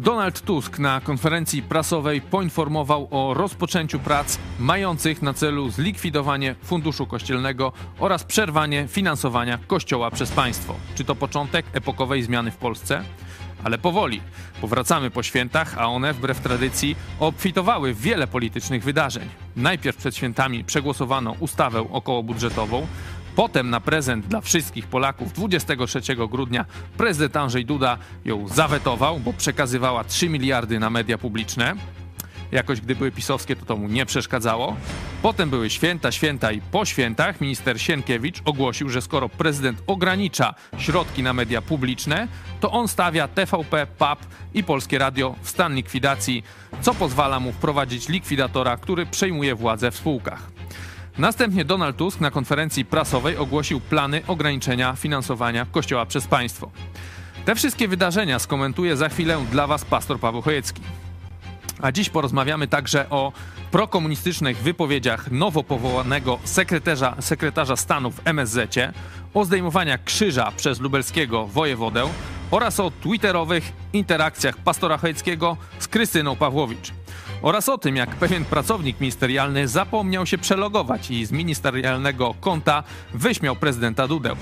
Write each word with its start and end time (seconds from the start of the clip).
Donald 0.00 0.40
Tusk 0.40 0.78
na 0.78 1.00
konferencji 1.00 1.62
prasowej 1.62 2.20
poinformował 2.20 3.08
o 3.10 3.34
rozpoczęciu 3.34 3.98
prac 3.98 4.38
mających 4.58 5.22
na 5.22 5.34
celu 5.34 5.70
zlikwidowanie 5.70 6.54
funduszu 6.62 7.06
kościelnego 7.06 7.72
oraz 7.98 8.24
przerwanie 8.24 8.88
finansowania 8.88 9.58
kościoła 9.66 10.10
przez 10.10 10.30
państwo. 10.30 10.74
Czy 10.94 11.04
to 11.04 11.14
początek 11.14 11.66
epokowej 11.72 12.22
zmiany 12.22 12.50
w 12.50 12.56
Polsce? 12.56 13.02
Ale 13.64 13.78
powoli. 13.78 14.20
Powracamy 14.60 15.10
po 15.10 15.22
świętach, 15.22 15.78
a 15.78 15.86
one, 15.86 16.12
wbrew 16.12 16.40
tradycji, 16.40 16.96
obfitowały 17.20 17.94
w 17.94 18.00
wiele 18.00 18.26
politycznych 18.26 18.84
wydarzeń. 18.84 19.28
Najpierw 19.56 19.96
przed 19.96 20.16
świętami 20.16 20.64
przegłosowano 20.64 21.36
ustawę 21.40 21.86
okołobudżetową, 21.92 22.86
Potem 23.36 23.70
na 23.70 23.80
prezent 23.80 24.26
dla 24.26 24.40
wszystkich 24.40 24.86
Polaków 24.86 25.32
23 25.32 26.00
grudnia 26.30 26.64
prezydent 26.96 27.36
Andrzej 27.36 27.64
Duda 27.64 27.98
ją 28.24 28.48
zawetował, 28.48 29.20
bo 29.20 29.32
przekazywała 29.32 30.04
3 30.04 30.28
miliardy 30.28 30.78
na 30.78 30.90
media 30.90 31.18
publiczne. 31.18 31.74
Jakoś 32.52 32.80
gdy 32.80 32.96
były 32.96 33.10
pisowskie, 33.10 33.56
to 33.56 33.66
to 33.66 33.76
mu 33.76 33.88
nie 33.88 34.06
przeszkadzało. 34.06 34.76
Potem 35.22 35.50
były 35.50 35.70
święta, 35.70 36.12
święta 36.12 36.52
i 36.52 36.60
po 36.60 36.84
świętach 36.84 37.40
minister 37.40 37.80
Sienkiewicz 37.80 38.42
ogłosił, 38.44 38.88
że 38.88 39.02
skoro 39.02 39.28
prezydent 39.28 39.82
ogranicza 39.86 40.54
środki 40.78 41.22
na 41.22 41.32
media 41.32 41.62
publiczne, 41.62 42.28
to 42.60 42.70
on 42.70 42.88
stawia 42.88 43.28
TVP, 43.28 43.86
PAP 43.98 44.18
i 44.54 44.64
Polskie 44.64 44.98
Radio 44.98 45.34
w 45.42 45.48
stan 45.48 45.74
likwidacji, 45.74 46.44
co 46.80 46.94
pozwala 46.94 47.40
mu 47.40 47.52
wprowadzić 47.52 48.08
likwidatora, 48.08 48.76
który 48.76 49.06
przejmuje 49.06 49.54
władzę 49.54 49.90
w 49.90 49.96
spółkach. 49.96 50.51
Następnie 51.18 51.64
Donald 51.64 51.96
Tusk 51.96 52.20
na 52.20 52.30
konferencji 52.30 52.84
prasowej 52.84 53.36
ogłosił 53.36 53.80
plany 53.80 54.22
ograniczenia 54.26 54.96
finansowania 54.96 55.66
Kościoła 55.72 56.06
przez 56.06 56.26
państwo. 56.26 56.70
Te 57.44 57.54
wszystkie 57.54 57.88
wydarzenia 57.88 58.38
skomentuje 58.38 58.96
za 58.96 59.08
chwilę 59.08 59.44
dla 59.50 59.66
Was 59.66 59.84
pastor 59.84 60.20
Paweł 60.20 60.42
Chojecki. 60.42 60.82
A 61.82 61.92
dziś 61.92 62.10
porozmawiamy 62.10 62.68
także 62.68 63.10
o 63.10 63.32
prokomunistycznych 63.70 64.58
wypowiedziach 64.58 65.30
nowo 65.30 65.64
powołanego 65.64 66.38
sekretarza, 66.44 67.16
sekretarza 67.20 67.76
stanu 67.76 68.10
w 68.10 68.20
MSZ, 68.24 68.76
o 69.34 69.44
zdejmowaniu 69.44 69.92
krzyża 70.04 70.52
przez 70.56 70.80
lubelskiego 70.80 71.46
wojewodę 71.46 72.08
oraz 72.50 72.80
o 72.80 72.90
twitterowych 72.90 73.72
interakcjach 73.92 74.56
pastora 74.56 74.98
Chojeckiego 74.98 75.56
z 75.78 75.88
Krystyną 75.88 76.36
Pawłowicz 76.36 77.01
oraz 77.42 77.68
o 77.68 77.78
tym, 77.78 77.96
jak 77.96 78.10
pewien 78.10 78.44
pracownik 78.44 79.00
ministerialny 79.00 79.68
zapomniał 79.68 80.26
się 80.26 80.38
przelogować 80.38 81.10
i 81.10 81.26
z 81.26 81.32
ministerialnego 81.32 82.34
konta 82.40 82.82
wyśmiał 83.14 83.56
prezydenta 83.56 84.08
Dudę. 84.08 84.36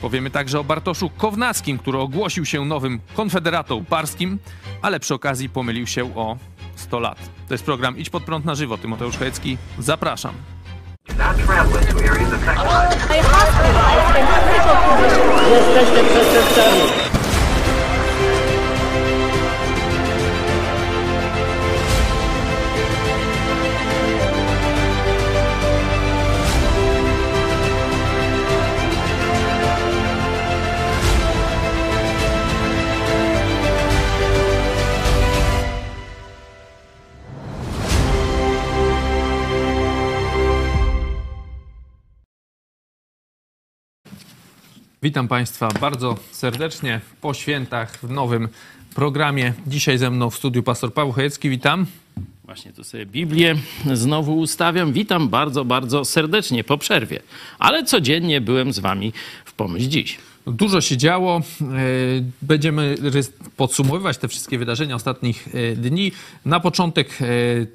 Powiemy 0.00 0.30
także 0.30 0.60
o 0.60 0.64
Bartoszu 0.64 1.10
Kownackim, 1.10 1.78
który 1.78 1.98
ogłosił 1.98 2.44
się 2.46 2.64
nowym 2.64 3.00
konfederatą 3.14 3.84
parskim, 3.84 4.38
ale 4.82 5.00
przy 5.00 5.14
okazji 5.14 5.48
pomylił 5.48 5.86
się 5.86 6.16
o 6.16 6.36
100 6.76 7.00
lat. 7.00 7.18
To 7.48 7.54
jest 7.54 7.64
program 7.64 7.98
Idź 7.98 8.10
pod 8.10 8.22
prąd 8.22 8.44
na 8.44 8.54
żywo. 8.54 8.78
Tymoteusz 8.78 9.16
Chojecki, 9.16 9.58
zapraszam. 9.78 10.34
Jesteście 15.50 16.04
przestępcami. 16.04 17.09
Witam 45.02 45.28
Państwa 45.28 45.68
bardzo 45.80 46.16
serdecznie 46.30 47.00
po 47.20 47.34
świętach 47.34 47.98
w 48.02 48.10
nowym 48.10 48.48
programie. 48.94 49.52
Dzisiaj 49.66 49.98
ze 49.98 50.10
mną 50.10 50.30
w 50.30 50.36
studiu 50.36 50.62
pastor 50.62 50.94
Paweł 50.94 51.12
Chojecki. 51.12 51.50
Witam. 51.50 51.86
Właśnie 52.44 52.72
tu 52.72 52.84
sobie 52.84 53.06
Biblię 53.06 53.54
znowu 53.94 54.38
ustawiam. 54.38 54.92
Witam 54.92 55.28
bardzo, 55.28 55.64
bardzo 55.64 56.04
serdecznie 56.04 56.64
po 56.64 56.78
przerwie. 56.78 57.20
Ale 57.58 57.84
codziennie 57.84 58.40
byłem 58.40 58.72
z 58.72 58.78
Wami 58.78 59.12
w 59.44 59.52
pomyśl 59.52 59.88
dziś. 59.88 60.18
Dużo 60.52 60.80
się 60.80 60.96
działo. 60.96 61.38
E, 61.38 61.64
będziemy 62.42 62.94
podsumowywać 63.56 64.18
te 64.18 64.28
wszystkie 64.28 64.58
wydarzenia 64.58 64.94
ostatnich 64.94 65.48
e, 65.54 65.76
dni. 65.76 66.12
Na 66.44 66.60
początek 66.60 67.18
e, 67.20 67.26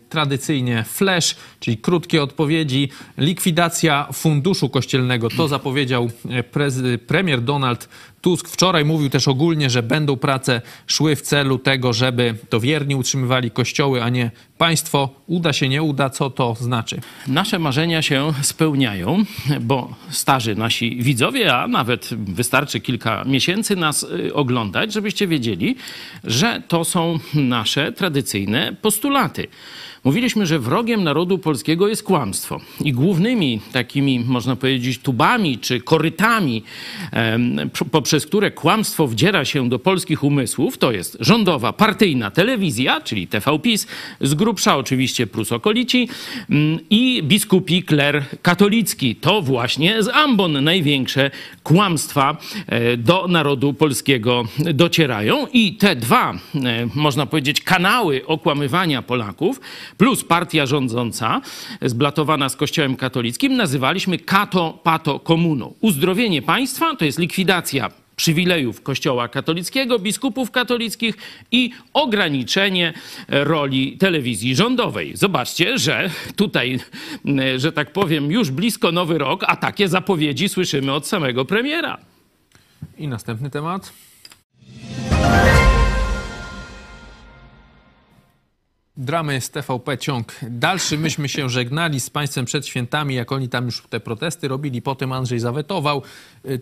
tradycyjnie 0.09 0.83
flash, 0.87 1.35
czyli 1.59 1.77
krótkie 1.77 2.23
odpowiedzi. 2.23 2.89
Likwidacja 3.17 4.07
funduszu 4.13 4.69
kościelnego. 4.69 5.29
To 5.29 5.47
zapowiedział 5.47 6.09
premier 7.07 7.41
Donald 7.41 7.89
Tusk 8.25 8.49
wczoraj 8.49 8.85
mówił 8.85 9.09
też 9.09 9.27
ogólnie, 9.27 9.69
że 9.69 9.83
będą 9.83 10.17
prace 10.17 10.61
szły 10.87 11.15
w 11.15 11.21
celu 11.21 11.59
tego, 11.59 11.93
żeby 11.93 12.35
to 12.49 12.59
wierni 12.59 12.95
utrzymywali 12.95 13.51
kościoły, 13.51 14.03
a 14.03 14.09
nie 14.09 14.31
państwo. 14.57 15.09
Uda 15.27 15.53
się, 15.53 15.69
nie 15.69 15.83
uda, 15.83 16.09
co 16.09 16.29
to 16.29 16.55
znaczy? 16.59 17.01
Nasze 17.27 17.59
marzenia 17.59 18.01
się 18.01 18.33
spełniają, 18.41 19.23
bo 19.61 19.95
starzy 20.09 20.55
nasi 20.55 21.03
widzowie, 21.03 21.55
a 21.55 21.67
nawet 21.67 22.09
wystarczy 22.13 22.79
kilka 22.79 23.23
miesięcy 23.25 23.75
nas 23.75 24.03
y, 24.03 24.33
oglądać, 24.33 24.93
żebyście 24.93 25.27
wiedzieli, 25.27 25.75
że 26.23 26.61
to 26.67 26.85
są 26.85 27.19
nasze 27.33 27.91
tradycyjne 27.91 28.75
postulaty. 28.81 29.47
Mówiliśmy, 30.05 30.45
że 30.45 30.59
wrogiem 30.59 31.03
narodu 31.03 31.37
polskiego 31.37 31.87
jest 31.87 32.03
kłamstwo. 32.03 32.61
I 32.83 32.93
głównymi 32.93 33.61
takimi, 33.71 34.19
można 34.19 34.55
powiedzieć, 34.55 34.97
tubami 34.99 35.57
czy 35.57 35.81
korytami, 35.81 36.63
poprzez 37.91 38.25
które 38.25 38.51
kłamstwo 38.51 39.07
wdziera 39.07 39.45
się 39.45 39.69
do 39.69 39.79
polskich 39.79 40.23
umysłów, 40.23 40.77
to 40.77 40.91
jest 40.91 41.17
rządowa, 41.19 41.73
partyjna 41.73 42.31
telewizja, 42.31 43.01
czyli 43.01 43.27
TVPiS, 43.27 43.87
z 44.21 44.33
grubsza 44.33 44.77
oczywiście 44.77 45.27
Prus 45.27 45.51
okolici 45.51 46.09
mm, 46.49 46.79
i 46.89 47.23
biskupi 47.23 47.83
kler 47.83 48.23
katolicki. 48.41 49.15
To 49.15 49.41
właśnie 49.41 50.03
z 50.03 50.07
ambon 50.07 50.63
największe 50.63 51.31
kłamstwa 51.63 52.37
e, 52.67 52.97
do 52.97 53.27
narodu 53.27 53.73
polskiego 53.73 54.43
docierają. 54.73 55.47
I 55.53 55.73
te 55.73 55.95
dwa, 55.95 56.33
e, 56.33 56.37
można 56.95 57.25
powiedzieć, 57.25 57.61
kanały 57.61 58.25
okłamywania 58.25 59.01
Polaków 59.01 59.59
plus 59.97 60.23
partia 60.23 60.65
rządząca, 60.65 61.41
zblatowana 61.81 62.49
z 62.49 62.55
Kościołem 62.55 62.95
katolickim, 62.95 63.55
nazywaliśmy 63.55 64.17
kato 64.17 64.79
pato 64.83 65.19
komuną. 65.19 65.73
Uzdrowienie 65.81 66.41
państwa 66.41 66.95
to 66.95 67.05
jest 67.05 67.19
likwidacja 67.19 67.89
przywilejów 68.15 68.81
Kościoła 68.81 69.27
katolickiego, 69.27 69.99
biskupów 69.99 70.51
katolickich 70.51 71.17
i 71.51 71.71
ograniczenie 71.93 72.93
roli 73.27 73.97
telewizji 73.97 74.55
rządowej. 74.55 75.17
Zobaczcie, 75.17 75.77
że 75.77 76.09
tutaj, 76.35 76.79
że 77.57 77.71
tak 77.71 77.93
powiem, 77.93 78.31
już 78.31 78.51
blisko 78.51 78.91
nowy 78.91 79.17
rok, 79.17 79.43
a 79.47 79.55
takie 79.55 79.87
zapowiedzi 79.87 80.49
słyszymy 80.49 80.93
od 80.93 81.07
samego 81.07 81.45
premiera. 81.45 81.97
I 82.97 83.07
następny 83.07 83.49
temat. 83.49 83.93
Dramy 88.97 89.41
z 89.41 89.49
TVP 89.49 89.97
ciąg 89.97 90.35
dalszy. 90.49 90.97
Myśmy 90.97 91.29
się 91.29 91.49
żegnali 91.49 91.99
z 91.99 92.09
państwem 92.09 92.45
przed 92.45 92.67
świętami, 92.67 93.15
jak 93.15 93.31
oni 93.31 93.49
tam 93.49 93.65
już 93.65 93.83
te 93.89 93.99
protesty 93.99 94.47
robili. 94.47 94.81
Potem 94.81 95.11
Andrzej 95.11 95.39
zawetował. 95.39 96.01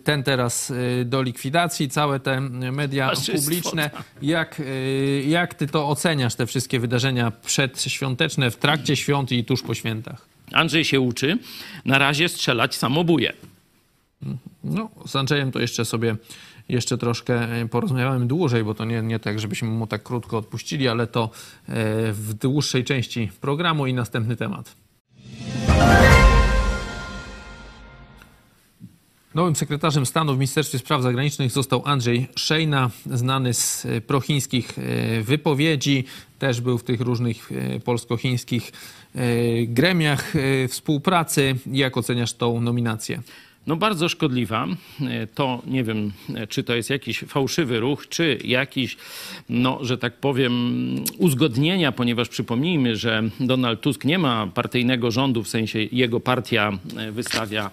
Ten 0.04 0.22
teraz 0.22 0.70
y, 0.70 1.04
do 1.04 1.22
likwidacji, 1.22 1.88
całe 1.88 2.20
te 2.20 2.40
media 2.40 3.12
publiczne. 3.32 3.90
Jak, 4.22 4.60
y, 4.60 5.24
jak 5.28 5.54
ty 5.54 5.66
to 5.66 5.88
oceniasz, 5.88 6.34
te 6.34 6.46
wszystkie 6.46 6.80
wydarzenia 6.80 7.30
przedświąteczne, 7.30 8.50
w 8.50 8.56
trakcie 8.56 8.96
świąt 8.96 9.32
i 9.32 9.44
tuż 9.44 9.62
po 9.62 9.74
świętach? 9.74 10.26
Andrzej 10.52 10.84
się 10.84 11.00
uczy. 11.00 11.38
Na 11.84 11.98
razie 11.98 12.28
strzelać 12.28 12.74
samobuje. 12.74 13.32
No, 14.64 14.90
z 15.06 15.16
Andrzejem 15.16 15.52
to 15.52 15.60
jeszcze 15.60 15.84
sobie 15.84 16.16
jeszcze 16.68 16.98
troszkę 16.98 17.34
e, 17.34 17.68
porozmawiamy 17.68 18.26
dłużej, 18.26 18.64
bo 18.64 18.74
to 18.74 18.84
nie, 18.84 19.02
nie 19.02 19.18
tak, 19.18 19.40
żebyśmy 19.40 19.68
mu 19.68 19.86
tak 19.86 20.02
krótko 20.02 20.38
odpuścili, 20.38 20.88
ale 20.88 21.06
to 21.06 21.24
e, 21.24 21.32
w 22.12 22.34
dłuższej 22.34 22.84
części 22.84 23.30
programu 23.40 23.86
i 23.86 23.94
następny 23.94 24.36
temat. 24.36 24.76
Nowym 29.34 29.56
sekretarzem 29.56 30.06
stanu 30.06 30.34
w 30.34 30.38
Ministerstwie 30.38 30.78
Spraw 30.78 31.02
Zagranicznych 31.02 31.52
został 31.52 31.82
Andrzej 31.84 32.28
Szejna, 32.36 32.90
znany 33.06 33.54
z 33.54 33.86
e, 33.86 34.00
prochińskich 34.00 34.72
wypowiedzi. 35.22 36.04
Też 36.38 36.60
był 36.60 36.78
w 36.78 36.84
tych 36.84 37.00
różnych 37.00 37.50
polsko-chińskich 37.84 38.72
gremiach 39.66 40.32
współpracy. 40.68 41.54
Jak 41.66 41.96
oceniasz 41.96 42.32
tą 42.32 42.60
nominację? 42.60 43.22
No 43.66 43.76
bardzo 43.76 44.08
szkodliwa. 44.08 44.66
E, 45.00 45.26
to 45.26 45.62
nie 45.66 45.84
wiem, 45.84 46.12
e, 46.34 46.46
czy 46.46 46.64
to 46.64 46.74
jest 46.74 46.90
jakiś 46.90 47.18
fałszywy 47.18 47.80
ruch, 47.80 48.08
czy 48.08 48.38
jakiś, 48.44 48.96
no, 49.48 49.78
że 49.82 49.98
tak 49.98 50.16
powiem, 50.16 50.54
uzgodnienia, 51.18 51.92
ponieważ 51.92 52.28
przypomnijmy, 52.28 52.96
że 52.96 53.22
Donald 53.40 53.80
Tusk 53.80 54.04
nie 54.04 54.18
ma 54.18 54.46
partyjnego 54.46 55.10
rządu, 55.10 55.42
w 55.42 55.48
sensie 55.48 55.78
jego 55.92 56.20
partia 56.20 56.72
e, 56.96 57.12
wystawia 57.12 57.70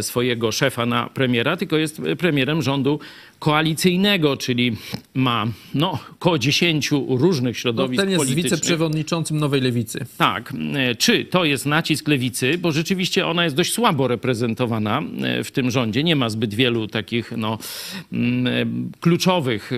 swojego 0.00 0.52
szefa 0.52 0.86
na 0.86 1.06
premiera, 1.06 1.56
tylko 1.56 1.76
jest 1.76 2.02
premierem 2.18 2.62
rządu 2.62 3.00
koalicyjnego, 3.40 4.36
czyli 4.36 4.76
ma 5.14 5.46
no, 5.74 5.98
około 6.12 6.38
10 6.38 6.90
różnych 7.08 7.58
środowisk 7.58 7.96
no, 7.96 8.02
ten 8.02 8.10
jest 8.10 8.20
politycznych. 8.24 8.52
wiceprzewodniczącym 8.52 9.38
Nowej 9.38 9.60
Lewicy. 9.60 10.06
Tak. 10.18 10.52
Czy 10.98 11.24
to 11.24 11.44
jest 11.44 11.66
nacisk 11.66 12.08
lewicy? 12.08 12.58
Bo 12.58 12.72
rzeczywiście 12.72 13.26
ona 13.26 13.44
jest 13.44 13.56
dość 13.56 13.72
słabo 13.72 14.08
reprezentowana 14.08 15.00
E, 15.22 15.44
w 15.44 15.50
tym 15.50 15.70
rządzie. 15.70 16.04
Nie 16.04 16.16
ma 16.16 16.30
zbyt 16.30 16.54
wielu 16.54 16.86
takich 16.86 17.32
no, 17.36 17.58
mm, 18.12 18.46
e, 18.46 18.50
kluczowych 19.00 19.70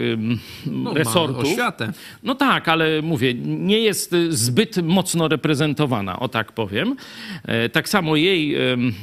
no, 0.67 0.95
resortów. 0.95 1.45
oświatę. 1.45 1.93
No 2.23 2.35
tak, 2.35 2.69
ale 2.69 3.03
mówię, 3.03 3.35
nie 3.45 3.79
jest 3.79 4.15
zbyt 4.29 4.77
mocno 4.83 5.29
reprezentowana, 5.29 6.21
o 6.21 6.29
tak 6.29 6.53
powiem. 6.53 6.97
E, 7.45 7.69
tak 7.69 7.89
samo 7.89 8.17
jej 8.17 8.57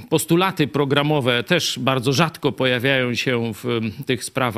postulaty 0.09 0.67
programowe 0.67 1.44
też 1.44 1.79
bardzo 1.79 2.13
rzadko 2.13 2.51
pojawiają 2.51 3.15
się 3.15 3.51
w 3.63 3.79
tych 4.06 4.23
sprawach 4.23 4.49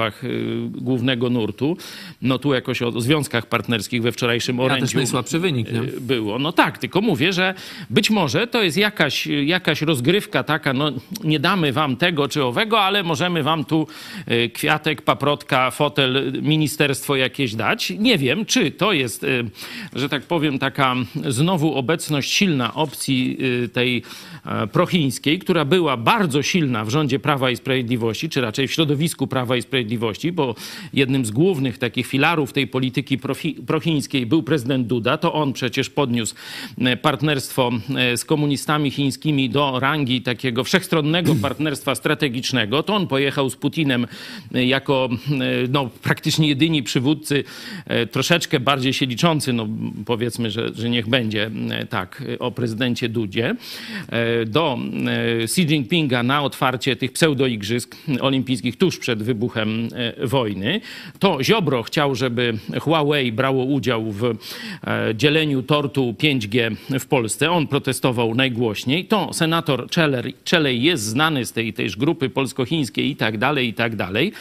głównego 0.71 1.29
nurtu. 1.29 1.77
No 2.21 2.39
tu 2.39 2.53
jakoś 2.53 2.81
o 2.81 3.01
związkach 3.01 3.45
partnerskich 3.45 4.01
we 4.01 4.11
wczorajszym 4.11 4.59
orędziu 4.59 4.81
ja 4.81 4.87
też 4.87 4.95
najsłabszy 4.95 5.39
wynik, 5.39 5.71
nie? 5.71 5.81
było. 6.01 6.39
No 6.39 6.51
tak, 6.51 6.77
tylko 6.77 7.01
mówię, 7.01 7.33
że 7.33 7.53
być 7.89 8.09
może 8.09 8.47
to 8.47 8.63
jest 8.63 8.77
jakaś, 8.77 9.27
jakaś 9.27 9.81
rozgrywka 9.81 10.43
taka, 10.43 10.73
no 10.73 10.91
nie 11.23 11.39
damy 11.39 11.73
wam 11.73 11.95
tego 11.95 12.27
czy 12.27 12.43
owego, 12.43 12.81
ale 12.81 13.03
możemy 13.03 13.43
wam 13.43 13.65
tu 13.65 13.87
y, 14.31 14.49
kwiatek, 14.49 15.01
paprotka, 15.01 15.71
fotel, 15.71 16.33
ministerstwo 16.41 17.15
jakieś 17.15 17.55
dać. 17.55 17.93
Nie 17.99 18.17
wiem, 18.17 18.45
czy 18.45 18.71
to 18.71 18.93
jest, 18.93 19.23
y, 19.23 19.45
że 19.95 20.09
tak 20.09 20.23
powiem, 20.23 20.59
taka 20.59 20.95
znowu 21.29 21.75
obecność 21.75 22.31
silna 22.31 22.73
opcji 22.73 23.37
y, 23.63 23.69
tej 23.69 24.03
e, 24.45 24.67
prochińskiej, 24.67 25.39
która 25.39 25.65
była 25.65 25.97
bardzo 25.97 26.43
silna 26.43 26.85
w 26.85 26.89
rządzie 26.89 27.19
Prawa 27.19 27.51
i 27.51 27.55
Sprawiedliwości, 27.55 28.29
czy 28.29 28.41
raczej 28.41 28.67
w 28.67 28.71
środowisku 28.71 29.27
Prawa 29.27 29.55
i 29.55 29.61
Sprawiedliwości, 29.61 29.80
bo 30.31 30.55
jednym 30.93 31.25
z 31.25 31.31
głównych 31.31 31.77
takich 31.77 32.07
filarów 32.07 32.53
tej 32.53 32.67
polityki 32.67 33.17
prochińskiej 33.67 34.25
był 34.25 34.43
prezydent 34.43 34.87
Duda. 34.87 35.17
To 35.17 35.33
on 35.33 35.53
przecież 35.53 35.89
podniósł 35.89 36.35
e, 36.77 36.97
partnerstwo 36.97 37.71
e, 37.95 38.17
z 38.17 38.25
komunistami 38.25 38.91
chińskimi 38.91 39.49
do 39.49 39.79
rangi 39.79 40.21
takiego 40.21 40.63
wszechstronnego 40.63 41.35
partnerstwa 41.47 41.95
strategicznego, 41.95 42.83
to 42.83 42.95
on 42.95 43.07
pojechał 43.07 43.49
z 43.49 43.55
Putinem 43.55 44.07
e, 44.53 44.65
jako 44.65 45.09
no, 45.69 45.89
praktycznie 46.01 46.47
jedyni 46.47 46.83
przywódcy, 46.83 47.43
troszeczkę 48.11 48.59
bardziej 48.59 48.93
się 48.93 49.05
liczący, 49.05 49.53
no 49.53 49.67
powiedzmy, 50.05 50.51
że, 50.51 50.73
że 50.73 50.89
niech 50.89 51.07
będzie 51.07 51.51
tak, 51.89 52.23
o 52.39 52.51
prezydencie 52.51 53.09
Dudzie, 53.09 53.55
do 54.45 54.77
Xi 55.43 55.61
Jinpinga 55.61 56.23
na 56.23 56.41
otwarcie 56.43 56.95
tych 56.95 57.11
pseudoigrzysk 57.11 57.95
olimpijskich 58.21 58.77
tuż 58.77 58.97
przed 58.97 59.23
wybuchem 59.23 59.70
wojny. 60.23 60.81
To 61.19 61.43
Ziobro 61.43 61.83
chciał, 61.83 62.15
żeby 62.15 62.57
Huawei 62.79 63.31
brało 63.31 63.63
udział 63.63 64.11
w 64.11 64.35
dzieleniu 65.15 65.63
tortu 65.63 66.15
5G 66.19 66.75
w 66.99 67.05
Polsce. 67.05 67.51
On 67.51 67.67
protestował 67.67 68.35
najgłośniej. 68.35 69.05
To 69.05 69.33
senator 69.33 69.87
Czelej 70.43 70.83
jest 70.83 71.03
znany 71.03 71.45
z 71.45 71.51
z 71.51 71.53
tej 71.53 71.73
też 71.73 71.97
grupy 71.97 72.29
polsko-chińskiej 72.29 73.09
i 73.09 73.15
tak 73.15 73.37
dalej, 73.37 73.67
i 73.67 73.73
tak 73.73 73.95
dalej. 73.95 74.33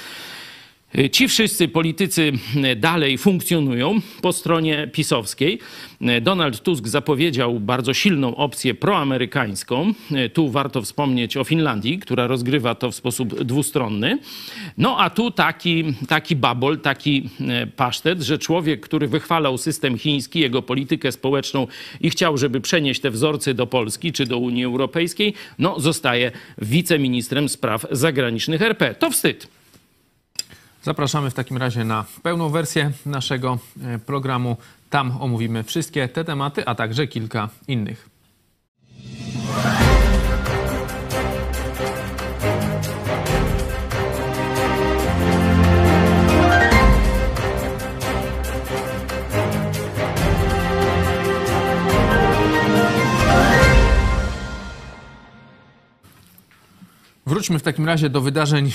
Ci 1.12 1.28
wszyscy 1.28 1.68
politycy 1.68 2.32
dalej 2.76 3.18
funkcjonują 3.18 4.00
po 4.22 4.32
stronie 4.32 4.88
pisowskiej. 4.92 5.58
Donald 6.22 6.62
Tusk 6.62 6.88
zapowiedział 6.88 7.60
bardzo 7.60 7.94
silną 7.94 8.36
opcję 8.36 8.74
proamerykańską. 8.74 9.92
Tu 10.32 10.50
warto 10.50 10.82
wspomnieć 10.82 11.36
o 11.36 11.44
Finlandii, 11.44 11.98
która 11.98 12.26
rozgrywa 12.26 12.74
to 12.74 12.90
w 12.90 12.94
sposób 12.94 13.42
dwustronny. 13.42 14.18
No 14.78 14.98
a 14.98 15.10
tu 15.10 15.30
taki, 15.30 15.84
taki 16.08 16.36
babol, 16.36 16.80
taki 16.80 17.28
pasztet, 17.76 18.22
że 18.22 18.38
człowiek, 18.38 18.80
który 18.80 19.08
wychwalał 19.08 19.58
system 19.58 19.98
chiński, 19.98 20.40
jego 20.40 20.62
politykę 20.62 21.12
społeczną 21.12 21.66
i 22.00 22.10
chciał, 22.10 22.38
żeby 22.38 22.60
przenieść 22.60 23.00
te 23.00 23.10
wzorce 23.10 23.54
do 23.54 23.66
Polski 23.66 24.12
czy 24.12 24.26
do 24.26 24.38
Unii 24.38 24.64
Europejskiej, 24.64 25.34
no 25.58 25.80
zostaje 25.80 26.32
wiceministrem 26.58 27.48
spraw 27.48 27.86
zagranicznych 27.90 28.62
RP. 28.62 28.94
To 28.94 29.10
wstyd. 29.10 29.59
Zapraszamy 30.82 31.30
w 31.30 31.34
takim 31.34 31.56
razie 31.56 31.84
na 31.84 32.04
pełną 32.22 32.48
wersję 32.48 32.92
naszego 33.06 33.58
e, 33.82 33.98
programu. 33.98 34.56
Tam 34.90 35.20
omówimy 35.20 35.62
wszystkie 35.62 36.08
te 36.08 36.24
tematy, 36.24 36.66
a 36.66 36.74
także 36.74 37.06
kilka 37.06 37.48
innych. 37.68 38.08
Wróćmy 57.30 57.58
w 57.58 57.62
takim 57.62 57.86
razie 57.86 58.10
do 58.10 58.20
wydarzeń 58.20 58.66
e, 58.66 58.70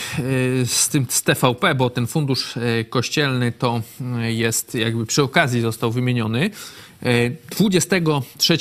z 0.65 0.89
tym 0.89 1.05
z 1.09 1.23
TVP, 1.23 1.75
bo 1.75 1.89
ten 1.89 2.07
fundusz 2.07 2.57
e, 2.57 2.83
kościelny 2.83 3.51
to 3.51 3.81
e, 4.01 4.33
jest 4.33 4.75
jakby 4.75 5.05
przy 5.05 5.23
okazji 5.23 5.61
został 5.61 5.91
wymieniony. 5.91 6.49
23 7.49 8.57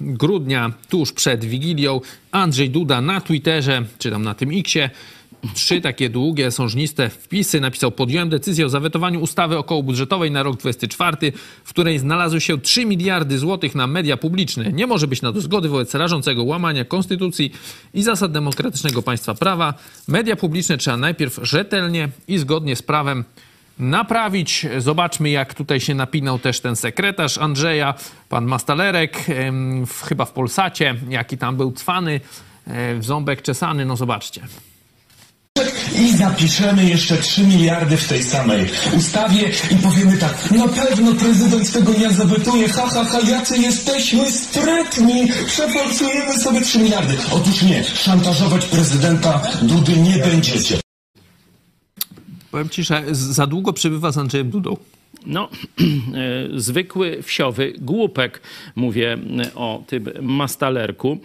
grudnia, 0.00 0.72
tuż 0.88 1.12
przed 1.12 1.44
Wigilią, 1.44 2.00
Andrzej 2.32 2.70
Duda 2.70 3.00
na 3.00 3.20
Twitterze, 3.20 3.84
czy 3.98 4.10
tam 4.10 4.22
na 4.22 4.34
tym 4.34 4.50
Xie, 4.58 4.90
trzy 5.54 5.80
takie 5.80 6.10
długie, 6.10 6.50
sążniste 6.50 7.10
wpisy. 7.10 7.60
Napisał, 7.60 7.90
podjąłem 7.90 8.28
decyzję 8.28 8.66
o 8.66 8.68
zawetowaniu 8.68 9.20
ustawy 9.20 9.58
okołobudżetowej 9.58 10.30
na 10.30 10.42
rok 10.42 10.56
2024, 10.56 11.32
w 11.64 11.68
której 11.68 11.98
znalazły 11.98 12.40
się 12.40 12.60
3 12.60 12.86
miliardy 12.86 13.38
złotych 13.38 13.74
na 13.74 13.86
media 13.86 14.16
publiczne. 14.16 14.72
Nie 14.72 14.86
może 14.86 15.06
być 15.06 15.22
na 15.22 15.32
to 15.32 15.40
zgody 15.40 15.68
wobec 15.68 15.94
rażącego 15.94 16.44
łamania 16.44 16.84
konstytucji 16.84 17.52
i 17.94 18.02
zasad 18.02 18.32
demokratycznego 18.32 19.02
państwa 19.02 19.34
prawa. 19.34 19.74
Media 20.08 20.36
publiczne 20.36 20.78
trzeba 20.78 20.96
najpierw 20.96 21.40
rzetelnie 21.42 22.08
i 22.28 22.38
zgodnie 22.38 22.76
z 22.76 22.82
prawem 22.82 23.24
naprawić. 23.78 24.66
Zobaczmy, 24.78 25.30
jak 25.30 25.54
tutaj 25.54 25.80
się 25.80 25.94
napinał 25.94 26.38
też 26.38 26.60
ten 26.60 26.76
sekretarz 26.76 27.38
Andrzeja, 27.38 27.94
pan 28.28 28.44
Mastalerek, 28.44 29.26
chyba 30.08 30.24
w 30.24 30.32
Polsacie, 30.32 30.94
jaki 31.08 31.38
tam 31.38 31.56
był 31.56 31.72
cwany, 31.72 32.20
e, 32.66 32.94
w 32.94 33.04
ząbek 33.04 33.42
czesany, 33.42 33.84
no 33.84 33.96
zobaczcie 33.96 34.42
i 35.94 36.16
zapiszemy 36.16 36.84
jeszcze 36.84 37.16
3 37.16 37.42
miliardy 37.42 37.96
w 37.96 38.08
tej 38.08 38.22
samej 38.22 38.66
ustawie 38.96 39.50
i 39.70 39.76
powiemy 39.76 40.16
tak, 40.18 40.50
na 40.50 40.68
pewno 40.68 41.14
prezydent 41.14 41.72
tego 41.72 41.92
nie 41.92 42.10
zawetuje, 42.10 42.68
ha, 42.68 42.86
ha, 42.86 43.04
ha, 43.04 43.18
jacy 43.30 43.58
jesteśmy 43.58 44.30
sprytni, 44.30 45.28
przeforsujemy 45.46 46.38
sobie 46.38 46.60
3 46.60 46.78
miliardy. 46.78 47.16
Otóż 47.32 47.62
nie, 47.62 47.84
szantażować 47.84 48.64
prezydenta 48.64 49.42
Dudy 49.62 49.96
nie 49.96 50.18
będziecie. 50.18 50.80
Powiem 52.50 52.68
Ci, 52.68 52.84
że 52.84 53.04
za 53.12 53.46
długo 53.46 53.72
przebywa 53.72 54.12
z 54.12 54.18
Andrzejem 54.18 54.50
Dudą. 54.50 54.76
No, 55.26 55.48
e, 55.78 56.60
zwykły 56.60 57.22
wsiowy 57.22 57.72
głupek, 57.78 58.40
mówię 58.76 59.18
o 59.54 59.82
tym 59.86 60.10
mastalerku, 60.20 61.18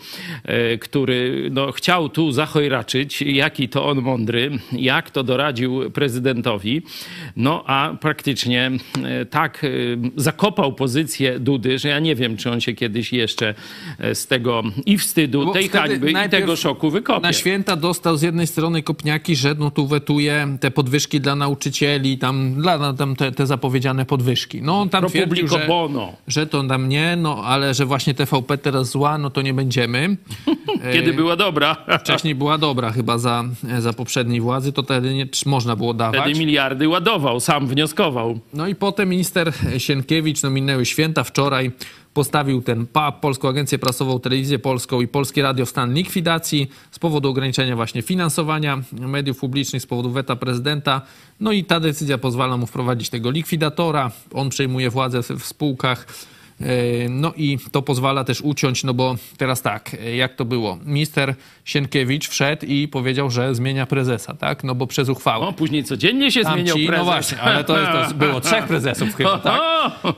e, 0.44 0.78
który 0.78 1.50
no, 1.52 1.72
chciał 1.72 2.10
tu 2.10 2.32
zachojraczyć, 2.32 3.22
jaki 3.22 3.70
to 3.70 3.86
on 3.86 4.02
mądry, 4.02 4.52
jak 4.72 5.12
to 5.12 5.24
doradził 5.24 5.92
prezydentowi, 5.92 6.82
no 7.36 7.64
a 7.68 7.96
praktycznie 8.02 8.72
e, 9.04 9.26
tak 9.26 9.66
zakopał 10.16 10.74
pozycję 10.74 11.40
Dudy, 11.40 11.80
że 11.80 11.90
ja 11.90 12.00
nie 12.00 12.16
wiem, 12.16 12.38
czy 12.38 12.52
on 12.52 12.62
się 12.62 12.74
kiedyś 12.74 13.14
jeszcze 13.14 13.54
z 14.14 14.28
tego 14.28 14.64
i 14.86 14.98
wstydu, 14.98 15.46
Bo 15.46 15.54
tej 15.54 15.70
hańby 15.70 16.12
i 16.12 16.30
tego 16.30 16.56
szoku 16.56 16.92
wykopie. 16.92 17.22
Na 17.22 17.34
święta 17.34 17.76
dostał 17.76 18.18
z 18.18 18.22
jednej 18.22 18.48
strony 18.48 18.84
kopniaki, 18.84 19.36
że 19.36 19.56
no 19.60 19.72
tu 19.72 19.88
wetuje 19.88 20.58
te 20.60 20.72
podwyżki 20.72 21.22
dla 21.22 21.36
nauczycieli, 21.36 22.18
tam, 22.18 22.54
dla, 22.62 22.94
tam 22.94 23.16
te, 23.16 23.32
te 23.32 23.48
zapowiedzi 23.48 23.83
zapowiedziane 23.84 24.06
podwyżki. 24.06 24.62
No 24.62 24.86
tam 24.88 25.08
twierdził, 25.08 25.48
że, 25.48 25.68
że 26.28 26.48
to 26.48 26.64
tam 26.64 26.90
nie, 26.90 27.16
no 27.16 27.44
ale 27.44 27.74
że 27.74 27.86
właśnie 27.86 28.14
TVP 28.14 28.58
teraz 28.58 28.90
zła, 28.90 29.18
no 29.18 29.30
to 29.30 29.42
nie 29.42 29.54
będziemy. 29.54 30.18
Kiedy 30.94 31.12
e, 31.12 31.14
była 31.14 31.36
dobra. 31.36 31.76
Wcześniej 32.00 32.36
była 32.36 32.58
dobra 32.58 32.92
chyba 32.92 33.18
za, 33.18 33.44
za 33.80 33.94
poprzedniej 33.94 34.42
władzy, 34.42 34.74
to 34.74 34.84
wtedy 34.84 35.14
nie, 35.14 35.28
można 35.46 35.76
było 35.76 35.94
dawać. 35.94 36.22
Wtedy 36.22 36.40
miliardy 36.40 36.88
ładował, 36.88 37.40
sam 37.40 37.68
wnioskował. 37.68 38.40
No 38.54 38.68
i 38.68 38.76
potem 38.76 39.10
minister 39.10 39.54
Sienkiewicz, 39.78 40.44
no 40.44 40.50
minęły 40.50 40.86
święta, 40.86 41.24
wczoraj 41.24 41.72
postawił 42.14 42.62
ten 42.62 42.88
PAP, 42.88 43.20
Polską 43.20 43.50
Agencję 43.50 43.80
Prasową, 43.80 44.20
Telewizję 44.20 44.60
Polską 44.60 45.02
i 45.02 45.08
Polskie 45.08 45.42
Radio 45.42 45.66
w 45.66 45.70
stan 45.70 45.94
likwidacji 45.94 46.70
z 46.92 47.00
powodu 47.00 47.30
ograniczenia 47.30 47.76
właśnie 47.76 48.02
finansowania 48.02 48.82
mediów 48.92 49.40
publicznych, 49.40 49.82
z 49.82 49.86
powodu 49.86 50.12
weta 50.12 50.36
prezydenta. 50.36 51.02
No 51.40 51.52
i 51.52 51.64
ta 51.64 51.80
decyzja 51.80 52.18
pozwala 52.18 52.58
mu 52.58 52.66
wprowadzić 52.66 53.10
tego 53.10 53.32
likwidatora. 53.32 54.12
On 54.34 54.50
przejmuje 54.50 54.90
władzę 54.90 55.24
w, 55.24 55.46
spółkach. 55.46 56.08
E, 56.64 57.10
No 57.10 57.34
i 57.38 57.58
to 57.72 57.82
pozwala 57.82 58.24
też 58.24 58.42
uciąć, 58.42 58.84
no 58.84 58.94
bo 58.94 59.16
teraz 59.38 59.62
tak, 59.62 59.94
e, 60.06 60.16
jak 60.16 60.36
to 60.36 60.46
było? 60.46 60.78
Minister 60.86 61.36
Sienkiewicz 61.66 62.28
wszedł 62.30 62.66
i 62.66 62.88
powiedział, 62.88 63.30
że 63.30 63.56
zmienia 63.56 63.86
prezesa, 63.86 64.34
tak? 64.34 64.64
No 64.64 64.76
bo 64.76 64.88
przez 64.88 65.10
uchwałę. 65.10 65.48
O, 65.48 65.54
później 65.54 65.84
codziennie 65.84 66.32
się 66.32 66.44
Tam 66.44 66.54
zmieniał 66.54 66.78
ci- 66.78 66.88
prezes. 66.88 67.06
No 67.06 67.12
właśnie, 67.14 67.42
ale 67.42 67.64
to, 67.64 67.74
to 67.76 68.14
było 68.16 68.42
trzech 68.42 68.66
prezesów 68.74 69.16
chyba, 69.16 69.38
tak? 69.40 69.62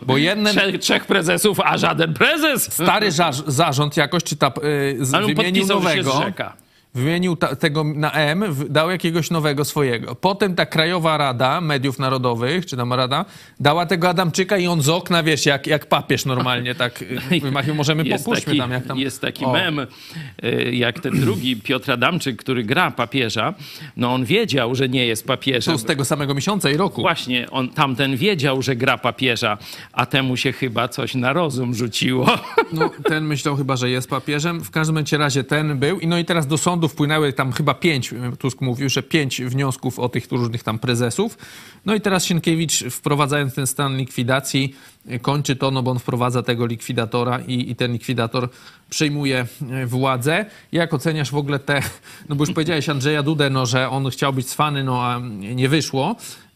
Bo 0.06 0.18
jeden 0.18 0.46
Trzech, 0.46 0.80
trzech 0.80 1.06
prezesów, 1.06 1.60
a 1.60 1.78
żaden 1.78 2.14
prezes. 2.14 2.74
stary 2.74 3.10
zarząd 3.48 3.98
jakoś, 3.98 4.24
czy 4.24 4.36
ta, 4.36 4.48
y, 4.48 4.98
wymienił 5.26 5.64
się 5.68 5.74
nowego, 5.74 6.12
zrzeka. 6.12 6.65
Wymienił 6.96 7.36
ta, 7.36 7.56
tego 7.56 7.84
na 7.84 8.12
M, 8.12 8.44
dał 8.70 8.92
jakiegoś 8.92 9.32
nowego 9.32 9.66
swojego. 9.66 10.16
Potem 10.16 10.56
ta 10.56 10.66
Krajowa 10.66 11.18
Rada 11.18 11.62
Mediów 11.62 12.00
Narodowych, 12.00 12.66
czy 12.66 12.78
tam 12.78 12.94
Rada, 12.94 13.26
dała 13.60 13.86
tego 13.86 14.10
Adamczyka 14.10 14.58
i 14.58 14.68
on 14.68 14.82
z 14.82 14.90
okna, 14.90 15.24
wiesz, 15.24 15.46
jak, 15.46 15.68
jak 15.68 15.86
papież 15.86 16.26
normalnie, 16.26 16.76
tak 16.76 17.04
wymachił. 17.42 17.76
Możemy 17.76 18.04
Jest 18.04 18.26
popuśćmy 18.26 18.46
taki, 18.46 18.60
tam, 18.60 18.72
jak 18.72 18.88
tam... 18.88 19.00
jest 19.00 19.22
taki 19.22 19.46
O. 19.46 19.54
mem, 19.54 19.80
y, 19.80 20.72
jak 20.74 21.00
ten 21.00 21.20
drugi 21.20 21.56
Piotr 21.56 21.92
Adamczyk, 21.92 22.38
który 22.38 22.64
gra 22.64 22.92
papieża, 22.92 23.54
no 23.98 24.14
on 24.14 24.26
wiedział, 24.26 24.76
że 24.76 24.90
nie 24.90 25.08
jest 25.08 25.28
papieżem. 25.28 25.74
To 25.74 25.78
z 25.78 25.86
tego 25.86 26.06
samego 26.06 26.34
miesiąca 26.34 26.70
i 26.70 26.78
roku. 26.78 27.02
Właśnie, 27.02 27.50
on 27.52 27.70
tamten 27.70 28.18
wiedział, 28.18 28.62
że 28.62 28.76
gra 28.76 28.98
papieża, 28.98 29.58
a 29.94 30.06
temu 30.06 30.38
się 30.38 30.52
chyba 30.52 30.88
coś 30.88 31.16
na 31.16 31.34
rozum 31.34 31.76
rzuciło. 31.76 32.30
No, 32.74 32.92
ten 33.04 33.24
myślał 33.24 33.56
chyba, 33.56 33.76
że 33.76 33.90
jest 33.90 34.10
papieżem. 34.10 34.64
W 34.64 34.72
każdym 34.72 35.04
razie 35.12 35.44
ten 35.44 35.80
był. 35.80 36.00
I 36.00 36.08
no 36.08 36.18
i 36.18 36.26
teraz 36.26 36.48
do 36.48 36.58
sądu 36.58 36.85
wpłynęły 36.88 37.34
tam 37.34 37.52
chyba 37.52 37.74
pięć, 37.74 38.14
Tusk 38.40 38.62
mówił, 38.62 38.90
że 38.90 39.04
pięć 39.04 39.42
wniosków 39.42 40.00
o 40.00 40.10
tych 40.10 40.32
różnych 40.32 40.64
tam 40.64 40.80
prezesów. 40.80 41.38
No 41.86 41.96
i 41.96 42.02
teraz 42.02 42.26
Sienkiewicz 42.26 42.84
wprowadzając 42.84 43.56
ten 43.56 43.68
stan 43.68 43.98
likwidacji 43.98 44.76
kończy 45.22 45.56
to, 45.56 45.72
no 45.72 45.84
bo 45.84 45.92
on 45.92 46.00
wprowadza 46.00 46.44
tego 46.44 46.66
likwidatora 46.66 47.40
i, 47.40 47.72
i 47.72 47.76
ten 47.76 47.92
likwidator 47.92 48.50
przejmuje 48.90 49.48
y, 49.84 49.86
władzę. 49.86 50.46
Jak 50.72 50.94
oceniasz 50.94 51.32
w 51.32 51.36
ogóle 51.36 51.60
te, 51.60 51.82
no 52.30 52.36
bo 52.36 52.44
już 52.44 52.54
powiedziałeś 52.54 52.90
Andrzeja 52.90 53.24
Dudę, 53.24 53.50
no, 53.50 53.66
że 53.66 53.90
on 53.90 54.10
chciał 54.10 54.34
być 54.34 54.48
cwany, 54.48 54.84
no 54.84 55.04
a 55.04 55.20
nie 55.56 55.70
wyszło. 55.70 56.16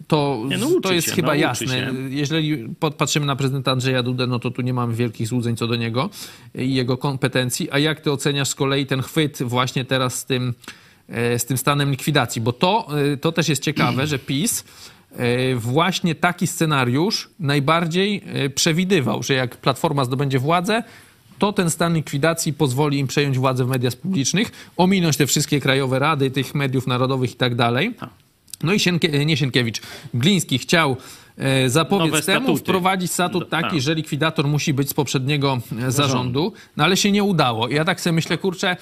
To, 0.10 0.44
Nie, 0.48 0.58
no 0.58 0.68
to 0.84 0.94
jest 0.94 1.08
się, 1.08 1.16
chyba 1.16 1.28
no 1.28 1.34
jasne. 1.34 1.68
się. 1.68 1.94
Jeżeli 2.10 2.70
patrzymy 2.98 3.26
na 3.26 3.36
prezydenta 3.36 3.72
Andrzeja 3.72 4.04
Dudę, 4.04 4.28
no 4.28 4.40
to 4.40 4.52
tu 4.52 4.62
nie 4.62 4.74
mamy 4.74 4.94
wielkich 4.94 5.28
złudzeń 5.28 5.56
co 5.56 5.68
do 5.68 5.76
niego 5.76 6.10
i 6.56 6.74
jego 6.74 6.98
kompetencji. 6.98 7.72
A 7.72 7.80
jak 7.80 8.02
ty 8.02 8.12
oceniasz 8.12 8.50
z 8.50 8.56
kolei 8.56 8.86
ten 8.86 9.02
chwyt 9.02 9.44
właśnie 9.44 9.86
teraz 9.86 10.20
z 10.20 10.26
tym, 10.26 10.54
e, 11.10 11.40
z 11.40 11.46
tym 11.46 11.58
stanem 11.58 11.92
likwidacji? 11.92 12.42
Bo 12.42 12.54
to, 12.54 12.88
e, 13.14 13.18
to 13.18 13.32
też 13.32 13.50
jest 13.50 13.64
ciekawe, 13.64 14.08
że 14.08 14.20
PiS 14.20 14.64
e, 15.12 15.56
właśnie 15.56 16.16
taki 16.16 16.48
scenariusz 16.48 17.30
najbardziej 17.40 18.22
przewidywał, 18.56 19.24
że 19.24 19.34
jak 19.34 19.58
Platforma 19.58 20.06
zdobędzie 20.06 20.40
władzę, 20.40 20.84
to 21.40 21.54
ten 21.54 21.70
stan 21.70 21.94
likwidacji 21.94 22.54
pozwoli 22.54 23.00
im 23.00 23.08
przejąć 23.08 23.40
władzę 23.40 23.66
w 23.66 23.68
mediach 23.68 23.96
publicznych, 23.96 24.52
ominąć 24.78 25.18
te 25.18 25.28
wszystkie 25.28 25.60
krajowe 25.60 26.00
rady, 26.00 26.32
tych 26.32 26.56
mediów 26.56 26.88
narodowych 26.88 27.32
i 27.32 27.36
tak 27.36 27.56
dalej. 27.56 27.94
No 28.64 28.74
i 28.74 28.80
Sienkie, 28.80 29.26
nie 29.26 29.38
Sienkiewicz, 29.38 29.82
Gliński 30.14 30.58
chciał 30.58 30.98
e, 31.38 31.70
zapobiec 31.70 32.26
temu, 32.26 32.58
wprowadzić 32.58 33.12
statut 33.12 33.50
taki, 33.50 33.70
tak. 33.70 33.82
że 33.82 33.96
likwidator 33.96 34.48
musi 34.48 34.74
być 34.74 34.90
z 34.90 34.94
poprzedniego 34.94 35.60
e, 35.88 35.92
zarządu, 35.92 36.54
no 36.78 36.84
ale 36.84 36.98
się 36.98 37.12
nie 37.12 37.24
udało. 37.24 37.68
I 37.68 37.74
ja 37.76 37.86
tak 37.86 38.02
sobie 38.02 38.14
myślę, 38.14 38.38
kurczę, 38.38 38.78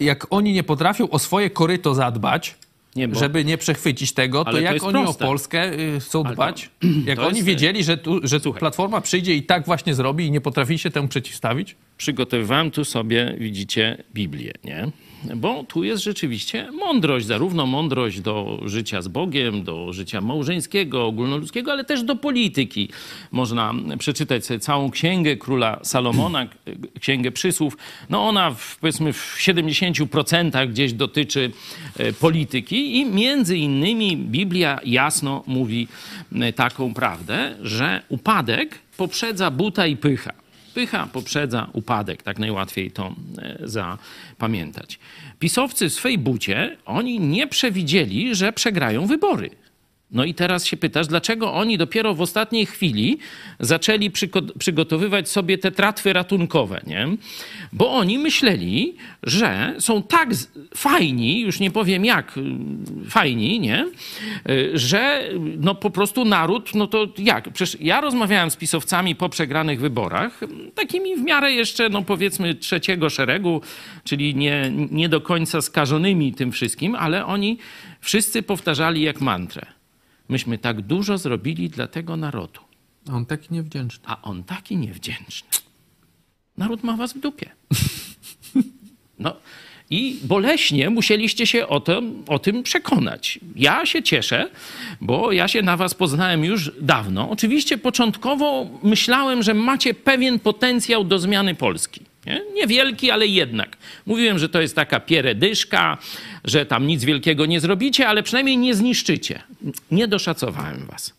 jak 0.00 0.26
oni 0.30 0.52
nie 0.52 0.62
potrafią 0.62 1.10
o 1.10 1.18
swoje 1.18 1.50
koryto 1.50 1.94
zadbać, 1.94 2.54
Nie, 2.96 3.08
bo- 3.08 3.18
żeby 3.18 3.44
nie 3.44 3.58
przechwycić 3.58 4.12
tego, 4.12 4.44
to 4.44 4.60
jak 4.60 4.82
oni 4.84 4.92
proste. 5.04 5.24
o 5.24 5.28
Polskę 5.28 5.72
y, 5.72 6.00
chcą 6.00 6.18
Ale 6.20 6.28
to- 6.28 6.34
dbać? 6.34 6.70
jak 7.06 7.18
to 7.18 7.26
oni 7.26 7.36
jest- 7.36 7.46
wiedzieli, 7.46 7.84
że, 7.84 7.96
tu, 7.96 8.20
że 8.22 8.40
Słuchaj. 8.40 8.60
Platforma 8.60 9.00
przyjdzie 9.00 9.34
i 9.34 9.42
tak 9.42 9.66
właśnie 9.66 9.94
zrobi 9.94 10.26
i 10.26 10.30
nie 10.30 10.40
potrafi 10.40 10.78
się 10.78 10.90
temu 10.90 11.08
przeciwstawić? 11.08 11.76
Przygotowywałem 11.98 12.70
tu 12.70 12.84
sobie, 12.84 13.34
widzicie, 13.38 14.04
Biblię, 14.14 14.52
nie? 14.64 14.90
Bo 15.36 15.64
tu 15.64 15.84
jest 15.84 16.02
rzeczywiście 16.02 16.70
mądrość, 16.72 17.26
zarówno 17.26 17.66
mądrość 17.66 18.20
do 18.20 18.60
życia 18.64 19.02
z 19.02 19.08
Bogiem, 19.08 19.64
do 19.64 19.92
życia 19.92 20.20
małżeńskiego, 20.20 21.06
ogólnoludzkiego, 21.06 21.72
ale 21.72 21.84
też 21.84 22.02
do 22.02 22.16
polityki. 22.16 22.88
Można 23.32 23.74
przeczytać 23.98 24.46
sobie 24.46 24.60
całą 24.60 24.90
księgę 24.90 25.36
króla 25.36 25.80
Salomona, 25.82 26.46
księgę 27.00 27.30
przysłów. 27.32 27.76
No 28.10 28.28
ona 28.28 28.50
w, 28.50 28.76
powiedzmy 28.76 29.12
w 29.12 29.36
70% 29.38 30.68
gdzieś 30.68 30.92
dotyczy 30.92 31.50
e, 31.96 32.12
polityki 32.12 32.96
i 32.96 33.06
między 33.06 33.56
innymi 33.56 34.16
Biblia 34.16 34.80
jasno 34.84 35.44
mówi 35.46 35.88
e, 36.32 36.52
taką 36.52 36.94
prawdę, 36.94 37.54
że 37.62 38.02
upadek 38.08 38.78
poprzedza 38.96 39.50
buta 39.50 39.86
i 39.86 39.96
pycha. 39.96 40.47
Pycha 40.78 41.06
poprzedza 41.12 41.68
upadek, 41.72 42.22
tak 42.22 42.38
najłatwiej 42.38 42.90
to 42.90 43.14
e, 43.38 43.58
zapamiętać. 43.62 44.98
Pisowcy 45.38 45.88
w 45.88 45.92
swej 45.92 46.18
bucie, 46.18 46.76
oni 46.84 47.20
nie 47.20 47.46
przewidzieli, 47.46 48.34
że 48.34 48.52
przegrają 48.52 49.06
wybory. 49.06 49.50
No 50.10 50.24
i 50.24 50.34
teraz 50.34 50.66
się 50.66 50.76
pytasz, 50.76 51.06
dlaczego 51.06 51.54
oni 51.54 51.78
dopiero 51.78 52.14
w 52.14 52.20
ostatniej 52.20 52.66
chwili 52.66 53.18
zaczęli 53.60 54.10
przygotowywać 54.58 55.28
sobie 55.28 55.58
te 55.58 55.70
tratwy 55.70 56.12
ratunkowe, 56.12 56.80
nie? 56.86 57.08
Bo 57.72 57.90
oni 57.90 58.18
myśleli, 58.18 58.96
że 59.22 59.74
są 59.78 60.02
tak 60.02 60.28
fajni, 60.76 61.40
już 61.40 61.60
nie 61.60 61.70
powiem 61.70 62.04
jak 62.04 62.38
y, 62.38 62.42
fajni, 63.10 63.60
nie? 63.60 63.86
Y, 64.50 64.70
Że 64.74 65.28
no 65.58 65.74
po 65.74 65.90
prostu 65.90 66.24
naród, 66.24 66.74
no 66.74 66.86
to 66.86 67.06
jak? 67.18 67.52
Przecież 67.52 67.80
ja 67.80 68.00
rozmawiałem 68.00 68.50
z 68.50 68.56
pisowcami 68.56 69.14
po 69.14 69.28
przegranych 69.28 69.80
wyborach, 69.80 70.40
takimi 70.74 71.16
w 71.16 71.22
miarę 71.22 71.52
jeszcze, 71.52 71.88
no 71.88 72.02
powiedzmy 72.02 72.54
trzeciego 72.54 73.10
szeregu, 73.10 73.60
czyli 74.04 74.34
nie, 74.34 74.72
nie 74.90 75.08
do 75.08 75.20
końca 75.20 75.62
skażonymi 75.62 76.34
tym 76.34 76.52
wszystkim, 76.52 76.94
ale 76.94 77.26
oni 77.26 77.58
wszyscy 78.00 78.42
powtarzali 78.42 79.02
jak 79.02 79.20
mantrę. 79.20 79.77
Myśmy 80.28 80.58
tak 80.58 80.80
dużo 80.80 81.18
zrobili 81.18 81.70
dla 81.70 81.86
tego 81.86 82.16
narodu, 82.16 82.60
A 83.08 83.12
On 83.12 83.26
taki 83.26 83.54
niewdzięczny. 83.54 84.04
a 84.06 84.22
on 84.22 84.44
taki 84.44 84.76
niewdzięczny. 84.76 85.48
Naród 86.56 86.84
ma 86.84 86.96
was 86.96 87.12
w 87.12 87.18
dupie. 87.20 87.50
No 89.18 89.36
i 89.90 90.18
boleśnie 90.22 90.90
musieliście 90.90 91.46
się 91.46 91.68
o 91.68 91.80
tym, 91.80 92.24
o 92.28 92.38
tym 92.38 92.62
przekonać. 92.62 93.38
Ja 93.56 93.86
się 93.86 94.02
cieszę, 94.02 94.50
bo 95.00 95.32
ja 95.32 95.48
się 95.48 95.62
na 95.62 95.76
was 95.76 95.94
poznałem 95.94 96.44
już 96.44 96.72
dawno. 96.80 97.30
Oczywiście 97.30 97.78
początkowo 97.78 98.66
myślałem, 98.82 99.42
że 99.42 99.54
macie 99.54 99.94
pewien 99.94 100.38
potencjał 100.38 101.04
do 101.04 101.18
zmiany 101.18 101.54
Polski. 101.54 102.00
Nie? 102.26 102.42
Niewielki, 102.54 103.10
ale 103.10 103.26
jednak. 103.26 103.76
Mówiłem, 104.06 104.38
że 104.38 104.48
to 104.48 104.60
jest 104.60 104.76
taka 104.76 105.00
pieredyszka, 105.00 105.98
że 106.48 106.66
tam 106.66 106.86
nic 106.86 107.04
wielkiego 107.04 107.46
nie 107.46 107.60
zrobicie, 107.60 108.08
ale 108.08 108.22
przynajmniej 108.22 108.58
nie 108.58 108.74
zniszczycie. 108.74 109.42
Nie 109.90 110.08
doszacowałem 110.08 110.86
was. 110.86 111.12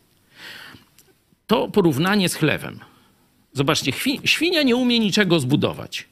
To 1.48 1.68
porównanie 1.68 2.30
z 2.30 2.36
chlewem. 2.36 2.80
Zobaczcie, 3.54 3.92
świnia 4.26 4.64
nie 4.64 4.76
umie 4.76 5.00
niczego 5.00 5.40
zbudować, 5.40 6.06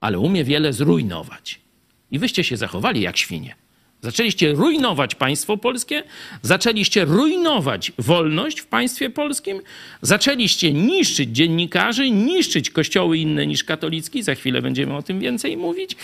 ale 0.00 0.18
umie 0.18 0.44
wiele 0.44 0.72
zrujnować. 0.72 1.60
I 2.10 2.18
wyście 2.18 2.44
się 2.44 2.56
zachowali 2.56 3.00
jak 3.00 3.16
świnie. 3.16 3.54
Zaczęliście 4.02 4.52
rujnować 4.52 5.14
państwo 5.14 5.56
polskie, 5.56 6.02
zaczęliście 6.42 7.04
rujnować 7.04 7.92
wolność 7.98 8.60
w 8.60 8.66
państwie 8.66 9.10
polskim, 9.10 9.60
zaczęliście 10.02 10.72
niszczyć 10.72 11.30
dziennikarzy, 11.30 12.10
niszczyć 12.10 12.70
kościoły 12.70 13.18
inne 13.18 13.46
niż 13.46 13.64
katolicki, 13.64 14.22
za 14.22 14.34
chwilę 14.34 14.62
będziemy 14.62 14.96
o 14.96 15.02
tym 15.02 15.20
więcej 15.20 15.56
mówić. 15.56 15.96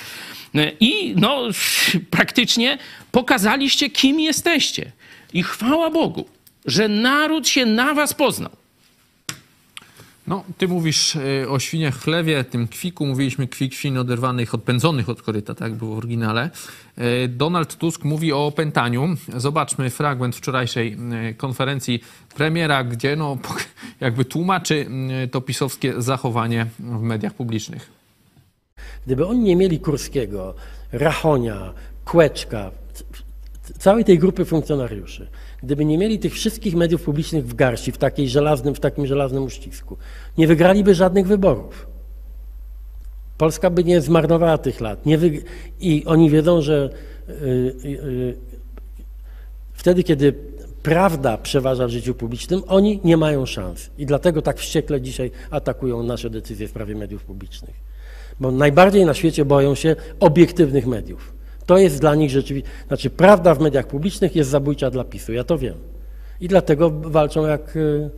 I 0.81 1.15
no, 1.17 1.43
praktycznie 2.11 2.79
pokazaliście, 3.13 3.91
kim 3.91 4.21
jesteście. 4.21 4.93
I 5.33 5.43
chwała 5.43 5.91
Bogu, 5.91 6.25
że 6.67 6.89
naród 6.89 7.49
się 7.49 7.67
na 7.67 7.95
was 7.95 8.15
poznał. 8.15 8.51
No, 10.27 10.45
ty 10.59 10.69
mówisz 10.69 11.17
y, 11.17 11.47
o 11.51 11.59
świniach 11.59 11.99
chlewie, 11.99 12.45
tym 12.45 12.69
kwiku. 12.69 13.07
Mówiliśmy 13.07 13.49
kwik 13.49 13.75
świn 13.75 13.99
oderwanych, 13.99 14.55
odpędzonych 14.55 15.09
od 15.09 15.23
koryta, 15.23 15.55
tak 15.55 15.75
było 15.75 15.95
w 15.95 15.99
oryginale. 15.99 16.51
Y, 16.99 17.29
Donald 17.29 17.77
Tusk 17.77 18.05
mówi 18.05 18.33
o 18.33 18.47
opętaniu. 18.47 19.17
Zobaczmy 19.37 19.91
fragment 19.91 20.37
wczorajszej 20.37 20.97
y, 21.31 21.35
konferencji 21.35 22.01
premiera, 22.35 22.85
gdzie 22.85 23.17
no, 23.17 23.39
jakby 24.01 24.25
tłumaczy 24.25 24.87
y, 25.25 25.29
to 25.29 25.41
pisowskie 25.41 26.03
zachowanie 26.03 26.67
w 26.79 27.01
mediach 27.01 27.35
publicznych. 27.35 27.91
Gdyby 29.07 29.27
oni 29.27 29.41
nie 29.41 29.57
mieli 29.57 29.81
Kurskiego, 29.81 30.55
Rachonia, 30.93 31.73
Kłeczka, 32.05 32.71
całej 33.79 34.05
tej 34.05 34.19
grupy 34.19 34.45
funkcjonariuszy, 34.45 35.29
gdyby 35.67 35.85
nie 35.85 35.99
mieli 35.99 36.19
tych 36.19 36.33
wszystkich 36.33 36.75
mediów 36.75 37.03
publicznych 37.03 37.47
w 37.47 37.55
garści, 37.55 37.93
w, 37.93 37.99
takiej 37.99 38.29
żelaznym, 38.29 38.75
w 38.75 38.81
takim 38.81 39.07
żelaznym 39.07 39.45
uścisku, 39.45 39.97
nie 40.39 40.47
wygraliby 40.47 40.95
żadnych 40.95 41.27
wyborów. 41.27 41.87
Polska 43.39 43.71
by 43.71 43.85
nie 43.85 44.01
zmarnowała 44.01 44.59
tych 44.59 44.81
lat. 44.81 45.07
Nie. 45.07 45.19
I 45.81 46.05
oni 46.07 46.31
wiedzą, 46.31 46.63
że 46.63 46.91
yy, 47.29 47.75
yy, 47.85 48.37
wtedy, 49.73 50.03
kiedy 50.03 50.35
prawda 50.83 51.39
przeważa 51.39 51.87
w 51.87 51.91
życiu 51.91 52.15
publicznym, 52.15 52.63
oni 52.67 53.01
nie 53.05 53.17
mają 53.17 53.47
szans. 53.47 53.91
I 53.99 54.07
dlatego 54.07 54.43
tak 54.43 54.59
wściekle 54.59 55.01
dzisiaj 55.01 55.31
atakują 55.51 56.03
nasze 56.03 56.31
decyzje 56.31 56.67
w 56.67 56.71
sprawie 56.71 56.95
mediów 56.95 57.25
publicznych. 57.25 57.75
Bo 58.41 58.51
najbardziej 58.51 59.05
na 59.07 59.15
świecie 59.15 59.45
boją 59.45 59.75
się 59.75 59.97
obiektywnych 60.21 60.87
mediów. 60.87 61.36
To 61.67 61.79
jest 61.79 62.01
dla 62.01 62.15
nich 62.15 62.31
rzeczywiście, 62.31 62.71
znaczy 62.89 63.11
prawda 63.11 63.55
w 63.55 63.61
mediach 63.61 63.87
publicznych 63.87 64.37
jest 64.37 64.51
zabójcza 64.51 64.91
dla 64.91 65.05
PiSu, 65.05 65.33
ja 65.33 65.45
to 65.45 65.59
wiem. 65.59 65.75
I 66.41 66.49
dlatego 66.49 66.91
walczą 66.91 67.47
jak, 67.47 67.77
y, 67.77 68.11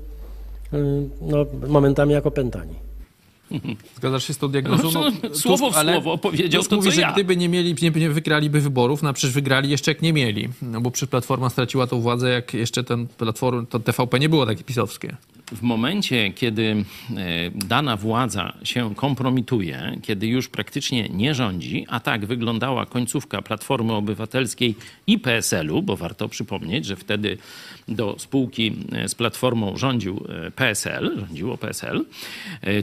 y, 0.72 1.08
no, 1.20 1.46
momentami 1.68 2.12
jak 2.12 2.26
opętani. 2.26 2.74
Zgadzasz 3.96 4.24
się 4.24 4.34
z 4.34 4.38
tą 4.38 4.48
diagnozą? 4.48 4.90
No, 4.92 5.10
No, 5.22 5.34
słowo 5.34 5.70
w 5.70 5.76
ale 5.76 5.92
słowo 5.92 6.18
powiedział 6.18 6.60
Tusk 6.60 6.70
to, 6.70 6.76
mówi, 6.76 6.88
co 6.88 6.94
że 6.94 7.00
ja. 7.00 7.12
gdyby 7.12 7.36
nie 7.36 7.48
mieli, 7.48 7.74
nie, 7.82 7.90
nie 7.90 8.10
wygraliby 8.10 8.60
wyborów, 8.60 9.02
no 9.02 9.12
przecież 9.12 9.34
wygrali 9.34 9.70
jeszcze 9.70 9.90
jak 9.90 10.02
nie 10.02 10.12
mieli. 10.12 10.48
No 10.62 10.80
bo 10.80 10.90
przecież 10.90 11.10
Platforma 11.10 11.50
straciła 11.50 11.86
tą 11.86 12.00
władzę, 12.00 12.30
jak 12.30 12.54
jeszcze 12.54 12.84
ten 12.84 13.06
platform, 13.06 13.66
to 13.66 13.78
TVP 13.78 14.18
nie 14.18 14.28
było 14.28 14.46
takie 14.46 14.64
pisowskie. 14.64 15.16
W 15.52 15.62
momencie, 15.62 16.32
kiedy 16.32 16.62
e, 16.62 17.50
dana 17.50 17.96
władza 17.96 18.52
się 18.64 18.94
kompromituje, 18.94 19.98
kiedy 20.02 20.26
już 20.26 20.48
praktycznie 20.48 21.08
nie 21.08 21.34
rządzi, 21.34 21.86
a 21.88 22.00
tak 22.00 22.26
wyglądała 22.26 22.86
końcówka 22.86 23.42
Platformy 23.42 23.92
Obywatelskiej 23.92 24.74
i 25.06 25.18
PSL-u, 25.18 25.82
bo 25.82 25.96
warto 25.96 26.28
przypomnieć, 26.28 26.84
że 26.84 26.96
wtedy 26.96 27.38
do 27.88 28.16
spółki 28.18 28.72
e, 28.92 29.08
z 29.08 29.14
Platformą 29.14 29.76
rządził 29.76 30.24
e, 30.46 30.50
PSL, 30.50 31.16
rządziło 31.18 31.58
PSL. 31.58 32.04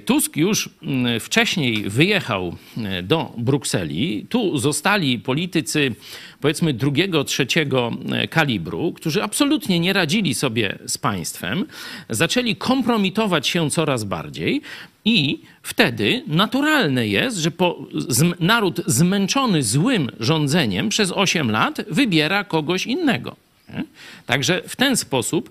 Tusk 0.06 0.38
już 0.38 0.70
mm, 0.84 1.20
wcześniej 1.20 1.90
wyjechał 1.90 2.56
do 3.04 3.34
Brukseli. 3.38 4.26
Tu 4.30 4.58
zostali 4.58 5.20
politycy 5.20 5.96
powiedzmy 6.42 6.74
drugiego, 6.74 7.24
trzeciego 7.24 7.92
kalibru, 8.30 8.94
którzy 8.94 9.24
absolutnie 9.24 9.80
nie 9.80 9.94
radzili 9.94 10.34
sobie 10.34 10.78
z 10.86 10.98
państwem, 10.98 11.66
zaczęli 12.10 12.55
kompromitować 12.56 13.48
się 13.48 13.70
coraz 13.70 14.04
bardziej. 14.04 14.62
I 15.06 15.40
wtedy 15.64 16.24
naturalne 16.28 17.08
jest, 17.08 17.38
że 17.38 17.52
po, 17.52 17.80
zm, 17.94 18.34
naród 18.40 18.82
zmęczony 18.88 19.64
złym 19.64 20.12
rządzeniem 20.20 20.90
przez 20.90 21.12
8 21.12 21.52
lat 21.52 21.82
wybiera 21.90 22.44
kogoś 22.44 22.88
innego. 22.88 23.36
Także 24.26 24.62
w 24.68 24.76
ten 24.76 24.98
sposób 24.98 25.50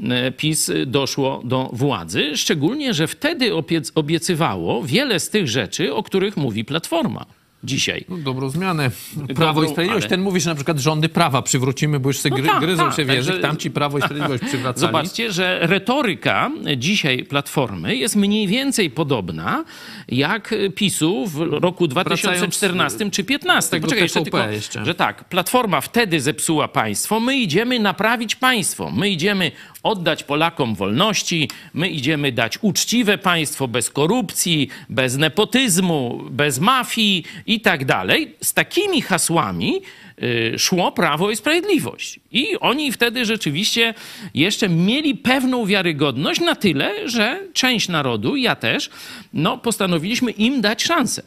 e, 0.00 0.32
PiS 0.32 0.70
doszło 0.86 1.42
do 1.44 1.70
władzy, 1.72 2.36
szczególnie, 2.36 2.94
że 2.94 3.06
wtedy 3.06 3.50
obiec- 3.50 3.92
obiecywało 3.94 4.82
wiele 4.82 5.20
z 5.20 5.30
tych 5.30 5.48
rzeczy, 5.48 5.94
o 5.94 6.02
których 6.02 6.36
mówi 6.36 6.64
Platforma 6.64 7.26
dzisiaj. 7.66 8.04
No, 8.08 8.16
dobrą 8.16 8.48
zmianę. 8.48 8.90
Prawo 9.34 9.52
Dobrą, 9.52 9.62
i 9.62 9.72
Sprawiedliwość. 9.72 10.04
ale- 10.04 10.10
Ten 10.10 10.20
mówi, 10.20 10.40
że 10.40 10.50
na 10.50 10.54
przykład 10.56 10.78
rządy 10.78 11.08
prawa 11.08 11.42
przywrócimy, 11.42 12.00
bo 12.00 12.08
już 12.08 12.18
sobie 12.18 12.42
No 12.42 12.42
gry, 12.42 12.66
gryzą 12.66 12.84
tak, 12.84 12.96
się 12.96 13.04
w 13.04 13.08
język, 13.08 13.32
także- 13.34 13.48
tamci 13.48 13.70
Prawo 13.70 13.98
i 13.98 14.02
Sprawiedliwość 14.02 14.42
przywracali. 14.44 14.80
Zobaczcie, 14.86 15.32
że 15.32 15.58
retoryka 15.62 16.50
dzisiaj 16.76 17.24
Platformy 17.24 17.96
jest 17.96 18.16
mniej 18.16 18.46
więcej 18.46 18.90
podobna 18.90 19.64
jak 20.08 20.54
PiSu 20.74 21.26
w 21.26 21.40
roku 21.40 21.88
2014 21.88 22.98
czy 23.10 23.22
2015. 23.22 23.70
tego 23.70 23.84
Poczekaj, 23.86 24.02
jeszcze 24.04 24.22
tylko, 24.22 24.48
jeszcze. 24.48 24.84
że 24.84 24.94
tak, 24.94 25.24
Platforma 25.28 25.80
wtedy 25.80 26.20
zepsuła 26.20 26.68
państwo, 26.68 27.20
my 27.20 27.36
idziemy 27.36 27.78
naprawić 27.78 28.34
państwo, 28.34 28.90
my 28.90 29.10
idziemy 29.10 29.50
oddać 29.86 30.24
Polakom 30.24 30.74
wolności, 30.74 31.48
my 31.74 31.88
idziemy 31.88 32.32
dać 32.32 32.58
uczciwe 32.62 33.18
państwo 33.18 33.68
bez 33.68 33.90
korupcji, 33.90 34.68
bez 34.88 35.16
nepotyzmu, 35.16 36.20
bez 36.30 36.58
mafii 36.58 37.24
i 37.46 37.60
tak 37.60 37.84
dalej. 37.84 38.34
Z 38.40 38.54
takimi 38.54 39.02
hasłami 39.02 39.82
y, 40.22 40.58
szło 40.58 40.92
Prawo 40.92 41.30
i 41.30 41.36
Sprawiedliwość. 41.36 42.20
I 42.32 42.58
oni 42.60 42.92
wtedy 42.92 43.24
rzeczywiście 43.24 43.94
jeszcze 44.34 44.68
mieli 44.68 45.14
pewną 45.14 45.66
wiarygodność 45.66 46.40
na 46.40 46.54
tyle, 46.54 47.08
że 47.08 47.40
część 47.52 47.88
narodu, 47.88 48.36
ja 48.36 48.56
też, 48.56 48.90
no, 49.32 49.58
postanowiliśmy 49.58 50.30
im 50.30 50.60
dać 50.60 50.82
szansę. 50.82 51.22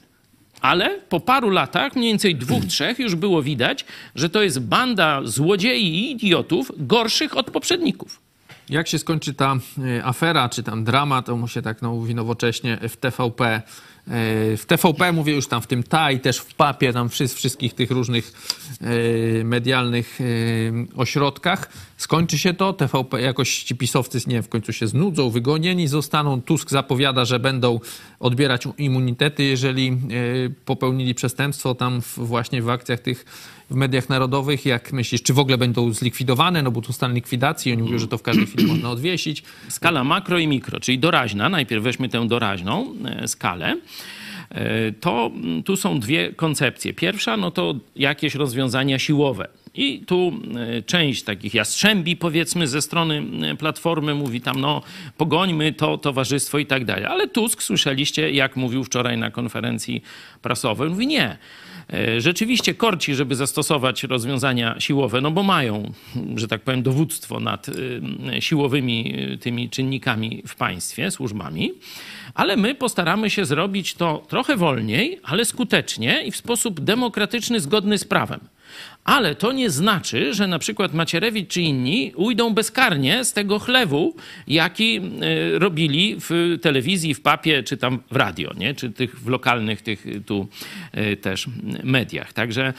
Ale 0.62 1.00
po 1.10 1.20
paru 1.20 1.50
latach, 1.50 1.96
mniej 1.96 2.12
więcej 2.12 2.36
dwóch, 2.36 2.66
trzech, 2.72 3.00
już 3.00 3.16
było 3.16 3.42
widać, 3.42 3.86
że 4.16 4.30
to 4.30 4.42
jest 4.42 4.60
banda 4.60 5.22
złodziei 5.24 5.88
i 5.88 6.12
idiotów 6.12 6.72
gorszych 6.78 7.38
od 7.38 7.52
poprzedników. 7.52 8.29
Jak 8.70 8.88
się 8.88 9.00
skończy 9.00 9.34
ta 9.34 9.56
e, 9.98 10.06
afera, 10.06 10.50
czy 10.50 10.64
tam 10.64 10.84
drama, 10.84 11.22
to 11.22 11.38
mu 11.38 11.48
się 11.48 11.62
tak 11.62 11.82
no, 11.82 11.92
mówi 11.92 12.16
nowocześnie 12.16 12.78
w 12.90 12.98
TVP. 12.98 13.46
E, 13.56 13.62
W 14.58 14.64
TVP 14.68 15.12
mówię 15.12 15.34
już 15.36 15.48
tam 15.48 15.62
w 15.62 15.68
tym 15.68 15.84
TAI, 15.84 16.20
też 16.20 16.38
w 16.38 16.54
papie, 16.56 16.94
tam 16.94 17.10
wszy- 17.10 17.28
wszystkich 17.36 17.74
tych 17.74 17.92
różnych 17.92 18.32
e, 18.82 19.44
medialnych 19.44 20.20
ośrodkach. 20.96 21.70
Skończy 22.00 22.38
się 22.38 22.54
to, 22.54 22.74
TVP 22.74 23.22
jakoś 23.22 23.64
ci 23.64 23.76
pisowcy, 23.76 24.20
nie 24.28 24.42
w 24.42 24.50
końcu 24.50 24.74
się 24.74 24.88
znudzą, 24.88 25.30
wygonieni 25.30 25.88
zostaną. 25.88 26.42
Tusk 26.42 26.70
zapowiada, 26.70 27.26
że 27.26 27.40
będą 27.40 27.80
odbierać 28.20 28.64
immunitety, 28.78 29.44
jeżeli 29.44 29.88
e, 29.88 29.96
popełnili 30.66 31.16
przestępstwo 31.16 31.76
tam 31.76 32.02
w, 32.02 32.18
właśnie 32.18 32.62
w 32.62 32.70
akcjach 32.70 33.00
tych 33.00 33.26
w 33.70 33.76
mediach 33.76 34.10
narodowych. 34.10 34.66
Jak 34.66 34.94
myślisz, 34.94 35.24
czy 35.24 35.34
w 35.34 35.40
ogóle 35.40 35.58
będą 35.58 35.94
zlikwidowane? 35.94 36.64
No 36.64 36.72
bo 36.72 36.82
tu 36.82 36.94
stan 36.94 37.14
likwidacji, 37.14 37.72
oni 37.74 37.84
mówią, 37.84 38.00
że 38.00 38.08
to 38.08 38.18
w 38.18 38.22
każdej 38.22 38.46
chwili 38.46 38.66
można 38.68 38.90
odwiesić. 38.90 39.44
Skala 39.70 40.04
makro 40.04 40.40
i 40.40 40.48
mikro, 40.48 40.80
czyli 40.80 41.00
doraźna, 41.00 41.50
najpierw 41.50 41.84
weźmy 41.84 42.10
tę 42.10 42.28
doraźną 42.28 42.96
e, 43.06 43.28
skalę. 43.28 43.78
E, 44.50 44.92
To 44.92 45.32
tu 45.66 45.76
są 45.78 46.00
dwie 46.00 46.34
koncepcje. 46.34 46.94
Pierwsza, 46.94 47.38
no 47.38 47.52
to 47.52 47.76
jakieś 47.96 48.36
rozwiązania 48.36 49.00
siłowe. 49.00 49.48
I 49.74 50.04
tu 50.06 50.32
e, 50.78 50.82
część 50.82 51.24
takich 51.24 51.54
jastrzębi, 51.54 52.16
powiedzmy, 52.16 52.68
ze 52.68 52.82
strony 52.82 53.24
e, 53.52 53.56
Platformy 53.56 54.16
mówi 54.16 54.42
tam, 54.42 54.62
no 54.62 54.82
pogońmy 55.18 55.74
to 55.74 55.98
towarzystwo 55.98 56.60
i 56.60 56.66
tak 56.66 56.86
dalej. 56.86 57.06
Ale 57.06 57.28
Tusk, 57.28 57.64
słyszeliście, 57.64 58.32
jak 58.32 58.56
mówił 58.56 58.84
wczoraj 58.84 59.18
na 59.18 59.32
konferencji 59.32 60.02
prasowej, 60.42 60.90
mówi 60.90 61.08
nie. 61.08 61.38
E, 61.94 62.22
Rzeczywiście 62.22 62.74
korci, 62.74 63.16
żeby 63.16 63.36
zastosować 63.36 64.04
rozwiązania 64.04 64.80
siłowe, 64.80 65.22
no 65.22 65.32
bo 65.32 65.44
mają, 65.44 65.92
że 66.36 66.48
tak 66.48 66.62
powiem, 66.62 66.84
dowództwo 66.84 67.40
nad 67.40 67.68
siłowymi 68.40 69.16
tymi 69.42 69.70
czynnikami 69.70 70.44
w 70.48 70.56
państwie, 70.56 71.12
służbami, 71.12 71.72
ale 72.34 72.58
my 72.58 72.76
postaramy 72.76 73.30
się 73.30 73.46
zrobić 73.46 73.94
to 73.94 74.26
trochę 74.28 74.58
wolniej, 74.58 75.20
ale 75.24 75.46
skutecznie 75.46 76.24
i 76.26 76.32
w 76.32 76.36
sposób 76.38 76.80
demokratyczny, 76.80 77.60
zgodny 77.60 77.98
z 77.98 78.06
prawem. 78.06 78.40
Ale 79.10 79.36
to 79.36 79.52
nie 79.52 79.70
znaczy, 79.70 80.34
że 80.34 80.48
na 80.48 80.60
przykład 80.60 80.94
Macierewicz 80.94 81.50
czy 81.50 81.62
inni 81.62 82.12
ujdą 82.16 82.54
bezkarnie 82.54 83.26
z 83.26 83.34
tego 83.34 83.60
chlewu, 83.60 84.16
jaki 84.48 84.98
y, 84.98 85.60
robili 85.60 86.16
w 86.20 86.58
telewizji, 86.62 87.14
w 87.14 87.22
papie, 87.22 87.64
czy 87.64 87.78
tam 87.78 88.00
w 88.12 88.16
radio, 88.16 88.54
nie? 88.58 88.74
czy 88.74 88.90
tych 88.90 89.20
w 89.20 89.28
lokalnych 89.28 89.82
tych 89.82 90.06
y, 90.06 90.22
tu 90.22 90.48
y, 90.98 91.18
też 91.18 91.48
mediach. 91.84 92.34
Także 92.34 92.74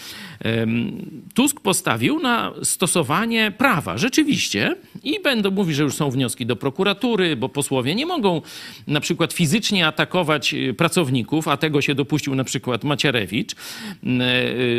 Tusk 1.35 1.61
postawił 1.61 2.19
na 2.19 2.53
stosowanie 2.62 3.53
prawa, 3.59 3.99
rzeczywiście, 3.99 4.77
i 5.05 5.21
będą 5.23 5.51
mówi, 5.51 5.75
że 5.75 5.83
już 5.83 5.95
są 5.95 6.11
wnioski 6.11 6.47
do 6.47 6.57
prokuratury, 6.57 7.37
bo 7.37 7.49
posłowie 7.49 7.95
nie 7.95 8.07
mogą 8.07 8.43
na 8.87 9.01
przykład 9.01 9.33
fizycznie 9.33 9.87
atakować 9.87 10.55
pracowników, 10.77 11.49
a 11.49 11.57
tego 11.57 11.81
się 11.81 11.95
dopuścił 11.95 12.35
na 12.35 12.45
przykład 12.45 12.85
Macierewicz, 12.85 13.55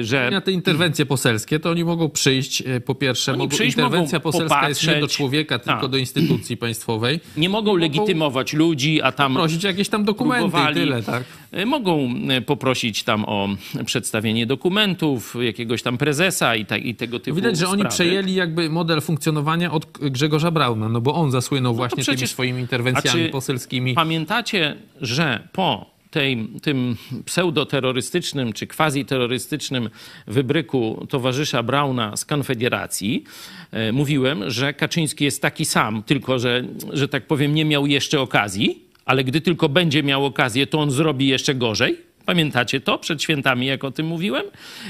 że 0.02 0.30
Na 0.32 0.42
te 0.42 0.52
interwencje 0.52 1.06
poselskie, 1.06 1.40
to 1.60 1.69
oni 1.69 1.84
mogą 1.84 2.10
przyjść, 2.10 2.63
e, 2.65 2.80
po 2.82 2.95
pierwsze, 2.95 3.32
Oni 3.32 3.39
mogą, 3.39 3.49
przyjść, 3.56 3.77
interwencja 3.77 4.17
mogą 4.19 4.32
poselska 4.32 4.69
jest 4.69 4.82
nie 4.82 4.88
do 4.88 4.93
popatrzeć. 4.95 5.17
człowieka, 5.17 5.60
tylko 5.60 5.82
Tak. 5.82 5.91
do 5.91 5.97
instytucji 5.97 6.58
państwowej. 6.58 7.19
nie 7.38 7.49
mogą 7.49 7.75
legitymować 7.75 8.54
ludzi, 8.54 9.01
a 9.01 9.12
tam 9.12 9.34
Prosić 9.34 9.63
jakieś 9.63 9.89
tam 9.89 10.04
dokumenty 10.06 10.47
i 10.47 10.49
próbowali. 10.51 10.75
tyle, 10.75 11.04
tak? 11.04 11.23
Y, 11.60 11.65
Mogą 11.65 12.10
y, 12.38 12.41
poprosić 12.41 13.04
tam 13.04 13.25
o 13.25 13.49
przedstawienie 13.86 14.45
dokumentów, 14.45 15.36
jakiegoś 15.41 15.82
tam 15.82 15.97
prezesa 15.97 16.56
i, 16.56 16.65
ta, 16.65 16.77
i 16.77 16.95
tego 16.95 17.19
typu 17.19 17.36
Widać, 17.36 17.58
że 17.58 17.67
oni 17.67 17.82
sprawy. 17.82 17.93
przejęli 17.95 18.34
jakby 18.34 18.69
model 18.69 19.01
funkcjonowania 19.01 19.71
od 19.71 19.86
Grzegorza 20.01 20.51
Brauna, 20.51 20.89
no 20.89 21.01
bo 21.01 21.13
on 21.15 21.32
zasłynął 21.32 21.75
właśnie 21.75 21.95
tymi 22.04 22.04
przecież- 22.17 22.32
swoimi 22.32 22.62
interwencjami 22.62 23.25
A 23.25 23.30
poselskimi. 23.32 23.93
Pamiętacie, 23.93 24.75
że 25.01 25.47
po 25.54 25.90
tej, 26.12 26.47
tym 26.62 26.95
pseudoterrorystycznym 27.26 28.54
czy 28.54 28.67
quasi-terrorystycznym 28.67 29.89
wybryku 30.28 31.08
towarzysza 31.10 31.63
Brauna 31.63 32.17
z 32.17 32.26
Konfederacji 32.26 33.24
e, 33.71 33.91
mówiłem, 33.91 34.50
że 34.50 34.74
Kaczyński 34.74 35.24
jest 35.24 35.41
taki 35.41 35.65
sam, 35.65 36.04
tylko 36.04 36.39
że, 36.39 36.63
że 36.93 37.08
tak 37.08 37.28
powiem, 37.28 37.56
nie 37.56 37.65
miał 37.65 37.88
jeszcze 37.88 38.21
okazji, 38.21 38.86
ale 39.06 39.24
gdy 39.24 39.41
tylko 39.41 39.69
będzie 39.69 40.04
miał 40.04 40.26
okazję, 40.26 40.67
to 40.67 40.80
on 40.80 40.91
zrobi 40.91 41.28
jeszcze 41.28 41.56
gorzej? 41.56 42.11
Pamiętacie 42.26 42.82
to 42.82 42.98
przed 42.98 43.24
świętami, 43.24 43.66
jak 43.66 43.84
o 43.84 43.92
tym 43.92 44.06
mówiłem? 44.06 44.44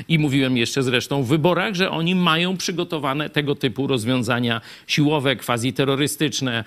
I 0.08 0.20
mówiłem 0.20 0.58
jeszcze 0.58 0.84
zresztą 0.84 1.24
w 1.24 1.28
wyborach, 1.28 1.76
że 1.76 1.92
oni 1.92 2.16
mają 2.16 2.58
przygotowane 2.58 3.30
tego 3.30 3.56
typu 3.56 3.88
rozwiązania 3.88 4.62
siłowe, 4.88 5.36
quasi-terrorystyczne, 5.36 6.64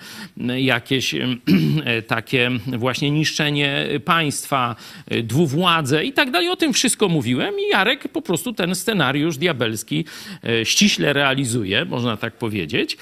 jakieś 0.57 1.15
takie 2.07 2.51
właśnie 2.77 3.11
niszczenie 3.11 3.87
państwa, 4.05 4.75
dwuwładze 5.23 6.05
i 6.05 6.13
tak 6.13 6.31
dalej. 6.31 6.49
O 6.49 6.55
tym 6.55 6.73
wszystko 6.73 7.09
mówiłem 7.09 7.55
i 7.59 7.69
Jarek 7.71 8.07
po 8.07 8.21
prostu 8.21 8.53
ten 8.53 8.75
scenariusz 8.75 9.37
diabelski 9.37 10.05
e, 10.43 10.65
ściśle 10.65 11.13
realizuje, 11.13 11.85
można 11.85 12.17
tak 12.17 12.33
powiedzieć. 12.33 12.97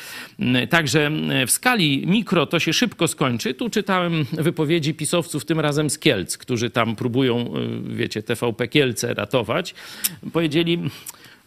Także 0.69 1.11
w 1.47 1.51
skali 1.51 2.07
mikro 2.07 2.45
to 2.45 2.59
się 2.59 2.73
szybko 2.73 3.07
skończy. 3.07 3.53
Tu 3.53 3.69
czytałem 3.69 4.25
wypowiedzi 4.31 4.93
pisowców, 4.93 5.45
tym 5.45 5.59
razem 5.59 5.89
z 5.89 5.99
Kielc, 5.99 6.37
którzy 6.37 6.69
tam 6.69 6.95
próbują 6.95 7.52
wiecie, 7.87 8.23
TVP 8.23 8.67
Kielce 8.67 9.13
ratować, 9.13 9.75
powiedzieli 10.33 10.79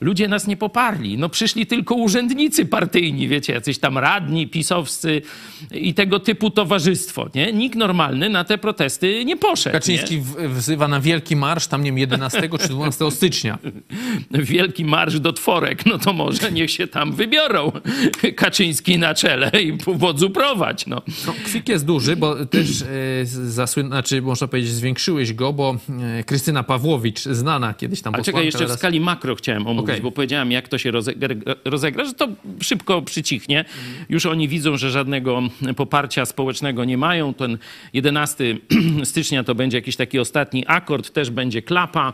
Ludzie 0.00 0.28
nas 0.28 0.46
nie 0.46 0.56
poparli. 0.56 1.18
No 1.18 1.28
przyszli 1.28 1.66
tylko 1.66 1.94
urzędnicy 1.94 2.66
partyjni, 2.66 3.28
wiecie, 3.28 3.52
jacyś 3.52 3.78
tam 3.78 3.98
radni, 3.98 4.48
pisowscy 4.48 5.22
i 5.70 5.94
tego 5.94 6.20
typu 6.20 6.50
towarzystwo, 6.50 7.30
nie? 7.34 7.52
Nikt 7.52 7.76
normalny 7.76 8.28
na 8.28 8.44
te 8.44 8.58
protesty 8.58 9.24
nie 9.24 9.36
poszedł. 9.36 9.72
Kaczyński 9.72 10.16
nie? 10.16 10.48
wzywa 10.48 10.88
na 10.88 11.00
wielki 11.00 11.36
marsz, 11.36 11.66
tam 11.66 11.82
nie 11.82 11.90
wiem, 11.90 11.98
11 11.98 12.48
czy 12.60 12.68
12 12.68 13.10
stycznia. 13.10 13.58
Wielki 14.30 14.84
marsz 14.84 15.20
do 15.20 15.32
tworek, 15.32 15.86
no 15.86 15.98
to 15.98 16.12
może 16.12 16.52
niech 16.52 16.70
się 16.70 16.86
tam 16.86 17.12
wybiorą. 17.12 17.72
Kaczyński 18.36 18.98
na 18.98 19.14
czele 19.14 19.50
i 19.62 19.78
wodzu 19.86 20.30
prowadź, 20.30 20.86
no. 20.86 21.02
no 21.26 21.34
kwik 21.44 21.68
jest 21.68 21.84
duży, 21.84 22.16
bo 22.16 22.46
też 22.46 22.82
e, 22.82 22.86
zasłyn... 23.26 23.86
znaczy 23.86 24.22
można 24.22 24.46
powiedzieć 24.46 24.70
zwiększyłeś 24.70 25.32
go, 25.32 25.52
bo 25.52 25.76
e, 26.18 26.24
Krystyna 26.24 26.62
Pawłowicz, 26.62 27.20
znana 27.20 27.74
kiedyś 27.74 28.02
tam 28.02 28.14
A 28.14 28.22
czekaj, 28.22 28.44
jeszcze 28.44 28.58
teraz... 28.58 28.76
w 28.76 28.78
skali 28.78 29.00
makro 29.00 29.34
chciałem 29.34 29.66
omówić 29.66 29.85
okay. 29.92 30.02
bo 30.02 30.12
powiedziałem, 30.12 30.52
jak 30.52 30.68
to 30.68 30.78
się 30.78 30.90
rozegra, 30.90 31.34
rozegra, 31.64 32.04
że 32.04 32.14
to 32.14 32.28
szybko 32.60 33.02
przycichnie. 33.02 33.64
Już 34.08 34.26
oni 34.26 34.48
widzą, 34.48 34.76
że 34.76 34.90
żadnego 34.90 35.42
poparcia 35.76 36.26
społecznego 36.26 36.84
nie 36.84 36.98
mają. 36.98 37.34
Ten 37.34 37.58
11 37.92 38.56
stycznia 39.04 39.44
to 39.44 39.54
będzie 39.54 39.78
jakiś 39.78 39.96
taki 39.96 40.18
ostatni 40.18 40.64
akord, 40.66 41.12
też 41.12 41.30
będzie 41.30 41.62
klapa, 41.62 42.12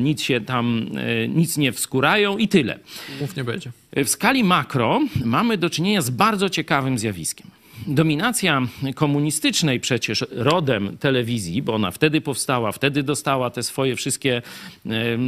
nic 0.00 0.22
się 0.22 0.40
tam, 0.40 0.86
e, 0.96 1.28
nic 1.28 1.56
nie 1.56 1.72
wskurają 1.72 2.38
i 2.38 2.48
tyle. 2.48 2.78
Mów 3.20 3.36
nie 3.36 3.44
będzie. 3.44 3.72
W 3.96 4.08
skali 4.08 4.44
makro 4.44 5.00
mamy 5.24 5.58
do 5.58 5.70
czynienia 5.70 6.02
z 6.02 6.10
bardzo 6.10 6.50
ciekawym 6.50 6.98
zjawiskiem 6.98 7.59
dominacja 7.86 8.62
komunistycznej 8.94 9.80
przecież 9.80 10.24
rodem 10.30 10.96
telewizji, 10.98 11.62
bo 11.62 11.74
ona 11.74 11.90
wtedy 11.90 12.20
powstała, 12.20 12.72
wtedy 12.72 13.02
dostała 13.02 13.50
te 13.50 13.62
swoje 13.62 13.96
wszystkie, 13.96 14.42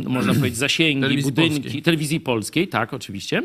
można 0.05 0.35
powiedzieć, 0.35 0.59
zasięgi, 0.59 1.01
telewizji 1.03 1.33
budynki 1.33 1.61
polskiej. 1.61 1.83
telewizji 1.83 2.21
polskiej, 2.21 2.69
tak, 2.69 2.95
oczywiście. 2.95 3.43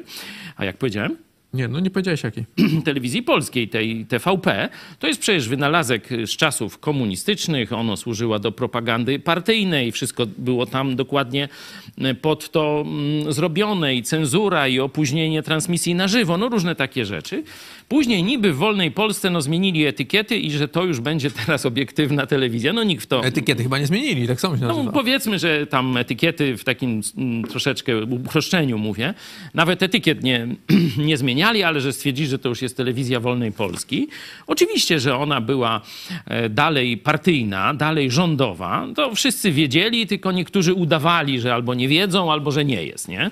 A 0.58 0.65
jak 0.65 0.78
powiedziałem? 0.78 1.27
Nie, 1.53 1.67
no 1.67 1.79
nie 1.79 1.89
powiedziałeś 1.89 2.23
jakiej. 2.23 2.45
Telewizji 2.86 3.23
polskiej, 3.23 3.67
tej 3.67 4.05
TVP, 4.05 4.69
to 4.99 5.07
jest 5.07 5.19
przecież 5.19 5.49
wynalazek 5.49 6.10
z 6.25 6.29
czasów 6.29 6.79
komunistycznych. 6.79 7.73
Ono 7.73 7.97
służyła 7.97 8.39
do 8.39 8.51
propagandy 8.51 9.19
partyjnej. 9.19 9.91
Wszystko 9.91 10.25
było 10.38 10.65
tam 10.65 10.95
dokładnie 10.95 11.49
e, 11.97 12.13
pod 12.13 12.51
to 12.51 12.83
mm, 12.88 13.33
zrobione 13.33 13.95
i 13.95 14.03
cenzura 14.03 14.67
i 14.67 14.79
opóźnienie 14.79 15.43
transmisji 15.43 15.95
na 15.95 16.07
żywo. 16.07 16.38
No 16.38 16.49
różne 16.49 16.75
takie 16.75 17.05
rzeczy. 17.05 17.43
Później 17.88 18.23
niby 18.23 18.53
w 18.53 18.57
wolnej 18.57 18.91
Polsce 18.91 19.29
no, 19.29 19.41
zmienili 19.41 19.86
etykiety 19.86 20.38
i 20.38 20.51
że 20.51 20.67
to 20.67 20.86
już 20.86 20.99
będzie 20.99 21.31
teraz 21.31 21.65
obiektywna 21.65 22.25
telewizja. 22.25 22.73
No 22.73 22.83
nikt 22.83 23.03
w 23.03 23.07
to... 23.07 23.23
Etykiety 23.23 23.63
chyba 23.63 23.79
nie 23.79 23.88
zmienili, 23.88 24.27
tak 24.27 24.41
samo 24.41 24.57
się 24.57 24.62
nazywa. 24.62 24.83
No 24.83 24.91
powiedzmy, 24.91 25.39
że 25.39 25.67
tam 25.67 25.97
etykiety 25.97 26.57
w 26.57 26.63
takim 26.63 27.01
mm, 27.17 27.43
troszeczkę 27.43 28.03
uproszczeniu 28.03 28.77
mówię. 28.77 29.13
Nawet 29.53 29.83
etykiet 29.83 30.23
nie, 30.23 30.47
nie 30.97 31.17
zmieniali, 31.38 31.63
ale 31.63 31.82
że 31.82 31.93
stwierdzili, 31.93 32.30
że 32.30 32.39
to 32.39 32.50
już 32.50 32.62
jest 32.62 32.78
telewizja 32.78 33.19
wolnej 33.19 33.52
Polski. 33.52 34.08
Oczywiście, 34.47 35.00
że 35.00 35.17
ona 35.17 35.41
była 35.41 35.82
e, 36.26 36.50
dalej 36.50 36.97
partyjna, 36.97 37.73
dalej 37.73 38.12
rządowa. 38.12 38.88
To 38.95 39.15
wszyscy 39.15 39.52
wiedzieli, 39.52 40.08
tylko 40.08 40.32
niektórzy 40.32 40.73
udawali, 40.73 41.39
że 41.39 41.54
albo 41.54 41.73
nie 41.73 41.88
wiedzą, 41.88 42.32
albo 42.32 42.52
że 42.52 42.65
nie 42.65 42.84
jest, 42.84 43.08
nie? 43.08 43.30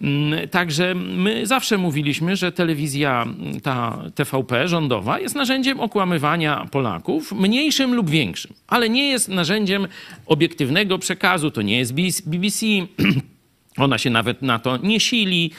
Mm, 0.00 0.48
także 0.48 0.94
my 0.94 1.46
zawsze 1.46 1.78
mówiliśmy, 1.78 2.36
że 2.36 2.52
telewizja, 2.52 3.26
ta 3.62 3.98
TVP 4.14 4.68
rządowa 4.68 5.20
jest 5.20 5.34
narzędziem 5.34 5.80
okłamywania 5.80 6.66
Polaków, 6.70 7.32
mniejszym 7.32 7.94
lub 7.94 8.10
większym, 8.10 8.52
ale 8.66 8.88
nie 8.88 9.08
jest 9.08 9.28
narzędziem 9.28 9.86
obiektywnego 10.26 10.98
przekazu. 10.98 11.50
To 11.50 11.62
nie 11.62 11.78
jest 11.78 11.92
BBC. 12.26 12.66
Ona 13.78 13.98
się 13.98 14.10
nawet 14.10 14.42
na 14.42 14.58
to 14.58 14.76
nie 14.76 15.00
sili. 15.00 15.50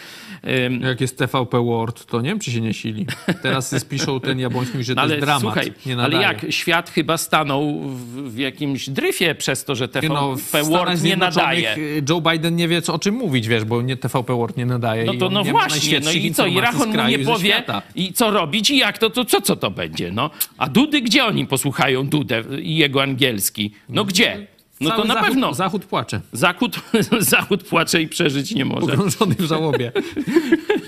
Jak 0.81 1.01
jest 1.01 1.17
TVP 1.17 1.65
World, 1.65 2.05
to 2.05 2.21
nie 2.21 2.29
wiem, 2.29 2.39
czy 2.39 2.51
się 2.51 2.61
nie 2.61 2.73
sili. 2.73 3.05
Teraz 3.43 3.85
piszą 3.89 4.19
ten 4.19 4.39
Jabłoński, 4.39 4.83
że 4.83 4.95
to 4.95 5.01
ale, 5.01 5.15
jest 5.15 5.25
dramat. 5.25 5.41
Słuchaj, 5.41 5.73
ale 5.97 6.21
jak 6.21 6.45
świat 6.49 6.89
chyba 6.89 7.17
stanął 7.17 7.79
w, 7.79 8.33
w 8.33 8.37
jakimś 8.37 8.89
dryfie 8.89 9.35
przez 9.35 9.65
to, 9.65 9.75
że 9.75 9.87
TVP 9.87 10.13
no, 10.13 10.35
World 10.63 11.03
nie 11.03 11.17
nadaje. 11.17 11.75
Joe 12.09 12.21
Biden 12.21 12.55
nie 12.55 12.67
wie, 12.67 12.81
co, 12.81 12.93
o 12.93 12.99
czym 12.99 13.15
mówić, 13.15 13.47
wiesz, 13.47 13.65
bo 13.65 13.81
nie 13.81 13.97
TVP 13.97 14.33
World 14.33 14.57
nie 14.57 14.65
nadaje. 14.65 15.05
No 15.05 15.13
to 15.13 15.29
no 15.29 15.43
właśnie, 15.43 15.99
no 15.99 16.11
i 16.11 16.33
co, 16.33 16.47
i 16.47 16.59
Rachon 16.59 16.97
mu 16.97 17.07
nie 17.07 17.19
powie 17.19 17.63
i 17.95 18.13
co 18.13 18.31
robić 18.31 18.69
i 18.69 18.77
jak 18.77 18.97
to, 18.97 19.09
to 19.09 19.25
co, 19.25 19.41
co 19.41 19.55
to 19.55 19.71
będzie, 19.71 20.11
no. 20.11 20.29
A 20.57 20.69
Dudy, 20.69 21.01
gdzie 21.01 21.25
oni 21.25 21.47
posłuchają 21.47 22.07
Dudę 22.07 22.43
i 22.61 22.77
jego 22.77 23.03
angielski? 23.03 23.71
No 23.89 24.05
gdzie? 24.05 24.47
No 24.81 24.91
to 24.91 25.03
na 25.03 25.13
zachód, 25.13 25.29
pewno. 25.29 25.53
Zachód 25.53 25.85
płacze. 25.85 26.21
Zachód, 26.31 26.79
zachód 27.19 27.63
płacze 27.63 28.01
i 28.01 28.07
przeżyć 28.07 28.55
nie 28.55 28.65
może. 28.65 28.87
Pogrążony 28.87 29.35
w 29.35 29.41
żałobie. 29.41 29.91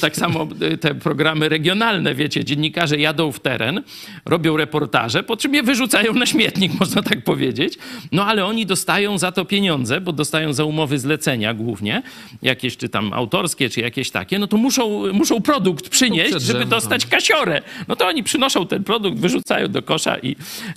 tak 0.00 0.16
samo 0.16 0.48
e, 0.60 0.76
te 0.76 0.94
programy 0.94 1.48
regionalne, 1.48 2.14
wiecie, 2.14 2.44
dziennikarze 2.44 2.98
jadą 2.98 3.32
w 3.32 3.40
teren, 3.40 3.82
robią 4.24 4.56
reportaże, 4.56 5.22
po 5.22 5.36
czym 5.36 5.54
je 5.54 5.62
wyrzucają 5.62 6.14
na 6.14 6.26
śmietnik, 6.26 6.72
można 6.80 7.02
tak 7.02 7.24
powiedzieć. 7.24 7.78
No 8.12 8.26
ale 8.26 8.44
oni 8.44 8.66
dostają 8.66 9.18
za 9.18 9.32
to 9.32 9.44
pieniądze, 9.44 10.00
bo 10.00 10.12
dostają 10.12 10.52
za 10.52 10.64
umowy 10.64 10.98
zlecenia 10.98 11.54
głównie, 11.54 12.02
jakieś 12.42 12.76
czy 12.76 12.88
tam 12.88 13.12
autorskie, 13.12 13.70
czy 13.70 13.80
jakieś 13.80 14.10
takie, 14.10 14.38
no 14.38 14.46
to 14.46 14.56
muszą, 14.56 15.12
muszą 15.12 15.42
produkt 15.42 15.88
przynieść, 15.88 16.42
żeby 16.42 16.64
dostać 16.64 17.06
kasiorę. 17.06 17.62
No 17.88 17.96
to 17.96 18.06
oni 18.06 18.22
przynoszą 18.22 18.66
ten 18.66 18.84
produkt, 18.84 19.18
wyrzucają 19.18 19.68
do 19.68 19.82
kosza 19.82 20.18
i 20.18 20.36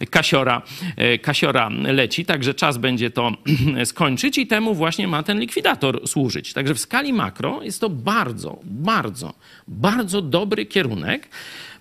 kasiora, 0.10 0.62
e, 0.97 1.17
kasiora 1.17 1.69
leci. 1.69 2.25
Także 2.25 2.54
czas 2.54 2.78
będzie 2.78 3.12
to 3.12 3.32
skończyć 3.86 4.38
i 4.38 4.47
temu 4.47 4.75
właśnie 4.75 5.08
ma 5.08 5.23
ten 5.23 5.39
likwidator 5.39 6.08
służyć. 6.08 6.54
Także 6.54 6.73
w 6.73 6.80
skali 6.80 7.13
makro 7.13 7.63
jest 7.63 7.82
to 7.82 7.89
bardzo, 7.89 8.60
bardzo, 8.63 9.05
bardzo 9.68 10.22
dobry 10.22 10.65
kierunek, 10.65 11.30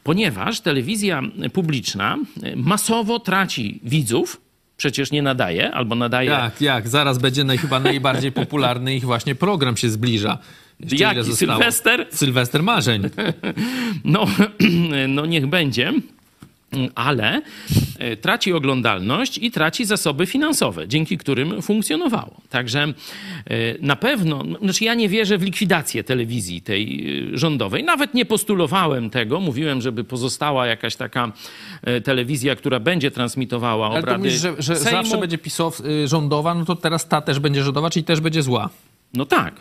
ponieważ 0.03 0.61
telewizja 0.61 1.23
publiczna 1.53 2.17
masowo 2.57 3.19
traci 3.19 3.81
widzów, 3.83 4.41
przecież 4.77 5.11
nie 5.11 5.23
nadaje, 5.23 5.73
albo 5.73 5.95
nadaje... 5.95 6.31
Jak, 6.31 6.61
jak? 6.61 6.89
Zaraz 6.89 7.19
będzie 7.19 7.45
naj, 7.45 7.59
chyba 7.59 7.81
najbardziej 7.81 8.33
popularny 8.33 8.97
ich 8.97 9.05
właśnie 9.05 9.35
program 9.35 9.77
się 9.77 9.91
zbliża. 9.91 10.39
Jeszcze 10.81 10.97
Jaki? 10.97 11.37
Sylwester? 11.37 12.07
Sylwester 12.11 12.63
marzeń. 12.63 13.03
No, 14.05 14.27
no 15.09 15.27
niech 15.27 15.47
będzie 15.47 15.93
ale 16.95 17.43
e, 17.99 18.17
traci 18.17 18.53
oglądalność 18.53 19.39
i 19.39 19.51
traci 19.51 19.85
zasoby 19.85 20.27
finansowe, 20.27 20.89
dzięki 20.89 21.19
którym 21.19 21.63
funkcjonowało. 21.63 22.41
Także 22.51 22.83
e, 22.83 22.93
na 23.81 23.97
pewno, 23.97 24.45
znaczy 24.63 24.85
ja 24.85 24.95
nie 24.95 25.09
wierzę 25.09 25.39
w 25.39 25.43
likwidację 25.43 26.05
telewizji 26.05 26.63
tej 26.63 27.07
e, 27.35 27.39
rządowej. 27.39 27.85
Nawet 27.85 28.15
nie 28.15 28.25
postulowałem 28.25 29.11
tego. 29.11 29.41
Mówiłem, 29.41 29.81
żeby 29.81 30.05
pozostała 30.05 30.67
jakaś 30.67 30.97
taka 30.97 31.33
telewizja, 32.05 32.57
która 32.57 32.81
będzie 32.81 33.11
transmitowała 33.11 33.87
obrady 33.87 34.07
Ale 34.07 34.17
to 34.17 34.19
mówisz, 34.19 34.41
że, 34.41 34.55
że 34.59 34.77
zawsze 34.77 35.19
będzie 35.19 35.39
pisow, 35.39 35.83
rządowa, 36.05 36.55
no 36.55 36.65
to 36.65 36.77
teraz 36.77 37.09
ta 37.09 37.21
też 37.21 37.39
będzie 37.39 37.63
rządowa, 37.63 37.91
czyli 37.91 38.05
też 38.05 38.21
będzie 38.21 38.43
zła. 38.43 38.71
No 39.15 39.27
tak. 39.27 39.55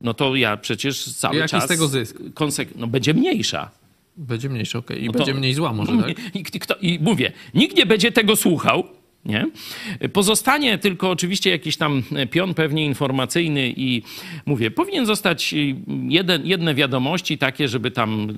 No 0.00 0.14
to 0.14 0.36
ja 0.36 0.56
przecież 0.56 1.14
cały 1.14 1.36
Jaki 1.36 1.50
czas... 1.50 1.64
z 1.64 1.68
tego 1.68 1.88
zysk? 1.88 2.18
Konsek- 2.34 2.68
no 2.76 2.86
będzie 2.86 3.14
mniejsza. 3.14 3.70
Będzie 4.16 4.48
mniejszy, 4.48 4.78
okej. 4.78 4.96
Okay. 4.96 5.04
I 5.04 5.06
no 5.06 5.12
będzie 5.12 5.34
mniej 5.34 5.54
zła 5.54 5.72
może, 5.72 5.92
tak? 6.02 6.34
I, 6.34 6.42
kto, 6.42 6.74
I 6.80 6.98
mówię, 7.02 7.32
nikt 7.54 7.76
nie 7.76 7.86
będzie 7.86 8.12
tego 8.12 8.36
słuchał, 8.36 8.84
nie? 9.26 9.46
Pozostanie 10.12 10.78
tylko 10.78 11.10
oczywiście 11.10 11.50
jakiś 11.50 11.76
tam 11.76 12.02
pion 12.30 12.54
pewnie 12.54 12.86
informacyjny 12.86 13.72
i 13.76 14.02
mówię, 14.46 14.70
powinien 14.70 15.06
zostać 15.06 15.54
jeden, 16.08 16.46
jedne 16.46 16.74
wiadomości 16.74 17.38
takie, 17.38 17.68
żeby 17.68 17.90
tam 17.90 18.32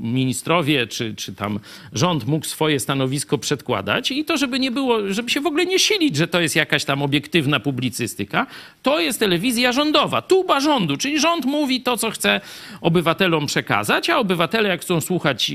ministrowie 0.00 0.86
czy, 0.86 1.14
czy 1.14 1.34
tam 1.34 1.60
rząd 1.92 2.26
mógł 2.26 2.46
swoje 2.46 2.80
stanowisko 2.80 3.38
przedkładać 3.38 4.10
i 4.10 4.24
to, 4.24 4.36
żeby 4.36 4.60
nie 4.60 4.70
było, 4.70 5.12
żeby 5.12 5.30
się 5.30 5.40
w 5.40 5.46
ogóle 5.46 5.66
nie 5.66 5.78
silić, 5.78 6.16
że 6.16 6.28
to 6.28 6.40
jest 6.40 6.56
jakaś 6.56 6.84
tam 6.84 7.02
obiektywna 7.02 7.60
publicystyka. 7.60 8.46
To 8.82 9.00
jest 9.00 9.20
telewizja 9.20 9.72
rządowa, 9.72 10.22
tuba 10.22 10.60
rządu, 10.60 10.96
czyli 10.96 11.20
rząd 11.20 11.44
mówi 11.44 11.80
to, 11.80 11.96
co 11.96 12.10
chce 12.10 12.40
obywatelom 12.80 13.46
przekazać, 13.46 14.10
a 14.10 14.18
obywatele 14.18 14.68
jak 14.68 14.80
chcą 14.80 15.00
słuchać 15.00 15.52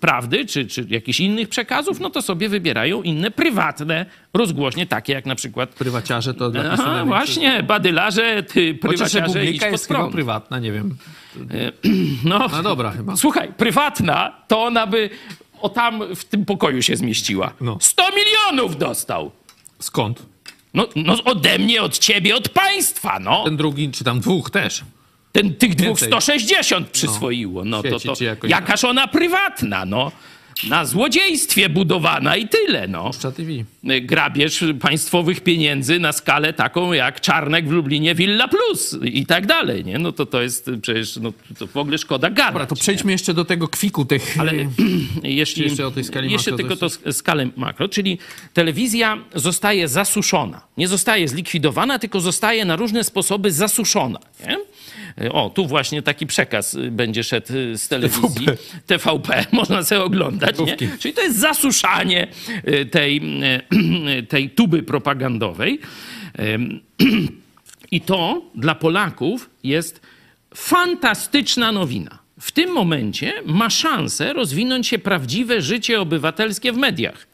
prawdy 0.00 0.46
czy, 0.46 0.66
czy 0.66 0.86
jakichś 0.88 1.20
innych 1.20 1.48
przekazów, 1.48 2.00
no 2.00 2.10
to 2.10 2.22
sobie 2.22 2.48
wybierają 2.48 3.02
inne 3.02 3.30
prywatne 3.30 3.87
rozgłośnie 4.34 4.86
takie 4.86 5.12
jak 5.12 5.26
na 5.26 5.34
przykład 5.34 5.70
Prywaciarze 5.70 6.34
to 6.34 6.50
dla 6.50 6.70
PiSu 6.70 6.82
Aha, 6.86 7.04
właśnie, 7.04 7.62
badylarze, 7.62 8.42
ty, 8.42 8.74
prywaciarze, 8.74 9.26
pod 9.26 9.72
jest 9.72 9.86
chyba 9.86 10.10
prywatna, 10.10 10.58
nie 10.58 10.72
wiem. 10.72 10.96
No, 12.24 12.48
No 12.52 12.62
dobra 12.62 12.90
chyba. 12.90 13.16
Słuchaj, 13.16 13.52
prywatna, 13.56 14.32
to 14.48 14.62
ona 14.62 14.86
by 14.86 15.10
o 15.60 15.68
tam 15.68 16.14
w 16.14 16.24
tym 16.24 16.44
pokoju 16.44 16.82
się 16.82 16.96
zmieściła. 16.96 17.52
No. 17.60 17.78
100 17.80 18.02
milionów 18.16 18.78
dostał. 18.78 19.30
Skąd? 19.78 20.22
No, 20.74 20.88
no 20.96 21.16
ode 21.24 21.58
mnie, 21.58 21.82
od 21.82 21.98
ciebie, 21.98 22.36
od 22.36 22.48
państwa, 22.48 23.18
no. 23.20 23.44
Ten 23.44 23.56
drugi, 23.56 23.90
czy 23.90 24.04
tam 24.04 24.20
dwóch 24.20 24.50
też. 24.50 24.84
Ten, 25.32 25.54
tych 25.54 25.74
dwóch 25.74 25.86
Więcej. 25.86 26.08
160 26.08 26.88
przyswoiło. 26.90 27.64
No, 27.64 27.82
to, 27.82 27.88
Świeci 27.98 28.08
to 28.18 28.24
jakoś- 28.24 28.50
jakaż 28.50 28.84
ona 28.84 29.08
prywatna, 29.08 29.84
no. 29.84 30.12
Na 30.64 30.84
złodziejstwie 30.84 31.68
budowana 31.68 32.36
i 32.36 32.48
tyle, 32.48 32.88
no. 32.88 33.10
TV. 33.36 33.50
grabież 34.00 34.64
państwowych 34.80 35.40
pieniędzy 35.40 35.98
na 35.98 36.12
skalę 36.12 36.52
taką 36.52 36.92
jak 36.92 37.20
Czarnek 37.20 37.68
w 37.68 37.70
Lublinie 37.70 38.14
Villa 38.14 38.48
Plus 38.48 38.98
i 39.02 39.26
tak 39.26 39.46
dalej, 39.46 39.84
nie? 39.84 39.98
No 39.98 40.12
to 40.12 40.26
to 40.26 40.42
jest 40.42 40.70
przecież, 40.82 41.16
no 41.16 41.32
to 41.58 41.66
w 41.66 41.76
ogóle 41.76 41.98
szkoda 41.98 42.30
gadać. 42.30 42.52
Dobra, 42.52 42.66
to 42.66 42.74
przejdźmy 42.74 43.12
jeszcze 43.12 43.34
do 43.34 43.44
tego 43.44 43.68
kwiku 43.68 44.04
tych... 44.04 44.36
Ale 44.40 44.52
jeśli, 45.22 45.64
jeszcze 45.64 45.86
o 45.86 45.90
tej 45.90 46.04
skali 46.04 46.32
jeszcze 46.32 46.50
makro 46.50 46.68
tylko 46.68 46.76
to 46.76 46.90
to 46.90 46.96
sk- 46.96 47.12
skalę 47.12 47.48
makro, 47.56 47.88
czyli 47.88 48.18
telewizja 48.54 49.18
zostaje 49.34 49.88
zasuszona. 49.88 50.62
Nie 50.76 50.88
zostaje 50.88 51.28
zlikwidowana, 51.28 51.98
tylko 51.98 52.20
zostaje 52.20 52.64
na 52.64 52.76
różne 52.76 53.04
sposoby 53.04 53.52
zasuszona. 53.52 54.18
Nie? 54.46 54.56
O, 55.32 55.50
tu 55.50 55.66
właśnie 55.66 56.02
taki 56.02 56.26
przekaz 56.26 56.74
y, 56.74 56.90
będzie 56.90 57.24
szedł 57.24 57.56
y, 57.56 57.78
z 57.78 57.88
telewizji. 57.88 58.46
TVP, 58.86 59.44
można 59.52 59.82
sobie 59.82 60.02
oglądać. 60.02 60.58
Nie? 60.58 60.76
Czyli 60.98 61.14
to 61.14 61.22
jest 61.22 61.38
zasuszanie 61.38 62.28
y, 62.68 62.86
tej, 62.86 63.22
tej 64.28 64.50
tuby 64.50 64.82
propagandowej. 64.82 65.80
I 67.90 68.00
to 68.00 68.42
dla 68.54 68.74
Polaków 68.74 69.50
jest 69.64 70.00
fantastyczna 70.54 71.72
nowina. 71.72 72.18
W 72.40 72.52
tym 72.52 72.70
momencie 72.70 73.32
ma 73.46 73.70
szansę 73.70 74.32
rozwinąć 74.32 74.86
się 74.86 74.98
prawdziwe 74.98 75.62
życie 75.62 76.00
obywatelskie 76.00 76.72
w 76.72 76.76
mediach. 76.76 77.27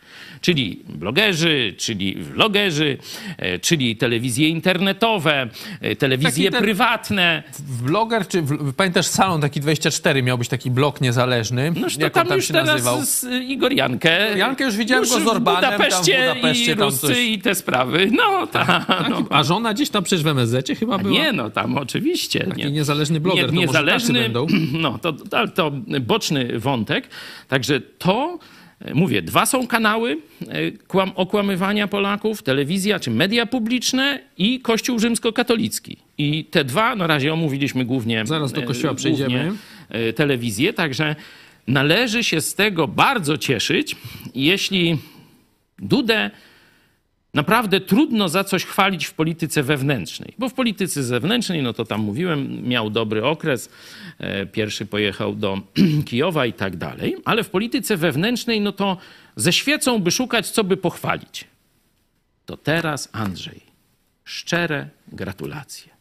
Czyli 0.45 0.83
blogerzy, 0.89 1.75
czyli 1.79 2.15
vlogerzy, 2.15 2.99
e, 3.39 3.59
czyli 3.59 3.97
telewizje 3.97 4.49
internetowe, 4.49 5.49
e, 5.81 5.97
telewizje 5.97 6.45
Taki 6.45 6.53
ten- 6.53 6.63
prywatne. 6.63 7.43
Vloger, 7.83 8.29
czy 8.29 8.43
w, 8.43 8.75
pamiętasz 8.75 9.07
salon 9.07 9.41
taki 9.41 9.61
24 9.61 10.23
miał 10.23 10.39
być 10.39 10.49
taki 10.49 10.71
blok 10.71 11.01
niezależny? 11.01 11.73
No 11.77 11.89
to 11.91 12.01
Jak 12.01 12.13
tam 12.13 12.23
on 12.23 12.29
tam 12.29 12.37
już 12.37 12.47
się 12.47 12.53
teraz 12.53 12.69
nazywał? 12.69 13.05
z 13.05 13.25
Igor 13.49 13.73
Jankę. 13.73 14.39
Jankę 14.39 14.65
już 14.65 14.77
widziałem 14.77 15.05
go 15.05 15.21
z 15.21 15.23
w 15.23 15.29
Orbanem, 15.29 15.63
tam 15.63 15.73
w 15.73 15.77
Budapeszcie, 15.77 16.29
Budapeszcie, 16.35 16.73
i 16.73 16.77
tam 16.77 16.85
Ruscy 16.89 17.07
coś- 17.07 17.19
i 17.19 17.39
te 17.39 17.55
sprawy. 17.55 18.11
No, 18.13 18.47
ta, 18.47 18.87
no. 19.11 19.27
A 19.31 19.43
żona 19.43 19.75
gdzieś 19.75 19.91
tam 19.91 20.05
przecież 20.05 20.25
w 20.25 20.27
MSZ 20.27 20.79
chyba 20.79 20.99
była? 20.99 21.13
Nie, 21.15 21.33
no 21.33 21.51
tam 21.51 21.79
oczywiście. 21.79 22.47
Taki 22.49 22.73
niezależny 22.73 23.21
bloger, 23.21 23.47
to 23.47 23.53
może 23.53 23.67
niezależny, 23.67 24.21
będą? 24.23 24.47
No, 24.85 24.99
to, 24.99 25.13
to, 25.13 25.49
to 25.49 25.71
boczny 26.01 26.59
wątek. 26.59 27.09
Także 27.49 27.81
to, 27.81 28.39
mówię, 28.95 29.23
dwa 29.23 29.47
są 29.47 29.67
kanały 29.67 30.19
e, 30.49 30.71
kłam, 30.73 31.13
okłamywania 31.15 31.89
Polaków, 31.89 32.43
telewizja 32.43 33.01
czy 33.01 33.11
media 33.11 33.47
publiczne 33.47 34.21
i 34.39 34.61
Kościół 34.61 34.99
rzymskokatolicki. 34.99 35.97
I 36.19 36.45
te 36.45 36.65
dwa, 36.65 36.97
na 36.97 37.07
razie 37.07 37.33
omówiliśmy 37.33 37.85
głównie 37.85 38.27
Zaraz 38.27 38.53
do 38.53 38.61
e, 38.61 38.65
Kościoła 38.65 38.95
przejdziemy. 38.95 39.53
e, 39.89 40.13
telewizję, 40.13 40.73
także 40.73 41.17
należy 41.67 42.25
się 42.25 42.41
z 42.41 42.55
tego 42.55 42.89
bardzo 42.89 43.39
cieszyć, 43.39 43.97
jeśli 44.35 44.99
Dudę 45.79 46.31
naprawdę 47.35 47.81
trudno 47.81 48.29
za 48.29 48.45
coś 48.45 48.65
chwalić 48.65 49.07
w 49.07 49.15
polityce 49.15 49.63
wewnętrznej. 49.63 50.35
Bo 50.39 50.49
w 50.49 50.55
polityce 50.55 51.03
zewnętrznej, 51.03 51.63
no 51.63 51.73
to 51.73 51.85
tam 51.85 52.01
mówiłem, 52.01 52.69
miał 52.69 52.91
dobry 52.91 53.25
okres. 53.25 53.69
E, 54.19 54.47
Pierwszy 54.47 54.87
pojechał 54.87 55.35
do 55.35 55.61
Kijowa 56.07 56.47
i 56.47 56.53
tak 56.53 56.77
dalej. 56.77 57.17
Ale 57.25 57.45
w 57.45 57.51
polityce 57.51 57.97
wewnętrznej, 57.97 58.61
no 58.61 58.73
to 58.73 58.97
ze 59.37 59.53
świecą 59.53 59.99
by 59.99 60.11
szukać, 60.11 60.51
co 60.51 60.65
by 60.65 60.77
pochwalić. 60.77 61.45
To 62.47 62.57
teraz 62.57 63.09
Andrzej. 63.13 63.61
Szczere 64.25 64.89
gratulacje. 65.13 65.95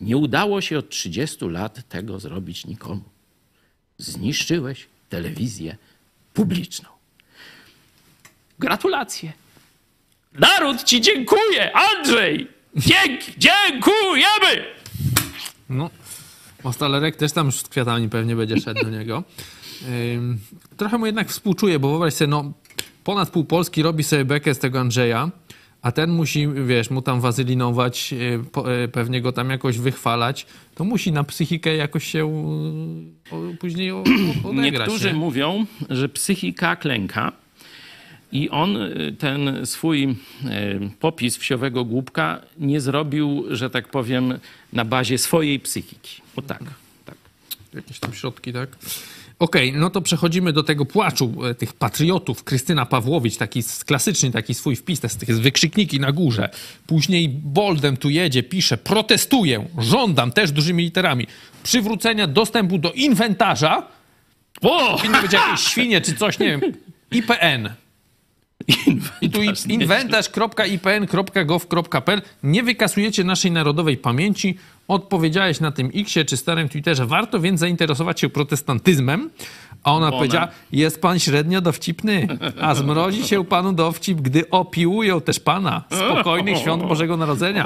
Nie 0.00 0.16
udało 0.16 0.60
się 0.60 0.78
od 0.78 0.88
30 0.88 1.44
lat 1.48 1.88
tego 1.88 2.20
zrobić 2.20 2.66
nikomu. 2.66 3.02
Zniszczyłeś 3.98 4.86
telewizję 5.08 5.76
publiczną. 6.34 6.88
Gratulacje. 8.58 9.32
Naród 10.34 10.84
ci 10.84 11.00
dziękuję, 11.00 11.76
Andrzej! 11.76 12.48
Dzięk, 12.76 13.20
dziękujemy! 13.38 14.64
No, 15.68 15.90
Mostalerek 16.64 17.16
też 17.16 17.32
tam 17.32 17.46
już 17.46 17.58
z 17.58 17.68
kwiatami 17.68 18.08
pewnie 18.08 18.36
będzie 18.36 18.60
szedł 18.60 18.84
do 18.84 18.90
niego. 18.90 19.22
Ym, 20.14 20.38
trochę 20.76 20.98
mu 20.98 21.06
jednak 21.06 21.28
współczuję, 21.28 21.78
bo 21.78 21.90
wyobraź 21.90 22.14
sobie, 22.14 22.28
no, 22.28 22.52
ponad 23.04 23.30
pół 23.30 23.44
Polski 23.44 23.82
robi 23.82 24.04
sobie 24.04 24.24
bekę 24.24 24.54
z 24.54 24.58
tego 24.58 24.80
Andrzeja, 24.80 25.30
a 25.82 25.92
ten 25.92 26.10
musi, 26.10 26.48
wiesz, 26.66 26.90
mu 26.90 27.02
tam 27.02 27.20
wazylinować, 27.20 28.12
y, 28.12 28.44
po, 28.52 28.74
y, 28.82 28.88
pewnie 28.88 29.20
go 29.20 29.32
tam 29.32 29.50
jakoś 29.50 29.78
wychwalać, 29.78 30.46
to 30.74 30.84
musi 30.84 31.12
na 31.12 31.24
psychikę 31.24 31.76
jakoś 31.76 32.04
się 32.04 32.44
y, 33.52 33.56
później 33.56 33.92
o, 33.92 33.96
o, 34.44 34.48
odegrać. 34.48 34.72
Niektórzy 34.72 35.08
nie? 35.08 35.14
mówią, 35.14 35.66
że 35.90 36.08
psychika 36.08 36.76
klęka 36.76 37.43
i 38.34 38.50
on 38.50 38.76
y, 38.76 39.12
ten 39.18 39.66
swój 39.66 40.04
y, 40.04 40.14
popis 41.00 41.36
wsiowego 41.36 41.84
głupka 41.84 42.40
nie 42.58 42.80
zrobił, 42.80 43.44
że 43.50 43.70
tak 43.70 43.88
powiem, 43.88 44.38
na 44.72 44.84
bazie 44.84 45.18
swojej 45.18 45.60
psychiki. 45.60 46.22
O 46.36 46.42
tak, 46.42 46.64
tak. 47.04 47.16
Jakieś 47.74 47.98
tam 47.98 48.14
środki, 48.14 48.52
tak? 48.52 48.68
Okej, 49.38 49.72
no 49.72 49.90
to 49.90 50.00
przechodzimy 50.00 50.52
do 50.52 50.62
tego 50.62 50.86
płaczu 50.86 51.34
e, 51.44 51.54
tych 51.54 51.72
patriotów. 51.72 52.44
Krystyna 52.44 52.86
Pawłowicz, 52.86 53.36
taki 53.36 53.62
klasyczny 53.86 54.30
taki 54.30 54.54
swój 54.54 54.76
wpis, 54.76 55.00
takie 55.00 55.34
wykrzykniki 55.34 56.00
na 56.00 56.12
górze. 56.12 56.48
Później 56.86 57.28
boldem 57.28 57.96
tu 57.96 58.10
jedzie, 58.10 58.42
pisze, 58.42 58.78
protestuję, 58.78 59.66
żądam, 59.78 60.32
też 60.32 60.52
dużymi 60.52 60.84
literami, 60.84 61.26
przywrócenia 61.62 62.26
dostępu 62.26 62.78
do 62.78 62.92
inwentarza. 62.92 63.86
O! 64.60 64.96
Powinny 64.96 65.22
być 65.22 65.32
jakieś 65.32 65.60
świnie 65.70 66.00
czy 66.00 66.14
coś, 66.14 66.38
nie 66.38 66.46
wiem. 66.46 66.60
IPN. 67.10 67.83
Inwentarz.ipn.gov.pl 69.68 72.22
Nie 72.42 72.62
wykasujecie 72.62 73.24
naszej 73.24 73.50
narodowej 73.50 73.96
pamięci. 73.96 74.58
Odpowiedziałeś 74.88 75.60
na 75.60 75.72
tym 75.72 75.90
Xie 75.94 76.24
czy 76.24 76.36
starym 76.36 76.68
Twitterze. 76.68 77.06
Warto 77.06 77.40
więc 77.40 77.60
zainteresować 77.60 78.20
się 78.20 78.28
protestantyzmem. 78.28 79.30
A 79.84 79.92
ona 79.92 80.06
Ona. 80.06 80.16
powiedziała, 80.16 80.48
jest 80.72 81.00
pan 81.00 81.18
średnio 81.18 81.60
dowcipny, 81.60 82.28
a 82.60 82.74
zmrozi 82.74 83.24
się 83.28 83.44
panu 83.44 83.72
dowcip, 83.72 84.20
gdy 84.20 84.50
opiłują 84.50 85.20
też 85.20 85.40
pana. 85.40 85.82
Spokojnych 85.92 86.58
świąt 86.62 86.82
Bożego 86.82 87.16
Narodzenia. 87.16 87.64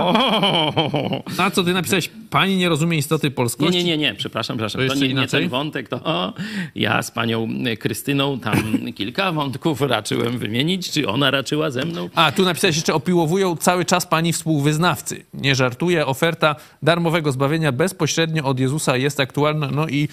Na 1.39 1.51
co 1.51 1.65
ty 1.65 1.73
napisałeś? 1.73 2.11
Pani 2.31 2.57
nie 2.57 2.69
rozumie 2.69 2.99
istoty 2.99 3.27
Nie, 3.27 3.31
polskości. 3.31 3.79
nie, 3.79 3.85
nie, 3.85 3.99
nie, 3.99 4.15
przepraszam, 4.15 4.57
przepraszam. 4.57 4.81
To 4.89 4.95
To, 4.95 5.01
nie, 5.01 5.15
nie 5.15 5.27
ten 5.27 5.49
wątek, 5.49 5.89
to 5.89 5.97
o, 6.05 6.33
ja 6.75 7.03
z 7.03 7.11
panią 7.11 7.49
Krystyną 7.79 8.41
tam 8.41 8.63
kilka 8.97 9.33
wątków 9.33 9.81
raczyłem 9.81 10.39
wymienić, 10.39 10.91
czy 10.91 11.09
ona 11.09 11.31
raczyła 11.31 11.71
ze 11.71 11.85
mną. 11.85 12.09
A, 12.15 12.33
tu 12.33 12.45
napisałeś 12.45 12.77
jeszcze, 12.77 12.95
opiłowują 12.95 13.57
cały 13.57 13.85
czas 13.85 14.07
pani 14.07 14.33
współwyznawcy. 14.33 15.25
Nie 15.35 15.55
żartuję, 15.55 16.07
oferta 16.07 16.57
darmowego 16.83 17.33
zbawienia 17.33 17.73
bezpośrednio 17.73 18.45
od 18.45 18.61
Jezusa 18.61 18.97
jest 18.97 19.21
aktualna. 19.21 19.69
No 19.73 19.89
i 19.89 20.09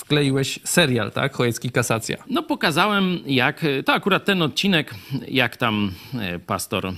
wkleiłeś 0.00 0.60
serial, 0.64 1.12
tak? 1.12 1.34
Chojecki 1.34 1.70
Kasacja. 1.70 2.16
No 2.30 2.42
pokazałem, 2.42 3.18
jak, 3.26 3.66
to 3.84 3.92
akurat 3.92 4.24
ten 4.24 4.42
odcinek, 4.42 4.94
jak 5.28 5.56
tam 5.56 5.92
e, 6.14 6.38
pastor 6.38 6.86
e, 6.86 6.92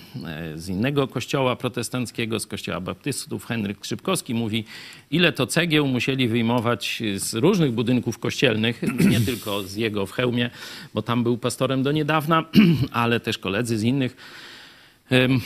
z 0.55 0.69
innego 0.69 1.09
kościoła 1.09 1.57
protestanckiego, 1.57 2.41
z 2.41 2.47
kościoła 2.47 2.81
baptystów, 2.81 3.47
Henryk 3.47 3.81
Krzypkowski 3.81 4.35
mówi, 4.35 4.65
ile 5.11 5.33
to 5.33 5.47
cegieł 5.47 5.87
musieli 5.87 6.29
wyjmować 6.29 7.03
z 7.17 7.35
różnych 7.35 7.73
budynków 7.73 8.19
kościelnych, 8.19 8.83
nie 9.11 9.21
tylko 9.21 9.62
z 9.62 9.75
jego 9.75 10.07
w 10.07 10.12
Chełmie, 10.12 10.51
bo 10.95 11.03
tam 11.03 11.23
był 11.23 11.38
pastorem 11.38 11.83
do 11.83 11.93
niedawna, 11.93 12.45
ale 12.93 13.21
też 13.21 13.38
koledzy 13.38 13.79
z 13.79 13.83
innych 13.83 14.17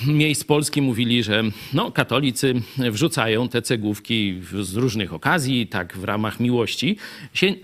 miejsc 0.07 0.45
Polski 0.45 0.83
mówili, 0.83 1.23
że 1.23 1.43
no, 1.73 1.91
katolicy 1.91 2.55
wrzucają 2.79 3.49
te 3.49 3.63
cegłówki 3.63 4.41
z 4.61 4.77
różnych 4.77 5.13
okazji, 5.13 5.67
tak 5.67 5.97
w 5.97 6.05
ramach 6.05 6.41
miłości. 6.41 6.97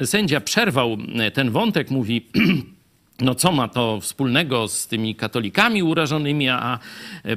Sędzia 0.05 0.41
przerwał 0.41 0.97
e, 1.15 1.31
ten 1.31 1.51
wątek, 1.51 1.91
mówi, 1.91 2.27
no 3.23 3.35
co 3.35 3.53
ma 3.53 3.69
to 3.69 4.01
wspólnego 4.01 4.69
z 4.69 4.87
tymi 4.87 5.15
katolikami 5.15 5.83
urażonymi, 5.83 6.49
a 6.49 6.79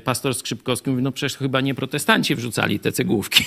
pastor 0.03 0.35
Skrzypkowski 0.35 0.89
mówi, 0.89 1.03
no 1.03 1.11
przecież 1.11 1.37
chyba 1.37 1.61
nie 1.61 1.75
protestanci 1.75 2.35
wrzucali 2.35 2.79
te 2.79 2.91
cegłówki. 2.91 3.43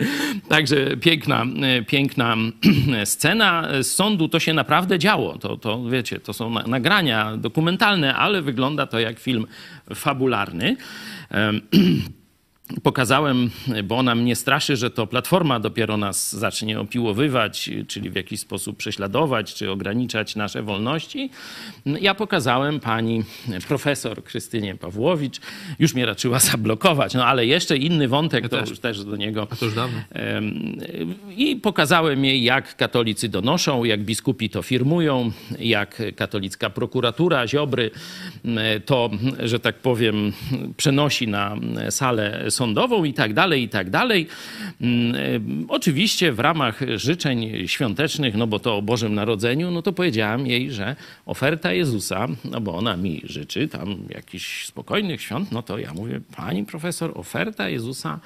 Także 0.48 0.96
piękna, 0.96 1.46
piękna 1.86 2.36
scena 3.04 3.68
z 3.82 3.86
sądu, 3.86 4.28
to 4.28 4.40
się 4.40 4.54
naprawdę 4.54 4.98
działo. 4.98 5.38
To, 5.38 5.56
to 5.56 5.84
wiecie, 5.84 6.20
to 6.20 6.32
są 6.32 6.50
nagrania 6.50 7.36
dokumentalne, 7.36 8.14
ale 8.14 8.42
wygląda 8.42 8.86
to 8.86 8.98
jak 8.98 9.18
film 9.18 9.46
fabularny. 9.94 10.76
pokazałem, 12.82 13.50
bo 13.84 13.98
ona 13.98 14.14
mnie 14.14 14.36
straszy, 14.36 14.76
że 14.76 14.90
to 14.90 15.06
platforma 15.06 15.60
dopiero 15.60 15.96
nas 15.96 16.36
zacznie 16.36 16.80
opiłowywać, 16.80 17.70
czyli 17.88 18.10
w 18.10 18.14
jakiś 18.14 18.40
sposób 18.40 18.76
prześladować, 18.76 19.54
czy 19.54 19.70
ograniczać 19.70 20.36
nasze 20.36 20.62
wolności. 20.62 21.30
Ja 22.00 22.14
pokazałem 22.14 22.80
pani 22.80 23.24
profesor 23.68 24.24
Krystynie 24.24 24.74
Pawłowicz, 24.74 25.40
już 25.78 25.94
mnie 25.94 26.06
raczyła 26.06 26.38
zablokować, 26.38 27.14
no 27.14 27.26
ale 27.26 27.46
jeszcze 27.46 27.76
inny 27.76 28.08
wątek, 28.08 28.42
ja 28.42 28.48
to 28.48 28.60
też. 28.60 28.70
już 28.70 28.78
też 28.78 29.04
do 29.04 29.16
niego. 29.16 29.48
A 29.50 29.56
to 29.56 29.64
już 29.64 29.74
dawno. 29.74 29.98
I 31.36 31.56
pokazałem 31.56 32.24
jej, 32.24 32.42
jak 32.42 32.76
katolicy 32.76 33.28
donoszą, 33.28 33.84
jak 33.84 34.02
biskupi 34.02 34.50
to 34.50 34.62
firmują, 34.62 35.32
jak 35.58 36.02
katolicka 36.16 36.70
prokuratura 36.70 37.46
Ziobry 37.48 37.90
to, 38.84 39.10
że 39.38 39.60
tak 39.60 39.78
powiem, 39.78 40.32
przenosi 40.76 41.28
na 41.28 41.56
salę 41.90 42.50
sądową 42.56 43.04
i 43.04 43.12
tak 43.12 43.34
dalej, 43.34 43.62
i 43.62 43.68
tak 43.68 43.90
dalej. 43.90 44.26
Mm, 44.80 45.14
e, 45.14 45.18
oczywiście 45.68 46.32
w 46.32 46.38
ramach 46.38 46.80
życzeń 46.96 47.68
świątecznych, 47.68 48.34
no 48.34 48.46
bo 48.46 48.58
to 48.58 48.76
o 48.76 48.82
Bożym 48.82 49.14
Narodzeniu, 49.14 49.70
no 49.70 49.82
to 49.82 49.92
powiedziałam 49.92 50.46
jej, 50.46 50.72
że 50.72 50.96
oferta 51.26 51.72
Jezusa, 51.72 52.28
no 52.44 52.60
bo 52.60 52.74
ona 52.74 52.96
mi 52.96 53.22
życzy 53.24 53.68
tam 53.68 53.96
jakichś 54.08 54.66
spokojnych 54.66 55.22
świąt, 55.22 55.52
no 55.52 55.62
to 55.62 55.78
ja 55.78 55.94
mówię, 55.94 56.20
pani 56.36 56.64
profesor, 56.64 57.12
oferta 57.14 57.68
Jezusa 57.68 58.20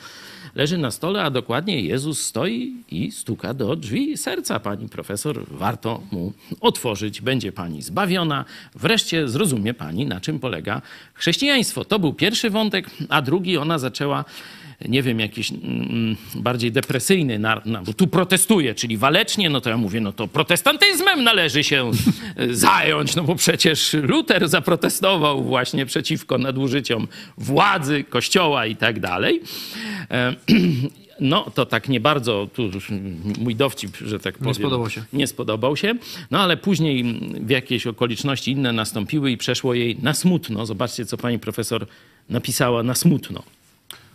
leży 0.55 0.79
na 0.79 0.91
stole, 0.91 1.23
a 1.23 1.31
dokładnie 1.31 1.81
Jezus 1.81 2.27
stoi 2.27 2.75
i 2.91 3.13
stuka 3.13 3.55
do 3.55 3.77
drzwi 3.77 4.17
serca 4.17 4.61
pani 4.61 4.89
profesor. 4.89 5.45
Warto 5.51 6.03
mu 6.13 6.33
otworzyć, 6.61 7.21
będzie 7.21 7.53
pani 7.53 7.83
zbawiona. 7.83 8.45
Wreszcie 8.75 9.29
zrozumie 9.29 9.75
pani, 9.75 10.07
na 10.07 10.21
czym 10.21 10.41
polega 10.41 10.83
chrześcijaństwo. 11.15 11.85
To 11.85 11.99
był 11.99 12.13
pierwszy 12.13 12.51
wątek, 12.51 12.91
a 13.09 13.23
drugi 13.23 13.57
ona 13.57 13.79
zaczęła 13.79 14.20
nie 14.89 15.03
wiem, 15.03 15.21
jakiś 15.21 15.51
mm, 15.51 16.17
bardziej 16.35 16.73
depresyjny, 16.73 17.39
na, 17.39 17.63
na, 17.65 17.83
bo 17.83 17.93
tu 17.93 18.07
protestuje, 18.07 18.75
czyli 18.75 18.97
walecznie, 18.97 19.51
no 19.51 19.61
to 19.61 19.71
ja 19.71 19.77
mówię, 19.77 20.01
no 20.01 20.13
to 20.13 20.29
protestantyzmem 20.29 21.25
należy 21.25 21.65
się 21.65 21.91
zająć, 22.51 23.17
no 23.17 23.23
bo 23.23 23.35
przecież 23.35 23.93
Luter 23.93 24.49
zaprotestował 24.49 25.45
właśnie 25.45 25.87
przeciwko 25.87 26.39
nadużyciom 26.39 27.09
władzy, 27.39 28.05
kościoła 28.05 28.67
i 28.67 28.77
tak 28.77 29.01
dalej. 29.01 29.41
E, 30.11 30.35
no, 31.21 31.51
to 31.55 31.67
tak 31.67 31.89
nie 31.89 32.01
bardzo, 32.01 32.49
tu 32.55 32.71
mój 33.39 33.57
dowcip, 33.57 33.97
że 33.97 34.21
tak 34.21 34.39
powiem. 34.39 34.49
Nie 34.49 34.55
spodobał 34.55 34.91
się. 34.91 35.05
Nie 35.13 35.27
spodobał 35.27 35.77
się. 35.77 35.95
No, 36.31 36.41
ale 36.41 36.57
później 36.57 37.21
w 37.41 37.51
jakieś 37.51 37.87
okoliczności 37.87 38.51
inne 38.51 38.73
nastąpiły 38.73 39.31
i 39.31 39.37
przeszło 39.37 39.75
jej 39.75 39.97
na 40.03 40.15
smutno. 40.15 40.67
Zobaczcie, 40.67 41.07
co 41.07 41.17
pani 41.17 41.39
profesor 41.39 41.87
napisała 42.29 42.83
na 42.83 42.95
smutno. 42.95 43.43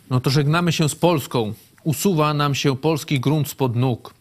No 0.10 0.20
to 0.20 0.30
żegnamy 0.30 0.72
się 0.72 0.89
z 0.89 0.96
Polską. 0.96 1.54
Usuwa 1.84 2.34
nam 2.34 2.56
się 2.56 2.78
polski 2.78 3.20
grunt 3.20 3.48
spod 3.48 3.76
nóg. 3.76 4.13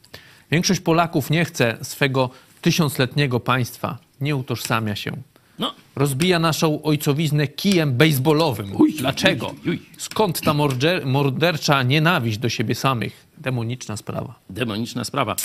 Większość 0.50 0.80
Polaków 0.80 1.30
nie 1.30 1.44
chce 1.44 1.78
swego 1.82 2.30
tysiącletniego 2.60 3.40
państwa. 3.40 3.98
Nie 4.20 4.36
utożsamia 4.36 4.96
się. 4.96 5.16
No. 5.58 5.74
Rozbija 5.96 6.38
naszą 6.38 6.82
ojcowiznę 6.82 7.46
kijem 7.48 7.92
baseballowym. 7.96 8.76
Uj, 8.76 8.94
Dlaczego? 8.94 9.46
Uj, 9.46 9.70
uj. 9.70 9.82
Skąd 9.98 10.40
ta 10.40 10.54
mordercza 11.04 11.82
nienawiść 11.82 12.38
do 12.38 12.48
siebie 12.48 12.74
samych? 12.74 13.23
Demoniczna 13.38 13.96
sprawa. 13.96 14.34
Demoniczna 14.50 15.04
sprawa. 15.04 15.36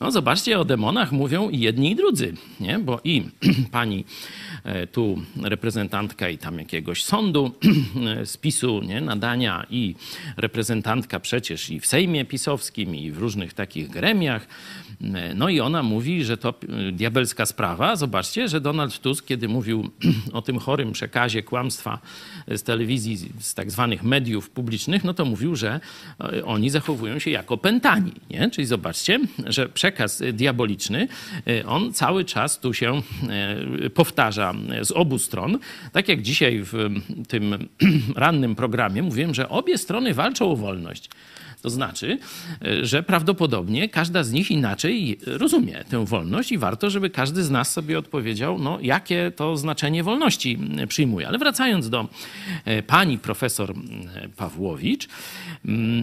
No 0.00 0.10
zobaczcie, 0.10 0.58
o 0.58 0.64
demonach 0.64 1.12
mówią 1.12 1.50
i 1.50 1.60
jedni 1.60 1.90
i 1.90 1.96
drudzy, 1.96 2.34
nie? 2.60 2.78
Bo 2.78 3.00
i 3.04 3.24
pani 3.72 4.04
e, 4.64 4.86
tu 4.86 5.22
reprezentantka 5.42 6.28
i 6.28 6.38
tam 6.38 6.58
jakiegoś 6.58 7.04
sądu 7.04 7.50
spisu, 8.24 8.82
nie? 8.82 9.00
Nadania 9.00 9.66
i 9.70 9.94
reprezentantka 10.36 11.20
przecież 11.20 11.70
i 11.70 11.80
w 11.80 11.86
Sejmie 11.86 12.24
pisowskim 12.24 12.94
i 12.94 13.10
w 13.10 13.18
różnych 13.18 13.54
takich 13.54 13.90
gremiach. 13.90 14.46
E, 15.00 15.34
no 15.34 15.48
i 15.48 15.60
ona 15.60 15.82
mówi, 15.82 16.24
że 16.24 16.36
to 16.36 16.54
e, 16.88 16.92
diabelska 16.92 17.46
sprawa. 17.46 17.96
Zobaczcie, 17.96 18.48
że 18.48 18.60
Donald 18.60 18.98
Tusk, 18.98 19.26
kiedy 19.26 19.48
mówił 19.48 19.90
o 20.32 20.42
tym 20.42 20.58
chorym 20.58 20.92
przekazie 20.92 21.42
kłamstwa 21.42 21.98
z 22.48 22.62
telewizji, 22.62 23.32
z 23.38 23.54
tak 23.54 23.70
zwanych 23.70 24.02
mediów 24.02 24.50
publicznych, 24.50 25.04
no 25.04 25.14
to 25.14 25.24
mówił, 25.24 25.56
że 25.56 25.80
oni 26.44 26.70
zachowują 26.70 27.18
się 27.18 27.30
jako 27.36 27.56
pętani. 27.56 28.12
Nie? 28.30 28.50
Czyli 28.50 28.66
zobaczcie, 28.66 29.20
że 29.46 29.68
przekaz 29.68 30.22
diaboliczny, 30.32 31.08
y, 31.48 31.66
on 31.66 31.92
cały 31.92 32.24
czas 32.24 32.60
tu 32.60 32.74
się 32.74 33.02
y, 33.84 33.90
powtarza 33.90 34.54
z 34.82 34.90
obu 34.90 35.18
stron. 35.18 35.58
Tak 35.92 36.08
jak 36.08 36.22
dzisiaj 36.22 36.62
w 36.62 36.90
tym 37.28 37.68
rannym 38.16 38.54
programie 38.54 39.02
mówiłem, 39.02 39.34
że 39.34 39.48
obie 39.48 39.78
strony 39.78 40.14
walczą 40.14 40.50
o 40.50 40.56
wolność. 40.56 41.10
To 41.62 41.70
znaczy, 41.70 42.18
e, 42.64 42.84
że 42.84 43.02
prawdopodobnie 43.02 43.88
każda 43.88 44.24
z 44.24 44.32
nich 44.32 44.50
inaczej 44.50 45.18
rozumie 45.26 45.84
tę 45.88 46.06
wolność 46.06 46.52
i 46.52 46.58
warto, 46.58 46.90
żeby 46.90 47.10
każdy 47.10 47.42
z 47.42 47.50
nas 47.50 47.72
sobie 47.72 47.98
odpowiedział, 47.98 48.58
no, 48.58 48.78
jakie 48.82 49.32
to 49.36 49.56
znaczenie 49.56 50.04
wolności 50.04 50.58
przyjmuje. 50.88 51.28
Ale 51.28 51.38
wracając 51.38 51.90
do 51.90 52.08
e, 52.64 52.82
pani 52.82 53.18
profesor 53.18 53.74
Pawłowicz, 54.36 55.08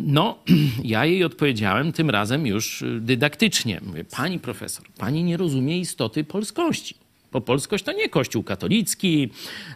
no, 0.04 0.40
ja 0.84 1.06
jej 1.06 1.24
odpowiedziałem 1.24 1.92
tym 1.92 2.10
razem 2.10 2.48
już 2.48 2.84
dydaktycznie. 3.00 3.82
Mówię, 3.86 4.04
pani 4.04 4.40
profesor, 4.40 4.86
pani 4.98 5.24
nie 5.24 5.38
rozumie 5.38 5.80
istoty 5.80 6.24
polskości. 6.24 7.03
Bo 7.34 7.42
polskość 7.42 7.84
to 7.84 7.92
nie 7.92 8.10
kościół 8.10 8.44
katolicki, 8.44 9.30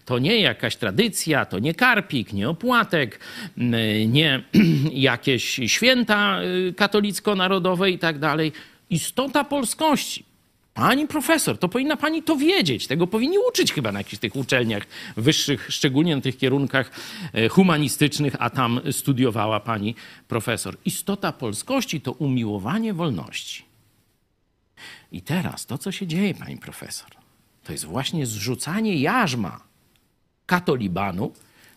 to 0.05 0.19
nie 0.19 0.39
jakaś 0.41 0.75
tradycja, 0.75 1.45
to 1.45 1.59
nie 1.59 1.73
karpik, 1.73 2.33
nie 2.33 2.49
opłatek, 2.49 3.19
nie 4.07 4.43
jakieś 5.11 5.59
święta 5.67 6.41
y, 6.43 6.73
katolicko-narodowe 6.73 7.91
i 7.91 7.99
tak 7.99 8.19
dalej. 8.19 8.51
Istota 8.89 9.43
polskości. 9.43 10.23
Pani 10.73 11.07
profesor, 11.07 11.57
to 11.57 11.69
powinna 11.69 11.97
pani 11.97 12.23
to 12.23 12.35
wiedzieć. 12.35 12.87
Tego 12.87 13.07
powinni 13.07 13.37
uczyć 13.49 13.73
chyba 13.73 13.91
na 13.91 13.99
jakichś 13.99 14.19
tych 14.19 14.35
uczelniach 14.35 14.83
wyższych, 15.17 15.67
szczególnie 15.69 16.15
na 16.15 16.21
tych 16.21 16.37
kierunkach 16.37 16.91
e, 17.33 17.49
humanistycznych, 17.49 18.35
a 18.39 18.49
tam 18.49 18.81
studiowała 18.91 19.59
pani 19.59 19.95
profesor. 20.27 20.77
Istota 20.85 21.31
polskości 21.31 22.01
to 22.01 22.11
umiłowanie 22.11 22.93
wolności. 22.93 23.63
I 25.11 25.21
teraz 25.21 25.65
to, 25.65 25.77
co 25.77 25.91
się 25.91 26.07
dzieje, 26.07 26.33
pani 26.33 26.57
profesor, 26.57 27.09
to 27.67 27.71
jest 27.71 27.85
właśnie 27.85 28.25
zrzucanie 28.25 28.95
jarzma 28.95 29.59
katolibanu, 30.45 31.33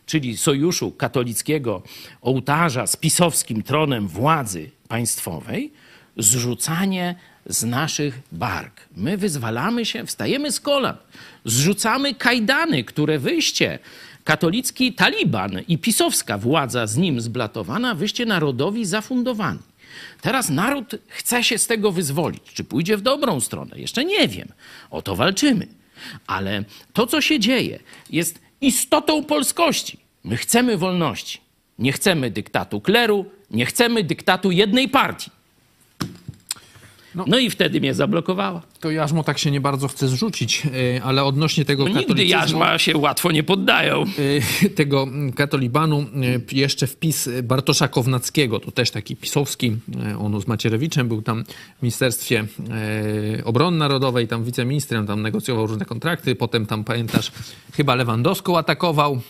czyli 0.06 0.36
sojuszu 0.36 0.90
katolickiego 0.90 1.82
ołtarza 2.20 2.86
z 2.86 2.96
pisowskim 2.96 3.62
tronem 3.62 4.08
władzy 4.08 4.70
państwowej, 4.88 5.72
zrzucanie 6.16 7.14
z 7.46 7.64
naszych 7.64 8.20
bark. 8.32 8.80
My 8.96 9.16
wyzwalamy 9.16 9.86
się, 9.86 10.06
wstajemy 10.06 10.52
z 10.52 10.60
kolan, 10.60 10.96
zrzucamy 11.44 12.14
kajdany, 12.14 12.84
które 12.84 13.18
wyście, 13.18 13.78
katolicki 14.24 14.92
taliban 14.92 15.60
i 15.68 15.78
pisowska 15.78 16.38
władza 16.38 16.86
z 16.86 16.96
nim 16.96 17.20
zblatowana, 17.20 17.94
wyście 17.94 18.26
narodowi 18.26 18.84
zafundowani. 18.84 19.58
Teraz 20.20 20.50
naród 20.50 20.96
chce 21.08 21.44
się 21.44 21.58
z 21.58 21.66
tego 21.66 21.92
wyzwolić. 21.92 22.42
Czy 22.54 22.64
pójdzie 22.64 22.96
w 22.96 23.02
dobrą 23.02 23.40
stronę? 23.40 23.80
Jeszcze 23.80 24.04
nie 24.04 24.28
wiem. 24.28 24.48
O 24.90 25.02
to 25.02 25.16
walczymy. 25.16 25.79
Ale 26.26 26.64
to, 26.92 27.06
co 27.06 27.20
się 27.20 27.40
dzieje, 27.40 27.78
jest 28.10 28.40
istotą 28.60 29.24
polskości. 29.24 29.98
My 30.24 30.36
chcemy 30.36 30.76
wolności. 30.76 31.38
Nie 31.78 31.92
chcemy 31.92 32.30
dyktatu 32.30 32.80
kleru, 32.80 33.24
nie 33.50 33.66
chcemy 33.66 34.04
dyktatu 34.04 34.50
jednej 34.50 34.88
partii. 34.88 35.30
No, 37.14 37.24
no, 37.26 37.38
i 37.38 37.50
wtedy 37.50 37.80
mnie 37.80 37.94
zablokowała. 37.94 38.62
To 38.80 38.90
jarzmo 38.90 39.24
tak 39.24 39.38
się 39.38 39.50
nie 39.50 39.60
bardzo 39.60 39.88
chce 39.88 40.08
zrzucić, 40.08 40.62
e, 40.96 41.02
ale 41.02 41.24
odnośnie 41.24 41.64
tego 41.64 41.84
no 41.88 42.00
Nigdy 42.00 42.24
jarzma 42.24 42.78
się 42.78 42.96
łatwo 42.96 43.32
nie 43.32 43.42
poddają. 43.42 44.04
E, 44.62 44.68
tego 44.80 45.06
katolibanu 45.34 46.00
e, 46.00 46.56
jeszcze 46.56 46.86
wpis 46.86 47.28
Bartosza 47.42 47.88
Kownackiego, 47.88 48.60
to 48.60 48.70
też 48.70 48.90
taki 48.90 49.16
pisowski, 49.16 49.76
on 50.18 50.40
z 50.40 50.46
Macierewiczem 50.46 51.08
był 51.08 51.22
tam 51.22 51.44
w 51.78 51.82
Ministerstwie 51.82 52.44
Obrony 53.44 53.78
Narodowej, 53.78 54.28
tam 54.28 54.44
wiceministrem, 54.44 55.06
tam 55.06 55.22
negocjował 55.22 55.66
różne 55.66 55.84
kontrakty, 55.84 56.34
potem 56.34 56.66
tam 56.66 56.84
pamiętasz, 56.84 57.32
chyba 57.72 57.94
Lewandowską 57.94 58.58
atakował, 58.58 59.20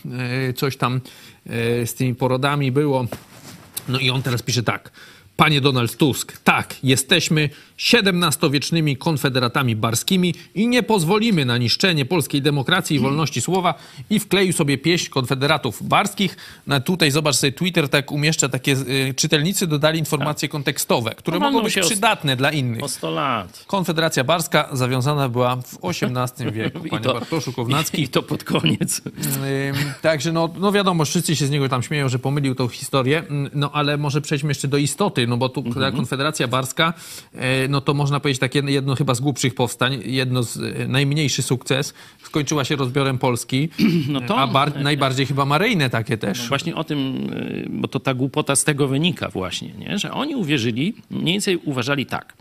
coś 0.57 0.77
tam 0.77 1.01
z 1.85 1.95
tymi 1.95 2.15
porodami 2.15 2.73
było. 2.73 3.07
No 3.89 3.99
i 3.99 4.11
on 4.11 4.23
teraz 4.23 4.43
pisze 4.43 4.63
tak. 4.63 4.91
Panie 5.41 5.61
Donald 5.61 5.97
Tusk, 5.97 6.39
tak, 6.45 6.75
jesteśmy 6.83 7.51
XVII-wiecznymi 7.81 8.97
konfederatami 8.97 9.77
barskimi 9.77 10.35
i 10.55 10.69
nie 10.69 10.83
pozwolimy 10.83 11.45
na 11.45 11.59
niszczenie 11.59 12.05
polskiej 12.05 12.43
demokracji 12.43 12.97
i 12.97 12.99
wolności 12.99 13.41
słowa 13.41 13.75
i 14.11 14.19
wkleił 14.21 14.53
sobie 14.53 14.79
pieśń 14.79 15.11
konfederatów 15.11 15.89
barskich. 15.89 16.37
No, 16.67 16.81
tutaj 16.81 17.11
zobacz 17.11 17.37
sobie 17.37 17.53
Twitter, 17.53 17.89
tak 17.89 18.13
umieszcza 18.13 18.49
takie, 18.49 18.73
y, 18.73 19.15
czytelnicy 19.17 19.67
dodali 19.67 19.99
informacje 19.99 20.49
kontekstowe, 20.49 21.15
które 21.15 21.39
No, 21.39 21.51
mogą 21.51 21.65
być 21.65 21.75
się 21.75 21.81
o- 21.81 21.85
przydatne 21.85 22.37
dla 22.37 22.51
innych. 22.53 22.83
O 22.85 22.89
100 22.89 23.11
lat. 23.11 23.65
Konfederacja 23.67 24.25
Barska 24.25 24.69
zawiązana 24.73 25.29
była 25.29 25.57
w 25.57 25.79
XVIII 25.85 26.53
wieku, 26.63 26.87
I 26.87 26.91
panie 26.91 27.03
to- 27.05 27.15
Bartoszu 27.15 27.53
Kownacki. 27.53 28.03
I 28.05 28.09
to 28.09 28.23
pod 28.23 28.45
koniec. 28.45 29.03
Ym, 29.07 29.77
Także 30.03 30.33
no, 30.33 30.49
no 30.59 30.73
wiadomo, 30.73 31.05
wszyscy 31.05 31.37
się 31.37 31.47
z 31.47 31.51
niego 31.51 31.69
tam 31.69 31.83
śmieją, 31.83 32.09
że 32.09 32.19
pomylił 32.19 32.55
tą 32.55 32.69
historię, 32.69 33.23
no 33.55 33.71
ale 33.73 33.97
może 33.97 34.21
przejdźmy 34.21 34.51
jeszcze 34.51 34.69
do 34.69 34.77
istoty, 34.77 35.27
no 35.27 35.37
bo 35.37 35.49
tu 35.49 35.63
ta 35.75 35.93
Konfederacja 35.93 36.49
Barska, 36.49 36.95
e, 37.35 37.69
no 37.71 37.81
to 37.81 37.95
można 37.95 38.21
powiedzieć 38.21 38.41
takie 38.41 38.63
jedno 38.67 38.95
chyba 38.95 39.15
z 39.15 39.21
głupszych 39.21 39.55
powstań, 39.55 40.03
jedno 40.05 40.43
z 40.43 40.57
e, 40.57 40.89
najmniejszy 40.89 41.43
sukces, 41.43 41.95
skończyła 42.23 42.65
się 42.65 42.77
rozbiorem 42.77 43.19
Polski, 43.19 43.69
No 44.09 44.21
to- 44.21 44.39
a 44.39 44.47
bar, 44.47 44.81
najbardziej 44.83 45.27
chyba 45.27 45.45
maryjne 45.45 45.91
takie 45.91 46.19
też. 46.19 46.49
Właśnie 46.49 46.75
o 46.75 46.85
tym, 46.85 47.31
y, 47.33 47.67
bo 47.71 47.89
to 47.89 48.01
ta 48.01 48.15
głupota 48.15 48.57
z 48.57 48.65
tego 48.65 48.89
wynika 48.89 49.29
właśnie, 49.29 49.73
nie? 49.79 49.99
że 49.99 50.13
oni 50.13 50.35
uwierzyli, 50.37 50.95
mniej 51.11 51.35
więcej 51.35 51.57
uważali 51.65 52.07
tak, 52.07 52.35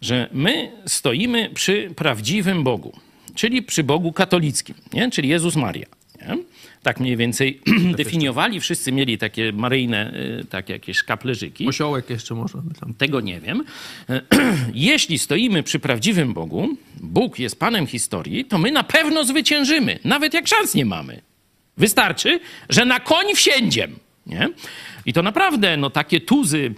że 0.00 0.28
my 0.32 0.72
stoimy 0.86 1.50
przy 1.54 1.90
prawdziwym 1.96 2.64
Bogu, 2.64 2.92
czyli 3.34 3.62
przy 3.62 3.84
Bogu 3.84 4.12
katolickim, 4.12 4.74
nie? 4.92 5.10
czyli 5.10 5.28
Jezus 5.28 5.56
Maria. 5.56 5.86
Nie? 6.20 6.38
Tak 6.82 7.00
mniej 7.00 7.16
więcej 7.16 7.60
definiowali, 7.96 8.60
wszyscy 8.60 8.92
mieli 8.92 9.18
takie 9.18 9.52
maryjne, 9.52 10.14
y, 10.40 10.44
takie 10.44 10.72
jakieś 10.72 11.02
kaplerzyki. 11.02 11.68
Osiołek 11.68 12.10
jeszcze 12.10 12.34
może 12.34 12.58
by 12.58 12.74
tam. 12.74 12.94
Tego 12.94 13.20
nie 13.20 13.40
wiem. 13.40 13.64
Jeśli 14.74 15.18
stoimy 15.18 15.62
przy 15.62 15.78
prawdziwym 15.78 16.34
Bogu, 16.34 16.68
Bóg 17.00 17.38
jest 17.38 17.60
Panem 17.60 17.86
historii, 17.86 18.44
to 18.44 18.58
my 18.58 18.70
na 18.70 18.84
pewno 18.84 19.24
zwyciężymy, 19.24 19.98
nawet 20.04 20.34
jak 20.34 20.48
szans 20.48 20.74
nie 20.74 20.84
mamy. 20.84 21.20
Wystarczy, 21.76 22.40
że 22.68 22.84
na 22.84 23.00
koń 23.00 23.34
wsiędziem. 23.34 23.96
Nie? 24.26 24.48
I 25.06 25.12
to 25.12 25.22
naprawdę 25.22 25.76
no, 25.76 25.90
takie 25.90 26.20
tuzy 26.20 26.74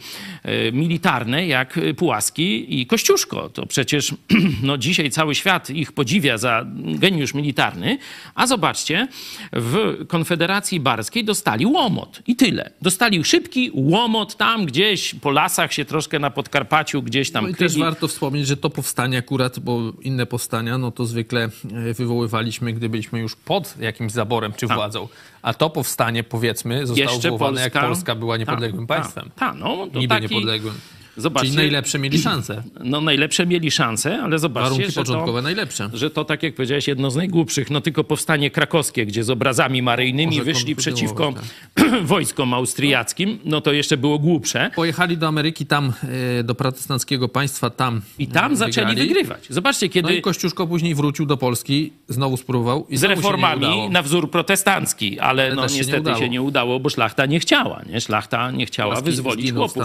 militarne 0.73 1.47
jak 1.47 1.79
e, 1.79 1.95
Pułaski 1.95 2.81
i 2.81 2.87
Kościuszko. 2.87 3.49
To 3.49 3.67
przecież 3.67 4.15
no, 4.63 4.79
dzisiaj 4.79 5.11
cały 5.11 5.35
świat 5.35 5.71
ich 5.71 5.93
podziwia 5.93 6.39
za 6.39 6.67
geniusz 6.75 7.35
militarny. 7.35 7.99
A 8.35 8.47
zobaczcie, 8.47 9.09
w 9.53 10.05
Konfederacji 10.09 10.81
Barskiej 10.81 11.25
dostali 11.25 11.67
łomot 11.67 12.23
i 12.27 12.37
tyle. 12.37 12.71
Dostali 12.83 13.25
szybki 13.25 13.71
łomot 13.75 14.37
tam 14.37 14.67
gdzieś 14.67 15.15
po 15.15 15.31
lasach 15.31 15.73
się 15.73 15.85
troszkę 15.85 16.19
na 16.19 16.31
Podkarpaciu 16.31 17.03
gdzieś 17.03 17.31
tam 17.31 17.45
No 17.45 17.51
i 17.51 17.55
też 17.55 17.79
warto 17.79 18.09
wspomnieć, 18.09 18.47
że 18.47 18.57
to 18.57 18.71
powstanie 18.71 19.19
akurat, 19.19 19.59
bo 19.59 19.93
inne 20.03 20.27
powstania, 20.27 20.79
no 20.79 20.91
to 20.91 21.07
zwykle 21.07 21.45
e, 21.45 21.95
wywoływaliśmy, 21.95 22.73
gdy 22.73 22.89
byliśmy 22.89 23.21
już 23.21 23.37
pod 23.37 23.75
jakimś 23.81 24.13
zaborem 24.13 24.53
czy 24.53 24.67
władzą. 24.67 25.09
A 25.43 25.55
to 25.55 25.71
powstanie, 25.71 26.25
powiedzmy, 26.25 26.87
zostało 26.87 27.07
Tak. 27.07 27.15
Jeszcze 27.15 27.31
wywołane, 27.31 27.61
jak 27.61 27.73
Polska- 27.73 27.89
Polska 27.89 28.15
była 28.15 28.37
niepodległym 28.37 28.87
Ta, 28.87 28.95
państwem. 28.95 29.31
Ta, 29.37 29.55
no, 29.55 29.87
to 29.93 29.99
Niby 29.99 30.15
taki, 30.15 30.30
niepodległym. 30.31 30.75
Zobaczcie, 31.17 31.47
Czyli 31.47 31.57
najlepsze 31.57 31.99
mieli 31.99 32.19
szanse. 32.19 32.63
no 32.85 33.01
najlepsze 33.01 33.47
mieli 33.47 33.71
szanse, 33.71 34.23
ale 34.23 34.39
zobaczcie, 34.39 34.71
Warunki 34.71 34.93
że 34.93 35.01
początkowe 35.01 35.39
to, 35.39 35.43
najlepsze. 35.43 35.91
że 35.95 36.11
to, 36.11 36.25
tak 36.25 36.43
jak 36.43 36.55
powiedziałeś, 36.55 36.89
jedno 36.89 37.11
z 37.11 37.17
najgłupszych. 37.17 37.71
No 37.71 37.81
tylko 37.81 38.05
powstanie 38.05 38.51
krakowskie, 38.51 39.07
gdzie 39.07 39.25
z 39.25 39.31
obrazami 39.31 39.83
maryjnymi 39.83 40.39
Może 40.39 40.45
wyszli 40.45 40.77
przeciwko 40.77 41.33
kontynuować, 41.33 42.07
wojskom 42.09 42.55
austriackim, 42.55 43.39
no 43.45 43.61
to 43.61 43.73
jeszcze 43.73 43.97
było 43.97 44.19
głupsze. 44.19 44.71
Pojechali 44.75 45.17
do 45.19 45.29
Ameryki, 45.29 45.67
tam 45.67 45.93
e, 46.39 46.45
do 46.45 46.55
protestanckiego 46.55 47.29
państwa, 47.29 47.71
tam 47.71 48.01
I 48.19 48.27
tam 48.27 48.53
e, 48.53 48.57
zaczęli 48.57 48.87
wygrali. 48.87 49.09
wygrywać. 49.09 49.47
Zobaczcie, 49.49 49.87
No 49.87 49.93
kiedy 49.93 50.15
i 50.15 50.23
Kościuszko 50.23 50.67
później 50.67 50.95
wrócił 50.95 51.27
do 51.27 51.37
Polski, 51.37 51.93
znowu 52.09 52.37
spróbował 52.37 52.87
i 52.89 52.97
z 52.97 53.05
reformami 53.05 53.89
na 53.91 54.03
wzór 54.03 54.31
protestancki, 54.31 55.19
ale 55.21 55.55
no 55.55 55.63
też 55.63 55.73
się 55.73 55.77
nie 55.79 55.83
niestety 55.87 56.19
się 56.19 56.29
nie 56.29 56.43
udało, 56.43 56.81
bo 56.81 56.89
szlachta 56.91 57.27
nie 57.27 57.41
chciała. 57.41 57.83
Nie? 57.89 58.01
Szlachta 58.01 58.51
nie 58.51 58.67
chciała 58.67 59.01
wyzwolić 59.01 59.53
chłopów. 59.53 59.83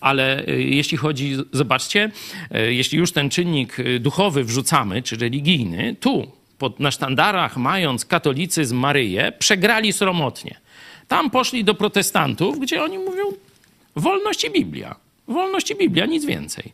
Ale 0.00 0.48
y, 0.48 0.55
jeśli 0.58 0.98
chodzi, 0.98 1.36
zobaczcie, 1.52 2.10
y, 2.56 2.74
jeśli 2.74 2.98
już 2.98 3.12
ten 3.12 3.30
czynnik 3.30 3.78
y, 3.78 4.00
duchowy 4.00 4.44
wrzucamy, 4.44 5.02
czy 5.02 5.16
religijny, 5.16 5.96
tu 6.00 6.32
pod, 6.58 6.80
na 6.80 6.90
sztandarach 6.90 7.56
mając 7.56 8.04
katolicyzm 8.04 8.76
Maryję, 8.76 9.32
przegrali 9.38 9.92
sromotnie. 9.92 10.60
Tam 11.08 11.30
poszli 11.30 11.64
do 11.64 11.74
protestantów, 11.74 12.60
gdzie 12.60 12.82
oni 12.82 12.98
mówią 12.98 13.24
wolność 13.96 14.44
i 14.44 14.50
Biblia. 14.50 14.96
Wolność 15.28 15.70
i 15.70 15.74
Biblia, 15.74 16.06
nic 16.06 16.24
więcej. 16.24 16.72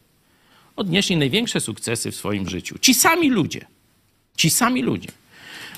Odnieśli 0.76 1.16
największe 1.16 1.61
sukcesy 1.61 2.11
w 2.11 2.16
swoim 2.16 2.49
życiu. 2.49 2.78
Ci 2.78 2.95
sami 2.95 3.30
ludzie. 3.30 3.66
Ci 4.37 4.51
sami 4.51 4.83
ludzie. 4.83 5.09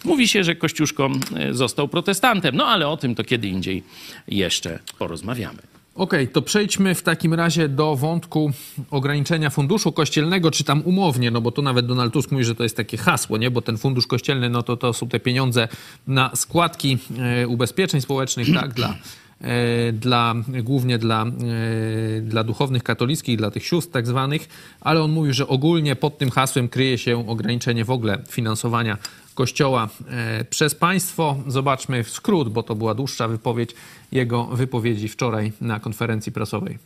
Mówi 0.04 0.28
się, 0.28 0.44
że 0.44 0.56
Kościuszko 0.56 1.10
e, 1.36 1.54
został 1.54 1.88
protestantem, 1.88 2.56
no 2.56 2.66
ale 2.66 2.88
o 2.88 2.96
tym 2.96 3.14
to 3.14 3.24
kiedy 3.24 3.48
indziej 3.48 3.82
jeszcze 4.28 4.78
porozmawiamy. 4.98 5.73
Okej, 5.94 6.28
to 6.28 6.42
przejdźmy 6.42 6.94
w 6.94 7.02
takim 7.02 7.34
razie 7.34 7.68
do 7.68 7.96
wątku 7.96 8.52
ograniczenia 8.90 9.50
funduszu 9.50 9.92
kościelnego, 9.92 10.50
czy 10.50 10.64
tam 10.64 10.82
umownie, 10.84 11.30
no 11.30 11.40
bo 11.40 11.50
tu 11.50 11.62
nawet 11.62 11.86
Donald 11.86 12.12
Tusk 12.12 12.32
mówi, 12.32 12.44
że 12.44 12.54
to 12.54 12.62
jest 12.62 12.76
takie 12.76 12.96
hasło, 12.96 13.38
nie? 13.38 13.50
Bo 13.50 13.62
ten 13.62 13.78
fundusz 13.78 14.06
kościelny, 14.06 14.50
no 14.50 14.62
to 14.62 14.76
to 14.76 14.92
są 14.92 15.08
te 15.08 15.20
pieniądze 15.20 15.68
na 16.06 16.30
składki 16.36 16.98
e, 17.18 17.48
ubezpieczeń 17.48 18.00
społecznych, 18.00 18.54
tak? 18.54 18.72
Dla, 18.72 18.94
e, 19.40 19.92
dla, 19.92 20.34
głównie 20.62 20.98
dla, 20.98 21.26
e, 21.26 22.20
dla 22.20 22.44
duchownych 22.44 22.82
katolickich, 22.82 23.36
dla 23.36 23.50
tych 23.50 23.66
sióstr 23.66 23.92
tak 23.92 24.06
zwanych, 24.06 24.48
ale 24.80 25.02
on 25.02 25.10
mówi, 25.10 25.32
że 25.32 25.48
ogólnie 25.48 25.96
pod 25.96 26.18
tym 26.18 26.30
hasłem 26.30 26.68
kryje 26.68 26.98
się 26.98 27.28
ograniczenie 27.28 27.84
w 27.84 27.90
ogóle 27.90 28.18
finansowania 28.28 28.98
Kościoła 29.34 29.88
e, 30.08 30.44
przez 30.44 30.74
państwo. 30.74 31.36
Zobaczmy 31.46 32.04
w 32.04 32.10
skrót, 32.10 32.48
bo 32.48 32.62
to 32.62 32.74
była 32.74 32.94
dłuższa 32.94 33.28
wypowiedź 33.28 33.70
jego 34.12 34.44
wypowiedzi 34.44 35.08
wczoraj 35.08 35.52
na 35.60 35.80
konferencji 35.80 36.32
prasowej. 36.32 36.78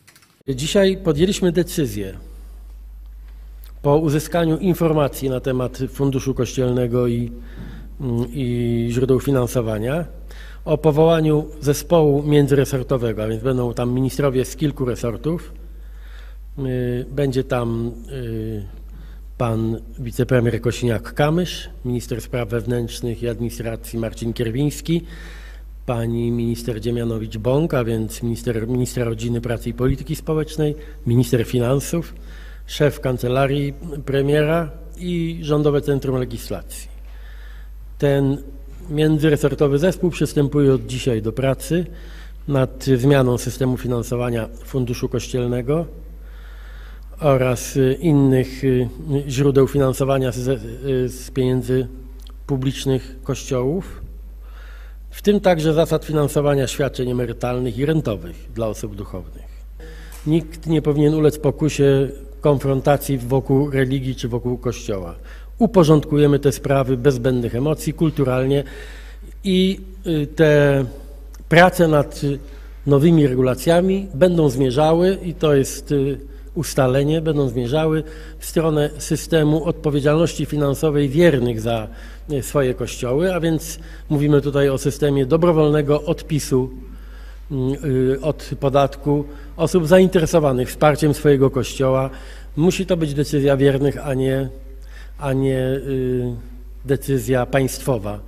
Dzisiaj 0.47 0.97
podjęliśmy 0.97 1.51
decyzję 1.51 2.17
po 3.81 3.97
uzyskaniu 3.97 4.57
informacji 4.57 5.29
na 5.29 5.39
temat 5.39 5.79
Funduszu 5.93 6.33
Kościelnego 6.33 7.07
i, 7.07 7.31
mm, 8.01 8.25
i 8.33 8.87
źródeł 8.91 9.19
finansowania 9.19 10.05
o 10.65 10.77
powołaniu 10.77 11.45
zespołu 11.61 12.23
międzyresortowego, 12.23 13.23
a 13.23 13.27
więc 13.27 13.43
będą 13.43 13.73
tam 13.73 13.91
ministrowie 13.93 14.45
z 14.45 14.55
kilku 14.55 14.85
resortów. 14.85 15.53
Y, 16.59 17.05
Będzie 17.11 17.43
tam 17.43 17.91
y, 18.11 18.65
pan 19.39 19.81
wicepremier 19.99 20.61
Kosiniak-Kamysz, 20.61 21.69
minister 21.85 22.21
spraw 22.21 22.49
wewnętrznych 22.49 23.23
i 23.23 23.27
administracji 23.27 23.99
Marcin 23.99 24.33
Kierwiński, 24.33 25.01
pani 25.85 26.31
minister 26.31 26.81
Dziemianowicz-Bąk, 26.81 27.73
a 27.73 27.83
więc 27.83 28.23
minister, 28.23 28.67
minister 28.67 29.05
rodziny, 29.05 29.41
pracy 29.41 29.69
i 29.69 29.73
polityki 29.73 30.15
społecznej, 30.15 30.75
minister 31.07 31.45
finansów, 31.45 32.13
szef 32.65 32.99
kancelarii 32.99 33.73
premiera 34.05 34.71
i 34.97 35.39
Rządowe 35.41 35.81
Centrum 35.81 36.15
Legislacji. 36.15 36.89
Ten 37.97 38.37
międzyresortowy 38.89 39.79
zespół 39.79 40.09
przystępuje 40.09 40.73
od 40.73 40.85
dzisiaj 40.85 41.21
do 41.21 41.31
pracy 41.31 41.85
nad 42.47 42.83
zmianą 42.83 43.37
systemu 43.37 43.77
finansowania 43.77 44.49
Funduszu 44.65 45.09
Kościelnego 45.09 45.85
oraz 47.19 47.77
y, 47.77 47.97
innych 48.01 48.63
y, 48.63 48.89
źródeł 49.27 49.67
finansowania 49.67 50.31
z, 50.31 50.47
y, 50.47 51.09
z 51.09 51.31
pieniędzy 51.31 51.87
publicznych 52.47 53.15
kościołów, 53.23 54.01
w 55.09 55.21
tym 55.21 55.39
także 55.39 55.73
zasad 55.73 56.05
finansowania 56.05 56.67
świadczeń 56.67 57.11
emerytalnych 57.11 57.77
i 57.77 57.85
rentowych 57.85 58.35
dla 58.55 58.67
osób 58.67 58.95
duchownych. 58.95 59.49
Nikt 60.27 60.67
nie 60.67 60.81
powinien 60.81 61.13
ulec 61.13 61.39
pokusie 61.39 62.09
konfrontacji 62.41 63.17
wokół 63.17 63.71
religii 63.71 64.15
czy 64.15 64.27
wokół 64.27 64.57
kościoła. 64.57 65.15
Uporządkujemy 65.57 66.39
te 66.39 66.51
sprawy 66.51 66.97
bez 66.97 67.15
zbędnych 67.15 67.55
emocji, 67.55 67.93
kulturalnie 67.93 68.63
i 69.43 69.79
te 70.35 70.85
prace 71.49 71.87
nad 71.87 72.21
nowymi 72.87 73.27
regulacjami 73.27 74.07
będą 74.13 74.49
zmierzały, 74.49 75.17
i 75.23 75.33
to 75.33 75.55
jest 75.55 75.93
ustalenie, 76.59 77.21
będą 77.21 77.49
zmierzały 77.49 78.03
w 78.39 78.45
stronę 78.45 78.89
systemu 78.97 79.65
odpowiedzialności 79.65 80.45
finansowej 80.45 81.09
wiernych 81.09 81.61
za 81.61 81.87
y, 82.31 82.43
swoje 82.43 82.73
kościoły, 82.73 83.33
a 83.33 83.39
więc 83.39 83.79
mówimy 84.09 84.41
tutaj 84.41 84.69
o 84.69 84.77
systemie 84.77 85.25
dobrowolnego 85.25 86.03
odpisu 86.03 86.69
y, 87.83 88.21
od 88.21 88.49
podatku 88.59 89.25
osób 89.57 89.87
zainteresowanych 89.87 90.69
wsparciem 90.69 91.13
swojego 91.13 91.49
kościoła. 91.49 92.09
Musi 92.57 92.85
to 92.85 92.97
być 92.97 93.13
decyzja 93.13 93.57
wiernych, 93.57 94.07
a 94.07 94.13
nie, 94.13 94.49
a 95.19 95.33
nie 95.33 95.59
y, 95.59 96.35
decyzja 96.85 97.45
państwowa, 97.45 98.19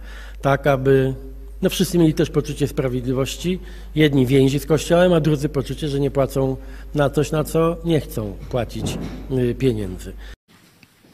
tak 0.42 0.68
aby 0.68 1.14
No 1.62 1.70
wszyscy 1.70 1.98
mieli 1.98 2.14
też 2.14 2.30
poczucie 2.30 2.68
sprawiedliwości. 2.68 3.60
Jedni 3.96 4.26
więzi 4.26 4.60
z 4.60 4.66
Kościołem, 4.66 5.14
a 5.14 5.20
drudzy 5.20 5.50
poczucie, 5.50 5.88
że 5.88 6.00
nie 6.00 6.12
płacą 6.12 6.58
na 6.96 7.10
coś, 7.10 7.32
na 7.32 7.44
co 7.44 7.78
nie 7.86 8.00
chcą 8.00 8.38
płacić 8.50 8.98
y, 9.32 9.56
pieniędzy. 9.56 10.14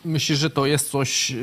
Myślisz, 0.05 0.39
że 0.39 0.49
to 0.49 0.65
jest 0.65 0.91
coś 0.91 1.33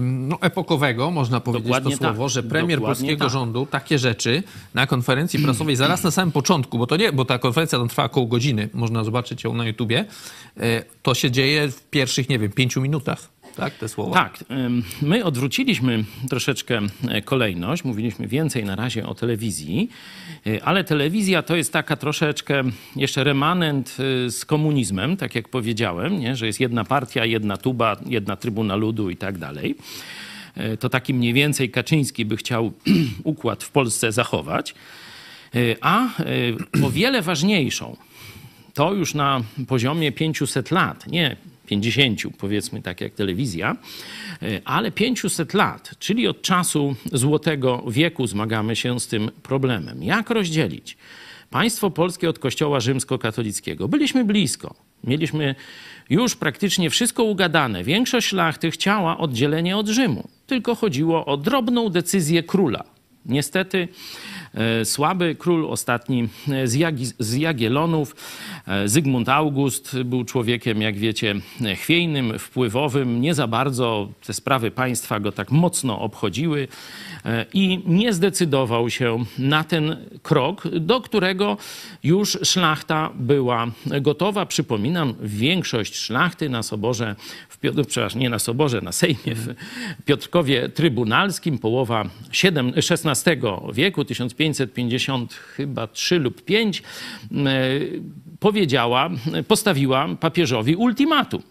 no, 0.00 0.38
epokowego, 0.40 1.10
można 1.10 1.40
powiedzieć 1.40 1.66
Dokładnie 1.66 1.96
to 1.96 2.04
słowo, 2.04 2.24
tak. 2.24 2.32
że 2.32 2.42
premier 2.42 2.78
Dokładnie 2.78 3.00
polskiego 3.00 3.24
tak. 3.24 3.32
rządu 3.32 3.66
takie 3.66 3.98
rzeczy 3.98 4.42
na 4.74 4.86
konferencji 4.86 5.38
prasowej 5.44 5.76
zaraz 5.76 6.02
na 6.02 6.10
samym 6.10 6.32
początku, 6.32 6.78
bo 6.78 6.86
to 6.86 6.96
nie, 6.96 7.12
bo 7.12 7.24
ta 7.24 7.38
konferencja 7.38 7.78
tam 7.78 7.88
trwa 7.88 8.04
około 8.04 8.26
godziny, 8.26 8.68
można 8.72 9.04
zobaczyć 9.04 9.44
ją 9.44 9.54
na 9.54 9.66
YouTubie, 9.66 10.04
yy, 10.56 10.62
to 11.02 11.14
się 11.14 11.30
dzieje 11.30 11.68
w 11.68 11.82
pierwszych, 11.90 12.28
nie 12.28 12.38
wiem, 12.38 12.52
pięciu 12.52 12.80
minutach, 12.80 13.28
tak, 13.56 13.74
te 13.74 13.88
słowa? 13.88 14.14
Tak, 14.14 14.44
my 15.02 15.24
odwróciliśmy 15.24 16.04
troszeczkę 16.28 16.80
e, 17.08 17.22
kolejność. 17.22 17.84
Mówiliśmy 17.84 18.28
więcej 18.28 18.64
na 18.64 18.76
razie 18.76 19.06
o 19.06 19.14
telewizji, 19.14 19.88
y, 20.46 20.62
ale 20.62 20.84
telewizja 20.84 21.42
to 21.42 21.56
jest 21.56 21.72
taka 21.72 21.96
troszeczkę 21.96 22.62
jeszcze 22.96 23.24
remanent 23.24 23.96
y, 24.26 24.30
z 24.30 24.44
komunizmem, 24.44 25.16
tak 25.16 25.34
jak 25.34 25.48
powiedziałem, 25.48 26.20
nie? 26.20 26.36
że 26.36 26.46
jest 26.46 26.60
jedna 26.60 26.84
partia, 26.84 27.24
jedna 27.24 27.56
tuba, 27.56 27.96
jedna 28.06 28.36
trybuna 28.36 28.76
ludu 28.76 29.10
i 29.10 29.16
tak 29.16 29.38
dalej. 29.38 29.74
To 30.80 30.88
taki 30.88 31.14
mniej 31.14 31.32
więcej 31.32 31.70
Kaczyński 31.70 32.24
by 32.24 32.36
chciał 32.36 32.72
układ 33.24 33.64
w 33.64 33.70
Polsce 33.70 34.12
zachować. 34.12 34.74
A 35.80 36.08
o 36.84 36.90
wiele 36.90 37.22
ważniejszą, 37.22 37.96
to 38.74 38.94
już 38.94 39.14
na 39.14 39.40
poziomie 39.66 40.12
500 40.12 40.70
lat, 40.70 41.06
nie 41.06 41.36
50, 41.80 42.36
powiedzmy 42.38 42.82
tak 42.82 43.00
jak 43.00 43.14
telewizja, 43.14 43.76
y, 44.42 44.60
ale 44.64 44.90
500 44.90 45.54
lat, 45.54 45.94
czyli 45.98 46.28
od 46.28 46.42
czasu 46.42 46.96
Złotego 47.12 47.84
Wieku 47.88 48.26
zmagamy 48.26 48.76
się 48.76 49.00
z 49.00 49.06
tym 49.06 49.30
problemem. 49.42 50.02
Jak 50.02 50.30
rozdzielić 50.30 50.96
państwo 51.50 51.90
polskie 51.90 52.28
od 52.28 52.38
Kościoła 52.38 52.80
rzymskokatolickiego? 52.80 53.88
Byliśmy 53.88 54.24
blisko. 54.24 54.74
Mieliśmy 55.04 55.54
już 56.10 56.36
praktycznie 56.36 56.90
wszystko 56.90 57.24
ugadane. 57.24 57.84
Większość 57.84 58.26
szlachty 58.26 58.70
chciała 58.70 59.18
oddzielenie 59.18 59.76
od 59.76 59.88
Rzymu. 59.88 60.28
Tylko 60.46 60.74
chodziło 60.74 61.26
o 61.26 61.36
drobną 61.36 61.88
decyzję 61.88 62.42
króla. 62.42 62.84
Niestety 63.26 63.78
e, 63.78 63.88
słaby 64.84 65.36
król 65.38 65.66
ostatni 65.66 66.28
e, 66.48 66.66
z, 66.66 66.74
Jagi, 66.74 67.06
z 67.18 67.34
Jagiellonów, 67.34 68.16
e, 68.66 68.88
Zygmunt 68.88 69.28
August, 69.28 69.96
był 70.04 70.24
człowiekiem, 70.24 70.82
jak 70.82 70.98
wiecie, 70.98 71.34
e, 71.64 71.76
chwiejnym, 71.76 72.38
wpływowym. 72.38 73.20
Nie 73.20 73.34
za 73.34 73.46
bardzo 73.46 74.08
te 74.26 74.32
sprawy 74.32 74.70
państwa 74.70 75.20
go 75.20 75.32
tak 75.32 75.50
mocno 75.50 76.00
obchodziły 76.00 76.68
e, 77.24 77.46
i 77.54 77.80
nie 77.86 78.12
zdecydował 78.12 78.90
się 78.90 79.24
na 79.38 79.64
ten 79.64 79.96
krok, 80.22 80.68
do 80.68 81.00
którego 81.00 81.56
już 82.04 82.38
szlachta 82.42 83.10
była 83.14 83.66
gotowa. 84.00 84.46
Przypominam, 84.46 85.14
większość 85.22 85.94
szlachty 85.96 86.48
na 86.48 86.62
soborze, 86.62 87.16
w, 87.48 87.58
Piotr- 87.60 87.86
przepraszam, 87.86 88.20
nie 88.20 88.30
na 88.30 88.38
soborze, 88.38 88.80
na 88.80 88.92
Sejmie 88.92 89.34
w 89.34 89.54
Piotrkowie 90.04 90.68
Trybunalskim, 90.68 91.58
połowa 91.58 92.04
siedem- 92.32 92.72
XVI 92.76 93.36
wieku, 93.72 94.04
1550 94.42 95.34
chyba 95.34 95.86
3 95.86 96.18
lub 96.18 96.42
5, 96.42 96.82
powiedziała, 98.40 99.10
postawiła 99.48 100.08
papieżowi 100.20 100.76
ultimatum 100.76 101.42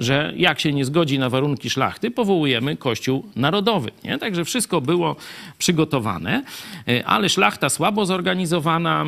że 0.00 0.32
jak 0.36 0.60
się 0.60 0.72
nie 0.72 0.84
zgodzi 0.84 1.18
na 1.18 1.30
warunki 1.30 1.70
szlachty, 1.70 2.10
powołujemy 2.10 2.76
Kościół 2.76 3.24
Narodowy. 3.36 3.90
Nie? 4.04 4.18
Także 4.18 4.44
wszystko 4.44 4.80
było 4.80 5.16
przygotowane, 5.58 6.42
e, 6.88 7.06
ale 7.06 7.28
szlachta 7.28 7.68
słabo 7.68 8.06
zorganizowana, 8.06 9.04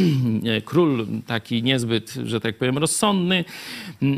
król 0.64 1.06
taki 1.26 1.62
niezbyt, 1.62 2.14
że 2.24 2.40
tak 2.40 2.58
powiem, 2.58 2.78
rozsądny 2.78 3.44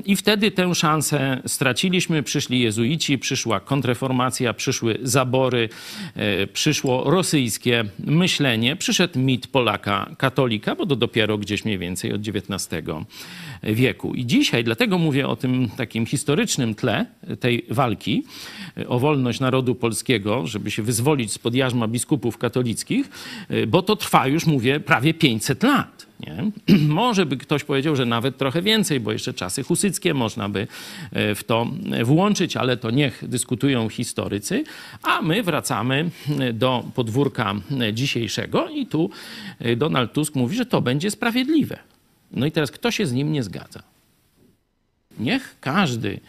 i 0.05 0.17
wtedy 0.17 0.51
tę 0.51 0.75
szansę 0.75 1.43
straciliśmy. 1.47 2.23
Przyszli 2.23 2.61
jezuici, 2.61 3.19
przyszła 3.19 3.61
kontreformacja, 3.61 4.55
przyszły 4.55 4.99
zabory, 5.03 5.69
e, 6.15 6.47
przyszło 6.47 7.11
rosyjskie 7.11 7.85
myślenie, 7.99 8.77
przyszedł 8.77 9.19
mit 9.19 9.47
Polaka 9.47 10.11
katolika, 10.19 10.75
bo 10.75 10.87
to 10.87 10.97
dopiero 10.97 11.39
gdzieś 11.39 11.65
mniej 11.65 11.79
więcej 11.79 12.13
od 12.13 12.21
XIX 12.29 12.69
wieku. 13.63 14.15
I 14.15 14.27
dzisiaj, 14.27 14.65
dlatego 14.65 14.99
mówię 14.99 15.29
o 15.29 15.37
tym 15.37 15.69
takim 15.77 16.07
historycznym 16.07 16.75
tle 16.75 17.07
tej 17.41 17.65
walki 17.71 18.25
e, 18.77 18.89
o 18.89 18.99
wolność 18.99 19.41
narodu 19.41 19.75
polskiego, 19.75 20.47
żeby 20.47 20.71
się 20.71 20.83
wyzwolić 20.83 21.33
spod 21.33 21.55
jarzma 21.55 21.89
biskupów 21.89 22.39
katolickich, 22.39 23.11
e, 23.49 23.67
bo 23.67 23.83
to 23.83 23.97
trwa 23.97 24.27
już, 24.27 24.47
mówię, 24.47 24.81
prawie 24.81 25.15
500 25.15 25.63
lat. 25.63 26.07
Nie? 26.21 26.51
Może 27.03 27.27
by 27.27 27.37
ktoś 27.37 27.65
powiedział, 27.65 27.97
że 27.97 28.07
nawet 28.07 28.37
trochę 28.37 28.63
więcej, 28.63 29.01
bo 29.01 29.13
jeszcze 29.13 29.35
czasy 29.35 29.63
husyckie 29.63 30.15
można 30.15 30.49
by 30.49 30.67
e, 31.13 31.35
w 31.35 31.45
to 31.45 31.67
włączyć, 32.05 32.57
ale 32.57 32.77
to 32.77 32.91
niech 32.91 33.29
dyskutują 33.29 33.89
historycy. 33.89 34.65
A 35.03 35.23
my 35.23 35.43
wracamy 35.43 36.11
do 36.55 36.85
podwórka 36.95 37.55
dzisiejszego 37.93 38.69
i 38.69 38.87
tu 38.87 39.11
Donald 39.77 40.13
Tusk 40.13 40.35
mówi, 40.35 40.57
że 40.57 40.67
to 40.67 40.83
będzie 40.83 41.11
sprawiedliwe. 41.11 41.79
No 42.33 42.47
i 42.47 42.53
teraz 42.53 42.71
kto 42.71 42.91
się 42.91 43.07
z 43.07 43.13
nim 43.13 43.33
nie 43.33 43.43
zgadza? 43.43 43.83
Niech 45.19 45.57
każdy 45.61 46.21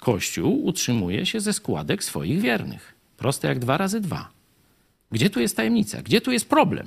kościół 0.00 0.64
utrzymuje 0.64 1.26
się 1.26 1.40
ze 1.40 1.52
składek 1.52 2.04
swoich 2.04 2.40
wiernych. 2.40 2.94
Proste 3.16 3.48
jak 3.48 3.58
dwa 3.58 3.76
razy 3.78 4.00
dwa. 4.00 4.28
Gdzie 5.12 5.30
tu 5.30 5.40
jest 5.40 5.56
tajemnica? 5.56 6.02
Gdzie 6.02 6.20
tu 6.20 6.32
jest 6.32 6.48
problem? 6.48 6.86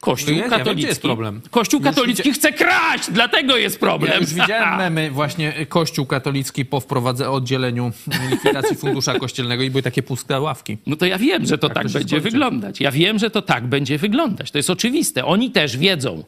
Kościół 0.00 0.30
No 0.34 0.36
ja- 0.36 0.44
ja 0.44 0.50
wiem, 0.50 0.58
katolicki. 0.58 0.88
jest 0.88 1.02
problem. 1.02 1.40
Kościół 1.50 1.80
katolicki 1.80 2.32
chce 2.32 2.52
kraść, 2.52 3.10
dlatego 3.10 3.56
jest 3.56 3.80
problem. 3.80 4.12
Ja 4.12 4.18
już 4.18 4.34
widziałem 4.34 4.78
memy 4.78 5.10
właśnie 5.10 5.66
Kościół 5.68 6.06
katolicki 6.06 6.64
po 6.64 6.80
wprowadzeniu 6.80 7.32
oddzieleniu 7.32 7.92
likwidacji 8.30 8.76
fundusza 8.76 9.18
kościelnego 9.24 9.62
i 9.62 9.70
były 9.70 9.82
takie 9.82 10.02
puste 10.02 10.40
ławki. 10.40 10.78
No 10.86 10.96
to 10.96 11.06
ja 11.06 11.18
wiem, 11.18 11.46
że 11.46 11.58
to 11.58 11.68
tak, 11.68 11.82
to 11.82 11.88
się 11.88 11.92
będzie 11.98 12.08
skończy. 12.16 12.30
wyglądać. 12.30 12.80
Ja 12.80 12.90
wiem, 12.90 13.18
że 13.18 13.30
to 13.30 13.42
tak 13.42 13.66
będzie 13.66 13.98
wyglądać. 13.98 14.50
To 14.50 14.58
jest 14.58 14.70
oczywiste. 14.70 15.24
Oni 15.24 15.50
też 15.50 15.76
wiedzą. 15.76 16.24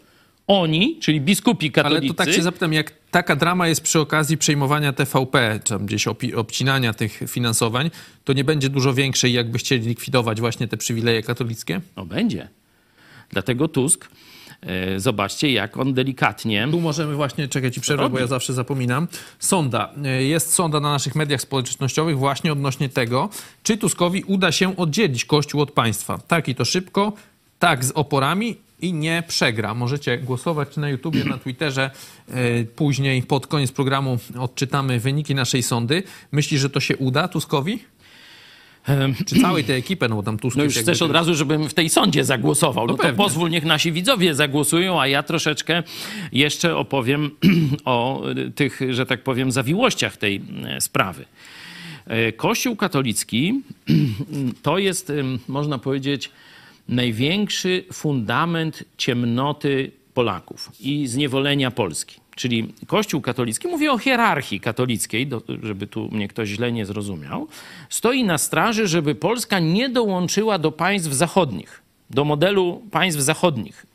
Oni, 0.46 0.98
czyli 1.00 1.20
biskupi 1.20 1.66
Ale 1.66 1.72
katolicy... 1.72 2.14
to 2.14 2.24
tak 2.24 2.34
się 2.34 2.42
zapytam, 2.42 2.72
jak 2.72 2.92
taka 3.10 3.36
drama 3.36 3.68
jest 3.68 3.80
przy 3.80 4.00
okazji 4.00 4.38
przejmowania 4.38 4.92
TVP, 4.92 5.60
czy 5.64 5.68
tam 5.68 5.86
gdzieś 5.86 6.06
obcinania 6.36 6.94
tych 6.94 7.20
finansowań, 7.28 7.90
to 8.24 8.32
nie 8.32 8.44
będzie 8.44 8.68
dużo 8.68 8.94
większej, 8.94 9.32
jakby 9.32 9.58
chcieli 9.58 9.88
likwidować 9.88 10.40
właśnie 10.40 10.68
te 10.68 10.76
przywileje 10.76 11.22
katolickie? 11.22 11.80
No 11.96 12.06
będzie. 12.06 12.48
Dlatego 13.30 13.68
Tusk, 13.68 14.08
e, 14.60 15.00
zobaczcie, 15.00 15.52
jak 15.52 15.76
on 15.76 15.94
delikatnie... 15.94 16.68
Tu 16.70 16.80
możemy 16.80 17.14
właśnie, 17.14 17.48
czekać 17.48 17.74
ci 17.74 17.80
przerwę, 17.80 18.10
bo 18.10 18.18
ja 18.18 18.26
zawsze 18.26 18.52
zapominam. 18.52 19.08
Sonda. 19.38 19.92
E, 20.04 20.22
Jest 20.22 20.52
sonda 20.52 20.80
na 20.80 20.90
naszych 20.90 21.14
mediach 21.14 21.40
społecznościowych 21.40 22.18
właśnie 22.18 22.52
odnośnie 22.52 22.88
tego, 22.88 23.28
czy 23.62 23.76
Tuskowi 23.76 24.24
uda 24.24 24.52
się 24.52 24.76
oddzielić 24.76 25.24
Kościół 25.24 25.60
od 25.60 25.70
państwa. 25.70 26.18
Tak 26.18 26.48
i 26.48 26.54
to 26.54 26.64
szybko, 26.64 27.12
tak 27.58 27.84
z 27.84 27.90
oporami 27.90 28.65
i 28.80 28.92
nie 28.92 29.22
przegra. 29.28 29.74
Możecie 29.74 30.18
głosować 30.18 30.68
czy 30.68 30.80
na 30.80 30.88
YouTubie, 30.88 31.24
na 31.24 31.38
Twitterze. 31.38 31.90
E, 32.30 32.64
Później 32.64 33.22
pod 33.22 33.46
koniec 33.46 33.72
programu 33.72 34.18
odczytamy 34.38 35.00
wyniki 35.00 35.34
naszej 35.34 35.62
sondy. 35.62 36.02
Myślisz, 36.32 36.60
że 36.60 36.70
to 36.70 36.80
się 36.80 36.96
uda 36.96 37.28
Tuskowi? 37.28 37.78
Czy 39.26 39.40
całej 39.40 39.64
tej 39.64 39.78
ekipy, 39.78 40.08
no 40.08 40.16
bo 40.16 40.22
tam 40.22 40.38
Tusk 40.38 40.56
No 40.56 40.64
już 40.64 40.74
chcesz 40.74 41.02
od 41.02 41.10
razu, 41.10 41.34
żebym 41.34 41.68
w 41.68 41.74
tej 41.74 41.88
sądzie 41.90 42.24
zagłosował. 42.24 42.86
No, 42.86 42.92
No 42.92 42.96
to 42.96 43.02
pewnie. 43.02 43.16
pozwól, 43.16 43.50
niech 43.50 43.64
nasi 43.64 43.92
widzowie 43.92 44.34
zagłosują, 44.34 45.00
a 45.00 45.06
ja 45.06 45.22
troszeczkę 45.22 45.82
jeszcze 46.32 46.76
opowiem 46.76 47.30
o 47.84 48.22
y, 48.30 48.50
tych, 48.50 48.80
że 48.90 49.06
tak 49.06 49.22
powiem, 49.22 49.52
zawiłościach 49.52 50.16
tej 50.16 50.42
e, 50.66 50.80
sprawy. 50.80 51.24
E, 52.06 52.32
Kościół 52.32 52.76
katolicki 52.76 53.60
to 54.62 54.78
jest, 54.78 55.12
można 55.48 55.78
powiedzieć, 55.78 56.30
największy 56.88 57.84
fundament 57.92 58.84
ciemnoty 58.98 59.90
Polaków 60.14 60.70
i 60.80 61.06
zniewolenia 61.06 61.70
Polski. 61.70 62.20
Czyli 62.34 62.74
Kościół 62.86 63.20
katolicki, 63.20 63.68
mówię 63.68 63.92
o 63.92 63.98
hierarchii 63.98 64.60
katolickiej, 64.60 65.28
żeby 65.62 65.86
tu 65.86 66.08
mnie 66.12 66.28
ktoś 66.28 66.48
źle 66.48 66.72
nie 66.72 66.86
zrozumiał, 66.86 67.48
stoi 67.88 68.24
na 68.24 68.38
straży, 68.38 68.86
żeby 68.86 69.14
Polska 69.14 69.58
nie 69.58 69.88
dołączyła 69.88 70.58
do 70.58 70.72
państw 70.72 71.12
zachodnich, 71.12 71.82
do 72.10 72.24
modelu 72.24 72.82
państw 72.90 73.20
zachodnich. 73.20 73.86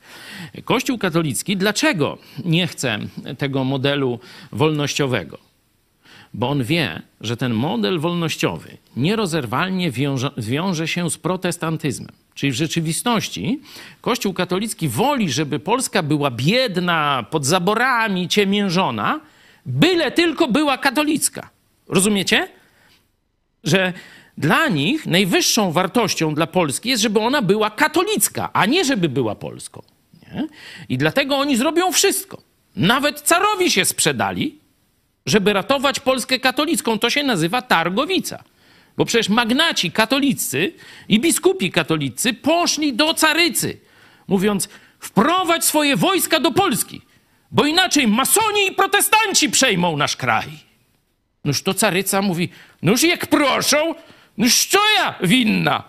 Kościół 0.66 0.98
katolicki 0.98 1.58
dlaczego 1.58 2.18
nie 2.46 2.68
chce 2.68 3.00
tego 3.38 3.64
modelu 3.64 4.20
wolnościowego? 4.52 5.52
bo 6.34 6.50
on 6.50 6.64
wie, 6.64 7.02
że 7.22 7.38
ten 7.38 7.54
model 7.54 8.00
wolnościowy 8.00 8.78
nierozerwalnie 8.98 9.92
wiąże, 9.92 10.32
wiąże 10.38 10.88
się 10.88 11.10
z 11.10 11.18
protestantyzmem. 11.18 12.20
Czyli 12.36 12.52
w 12.52 12.56
rzeczywistości 12.56 13.62
Kościół 14.02 14.34
katolicki 14.34 14.90
woli, 14.90 15.32
żeby 15.32 15.60
Polska 15.60 16.04
była 16.04 16.32
biedna, 16.32 17.26
pod 17.30 17.46
zaborami, 17.46 18.28
ciemiężona, 18.28 19.20
byle 19.66 20.12
tylko 20.12 20.48
była 20.48 20.78
katolicka. 20.78 21.50
Rozumiecie? 21.88 22.48
Że 23.64 23.94
dla 24.38 24.68
nich 24.68 25.06
najwyższą 25.06 25.72
wartością 25.72 26.36
dla 26.36 26.48
Polski 26.48 26.90
jest, 26.90 27.04
żeby 27.04 27.20
ona 27.20 27.42
była 27.42 27.70
katolicka, 27.70 28.50
a 28.54 28.66
nie 28.66 28.86
żeby 28.86 29.10
była 29.10 29.36
polską. 29.36 29.82
Nie? 30.22 30.48
I 30.90 30.98
dlatego 30.98 31.38
oni 31.38 31.58
zrobią 31.58 31.92
wszystko. 31.92 32.42
Nawet 32.76 33.22
carowi 33.22 33.72
się 33.72 33.86
sprzedali, 33.86 34.60
żeby 35.26 35.54
ratować 35.54 36.00
Polskę 36.00 36.40
katolicką. 36.40 37.00
To 37.00 37.10
się 37.10 37.24
nazywa 37.24 37.62
targowica. 37.62 38.44
Bo 38.98 39.06
przecież 39.06 39.30
magnaci 39.30 39.92
katolicy 39.92 40.74
i 41.10 41.20
biskupi 41.20 41.72
katolicy 41.72 42.34
poszli 42.34 42.94
do 42.94 43.14
carycy, 43.14 43.78
mówiąc: 44.28 44.70
wprowadź 45.00 45.66
swoje 45.66 45.96
wojska 45.96 46.39
do 46.39 46.52
Polski, 46.52 47.02
bo 47.52 47.66
inaczej 47.66 48.08
masoni 48.08 48.68
i 48.68 48.72
protestanci 48.72 49.50
przejmą 49.50 49.98
nasz 49.98 50.16
kraj. 50.16 50.48
Noż 51.46 51.62
to 51.62 51.74
caryca 51.74 52.22
mówi: 52.22 52.50
Noż 52.82 53.04
jak 53.04 53.28
proszą, 53.28 53.96
noż 54.38 54.66
co 54.66 54.80
ja 54.98 55.16
winna? 55.22 55.84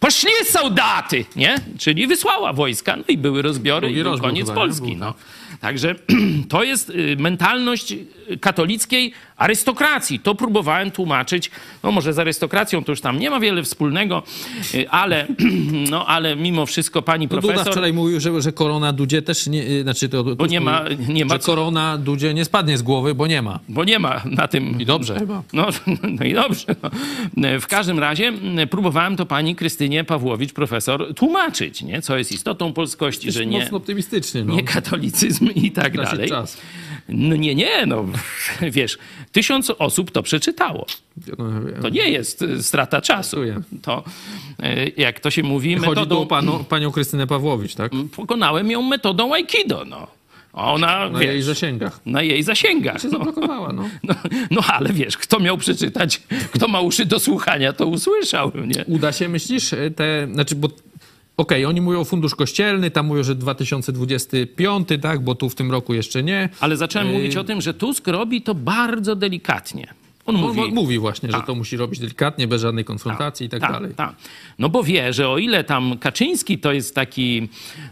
Poszli 0.00 0.30
soldaty, 0.44 1.24
nie? 1.36 1.54
Czyli 1.78 2.06
wysłała 2.06 2.52
wojska, 2.52 2.96
no 2.96 3.04
i 3.08 3.18
były 3.18 3.42
rozbiory 3.42 3.88
Drugi 3.88 4.00
i 4.00 4.02
był 4.02 4.18
koniec? 4.18 4.50
Polski. 4.50 4.96
No. 4.96 5.14
Także 5.60 5.94
to 6.48 6.62
jest 6.62 6.90
y, 6.90 7.16
mentalność 7.18 7.94
katolickiej 8.40 9.12
arystokracji. 9.40 10.18
To 10.20 10.34
próbowałem 10.34 10.90
tłumaczyć. 10.90 11.50
No 11.82 11.92
może 11.92 12.12
z 12.12 12.18
arystokracją 12.18 12.84
to 12.84 12.92
już 12.92 13.00
tam 13.00 13.18
nie 13.18 13.30
ma 13.30 13.40
wiele 13.40 13.62
wspólnego, 13.62 14.22
y, 14.74 14.90
ale, 14.90 15.26
no, 15.90 16.06
ale 16.06 16.36
mimo 16.36 16.66
wszystko 16.66 17.02
pani 17.02 17.26
No 17.26 17.30
Duda 17.30 17.48
profesor... 17.48 17.72
wczoraj 17.72 17.92
mówił, 17.92 18.20
że, 18.20 18.42
że 18.42 18.52
korona 18.52 18.92
Dudzie 18.92 19.22
też 19.22 19.46
nie, 19.46 19.62
y, 19.62 19.82
znaczy 19.82 20.08
to, 20.08 20.24
Bo 20.24 20.46
nie 20.46 20.60
ma- 20.60 20.84
nie 21.08 21.24
ma 21.24 21.38
korona 21.38 21.98
Dudzie 21.98 22.34
nie 22.34 22.44
spadnie 22.44 22.78
z 22.78 22.82
głowy, 22.82 23.14
bo 23.14 23.26
nie 23.26 23.42
ma. 23.42 23.60
Bo 23.68 23.84
nie 23.84 23.98
ma 23.98 24.22
na 24.24 24.48
tym. 24.48 24.80
I 24.80 24.86
dobrze 24.86 25.18
chyba. 25.18 25.42
No, 25.52 25.68
no 26.02 26.24
i 26.24 26.34
dobrze. 26.34 26.64
No. 26.82 26.90
W 27.60 27.66
każdym 27.66 27.98
razie 27.98 28.32
próbowałem 28.70 29.16
to 29.16 29.26
pani 29.26 29.56
Krystynie 29.56 30.04
Pawłowicz, 30.04 30.52
profesor, 30.52 31.14
tłumaczyć, 31.14 31.82
nie? 31.82 32.02
co 32.02 32.18
jest 32.18 32.32
istotą 32.32 32.72
polskości, 32.72 33.32
że 33.32 33.46
nie, 33.46 33.58
mocno 33.60 33.76
optymistycznie. 33.76 34.44
No. 34.44 34.54
nie 34.54 34.62
katolicyzm 34.62 35.48
i 35.54 35.70
tak 35.70 35.96
dalej. 35.96 36.28
czas. 36.28 36.56
No 37.08 37.36
nie, 37.36 37.54
nie, 37.54 37.86
no 37.86 38.04
wiesz, 38.62 38.98
tysiąc 39.32 39.70
osób 39.78 40.10
to 40.10 40.22
przeczytało. 40.22 40.86
No, 41.38 41.44
To 41.82 41.88
nie 41.88 42.10
jest 42.10 42.42
y, 42.42 42.62
strata 42.62 43.00
czasu. 43.00 43.36
To, 43.82 44.04
y, 44.64 44.92
jak 44.96 45.20
to 45.20 45.30
się 45.30 45.42
mówi, 45.42 45.74
Chodzi 45.74 45.84
tu 45.84 45.90
metodą... 45.90 46.20
o 46.20 46.26
panu, 46.26 46.64
panią 46.64 46.92
Krystynę 46.92 47.26
Pawłowicz, 47.26 47.74
tak? 47.74 47.92
Pokonałem 48.16 48.70
ją 48.70 48.82
metodą 48.82 49.34
Aikido, 49.34 49.84
no. 49.84 50.06
Ona, 50.52 51.08
Na 51.10 51.18
wiesz, 51.18 51.28
jej 51.28 51.42
zasięgach. 51.42 52.00
na 52.06 52.22
jej 52.22 52.42
zasięgach. 52.42 53.02
Się 53.02 53.08
No. 53.08 53.18
zablokowała, 53.18 53.72
no. 53.72 53.82
No, 54.02 54.14
no 54.50 54.60
ale 54.68 54.92
wiesz, 54.92 55.16
kto 55.16 55.40
miał 55.40 55.58
przeczytać, 55.58 56.22
kto 56.52 56.68
ma 56.68 56.80
uszy 56.80 57.04
do 57.06 57.18
słuchania, 57.20 57.72
to 57.72 57.86
usłyszał, 57.86 58.52
nie? 58.66 58.84
Uda 58.84 59.12
się, 59.12 59.28
myślisz, 59.28 59.70
te, 59.96 60.28
znaczy, 60.32 60.54
bo 60.54 60.68
okej, 61.40 61.64
oni 61.64 61.80
mówią 61.80 62.04
fundusz 62.04 62.34
kościelny, 62.34 62.90
tam 62.90 63.06
mówią, 63.06 63.22
że 63.22 63.34
2025, 63.34 64.88
tak, 65.02 65.20
bo 65.24 65.34
tu 65.34 65.48
w 65.48 65.54
tym 65.54 65.70
roku 65.70 65.94
jeszcze 65.94 66.22
nie. 66.22 66.48
Ale 66.60 66.76
zacząłem 66.76 67.08
mówić 67.08 67.36
o 67.36 67.44
tym, 67.44 67.60
że 67.60 67.74
Tusk 67.74 68.08
robi 68.08 68.42
to 68.42 68.54
bardzo 68.54 69.16
delikatnie. 69.16 69.99
On 70.30 70.36
On 70.36 70.42
mówi, 70.42 70.60
mówi, 70.60 70.72
mówi 70.72 70.98
właśnie, 70.98 71.28
że 71.28 71.36
Tak. 71.36 71.46
to 71.46 71.54
musi 71.54 71.76
robić 71.76 72.00
delikatnie, 72.00 72.48
bez 72.48 72.62
żadnej 72.62 72.84
konfrontacji 72.84 73.46
i 73.46 73.48
tak, 73.48 73.60
dalej. 73.60 73.94
Tak. 73.94 74.14
No 74.58 74.68
bo 74.68 74.82
wie, 74.82 75.12
że 75.12 75.28
o 75.28 75.38
ile 75.38 75.64
tam 75.64 75.98
Kaczyński 75.98 76.58
to 76.58 76.72
jest 76.72 76.94
taki, 76.94 77.48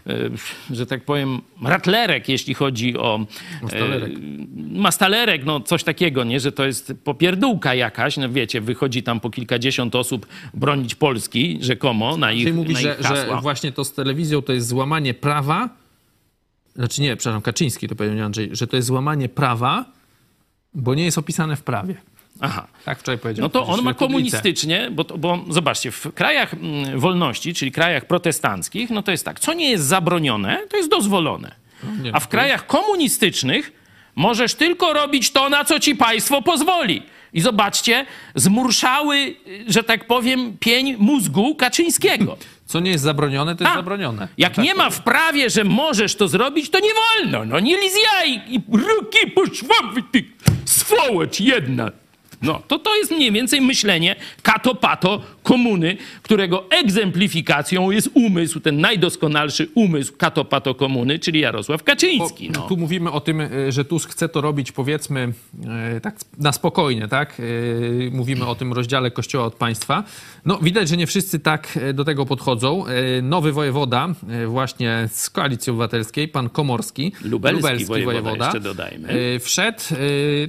e, 0.07 0.29
że 0.71 0.85
tak 0.85 1.05
powiem, 1.05 1.41
ratlerek, 1.63 2.29
jeśli 2.29 2.53
chodzi 2.53 2.97
o... 2.97 3.25
Mastalerek. 3.61 4.11
E, 4.13 4.17
mastalerek, 4.79 5.45
no 5.45 5.59
coś 5.59 5.83
takiego, 5.83 6.23
nie? 6.23 6.39
Że 6.39 6.51
to 6.51 6.65
jest 6.65 6.93
popierdółka 7.03 7.75
jakaś, 7.75 8.17
no 8.17 8.29
wiecie, 8.29 8.61
wychodzi 8.61 9.03
tam 9.03 9.19
po 9.19 9.29
kilkadziesiąt 9.29 9.95
osób 9.95 10.27
bronić 10.53 10.95
Polski, 10.95 11.57
rzekomo, 11.61 12.17
na 12.17 12.31
ich, 12.31 12.43
Czyli 12.43 12.53
mówi, 12.55 12.73
na 12.73 12.79
że, 12.79 12.95
hasła. 12.95 13.35
że 13.35 13.41
właśnie 13.41 13.71
to 13.71 13.83
z 13.83 13.93
telewizją 13.93 14.41
to 14.41 14.53
jest 14.53 14.67
złamanie 14.67 15.13
prawa, 15.13 15.69
znaczy 16.75 17.01
nie, 17.01 17.15
przepraszam, 17.15 17.41
Kaczyński 17.41 17.87
to 17.87 17.95
powiedział 17.95 18.25
Andrzej, 18.25 18.49
że 18.51 18.67
to 18.67 18.75
jest 18.75 18.87
złamanie 18.87 19.29
prawa, 19.29 19.85
bo 20.73 20.95
nie 20.95 21.03
jest 21.05 21.17
opisane 21.17 21.55
w 21.55 21.63
prawie. 21.63 21.95
Aha. 22.41 22.67
Tak 22.85 22.99
wczoraj 22.99 23.19
powiedział. 23.19 23.43
No 23.43 23.49
to 23.49 23.67
on 23.67 23.81
ma 23.81 23.93
komunistycznie, 23.93 24.89
bo, 24.91 25.03
bo 25.03 25.45
zobaczcie, 25.49 25.91
w 25.91 26.13
krajach 26.13 26.53
mm, 26.53 26.99
wolności, 26.99 27.53
czyli 27.53 27.71
krajach 27.71 28.05
protestanckich, 28.05 28.89
no 28.89 29.03
to 29.03 29.11
jest 29.11 29.25
tak, 29.25 29.39
co 29.39 29.53
nie 29.53 29.69
jest 29.69 29.85
zabronione, 29.85 30.59
to 30.69 30.77
jest 30.77 30.89
dozwolone. 30.89 31.55
No, 31.83 32.03
nie, 32.03 32.15
A 32.15 32.19
w 32.19 32.27
krajach 32.27 32.67
komunistycznych 32.67 33.71
możesz 34.15 34.55
tylko 34.55 34.93
robić 34.93 35.31
to, 35.31 35.49
na 35.49 35.65
co 35.65 35.79
ci 35.79 35.95
państwo 35.95 36.41
pozwoli. 36.41 37.03
I 37.33 37.41
zobaczcie, 37.41 38.05
zmurszały, 38.35 39.15
y, 39.17 39.35
że 39.67 39.83
tak 39.83 40.07
powiem, 40.07 40.57
pień 40.59 40.95
mózgu 40.99 41.55
Kaczyńskiego. 41.55 42.37
Co 42.65 42.79
nie 42.79 42.91
jest 42.91 43.03
zabronione, 43.03 43.55
to 43.55 43.63
jest 43.63 43.73
A, 43.73 43.77
zabronione. 43.77 44.27
Jak 44.37 44.55
Tak 44.55 44.65
nie 44.65 44.75
ma 44.75 44.89
w 44.89 45.01
prawie, 45.03 45.49
że 45.49 45.63
możesz 45.63 46.15
to 46.15 46.27
zrobić, 46.27 46.69
to 46.69 46.79
nie 46.79 46.89
wolno. 46.93 47.45
No 47.45 47.59
nie 47.59 47.81
liz 47.81 47.93
jaj 48.13 48.41
i 48.47 48.61
ruki 48.71 49.31
poszłaby 49.31 50.03
ty 50.11 50.23
swołocz 50.65 51.39
jedna. 51.39 51.91
No, 52.41 52.61
to 52.67 52.79
to 52.79 52.95
jest 52.95 53.11
mniej 53.11 53.31
więcej 53.31 53.61
myślenie 53.61 54.15
kato-pato 54.43 55.21
komuny, 55.43 55.97
którego 56.21 56.65
egzemplifikacją 56.69 57.91
jest 57.91 58.09
umysł, 58.13 58.59
ten 58.59 58.81
najdoskonalszy 58.81 59.69
umysł 59.75 60.13
kato-pato 60.17 60.75
komuny, 60.75 61.19
czyli 61.19 61.39
Jarosław 61.39 61.83
Kaczyński. 61.83 62.49
No. 62.49 62.61
Tu 62.61 62.77
mówimy 62.77 63.11
o 63.11 63.21
tym, 63.21 63.41
e, 63.41 63.71
że 63.71 63.85
Tusk 63.85 64.09
chce 64.11 64.29
to 64.29 64.41
robić 64.41 64.71
powiedzmy 64.71 65.33
e, 65.95 66.01
tak 66.01 66.15
na 66.37 66.51
spokojnie, 66.51 67.07
tak? 67.07 67.37
E, 67.39 67.43
Mówimy 68.11 68.45
o 68.47 68.55
tym 68.55 68.73
rozdziale 68.73 69.11
Kościoła 69.11 69.45
od 69.45 69.55
państwa. 69.55 70.03
No 70.45 70.57
widać, 70.57 70.89
że 70.89 70.97
nie 70.97 71.07
wszyscy 71.07 71.39
tak 71.39 71.79
do 71.93 72.05
tego 72.05 72.25
podchodzą. 72.25 72.85
Nowy 73.23 73.51
wojewoda 73.51 74.07
właśnie 74.47 75.09
z 75.11 75.29
Koalicji 75.29 75.69
Obywatelskiej, 75.71 76.27
pan 76.27 76.49
Komorski, 76.49 77.11
Lubelski 77.23 77.85
wojewoda, 77.85 78.45
jeszcze 78.45 78.59
dodajmy. 78.59 79.39
wszedł, 79.39 79.79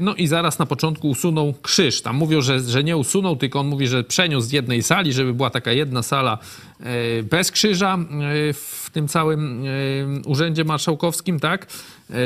no 0.00 0.14
i 0.14 0.26
zaraz 0.26 0.58
na 0.58 0.66
początku 0.66 1.08
usunął 1.08 1.54
krzyż. 1.62 1.79
Tam 2.02 2.16
mówią, 2.16 2.40
że, 2.40 2.60
że 2.60 2.84
nie 2.84 2.96
usunął, 2.96 3.36
tylko 3.36 3.60
on 3.60 3.66
mówi, 3.66 3.88
że 3.88 4.04
przeniósł 4.04 4.48
z 4.48 4.52
jednej 4.52 4.82
sali, 4.82 5.12
żeby 5.12 5.34
była 5.34 5.50
taka 5.50 5.72
jedna 5.72 6.02
sala 6.02 6.38
e, 6.80 7.22
bez 7.22 7.50
krzyża 7.50 7.94
e, 7.94 8.52
w 8.52 8.90
tym 8.92 9.08
całym 9.08 9.64
e, 9.64 10.28
urzędzie 10.28 10.64
marszałkowskim, 10.64 11.40
tak? 11.40 11.66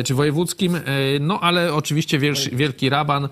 Czy 0.04 0.14
wojewódzkim. 0.14 0.80
No 1.20 1.40
ale 1.40 1.74
oczywiście 1.74 2.18
wielki, 2.52 2.88
raban, 2.88 3.28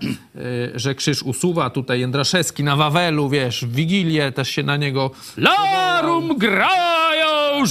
że 0.75 0.95
krzyż 0.95 1.23
usuwa. 1.23 1.69
Tutaj 1.69 1.99
Jędraszewski 1.99 2.63
na 2.63 2.75
Wawelu, 2.75 3.29
wiesz, 3.29 3.65
w 3.65 3.75
Wigilię 3.75 4.31
też 4.31 4.49
się 4.49 4.63
na 4.63 4.77
niego 4.77 5.11
Larum 5.37 6.37
grają, 6.37 7.65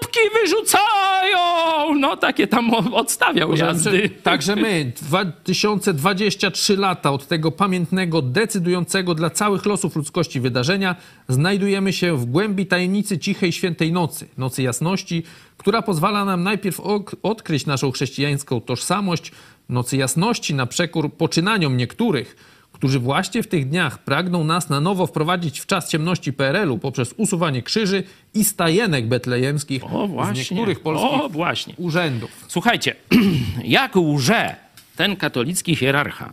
żłobki 0.00 0.20
wyrzucają. 0.34 1.94
No 1.94 2.16
takie 2.16 2.46
tam 2.46 2.74
odstawiał 2.74 3.56
jazdy. 3.56 4.10
Także 4.22 4.56
my, 4.56 4.92
2023 5.02 6.76
lata 6.76 7.12
od 7.12 7.26
tego 7.26 7.52
pamiętnego, 7.52 8.22
decydującego 8.22 9.14
dla 9.14 9.30
całych 9.30 9.66
losów 9.66 9.96
ludzkości 9.96 10.40
wydarzenia, 10.40 10.96
znajdujemy 11.28 11.92
się 11.92 12.16
w 12.16 12.24
głębi 12.24 12.66
tajemnicy 12.66 13.18
cichej 13.18 13.52
świętej 13.52 13.92
nocy, 13.92 14.28
nocy 14.38 14.62
jasności, 14.62 15.22
która 15.56 15.82
pozwala 15.82 16.24
nam 16.24 16.42
najpierw 16.42 16.80
odkryć 17.22 17.66
naszą 17.66 17.90
chrześcijańską 17.90 18.60
tożsamość, 18.60 19.32
nocy 19.68 19.96
jasności 19.96 20.54
na 20.54 20.66
przekór 20.66 21.12
poczynaniom 21.12 21.76
niektórych, 21.76 22.36
którzy 22.80 22.98
właśnie 22.98 23.42
w 23.42 23.46
tych 23.46 23.68
dniach 23.68 23.98
pragną 23.98 24.44
nas 24.44 24.70
na 24.70 24.80
nowo 24.80 25.06
wprowadzić 25.06 25.60
w 25.60 25.66
czas 25.66 25.90
ciemności 25.90 26.32
PRL-u 26.32 26.78
poprzez 26.78 27.14
usuwanie 27.16 27.62
krzyży 27.62 28.02
i 28.34 28.44
stajenek 28.44 29.08
betlejemskich 29.08 29.84
O, 29.84 30.08
z 30.34 30.36
niektórych 30.36 30.80
polskich 30.80 31.10
O, 31.10 31.28
właśnie. 31.28 31.74
urzędów. 31.76 32.30
Słuchajcie, 32.48 32.96
jak 33.64 33.96
łże 33.96 34.56
ten 34.96 35.16
katolicki 35.16 35.76
hierarcha, 35.76 36.32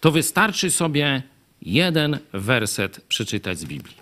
to 0.00 0.10
wystarczy 0.10 0.70
sobie 0.70 1.22
jeden 1.62 2.18
werset 2.32 3.00
przeczytać 3.08 3.58
z 3.58 3.64
Biblii. 3.64 3.96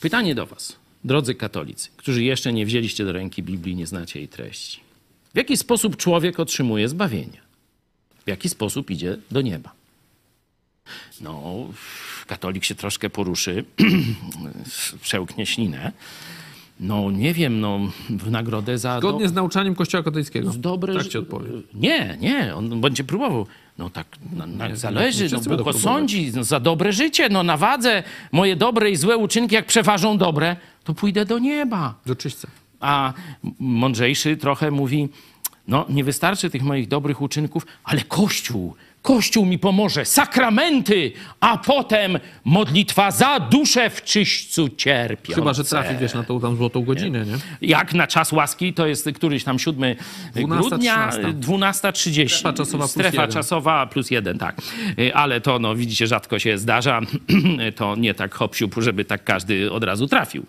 Pytanie 0.00 0.34
do 0.34 0.46
Was, 0.46 0.76
drodzy 1.04 1.34
katolicy, 1.34 1.88
którzy 1.96 2.22
jeszcze 2.24 2.52
nie 2.52 2.66
wzięliście 2.66 3.04
do 3.04 3.12
ręki 3.12 3.42
Biblii, 3.42 3.76
nie 3.76 3.86
znacie 3.86 4.18
jej 4.18 4.28
treści. 4.28 4.80
W 5.34 5.36
jaki 5.36 5.56
sposób 5.56 5.96
człowiek 5.96 6.40
otrzymuje 6.40 6.88
zbawienie? 6.88 7.40
W 8.24 8.28
jaki 8.28 8.48
sposób 8.48 8.90
idzie 8.90 9.16
do 9.30 9.40
nieba? 9.40 9.79
No, 11.20 11.66
katolik 12.26 12.64
się 12.64 12.74
troszkę 12.74 13.10
poruszy, 13.10 13.64
przełknie 15.02 15.46
ślinę. 15.46 15.92
No, 16.80 17.10
nie 17.10 17.34
wiem, 17.34 17.60
no, 17.60 17.80
w 18.10 18.30
nagrodę 18.30 18.78
za... 18.78 18.94
do- 18.94 19.08
Zgodnie 19.08 19.28
z 19.28 19.32
nauczaniem 19.32 19.74
Kościoła 19.74 20.04
katolickiego. 20.04 20.50
dobre... 20.56 20.94
Tak 20.94 21.06
ci 21.08 21.18
odpowiem. 21.18 21.62
Nie, 21.74 22.16
nie, 22.20 22.54
on 22.56 22.80
będzie 22.80 23.04
próbował. 23.04 23.46
No 23.78 23.90
tak, 23.90 24.06
na, 24.32 24.46
na, 24.46 24.76
zależy, 24.76 25.24
nie 25.24 25.30
no 25.48 25.56
Bóg 25.56 25.66
osądzi 25.66 26.32
no, 26.34 26.44
za 26.44 26.60
dobre 26.60 26.92
życie, 26.92 27.28
no 27.28 27.42
na 27.42 27.56
wadze 27.56 28.02
moje 28.32 28.56
dobre 28.56 28.90
i 28.90 28.96
złe 28.96 29.16
uczynki, 29.16 29.54
jak 29.54 29.66
przeważą 29.66 30.18
dobre, 30.18 30.56
to 30.84 30.94
pójdę 30.94 31.24
do 31.24 31.38
nieba. 31.38 31.94
Do 32.06 32.16
czyśćca. 32.16 32.48
A 32.80 33.12
mądrzejszy 33.58 34.36
trochę 34.36 34.70
mówi, 34.70 35.08
no 35.68 35.86
nie 35.88 36.04
wystarczy 36.04 36.50
tych 36.50 36.62
moich 36.62 36.88
dobrych 36.88 37.22
uczynków, 37.22 37.66
ale 37.84 38.00
Kościół 38.00 38.74
Kościół 39.02 39.46
mi 39.46 39.58
pomoże, 39.58 40.04
sakramenty, 40.04 41.12
a 41.40 41.58
potem 41.58 42.18
modlitwa 42.44 43.10
za 43.10 43.40
duszę 43.40 43.90
w 43.90 44.02
czyśćcu 44.04 44.68
cierpią. 44.68 45.34
Chyba, 45.34 45.52
że 45.54 45.64
trafi, 45.64 45.94
wiesz, 46.00 46.14
na 46.14 46.22
tą 46.22 46.40
tam 46.40 46.56
złotą 46.56 46.84
godzinę, 46.84 47.26
nie? 47.26 47.36
Jak 47.68 47.94
na 47.94 48.06
czas 48.06 48.32
łaski, 48.32 48.74
to 48.74 48.86
jest 48.86 49.08
któryś 49.14 49.44
tam 49.44 49.58
7 49.58 49.96
12, 50.34 50.68
grudnia, 50.70 51.08
13. 51.12 51.40
12.30. 51.40 52.28
Strefa 52.28 52.52
czasowa 52.52 52.78
plus 52.78 52.90
Strefa 52.90 53.22
jeden. 53.22 53.30
czasowa 53.34 53.86
plus 53.86 54.10
jeden, 54.10 54.38
tak. 54.38 54.56
Y, 54.98 55.14
Ale 55.14 55.40
to, 55.40 55.58
no 55.58 55.74
widzicie, 55.74 56.06
rzadko 56.06 56.38
się 56.38 56.58
zdarza. 56.58 57.00
to 57.76 57.96
nie 57.96 58.14
tak 58.14 58.34
hop 58.34 58.56
żeby 58.78 59.04
tak 59.04 59.24
każdy 59.24 59.72
od 59.72 59.84
razu 59.84 60.06
trafił. 60.06 60.44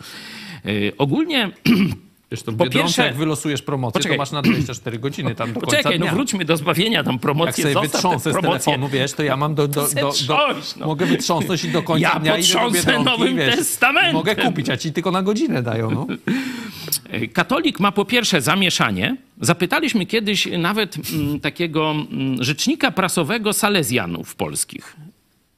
Y, 0.65 0.91
Ogólnie 0.97 1.49
Wiesz, 2.31 2.43
to 2.43 2.51
Po 2.51 2.63
Biedronce, 2.63 2.79
pierwsze- 2.87 3.05
jak 3.05 3.15
wylosujesz 3.15 3.61
promocję, 3.61 3.93
Poczekaj. 3.99 4.17
to 4.17 4.21
masz 4.21 4.31
na 4.31 4.41
24 4.41 4.99
godziny 4.99 5.35
tam 5.35 5.53
do 5.53 5.59
końca 5.59 5.77
Poczekaj, 5.77 5.99
no 5.99 6.05
dnia. 6.05 6.13
wróćmy 6.15 6.45
do 6.45 6.57
zbawienia, 6.57 7.03
tam 7.03 7.13
Jak 7.13 7.21
promocję, 7.21 7.73
sobie 7.73 7.87
wytrząsę 7.87 8.33
z 8.33 8.41
telefonu, 8.41 8.89
wiesz, 8.89 9.13
to 9.13 9.23
ja 9.23 9.37
mam 9.37 9.55
do... 9.55 9.67
do, 9.67 9.87
do, 9.87 10.01
do, 10.01 10.11
Trząść, 10.11 10.75
no. 10.75 10.85
Mogę 10.85 11.05
wytrząsnąć 11.05 11.63
i 11.63 11.69
do 11.69 11.83
końca 11.83 12.09
Ja 12.13 12.19
dnia 12.19 12.37
idę 12.37 12.47
do 12.47 12.53
potrząsnę 12.53 12.79
Biedronki, 12.93 13.11
Nowym 13.21 13.37
wiesz, 13.37 13.55
Testamentem. 13.55 14.13
Mogę 14.13 14.35
kupić, 14.35 14.69
a 14.69 14.77
ci 14.77 14.93
tylko 14.93 15.11
na 15.11 15.21
godzinę 15.21 15.63
dają, 15.63 15.91
no. 15.91 16.07
Katolik 17.33 17.79
ma 17.79 17.91
po 17.91 18.05
pierwsze 18.05 18.41
zamieszanie. 18.41 19.17
Zapytaliśmy 19.41 20.05
kiedyś 20.05 20.47
nawet 20.57 20.97
mm, 21.13 21.39
takiego 21.39 21.91
mm, 21.91 22.43
rzecznika 22.43 22.91
prasowego 22.91 23.53
Salezjanów 23.53 24.35
polskich. 24.35 24.95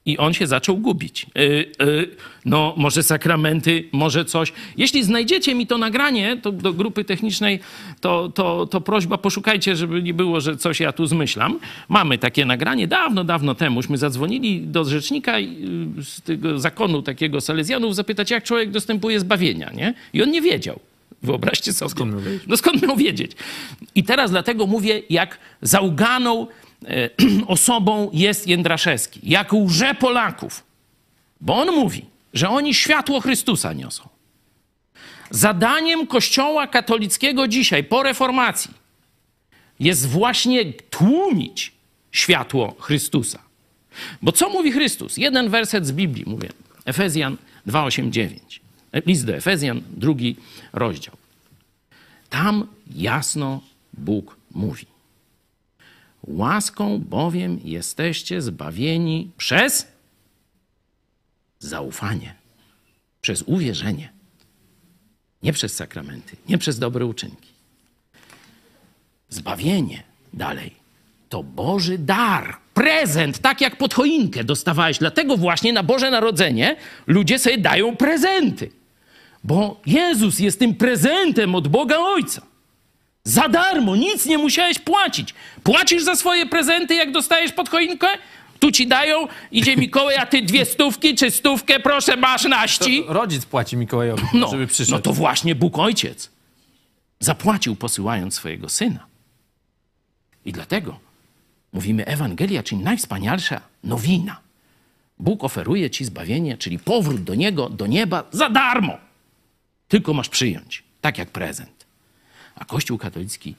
I 0.06 0.18
on 0.18 0.34
się 0.34 0.46
zaczął 0.46 0.76
gubić. 0.76 1.26
Y, 1.38 1.40
y, 1.82 2.16
no, 2.44 2.74
może 2.76 3.02
sakramenty, 3.02 3.88
może 3.92 4.24
coś. 4.24 4.52
Jeśli 4.76 5.04
znajdziecie 5.04 5.54
mi 5.54 5.66
to 5.66 5.78
nagranie 5.78 6.36
to 6.42 6.52
do 6.52 6.72
grupy 6.72 7.04
technicznej, 7.04 7.60
to, 8.00 8.28
to, 8.28 8.66
to 8.66 8.80
prośba, 8.80 9.18
poszukajcie, 9.18 9.76
żeby 9.76 10.02
nie 10.02 10.14
było, 10.14 10.40
że 10.40 10.56
coś 10.56 10.80
ja 10.80 10.92
tu 10.92 11.06
zmyślam. 11.06 11.58
Mamy 11.88 12.18
takie 12.18 12.44
nagranie 12.44 12.88
dawno, 12.88 13.24
dawno 13.24 13.54
temuśmy 13.54 13.98
zadzwonili 13.98 14.60
do 14.60 14.84
rzecznika 14.84 15.38
y, 15.38 15.46
z 16.02 16.22
tego 16.22 16.58
zakonu 16.58 17.02
takiego 17.02 17.40
Salezjanów 17.40 17.94
zapytać, 17.94 18.30
jak 18.30 18.44
człowiek 18.44 18.70
dostępuje 18.70 19.20
zbawienia, 19.20 19.70
nie? 19.74 19.94
I 20.12 20.22
on 20.22 20.30
nie 20.30 20.42
wiedział. 20.42 20.80
Wyobraźcie 21.24 21.72
sobie. 21.72 21.90
skąd 21.90 22.12
miał 22.12 22.20
wiedzieć? 22.20 22.42
No 22.46 22.56
skąd 22.56 22.82
miał 22.82 22.96
wiedzieć? 22.96 23.32
I 23.94 24.04
teraz 24.04 24.30
dlatego 24.30 24.66
mówię, 24.66 25.02
jak 25.10 25.38
zauganą 25.62 26.42
e, 26.42 26.46
osobą 27.46 28.10
jest 28.12 28.46
Jędraszewski, 28.46 29.20
jak 29.22 29.52
łże 29.52 29.94
Polaków. 29.94 30.64
Bo 31.40 31.56
on 31.56 31.74
mówi, 31.74 32.04
że 32.34 32.48
oni 32.48 32.74
światło 32.74 33.20
Chrystusa 33.20 33.72
niosą. 33.72 34.08
Zadaniem 35.30 36.06
Kościoła 36.06 36.66
katolickiego 36.66 37.48
dzisiaj, 37.48 37.84
po 37.84 38.02
reformacji, 38.02 38.70
jest 39.80 40.08
właśnie 40.08 40.72
tłumić 40.72 41.72
światło 42.12 42.76
Chrystusa. 42.80 43.38
Bo 44.22 44.32
co 44.32 44.48
mówi 44.48 44.72
Chrystus? 44.72 45.16
Jeden 45.16 45.48
werset 45.48 45.86
z 45.86 45.92
Biblii, 45.92 46.24
mówię. 46.26 46.48
Efezjan 46.84 47.36
2,8,9. 47.66 48.38
List 49.06 49.26
do 49.26 49.36
Efezjan, 49.36 49.82
drugi 49.90 50.36
rozdział. 50.72 51.16
Tam 52.30 52.66
jasno 52.94 53.60
Bóg 53.92 54.36
mówi. 54.54 54.86
Łaską 56.26 56.98
bowiem 56.98 57.60
jesteście 57.64 58.42
zbawieni 58.42 59.30
przez 59.36 59.86
zaufanie, 61.58 62.34
przez 63.20 63.42
uwierzenie. 63.42 64.12
Nie 65.42 65.52
przez 65.52 65.76
sakramenty, 65.76 66.36
nie 66.48 66.58
przez 66.58 66.78
dobre 66.78 67.06
uczynki. 67.06 67.48
Zbawienie 69.28 70.02
dalej 70.32 70.84
to 71.28 71.42
Boży 71.42 71.98
dar, 71.98 72.56
prezent, 72.74 73.38
tak 73.38 73.60
jak 73.60 73.76
pod 73.76 73.94
choinkę 73.94 74.44
dostawałeś. 74.44 74.98
Dlatego 74.98 75.36
właśnie 75.36 75.72
na 75.72 75.82
Boże 75.82 76.10
Narodzenie 76.10 76.76
ludzie 77.06 77.38
sobie 77.38 77.58
dają 77.58 77.96
prezenty. 77.96 78.70
Bo 79.44 79.80
Jezus 79.86 80.38
jest 80.38 80.58
tym 80.58 80.74
prezentem 80.74 81.54
od 81.54 81.68
Boga 81.68 81.98
Ojca. 81.98 82.42
Za 83.26 83.48
darmo, 83.48 83.96
nic 83.96 84.26
nie 84.26 84.38
musiałeś 84.38 84.78
płacić. 84.78 85.34
Płacisz 85.62 86.02
za 86.02 86.16
swoje 86.16 86.46
prezenty, 86.46 86.94
jak 86.94 87.12
dostajesz 87.12 87.52
pod 87.52 87.68
choinkę? 87.68 88.06
Tu 88.60 88.72
ci 88.72 88.86
dają, 88.86 89.26
idzie 89.50 89.76
Mikołaj, 89.76 90.16
a 90.16 90.26
ty 90.26 90.42
dwie 90.42 90.64
stówki 90.64 91.14
czy 91.14 91.30
stówkę, 91.30 91.80
proszę, 91.80 92.16
masz 92.16 92.44
naści. 92.44 93.04
Rodzic 93.08 93.46
płaci 93.46 93.76
Mikołajowi, 93.76 94.22
No, 94.34 94.48
żeby 94.50 94.66
przyszedł. 94.66 94.96
no 94.96 94.98
to 95.02 95.12
właśnie 95.12 95.54
Bóg 95.54 95.78
Ojciec 95.78 96.30
zapłacił 97.20 97.76
posyłając 97.76 98.34
swojego 98.34 98.68
Syna. 98.68 99.06
I 100.44 100.52
dlatego 100.52 100.98
mówimy 101.72 102.06
Ewangelia, 102.06 102.62
czyli 102.62 102.80
najwspanialsza 102.82 103.60
nowina. 103.84 104.40
Bóg 105.18 105.44
oferuje 105.44 105.90
ci 105.90 106.04
zbawienie, 106.04 106.58
czyli 106.58 106.78
powrót 106.78 107.22
do 107.22 107.34
Niego, 107.34 107.68
do 107.68 107.86
nieba 107.86 108.24
za 108.32 108.50
darmo. 108.50 108.98
Tylko 109.88 110.14
masz 110.14 110.28
przyjąć, 110.28 110.82
tak 111.00 111.18
jak 111.18 111.30
prezent. 111.30 111.73
A 112.56 112.64
Kościół 112.64 112.98
katolicki 112.98 113.54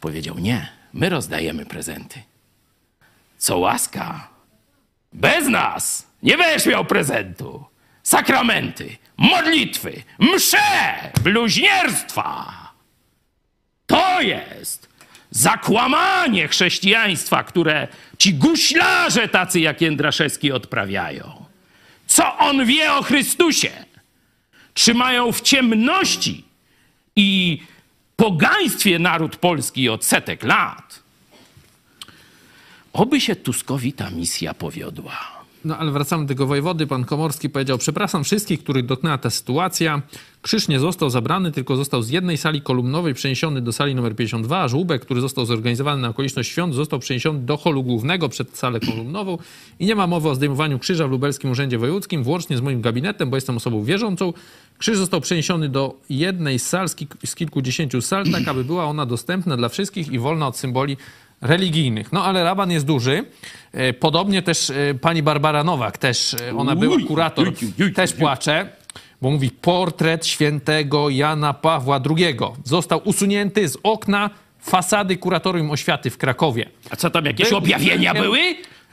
powiedział 0.00 0.38
nie, 0.38 0.68
my 0.92 1.08
rozdajemy 1.08 1.66
prezenty. 1.66 2.22
Co 3.38 3.58
łaska, 3.58 4.28
bez 5.12 5.48
nas 5.48 6.06
nie 6.22 6.36
będziesz 6.36 6.66
miał 6.66 6.84
prezentu. 6.84 7.64
Sakramenty, 8.02 8.96
modlitwy, 9.16 10.02
msze, 10.18 11.10
bluźnierstwa. 11.22 12.52
To 13.86 14.20
jest 14.22 14.88
zakłamanie 15.30 16.48
chrześcijaństwa, 16.48 17.44
które 17.44 17.88
ci 18.18 18.34
guślarze 18.34 19.28
tacy 19.28 19.60
jak 19.60 19.80
Jędraszewski 19.80 20.52
odprawiają. 20.52 21.44
Co 22.06 22.38
on 22.38 22.66
wie 22.66 22.92
o 22.92 23.02
Chrystusie? 23.02 23.70
Trzymają 24.74 25.32
w 25.32 25.40
ciemności 25.40 26.44
i 27.16 27.62
pogaństwie 28.16 28.98
naród 28.98 29.36
polski 29.36 29.88
od 29.88 30.04
setek 30.04 30.42
lat. 30.42 31.02
Oby 32.92 33.20
się 33.20 33.36
Tuskowi 33.36 33.92
ta 33.92 34.10
misja 34.10 34.54
powiodła. 34.54 35.35
No 35.64 35.78
ale 35.78 35.90
wracamy 35.90 36.24
do 36.24 36.28
tego 36.28 36.46
wojewody. 36.46 36.86
Pan 36.86 37.04
Komorski 37.04 37.50
powiedział, 37.50 37.78
przepraszam 37.78 38.24
wszystkich, 38.24 38.62
których 38.62 38.86
dotknęła 38.86 39.18
ta 39.18 39.30
sytuacja. 39.30 40.02
Krzyż 40.42 40.68
nie 40.68 40.80
został 40.80 41.10
zabrany, 41.10 41.52
tylko 41.52 41.76
został 41.76 42.02
z 42.02 42.10
jednej 42.10 42.36
sali 42.36 42.62
kolumnowej 42.62 43.14
przeniesiony 43.14 43.60
do 43.60 43.72
sali 43.72 43.94
numer 43.94 44.16
52, 44.16 44.58
a 44.58 44.68
żłóbek, 44.68 45.02
który 45.02 45.20
został 45.20 45.46
zorganizowany 45.46 46.02
na 46.02 46.08
okoliczność 46.08 46.50
świąt, 46.50 46.74
został 46.74 46.98
przeniesiony 46.98 47.38
do 47.38 47.56
holu 47.56 47.82
głównego 47.82 48.28
przed 48.28 48.58
salę 48.58 48.80
kolumnową 48.80 49.38
i 49.78 49.86
nie 49.86 49.94
ma 49.94 50.06
mowy 50.06 50.28
o 50.28 50.34
zdejmowaniu 50.34 50.78
krzyża 50.78 51.08
w 51.08 51.10
lubelskim 51.10 51.50
urzędzie 51.50 51.78
wojewódzkim, 51.78 52.22
włącznie 52.22 52.56
z 52.56 52.60
moim 52.60 52.80
gabinetem, 52.80 53.30
bo 53.30 53.36
jestem 53.36 53.56
osobą 53.56 53.84
wierzącą. 53.84 54.32
Krzyż 54.78 54.98
został 54.98 55.20
przeniesiony 55.20 55.68
do 55.68 55.94
jednej 56.10 56.58
z 56.58 56.66
sal, 56.66 56.88
z 57.24 57.34
kilkudziesięciu 57.34 58.00
sal, 58.00 58.24
tak 58.32 58.48
aby 58.48 58.64
była 58.64 58.84
ona 58.84 59.06
dostępna 59.06 59.56
dla 59.56 59.68
wszystkich 59.68 60.12
i 60.12 60.18
wolna 60.18 60.46
od 60.46 60.56
symboli 60.56 60.96
religijnych. 61.40 62.12
No 62.12 62.24
ale 62.24 62.44
raban 62.44 62.70
jest 62.70 62.86
duży. 62.86 63.24
E, 63.72 63.92
Podobnie 63.92 64.42
też 64.42 64.70
e, 64.70 64.94
pani 64.94 65.22
Barbara 65.22 65.64
Nowak, 65.64 65.98
też 65.98 66.34
e, 66.34 66.56
ona 66.56 66.76
była 66.76 66.96
kurator, 67.06 67.52
też 67.94 68.12
płacze, 68.12 68.68
bo 69.22 69.30
mówi 69.30 69.50
portret 69.50 70.26
świętego 70.26 71.10
Jana 71.10 71.54
Pawła 71.54 72.00
II 72.16 72.36
został 72.64 73.00
usunięty 73.04 73.68
z 73.68 73.78
okna 73.82 74.30
fasady 74.60 75.16
Kuratorium 75.16 75.70
Oświaty 75.70 76.10
w 76.10 76.18
Krakowie. 76.18 76.68
A 76.90 76.96
co 76.96 77.10
tam, 77.10 77.24
jakieś 77.24 77.48
Był 77.48 77.58
objawienia 77.58 78.14
były? 78.14 78.40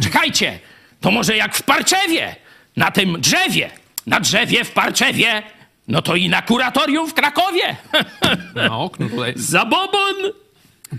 Czekajcie, 0.03 0.59
to 1.01 1.11
może 1.11 1.37
jak 1.37 1.55
w 1.55 1.63
Parczewie, 1.63 2.35
na 2.77 2.91
tym 2.91 3.21
drzewie, 3.21 3.69
na 4.07 4.19
drzewie 4.19 4.63
w 4.63 4.71
Parczewie, 4.71 5.43
no 5.87 6.01
to 6.01 6.15
i 6.15 6.29
na 6.29 6.41
kuratorium 6.41 7.09
w 7.09 7.13
Krakowie. 7.13 7.75
Na 8.55 8.77
oknu 8.77 9.09
tutaj. 9.09 9.33
Zabobon! 9.35 10.15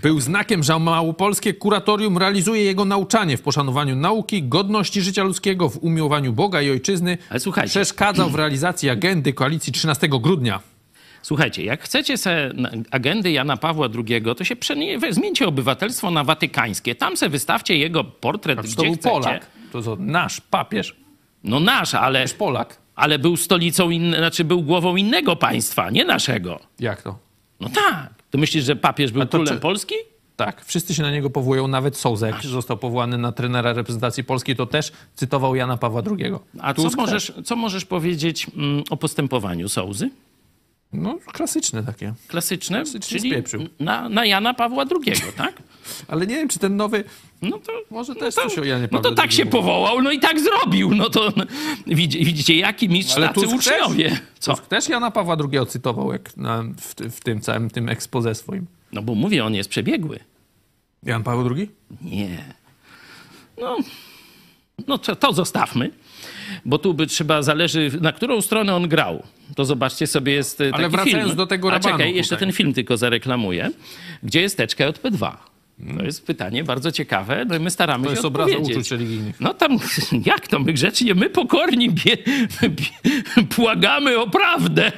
Był 0.01 0.19
znakiem, 0.19 0.63
że 0.63 0.79
małopolskie 0.79 1.53
kuratorium 1.53 2.17
realizuje 2.17 2.63
jego 2.63 2.85
nauczanie 2.85 3.37
w 3.37 3.41
poszanowaniu 3.41 3.95
nauki, 3.95 4.43
godności 4.43 5.01
życia 5.01 5.23
ludzkiego, 5.23 5.69
w 5.69 5.77
umiłowaniu 5.77 6.33
Boga 6.33 6.61
i 6.61 6.71
ojczyzny. 6.71 7.17
Ale 7.29 7.39
słuchajcie. 7.39 7.69
Przeszkadzał 7.69 8.29
w 8.29 8.35
realizacji 8.35 8.89
agendy 8.89 9.33
koalicji 9.33 9.73
13 9.73 10.07
grudnia. 10.09 10.59
Słuchajcie, 11.21 11.63
jak 11.63 11.81
chcecie 11.81 12.17
se 12.17 12.51
agendy 12.91 13.31
Jana 13.31 13.57
Pawła 13.57 13.87
II, 14.07 14.21
to 14.37 14.43
się 14.43 14.55
przenie- 14.55 15.13
zmieńcie 15.13 15.47
obywatelstwo 15.47 16.11
na 16.11 16.23
watykańskie. 16.23 16.95
Tam 16.95 17.17
se 17.17 17.29
wystawcie 17.29 17.77
jego 17.77 18.03
portret, 18.03 18.57
To 18.57 18.63
gdzie 18.63 18.75
był 18.75 18.93
chcecie. 18.93 19.09
Polak. 19.09 19.47
To, 19.71 19.81
to 19.81 19.95
nasz 19.99 20.41
papież, 20.41 20.95
No 21.43 21.59
nasz, 21.59 21.93
ale, 21.95 22.25
Polak. 22.37 22.77
ale 22.95 23.19
był 23.19 23.37
stolicą, 23.37 23.89
inne, 23.89 24.17
znaczy 24.17 24.43
był 24.43 24.61
głową 24.61 24.95
innego 24.95 25.35
państwa, 25.35 25.89
nie 25.89 26.05
naszego. 26.05 26.59
Jak 26.79 27.01
to? 27.01 27.17
No 27.59 27.69
tak. 27.69 28.13
To 28.35 28.39
myślisz, 28.39 28.63
że 28.63 28.75
papież 28.75 29.11
był 29.11 29.27
królem 29.27 29.55
czy- 29.55 29.61
Polski? 29.61 29.95
Tak, 30.35 30.65
wszyscy 30.65 30.93
się 30.93 31.03
na 31.03 31.11
niego 31.11 31.29
powołują, 31.29 31.67
nawet 31.67 31.97
Sołzek 31.97 32.35
został 32.43 32.77
powołany 32.77 33.17
na 33.17 33.31
trenera 33.31 33.73
reprezentacji 33.73 34.23
polskiej, 34.23 34.55
to 34.55 34.65
też 34.65 34.91
cytował 35.15 35.55
Jana 35.55 35.77
Pawła 35.77 36.01
II. 36.11 36.33
A 36.59 36.73
co 36.73 36.89
możesz, 36.97 37.31
też. 37.35 37.45
co 37.45 37.55
możesz 37.55 37.85
powiedzieć 37.85 38.47
mm, 38.57 38.83
o 38.89 38.97
postępowaniu 38.97 39.69
Sołzy? 39.69 40.09
No, 40.93 41.17
klasyczne 41.25 41.83
takie. 41.83 42.13
Klasyczne, 42.27 42.83
czyli 43.01 43.33
na, 43.79 44.09
na 44.09 44.25
Jana 44.25 44.53
Pawła 44.53 44.83
II, 44.83 45.13
tak? 45.37 45.53
Ale 46.07 46.27
nie 46.27 46.35
wiem, 46.35 46.47
czy 46.47 46.59
ten 46.59 46.75
nowy... 46.75 47.03
No 47.41 47.59
to 47.59 47.71
Może 47.89 48.15
też 48.15 48.35
no 48.35 48.43
to, 48.43 48.49
coś 48.49 48.59
o 48.59 48.63
Janie 48.63 48.87
No 48.91 48.99
to 48.99 49.11
tak 49.11 49.31
się 49.31 49.45
powołał, 49.45 50.01
no 50.01 50.11
i 50.11 50.19
tak 50.19 50.39
zrobił. 50.39 50.95
No 50.95 51.09
to 51.09 51.33
no, 51.35 51.43
widzi- 51.87 52.25
widzicie, 52.25 52.55
jaki 52.57 52.89
mistrz 52.89 53.15
Ale 53.17 53.27
tacy 53.27 53.47
uczniowie. 53.47 54.09
Też, 54.09 54.19
Co? 54.39 54.51
Tusk 54.51 54.67
też 54.67 54.89
Jana 54.89 55.11
Pawła 55.11 55.37
II 55.53 55.67
cytował 55.67 56.11
jak 56.11 56.37
na, 56.37 56.63
w, 56.63 57.15
w 57.15 57.19
tym 57.21 57.41
całym 57.41 57.69
tym 57.69 57.89
expose 57.89 58.35
swoim. 58.35 58.65
No 58.91 59.01
bo 59.01 59.15
mówię, 59.15 59.45
on 59.45 59.55
jest 59.55 59.69
przebiegły. 59.69 60.19
Jan 61.03 61.23
Paweł 61.23 61.55
II? 61.55 61.69
Nie. 62.01 62.37
No, 63.61 63.77
no 64.87 64.97
to, 64.97 65.15
to 65.15 65.33
zostawmy. 65.33 65.91
Bo 66.65 66.77
tu 66.77 66.93
by 66.93 67.07
trzeba, 67.07 67.41
zależy 67.41 67.91
na 68.01 68.11
którą 68.11 68.41
stronę 68.41 68.75
on 68.75 68.87
grał. 68.87 69.23
To 69.55 69.65
zobaczcie 69.65 70.07
sobie, 70.07 70.33
jest 70.33 70.61
e, 70.61 70.65
taki 70.65 70.75
Ale 70.77 70.89
wracając 70.89 71.25
film. 71.25 71.37
do 71.37 71.47
tego 71.47 71.73
A 71.73 71.79
czekaj, 71.79 72.15
jeszcze 72.15 72.35
tutaj. 72.35 72.47
ten 72.47 72.55
film 72.55 72.73
tylko 72.73 72.97
zareklamuję. 72.97 73.71
Gdzie 74.23 74.41
jest 74.41 74.57
teczka 74.57 74.91
JP2? 74.91 75.31
To 75.97 76.03
jest 76.05 76.25
pytanie 76.25 76.63
bardzo 76.63 76.91
ciekawe, 76.91 77.45
no 77.45 77.55
i 77.55 77.59
my 77.59 77.69
staramy 77.69 78.03
To 78.03 78.09
się 78.09 78.13
jest 78.13 78.25
obraza 78.25 78.57
uczuć 78.57 78.91
religijnych. 78.91 79.39
No 79.41 79.53
tam, 79.53 79.77
jak 80.25 80.47
to, 80.47 80.59
my 80.59 80.73
grzecznie, 80.73 81.15
my 81.15 81.29
pokorni 81.29 81.89
bie, 81.89 82.17
bie, 82.69 83.43
płagamy 83.49 84.17
o 84.19 84.29
prawdę. 84.29 84.91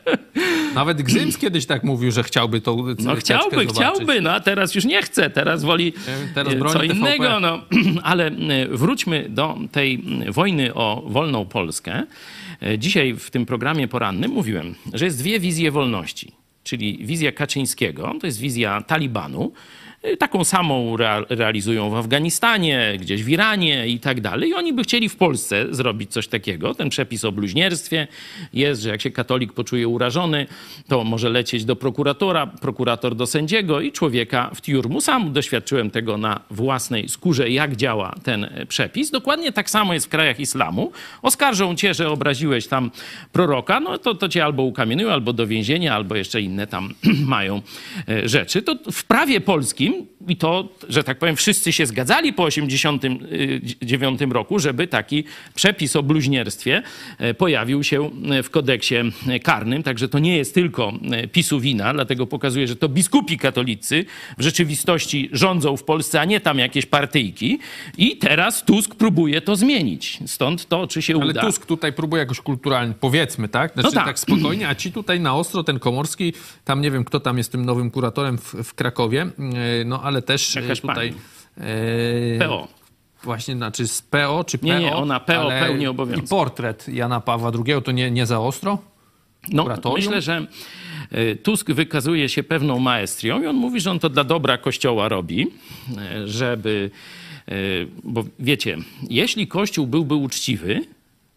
Nawet 0.74 1.02
Gzyms 1.02 1.38
kiedyś 1.38 1.66
tak 1.66 1.84
mówił, 1.84 2.10
że 2.10 2.22
chciałby 2.22 2.60
tą 2.60 2.76
No 2.98 3.14
chciałby, 3.16 3.50
zobaczyć. 3.56 3.72
chciałby, 3.72 4.20
no 4.20 4.32
a 4.32 4.40
teraz 4.40 4.74
już 4.74 4.84
nie 4.84 5.02
chce, 5.02 5.30
teraz 5.30 5.64
woli 5.64 5.92
Teraz 6.34 6.52
e, 6.54 6.56
broni 6.56 6.72
co 6.74 6.80
TVP. 6.80 6.96
innego. 6.98 7.40
No. 7.40 7.62
Ale 8.02 8.26
e, 8.26 8.32
wróćmy 8.68 9.26
do 9.28 9.58
tej 9.72 9.94
m, 9.94 10.32
wojny 10.32 10.74
o 10.74 11.02
wolną 11.06 11.44
Polskę. 11.46 12.02
E, 12.62 12.78
Dzisiaj 12.78 13.14
w 13.14 13.30
tym 13.30 13.46
programie 13.46 13.88
porannym 13.88 14.30
mówiłem, 14.30 14.74
że 14.94 15.04
jest 15.04 15.18
dwie 15.18 15.40
wizje 15.40 15.70
wolności. 15.70 16.32
Czyli 16.64 16.98
wizja 17.06 17.32
Kaczyńskiego, 17.32 18.14
to 18.20 18.26
jest 18.26 18.40
wizja 18.40 18.80
Talibanu, 18.82 19.52
E, 19.52 19.79
Taką 20.18 20.44
samą 20.44 20.96
rea- 20.96 21.24
realizują 21.28 21.90
w 21.90 21.94
Afganistanie, 21.94 22.96
gdzieś 23.00 23.24
w 23.24 23.28
Iranie 23.28 23.88
i 23.88 24.00
tak 24.00 24.20
dalej. 24.20 24.50
I 24.50 24.54
oni 24.54 24.72
by 24.72 24.82
chcieli 24.82 25.08
w 25.08 25.16
Polsce 25.16 25.66
zrobić 25.70 26.12
coś 26.12 26.28
takiego. 26.28 26.74
Ten 26.74 26.88
przepis 26.88 27.24
o 27.24 27.32
bluźnierstwie 27.32 28.08
jest, 28.52 28.82
że 28.82 28.88
jak 28.88 29.02
się 29.02 29.10
katolik 29.10 29.52
poczuje 29.52 29.88
urażony, 29.88 30.46
to 30.88 31.04
może 31.04 31.28
lecieć 31.28 31.64
do 31.64 31.76
prokuratora, 31.76 32.46
prokurator 32.46 33.14
do 33.14 33.26
sędziego 33.26 33.80
i 33.80 33.92
człowieka 33.92 34.50
w 34.54 34.60
tiurmu. 34.60 35.00
Sam 35.00 35.32
doświadczyłem 35.32 35.90
tego 35.90 36.16
na 36.16 36.40
własnej 36.50 37.08
skórze, 37.08 37.50
jak 37.50 37.76
działa 37.76 38.14
ten 38.22 38.44
e, 38.44 38.66
przepis. 38.66 39.10
Dokładnie 39.10 39.52
tak 39.52 39.70
samo 39.70 39.94
jest 39.94 40.06
w 40.06 40.08
krajach 40.08 40.40
islamu. 40.40 40.92
Oskarżą 41.22 41.74
cię, 41.76 41.94
że 41.94 42.10
obraziłeś 42.10 42.66
tam 42.66 42.90
proroka, 43.32 43.80
no 43.80 43.98
to, 43.98 44.14
to 44.14 44.28
cię 44.28 44.44
albo 44.44 44.62
ukamieniują, 44.62 45.12
albo 45.12 45.32
do 45.32 45.46
więzienia, 45.46 45.94
albo 45.94 46.16
jeszcze 46.16 46.40
inne 46.40 46.66
tam 46.66 46.94
mają 47.36 47.62
e, 48.08 48.28
rzeczy. 48.28 48.62
To 48.62 48.76
w 48.92 49.04
prawie 49.04 49.40
polskim 49.40 49.89
i 50.28 50.36
to, 50.36 50.68
że 50.88 51.04
tak 51.04 51.18
powiem, 51.18 51.36
wszyscy 51.36 51.72
się 51.72 51.86
zgadzali 51.86 52.32
po 52.32 52.46
1989 52.46 54.20
roku, 54.32 54.58
żeby 54.58 54.86
taki 54.86 55.24
przepis 55.54 55.96
o 55.96 56.02
bluźnierstwie 56.02 56.82
e, 57.18 57.34
pojawił 57.34 57.84
się 57.84 58.10
e, 58.30 58.42
w 58.42 58.50
kodeksie 58.50 58.94
karnym. 59.42 59.82
Także 59.82 60.08
to 60.08 60.18
nie 60.18 60.36
jest 60.36 60.54
tylko 60.54 60.92
e, 61.10 61.28
PiSu 61.28 61.60
wina, 61.60 61.94
dlatego 61.94 62.26
pokazuje, 62.26 62.66
że 62.68 62.76
to 62.76 62.88
biskupi 62.88 63.38
katolicy 63.38 64.04
w 64.38 64.42
rzeczywistości 64.42 65.28
rządzą 65.32 65.76
w 65.76 65.84
Polsce, 65.84 66.20
a 66.20 66.24
nie 66.24 66.40
tam 66.40 66.58
jakieś 66.58 66.86
partyjki. 66.86 67.58
I 67.98 68.16
teraz 68.16 68.64
Tusk 68.64 68.94
próbuje 68.94 69.40
to 69.40 69.56
zmienić. 69.56 70.18
Stąd 70.26 70.68
to, 70.68 70.86
czy 70.86 71.02
się 71.02 71.14
Ale 71.14 71.30
uda. 71.30 71.40
Tusk 71.40 71.66
tutaj 71.66 71.92
próbuje 71.92 72.20
jakoś 72.20 72.40
kulturalnie, 72.40 72.94
powiedzmy, 73.00 73.48
tak? 73.48 73.72
Znaczy, 73.72 73.86
No 73.86 73.92
tak. 73.92 74.06
tak. 74.06 74.18
spokojnie, 74.18 74.68
a 74.68 74.74
ci 74.74 74.92
tutaj 74.92 75.20
na 75.20 75.34
ostro, 75.34 75.64
ten 75.64 75.78
Komorski, 75.78 76.32
tam 76.64 76.80
nie 76.80 76.90
wiem, 76.90 77.04
kto 77.04 77.20
tam 77.20 77.38
jest 77.38 77.52
tym 77.52 77.64
nowym 77.64 77.90
kuratorem 77.90 78.38
w, 78.38 78.54
w 78.64 78.74
Krakowie, 78.74 79.22
e, 79.22 79.79
no 79.84 80.02
ale 80.02 80.22
też 80.22 80.56
e, 80.56 80.62
Jakaś 80.62 80.80
tutaj... 80.80 81.12
pani. 81.12 81.66
e, 82.36 82.38
PO. 82.38 82.68
Właśnie, 83.22 83.54
znaczy 83.54 83.88
z 83.88 84.02
PO 84.02 84.44
czy 84.44 84.58
PO? 84.58 84.66
Nie, 84.66 84.80
nie, 84.80 84.96
ona 84.96 85.20
PO 85.20 85.48
pełni 85.48 85.86
obowiązki. 85.86 86.24
I 86.24 86.28
portret 86.28 86.88
Jana 86.88 87.20
Pawła 87.20 87.52
II, 87.66 87.82
to 87.84 87.92
nie, 87.92 88.10
nie 88.10 88.26
za 88.26 88.40
ostro? 88.40 88.78
No, 89.52 89.62
Kuratorium? 89.62 90.00
myślę, 90.00 90.22
że 90.22 90.46
e, 91.10 91.36
Tusk 91.36 91.70
wykazuje 91.70 92.28
się 92.28 92.42
pewną 92.42 92.78
maestrią 92.78 93.42
i 93.42 93.46
on 93.46 93.56
mówi, 93.56 93.80
że 93.80 93.90
on 93.90 93.98
to 93.98 94.08
dla 94.08 94.24
dobra 94.24 94.58
Kościoła 94.58 95.08
robi, 95.08 95.46
żeby... 96.24 96.90
Bo 98.04 98.24
wiecie, 98.38 98.78
jeśli 99.10 99.46
Kościół 99.46 99.86
byłby 99.86 100.14
uczciwy, 100.14 100.80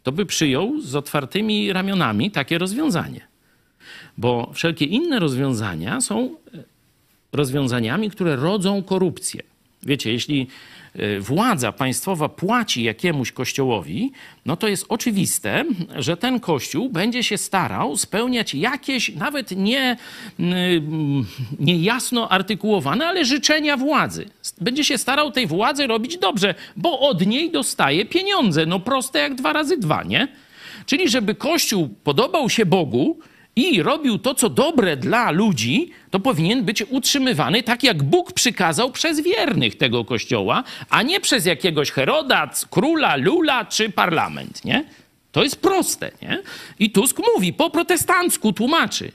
to 0.04 0.12
by 0.12 0.26
przyjął 0.26 0.82
z 0.82 0.96
otwartymi 0.96 1.74
ramionami 1.74 2.32
takie 2.32 2.58
rozwiązanie. 2.58 3.28
Bo 4.18 4.52
wszelkie 4.54 4.86
inne 4.86 5.20
rozwiązania 5.20 6.02
są 6.02 6.36
rozwiązaniami, 7.34 8.10
które 8.10 8.36
rodzą 8.36 8.84
korupcję. 8.84 9.44
Wiecie, 9.86 10.12
jeśli 10.12 10.48
e, 10.96 11.20
władza 11.20 11.72
państwowa 11.72 12.30
płaci 12.30 12.84
jakiemuś 12.84 13.32
kościołowi, 13.32 14.12
no 14.46 14.58
to 14.58 14.68
jest 14.68 14.86
oczywiste, 14.90 15.66
że 15.96 16.18
ten 16.18 16.40
kościół 16.40 16.90
będzie 16.90 17.24
się 17.24 17.38
starał 17.38 17.98
spełniać 17.98 18.56
jakieś 18.56 19.16
nawet 19.16 19.52
nie 19.52 19.98
mm, 20.40 21.26
niejasno 21.60 22.30
artykułowane, 22.30 23.08
ale 23.08 23.26
życzenia 23.26 23.78
władzy. 23.78 24.26
Będzie 24.62 24.84
się 24.84 24.98
starał 24.98 25.32
tej 25.32 25.48
władzy 25.48 25.88
robić 25.88 26.18
dobrze, 26.18 26.56
bo 26.76 27.00
od 27.00 27.26
niej 27.26 27.52
dostaje 27.52 28.06
pieniądze. 28.06 28.66
No 28.66 28.80
proste 28.80 29.20
jak 29.20 29.36
dwa 29.36 29.54
razy 29.54 29.78
dwa, 29.78 30.04
nie? 30.04 30.28
Czyli 30.86 31.10
żeby 31.10 31.36
kościół 31.36 31.90
podobał 32.04 32.50
się 32.50 32.66
Bogu, 32.66 33.20
i 33.56 33.82
robił 33.82 34.18
to, 34.18 34.36
co 34.36 34.50
dobre 34.50 34.98
dla 34.98 35.32
ludzi, 35.32 35.92
to 36.12 36.20
powinien 36.20 36.64
być 36.64 36.84
utrzymywany 36.90 37.64
tak, 37.64 37.84
jak 37.84 38.04
Bóg 38.04 38.34
przykazał 38.34 38.92
przez 38.92 39.22
wiernych 39.22 39.78
tego 39.78 40.06
kościoła, 40.06 40.64
a 40.90 41.04
nie 41.04 41.20
przez 41.20 41.46
jakiegoś 41.46 41.92
Heroda, 41.92 42.50
króla, 42.70 43.16
lula 43.16 43.66
czy 43.66 43.90
parlament, 43.90 44.66
nie? 44.66 44.86
To 45.32 45.44
jest 45.44 45.62
proste, 45.62 46.12
nie? 46.22 46.42
I 46.80 46.90
Tusk 46.90 47.20
mówi, 47.36 47.54
po 47.54 47.70
protestancku 47.70 48.54
tłumaczy. 48.54 49.12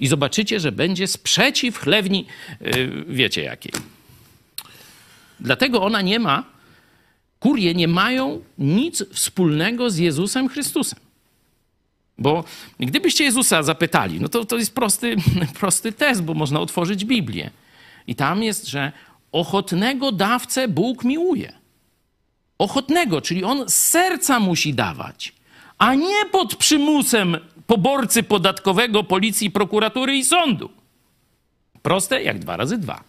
I 0.00 0.06
zobaczycie, 0.06 0.60
że 0.60 0.72
będzie 0.72 1.06
sprzeciw 1.06 1.78
chlewni, 1.78 2.26
yy, 2.60 3.04
wiecie 3.08 3.42
jakiej. 3.42 3.72
Dlatego 5.40 5.82
ona 5.82 6.02
nie 6.02 6.18
ma, 6.18 6.44
kurie 7.40 7.74
nie 7.74 7.88
mają 7.88 8.40
nic 8.58 9.04
wspólnego 9.12 9.90
z 9.90 9.96
Jezusem 9.98 10.48
Chrystusem. 10.48 11.07
Bo 12.18 12.44
gdybyście 12.80 13.24
Jezusa 13.24 13.62
zapytali, 13.62 14.20
no 14.20 14.28
to 14.28 14.44
to 14.44 14.56
jest 14.56 14.74
prosty, 14.74 15.16
prosty 15.60 15.92
test, 15.92 16.22
bo 16.22 16.34
można 16.34 16.60
otworzyć 16.60 17.04
Biblię. 17.04 17.50
I 18.06 18.14
tam 18.14 18.42
jest, 18.42 18.66
że 18.68 18.92
ochotnego 19.32 20.12
dawcę 20.12 20.68
Bóg 20.68 21.04
miłuje. 21.04 21.52
Ochotnego, 22.58 23.20
czyli 23.20 23.44
on 23.44 23.68
z 23.68 23.74
serca 23.74 24.40
musi 24.40 24.74
dawać, 24.74 25.32
a 25.78 25.94
nie 25.94 26.24
pod 26.32 26.56
przymusem 26.56 27.36
poborcy 27.66 28.22
podatkowego, 28.22 29.04
policji, 29.04 29.50
prokuratury 29.50 30.16
i 30.16 30.24
sądu. 30.24 30.70
Proste 31.82 32.22
jak 32.22 32.38
dwa 32.38 32.56
razy 32.56 32.78
dwa. 32.78 33.00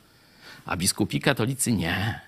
A 0.65 0.77
biskupi 0.77 1.19
katolicy 1.19 1.71
nie. 1.71 2.19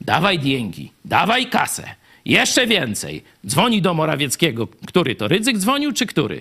Dawaj 0.00 0.38
dzięki, 0.38 0.92
dawaj 1.04 1.50
kasę. 1.50 1.94
Jeszcze 2.24 2.66
więcej. 2.66 3.22
Dzwoni 3.46 3.82
do 3.82 3.94
Morawieckiego. 3.94 4.68
Który 4.86 5.14
to? 5.14 5.28
Rydzyk 5.28 5.58
dzwonił, 5.58 5.92
czy 5.92 6.06
który? 6.06 6.40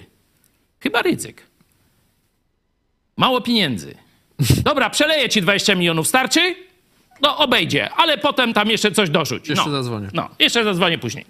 Chyba 0.79 1.01
Rydzyk. 1.01 1.43
Mało 3.17 3.41
pieniędzy. 3.41 3.95
Dobra, 4.63 4.89
przeleję 4.89 5.29
ci 5.29 5.41
20 5.41 5.75
milionów. 5.75 6.07
Starczy? 6.07 6.55
No, 7.21 7.37
obejdzie, 7.37 7.89
ale 7.89 8.17
potem 8.17 8.53
tam 8.53 8.69
jeszcze 8.69 8.91
coś 8.91 9.09
dorzuć. 9.09 9.49
Jeszcze 9.49 9.65
no. 9.65 9.71
zadzwonię. 9.71 10.07
No, 10.13 10.29
jeszcze 10.39 10.63
zadzwonię 10.63 10.97
później. 10.97 11.25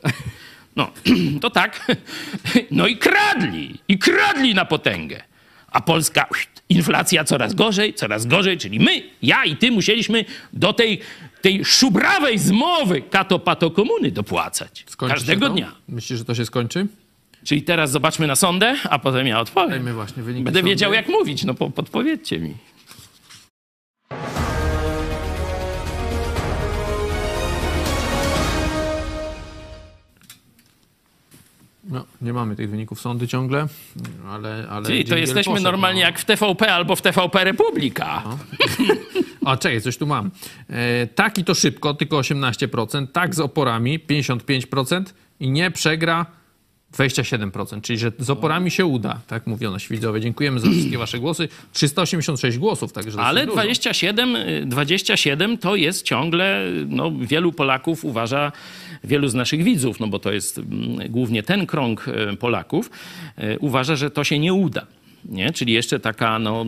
No, 0.75 0.91
to 1.41 1.49
tak. 1.49 1.85
No 2.71 2.87
i 2.87 2.97
kradli. 2.97 3.79
I 3.87 3.99
kradli 3.99 4.53
na 4.53 4.65
potęgę. 4.65 5.23
A 5.71 5.81
Polska, 5.81 6.27
inflacja 6.69 7.23
coraz 7.23 7.53
gorzej, 7.53 7.93
coraz 7.93 8.25
gorzej, 8.25 8.57
czyli 8.57 8.79
my, 8.79 9.03
ja 9.21 9.45
i 9.45 9.55
ty 9.57 9.71
musieliśmy 9.71 10.25
do 10.53 10.73
tej, 10.73 10.99
tej 11.43 11.65
szubrawej 11.65 12.39
zmowy 12.39 13.01
kato-pato 13.01 13.71
komuny 13.71 14.11
dopłacać. 14.11 14.83
Skończy 14.87 15.15
Każdego 15.15 15.49
dnia. 15.49 15.71
Myślisz, 15.89 16.19
że 16.19 16.25
to 16.25 16.35
się 16.35 16.45
skończy? 16.45 16.87
Czyli 17.43 17.61
teraz 17.63 17.91
zobaczmy 17.91 18.27
na 18.27 18.35
sondę, 18.35 18.75
a 18.89 18.99
potem 18.99 19.27
ja 19.27 19.39
odpowiem. 19.39 19.69
Dajmy 19.69 19.93
właśnie 19.93 20.23
wyniki 20.23 20.43
Będę 20.43 20.59
sądu. 20.59 20.69
wiedział, 20.69 20.93
jak 20.93 21.09
mówić, 21.09 21.43
no 21.43 21.53
po, 21.53 21.69
podpowiedzcie 21.69 22.39
mi. 22.39 22.53
Nie 32.23 32.33
mamy 32.33 32.55
tych 32.55 32.69
wyników 32.69 33.01
sądy 33.01 33.27
ciągle, 33.27 33.67
ale... 34.29 34.67
ale 34.69 34.85
Czyli 34.85 35.05
to 35.05 35.17
jesteśmy 35.17 35.51
poszedł, 35.51 35.71
normalnie 35.71 36.01
no. 36.01 36.07
jak 36.07 36.19
w 36.19 36.25
TVP 36.25 36.73
albo 36.73 36.95
w 36.95 37.01
TVP 37.01 37.43
Republika. 37.43 38.23
A 39.45 39.57
czekaj, 39.57 39.81
coś 39.81 39.97
tu 39.97 40.07
mam. 40.07 40.31
E, 40.69 41.07
tak 41.07 41.37
i 41.37 41.43
to 41.43 41.55
szybko, 41.55 41.93
tylko 41.93 42.17
18%, 42.17 43.07
tak 43.07 43.35
z 43.35 43.39
oporami 43.39 43.99
55% 43.99 45.03
i 45.39 45.49
nie 45.49 45.71
przegra 45.71 46.25
27%, 46.93 47.81
czyli 47.81 47.99
że 47.99 48.11
z 48.19 48.29
oporami 48.29 48.71
się 48.71 48.85
uda, 48.85 49.19
tak 49.27 49.47
mówią 49.47 49.71
nasi 49.71 49.87
widzowie. 49.93 50.21
Dziękujemy 50.21 50.59
za 50.59 50.69
wszystkie 50.69 50.97
wasze 50.97 51.19
głosy. 51.19 51.47
386 51.73 52.57
głosów, 52.57 52.93
także 52.93 53.19
Ale 53.19 53.45
dosyć 53.45 53.55
27, 53.55 54.37
27 54.65 55.57
to 55.57 55.75
jest 55.75 56.05
ciągle, 56.05 56.65
no, 56.87 57.11
wielu 57.21 57.51
Polaków 57.51 58.05
uważa, 58.05 58.51
wielu 59.03 59.27
z 59.27 59.33
naszych 59.33 59.63
widzów, 59.63 59.99
no 59.99 60.07
bo 60.07 60.19
to 60.19 60.31
jest 60.31 60.57
mm, 60.57 61.11
głównie 61.11 61.43
ten 61.43 61.65
krąg 61.65 62.05
e, 62.07 62.37
Polaków, 62.37 62.89
e, 63.37 63.59
uważa, 63.59 63.95
że 63.95 64.11
to 64.11 64.23
się 64.23 64.39
nie 64.39 64.53
uda. 64.53 64.87
Nie? 65.25 65.51
Czyli 65.51 65.73
jeszcze 65.73 65.99
taka 65.99 66.39
no, 66.39 66.65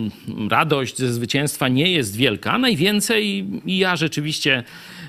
radość 0.50 0.98
ze 0.98 1.12
zwycięstwa 1.12 1.68
nie 1.68 1.90
jest 1.90 2.16
wielka. 2.16 2.58
Najwięcej, 2.58 3.46
i 3.66 3.78
ja 3.78 3.96
rzeczywiście 3.96 4.64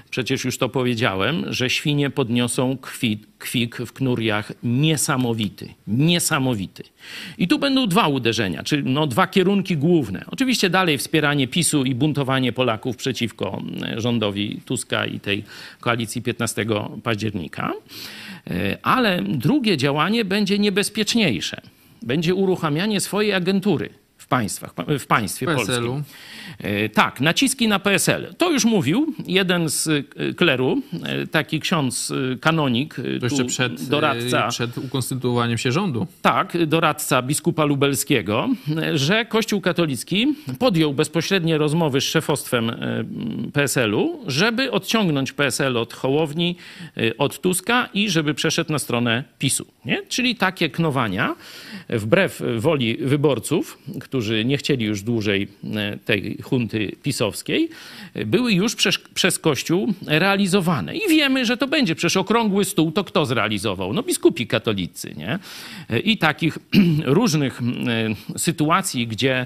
przecież 0.10 0.46
już 0.46 0.58
to 0.58 0.70
powiedziałem, 0.70 1.46
że 1.48 1.70
świnie 1.70 2.10
podniosą 2.10 2.78
kwit, 2.78 3.28
kwik 3.40 3.76
w 3.76 3.94
knuriach 3.94 4.52
niesamowity. 4.64 5.74
Niesamowity. 5.88 6.84
I 7.38 7.48
tu 7.48 7.60
będą 7.60 7.88
dwa 7.88 8.08
uderzenia, 8.08 8.64
czy 8.64 8.84
no, 8.84 9.08
dwa 9.08 9.28
kierunki 9.28 9.78
główne. 9.78 10.26
Oczywiście 10.32 10.70
dalej 10.70 10.98
wspieranie 10.98 11.48
PiSu 11.48 11.84
i 11.84 11.96
buntowanie 11.96 12.54
Polaków 12.54 12.98
przeciwko 12.98 13.62
e, 13.82 14.02
rządowi 14.02 14.62
Tuska 14.66 15.06
i 15.06 15.20
tej 15.20 15.44
koalicji 15.80 16.22
15 16.22 16.66
października. 17.04 17.74
E, 18.48 18.78
ale 18.82 19.22
drugie 19.24 19.78
działanie 19.78 20.26
będzie 20.26 20.60
niebezpieczniejsze. 20.60 21.62
Będzie 22.02 22.36
uruchamianie 22.36 23.00
swojej 23.00 23.34
agentury 23.34 23.90
w, 24.28 24.30
państwach, 24.30 24.74
w 25.00 25.08
państwie 25.08 25.46
polskim. 25.46 26.04
E, 26.60 26.90
Tak, 26.90 27.22
naciski 27.22 27.68
na 27.68 27.80
PSL. 27.80 28.34
To 28.38 28.52
już 28.52 28.66
mówił 28.66 29.14
jeden 29.28 29.70
z 29.70 29.88
e, 29.88 30.34
kleru, 30.34 30.82
e, 31.04 31.28
taki 31.28 31.60
ksiądz 31.60 32.14
kanonik, 32.42 32.96
To 32.96 33.26
jeszcze 33.26 33.46
przed, 33.46 33.90
doradca. 33.90 34.48
przed 34.48 34.78
ukonstytuowaniem 34.78 35.58
się 35.58 35.72
rządu. 35.72 36.08
Tak, 36.22 36.66
doradca 36.66 37.22
biskupa 37.22 37.66
lubelskiego, 37.66 38.50
że 38.94 39.26
Kościół 39.26 39.62
katolicki 39.62 40.36
podjął 40.60 40.94
bezpośrednie 40.94 41.58
rozmowy 41.58 42.02
z 42.02 42.04
szefostwem 42.04 42.72
PSL-u, 43.54 44.24
żeby 44.28 44.72
odciągnąć 44.72 45.32
PSL 45.32 45.78
od 45.78 45.94
Hołowni, 45.94 46.56
od 47.18 47.42
Tuska 47.42 47.90
i 47.94 48.10
żeby 48.10 48.34
przeszedł 48.34 48.72
na 48.72 48.80
stronę 48.80 49.24
PiSu. 49.40 49.66
Nie? 49.86 50.02
Czyli 50.10 50.36
takie 50.36 50.70
knowania, 50.70 51.36
wbrew 51.90 52.42
woli 52.58 52.98
wyborców, 52.98 53.78
którzy 54.02 54.17
nie 54.46 54.58
chcieli 54.58 54.86
już 54.86 55.02
dłużej 55.02 55.48
e, 55.76 55.98
tej 55.98 56.38
hunty 56.44 56.96
pisowskiej, 57.04 57.70
e, 58.14 58.26
były 58.26 58.54
już 58.54 58.76
przez, 58.76 58.98
przez 58.98 59.40
Kościół 59.40 59.94
realizowane. 60.08 60.96
I 60.96 61.10
wiemy, 61.10 61.46
że 61.46 61.58
to 61.58 61.68
będzie. 61.68 61.96
Przecież 61.96 62.18
okrągły 62.18 62.66
stół 62.66 62.92
to 62.92 63.04
kto 63.04 63.26
zrealizował? 63.26 63.94
No 63.94 64.04
biskupi 64.04 64.48
katolicy, 64.48 65.16
nie? 65.18 65.40
I 66.04 66.18
takich 66.18 66.58
różnych 67.06 67.62
e, 67.62 68.40
sytuacji, 68.40 69.08
gdzie 69.08 69.46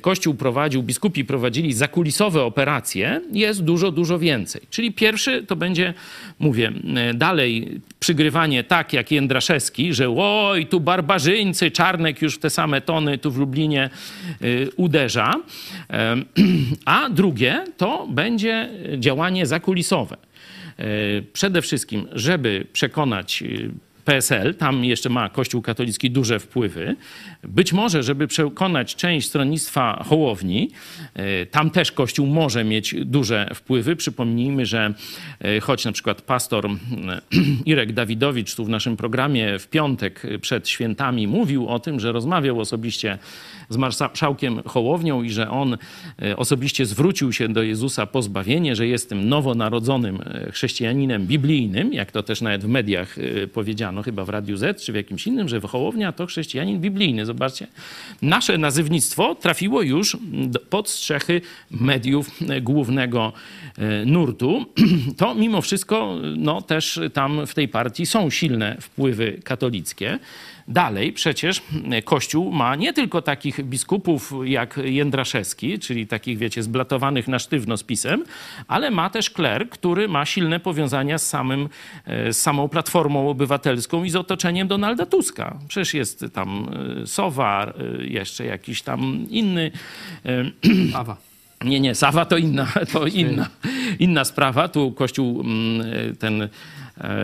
Kościół 0.00 0.34
prowadził, 0.34 0.82
biskupi 0.82 1.24
prowadzili 1.24 1.72
zakulisowe 1.72 2.42
operacje, 2.42 3.20
jest 3.32 3.64
dużo, 3.64 3.90
dużo 3.90 4.18
więcej. 4.18 4.62
Czyli 4.70 4.92
pierwszy 4.92 5.42
to 5.42 5.56
będzie, 5.56 5.94
mówię, 6.38 6.72
e, 6.96 7.14
dalej 7.14 7.80
przygrywanie 8.00 8.64
tak 8.64 8.92
jak 8.92 9.10
Jędraszewski, 9.10 9.94
że 9.94 10.14
oj, 10.16 10.66
tu 10.66 10.80
barbarzyńcy, 10.80 11.70
Czarnek 11.70 12.22
już 12.22 12.34
w 12.34 12.38
te 12.38 12.50
same 12.50 12.80
tony 12.80 13.18
tu 13.18 13.30
w 13.30 13.38
Lublinie 13.38 13.90
uderza. 14.76 15.34
Em, 15.88 16.24
A 16.84 17.08
drugie 17.08 17.64
to 17.76 18.06
będzie 18.10 18.68
działanie 18.98 19.46
zakulisowe. 19.46 20.16
E, 20.78 20.84
Przede 21.32 21.62
wszystkim, 21.62 22.08
żeby 22.12 22.66
przekonać 22.72 23.42
y, 23.42 23.70
PSL, 24.08 24.54
tam 24.54 24.84
jeszcze 24.84 25.08
ma 25.08 25.28
Kościół 25.28 25.62
katolicki 25.62 26.10
duże 26.10 26.38
wpływy. 26.38 26.96
Być 27.42 27.72
może, 27.72 28.02
żeby 28.02 28.26
przekonać 28.26 28.96
część 28.96 29.28
stronnictwa 29.28 30.04
Hołowni, 30.08 30.70
tam 31.50 31.70
też 31.70 31.92
Kościół 31.92 32.26
może 32.26 32.64
mieć 32.64 32.94
duże 33.04 33.50
wpływy. 33.54 33.96
Przypomnijmy, 33.96 34.66
że 34.66 34.94
choć 35.62 35.84
na 35.84 35.92
przykład 35.92 36.22
pastor 36.22 36.68
Irek 37.66 37.92
Dawidowicz 37.92 38.54
tu 38.54 38.64
w 38.64 38.68
naszym 38.68 38.96
programie 38.96 39.58
w 39.58 39.68
piątek 39.68 40.22
przed 40.40 40.68
świętami 40.68 41.26
mówił 41.26 41.68
o 41.68 41.78
tym, 41.78 42.00
że 42.00 42.12
rozmawiał 42.12 42.60
osobiście 42.60 43.18
z 43.68 43.76
marszałkiem 43.76 44.62
Hołownią 44.66 45.22
i 45.22 45.30
że 45.30 45.50
on 45.50 45.76
e, 46.22 46.36
osobiście 46.36 46.86
zwrócił 46.86 47.32
się 47.32 47.48
do 47.48 47.62
Jezusa 47.62 48.06
po 48.06 48.22
zbawienie, 48.22 48.76
że 48.76 48.86
jest 48.86 49.08
tym 49.08 49.28
nowonarodzonym 49.28 50.20
e, 50.20 50.52
chrześcijaninem 50.52 51.26
biblijnym, 51.26 51.92
jak 51.92 52.12
to 52.12 52.22
też 52.22 52.40
nawet 52.40 52.64
w 52.64 52.68
mediach 52.68 53.18
e, 53.18 53.46
powiedziano, 53.46 54.02
chyba 54.02 54.24
w 54.24 54.28
Radiu 54.28 54.56
Z 54.56 54.82
czy 54.82 54.92
w 54.92 54.94
jakimś 54.94 55.26
innym, 55.26 55.48
że 55.48 55.60
Hołownia 55.60 56.12
to 56.12 56.26
chrześcijanin 56.26 56.80
biblijny. 56.80 57.26
Zobaczcie, 57.26 57.66
nasze 58.22 58.58
nazywnictwo 58.58 59.34
trafiło 59.34 59.82
już 59.82 60.16
pod 60.70 60.88
strzechy 60.88 61.40
mediów 61.70 62.30
głównego 62.62 63.32
nurtu. 64.06 64.64
To 65.16 65.34
mimo 65.34 65.62
wszystko 65.62 66.16
no, 66.36 66.62
też 66.62 67.00
tam 67.12 67.46
w 67.46 67.54
tej 67.54 67.68
partii 67.68 68.06
są 68.06 68.30
silne 68.30 68.76
wpływy 68.80 69.40
katolickie. 69.44 70.18
Dalej 70.68 71.12
przecież 71.12 71.62
Kościół 72.04 72.52
ma 72.52 72.76
nie 72.76 72.92
tylko 72.92 73.22
takich 73.22 73.64
biskupów 73.64 74.32
jak 74.44 74.80
Jędraszewski, 74.84 75.78
czyli 75.78 76.06
takich, 76.06 76.38
wiecie, 76.38 76.62
zblatowanych 76.62 77.28
na 77.28 77.38
sztywno 77.38 77.76
z 77.76 77.82
pisem, 77.82 78.24
ale 78.66 78.90
ma 78.90 79.10
też 79.10 79.30
kler, 79.30 79.70
który 79.70 80.08
ma 80.08 80.24
silne 80.24 80.60
powiązania 80.60 81.18
z, 81.18 81.28
samym, 81.28 81.68
e, 82.04 82.32
z 82.32 82.40
samą 82.40 82.68
Platformą 82.68 83.30
Obywatelską 83.30 84.04
i 84.04 84.10
z 84.10 84.16
otoczeniem 84.16 84.68
Donalda 84.68 85.06
Tuska. 85.06 85.58
Przecież 85.68 85.94
jest 85.94 86.24
tam 86.32 86.68
e, 87.02 87.06
Sowa, 87.06 87.72
e, 88.00 88.06
jeszcze 88.06 88.44
jakiś 88.44 88.82
tam 88.82 89.26
inny... 89.30 89.70
Awa. 90.94 91.16
nie, 91.64 91.80
nie, 91.80 91.94
Sawa 91.94 92.24
to 92.24 92.36
inna, 92.36 92.66
to 92.92 93.06
inna, 93.06 93.48
inna 93.98 94.24
sprawa. 94.24 94.68
Tu 94.68 94.92
Kościół, 94.92 95.40
mm, 95.40 96.16
ten 96.16 96.48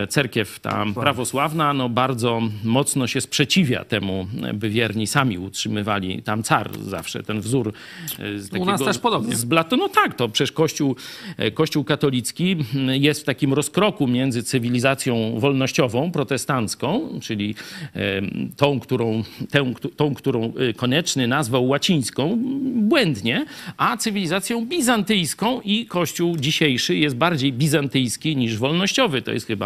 cerkiew 0.09 0.59
ta 0.59 0.85
prawosławna, 0.93 1.73
no 1.73 1.89
bardzo 1.89 2.41
mocno 2.63 3.07
się 3.07 3.21
sprzeciwia 3.21 3.85
temu, 3.85 4.27
by 4.53 4.69
wierni 4.69 5.07
sami 5.07 5.37
utrzymywali 5.37 6.23
tam 6.23 6.43
car 6.43 6.69
zawsze, 6.81 7.23
ten 7.23 7.41
wzór 7.41 7.73
e, 8.19 8.39
z 8.39 8.53
U 8.53 8.65
nas 8.65 8.83
też 8.83 8.97
podobnie. 8.97 9.35
z 9.35 9.45
blatu. 9.45 9.77
No 9.77 9.89
tak, 9.89 10.15
to 10.15 10.29
przecież 10.29 10.51
Kościół, 10.51 10.95
e, 11.37 11.51
Kościół 11.51 11.83
katolicki 11.83 12.51
mm, 12.75 13.01
jest 13.03 13.21
w 13.21 13.23
takim 13.23 13.53
rozkroku 13.53 14.07
między 14.07 14.43
cywilizacją 14.43 15.39
wolnościową, 15.39 16.11
protestancką, 16.11 17.09
czyli 17.21 17.55
e, 17.95 18.21
tą, 18.57 18.79
którą, 18.79 19.23
tę, 19.51 19.73
tą, 19.95 20.15
którą 20.15 20.53
e, 20.69 20.73
Konieczny 20.73 21.27
nazwał 21.27 21.67
łacińską, 21.67 22.37
błędnie, 22.75 23.45
a 23.77 23.97
cywilizacją 23.97 24.65
bizantyjską 24.65 25.61
i 25.61 25.85
Kościół 25.85 26.37
dzisiejszy 26.37 26.95
jest 26.95 27.15
bardziej 27.15 27.53
bizantyjski 27.53 28.37
niż 28.37 28.57
wolnościowy. 28.57 29.21
To 29.21 29.31
jest 29.31 29.47
chyba 29.47 29.64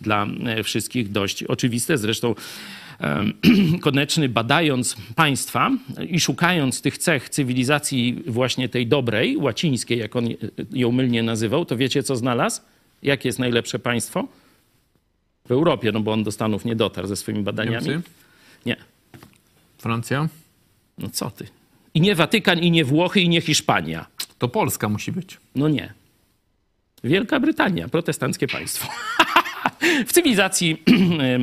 dla 0.00 0.26
e, 0.46 0.62
wszystkich 0.62 1.12
dość 1.12 1.42
oczywiste. 1.42 1.98
Zresztą 1.98 2.34
Koneczny 3.80 4.28
badając 4.28 4.96
państwa 5.14 5.70
i 6.08 6.20
szukając 6.20 6.82
tych 6.82 6.98
cech 6.98 7.28
cywilizacji 7.28 8.22
właśnie 8.26 8.68
tej 8.68 8.86
dobrej, 8.86 9.36
łacińskiej, 9.36 9.98
jak 9.98 10.16
on 10.16 10.28
ją 10.72 10.92
mylnie 10.92 11.22
nazywał, 11.22 11.64
to 11.64 11.76
wiecie 11.76 12.02
co 12.02 12.16
znalazł? 12.16 12.60
Jakie 13.02 13.28
jest 13.28 13.38
najlepsze 13.38 13.78
państwo? 13.78 14.28
W 15.48 15.50
Europie, 15.52 15.92
no 15.92 16.00
bo 16.00 16.12
on 16.12 16.24
do 16.24 16.32
Stanów 16.32 16.64
nie 16.64 16.76
dotarł 16.76 17.08
ze 17.08 17.16
swoimi 17.16 17.42
badaniami. 17.42 17.88
Niemcy? 17.88 18.10
Nie. 18.66 18.76
Francja? 19.78 20.28
No 20.98 21.08
co 21.08 21.30
ty? 21.30 21.46
I 21.94 22.00
nie 22.00 22.14
Watykan, 22.14 22.58
i 22.58 22.70
nie 22.70 22.84
Włochy, 22.84 23.20
i 23.20 23.28
nie 23.28 23.40
Hiszpania. 23.40 24.06
To 24.38 24.48
Polska 24.48 24.88
musi 24.88 25.12
być. 25.12 25.38
No 25.54 25.68
nie. 25.68 25.92
Wielka 27.04 27.40
Brytania, 27.40 27.88
protestanckie 27.88 28.46
państwo. 28.48 28.88
w 30.08 30.12
cywilizacji, 30.12 30.82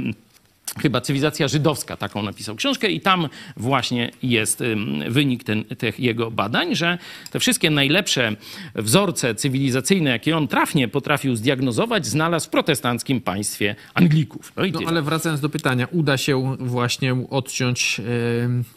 chyba 0.82 1.02
cywilizacja 1.02 1.48
żydowska, 1.48 1.98
taką 1.98 2.22
napisał 2.22 2.56
książkę, 2.56 2.90
i 2.90 3.02
tam 3.02 3.30
właśnie 3.58 4.12
jest 4.24 4.64
wynik 5.10 5.44
ten, 5.44 5.64
tych 5.64 6.00
jego 6.00 6.32
badań, 6.32 6.76
że 6.76 6.98
te 7.32 7.40
wszystkie 7.40 7.70
najlepsze 7.70 8.36
wzorce 8.76 9.36
cywilizacyjne, 9.36 10.10
jakie 10.10 10.38
on 10.38 10.48
trafnie 10.48 10.88
potrafił 10.88 11.36
zdiagnozować, 11.36 12.06
znalazł 12.06 12.48
w 12.48 12.50
protestanckim 12.50 13.22
państwie 13.22 13.76
Anglików. 13.94 14.54
No 14.58 14.66
No 14.84 14.90
ale 14.90 15.02
wracając 15.02 15.42
do 15.42 15.50
pytania, 15.50 15.88
uda 15.92 16.18
się 16.18 16.56
właśnie 16.60 17.16
odciąć 17.30 18.02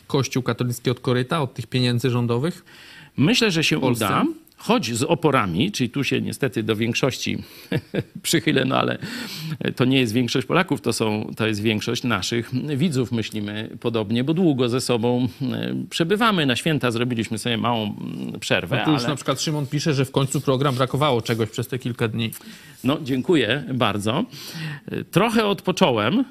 Kościół 0.07 0.43
katolicki 0.43 0.91
od 0.91 1.01
koryta, 1.01 1.43
od 1.43 1.55
tych 1.55 1.67
pieniędzy 1.67 2.11
rządowych? 2.11 2.65
Myślę, 3.17 3.51
że 3.51 3.65
się 3.65 3.79
uda. 3.79 4.25
Choć 4.61 4.95
z 4.95 5.03
oporami, 5.03 5.73
czyli 5.73 5.91
tu 5.91 6.05
się 6.05 6.21
niestety 6.21 6.63
do 6.63 6.77
większości 6.77 7.39
przychylę, 8.23 8.65
no 8.65 8.79
ale 8.79 8.99
to 9.77 9.85
nie 9.85 10.01
jest 10.01 10.13
większość 10.13 10.47
Polaków, 10.47 10.81
to, 10.81 10.93
są, 10.93 11.33
to 11.37 11.47
jest 11.47 11.63
większość 11.63 12.03
naszych 12.03 12.51
widzów, 12.77 13.13
myślimy 13.13 13.71
podobnie, 13.81 14.25
bo 14.25 14.35
długo 14.35 14.69
ze 14.69 14.81
sobą 14.81 15.29
e, 15.43 15.75
przebywamy. 15.91 16.47
Na 16.47 16.57
święta 16.57 16.91
zrobiliśmy 16.91 17.39
sobie 17.39 17.57
małą 17.57 17.83
mm, 17.83 18.41
przerwę. 18.41 18.77
No 18.77 18.85
tu 18.85 18.91
już 18.91 19.01
ale... 19.01 19.09
na 19.09 19.17
przykład 19.17 19.41
Szymon 19.41 19.67
pisze, 19.67 19.95
że 19.95 20.05
w 20.05 20.11
końcu 20.11 20.41
program 20.41 20.75
brakowało 20.75 21.23
czegoś 21.23 21.51
przez 21.51 21.69
te 21.69 21.79
kilka 21.79 22.09
dni. 22.09 22.31
No, 22.85 22.99
dziękuję 23.03 23.65
bardzo. 23.75 24.25
Trochę 25.11 25.47
odpocząłem. 25.47 26.19
Y, 26.19 26.25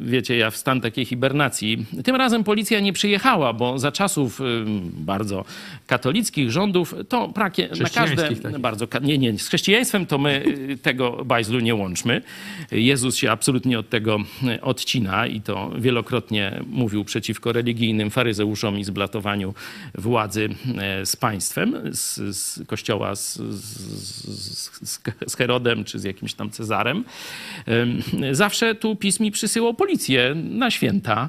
Wiecie, 0.00 0.36
ja 0.36 0.50
w 0.50 0.56
stan 0.56 0.80
takiej 0.80 1.04
hibernacji. 1.04 1.86
Tym 2.04 2.16
razem 2.16 2.44
policja 2.44 2.80
nie 2.80 2.92
przyjechała, 2.92 3.52
bo 3.52 3.78
za 3.78 3.92
czasów 3.92 4.40
bardzo 4.84 5.44
katolickich 5.86 6.50
rządów 6.50 6.94
to 7.08 7.23
prakie 7.28 7.68
na 7.80 7.88
każde 7.88 8.22
takich. 8.22 8.58
bardzo 8.58 8.86
nie 9.02 9.18
nie 9.18 9.38
z 9.38 9.48
chrześcijaństwem 9.48 10.06
to 10.06 10.18
my 10.18 10.44
y, 10.70 10.78
tego 10.78 11.24
bajzlu 11.24 11.60
nie 11.60 11.74
łączmy. 11.74 12.22
Jezus 12.70 13.16
się 13.16 13.30
absolutnie 13.30 13.78
od 13.78 13.88
tego 13.88 14.18
y, 14.56 14.60
odcina 14.60 15.26
i 15.26 15.40
to 15.40 15.70
wielokrotnie 15.78 16.60
mówił 16.66 17.04
przeciwko 17.04 17.52
religijnym 17.52 18.10
faryzeuszom 18.10 18.78
i 18.78 18.84
zblatowaniu 18.84 19.54
władzy 19.94 20.48
e, 20.78 21.06
z 21.06 21.16
państwem, 21.16 21.80
z, 21.90 22.36
z 22.36 22.66
kościoła 22.66 23.14
z, 23.16 23.36
z, 23.36 25.00
z, 25.26 25.36
Herodem 25.36 25.84
czy 25.84 25.98
z 25.98 26.04
jakimś 26.04 26.34
tam 26.34 26.50
Cezarem. 26.50 27.04
Em, 27.66 28.02
Zawsze 28.30 28.74
tu 28.74 28.96
PiS 28.96 29.20
mi 29.20 29.30
przysyłał 29.30 29.74
policję 29.74 30.34
na 30.34 30.70
święta. 30.70 31.28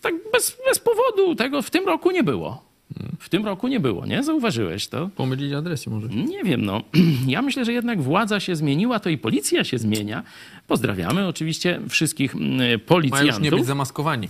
Tak 0.00 0.14
bez, 0.32 0.56
bez 0.68 0.78
powodu 0.78 1.34
tego 1.34 1.62
w 1.62 1.70
tym 1.70 1.86
roku 1.86 2.10
nie 2.10 2.22
było. 2.22 2.69
W 3.18 3.28
tym 3.28 3.44
roku 3.46 3.68
nie 3.68 3.80
było, 3.80 4.06
nie? 4.06 4.22
Zauważyłeś 4.22 4.88
to? 4.88 5.10
Pomylili 5.16 5.54
adresy 5.54 5.90
może. 5.90 6.08
Nie 6.08 6.44
wiem, 6.44 6.64
no. 6.64 6.82
Ja 7.26 7.42
myślę, 7.42 7.64
że 7.64 7.72
jednak 7.72 8.02
władza 8.02 8.40
się 8.40 8.56
zmieniła, 8.56 9.00
to 9.00 9.10
i 9.10 9.18
policja 9.18 9.64
się 9.64 9.78
zmienia. 9.78 10.22
Pozdrawiamy 10.66 11.26
oczywiście 11.26 11.80
wszystkich 11.88 12.34
mm, 12.34 12.56
Mają 12.58 12.66
już 12.66 12.70
nie 12.70 12.78
być 12.78 12.88
policjantów. 12.88 13.66
zamaskowani 13.66 14.28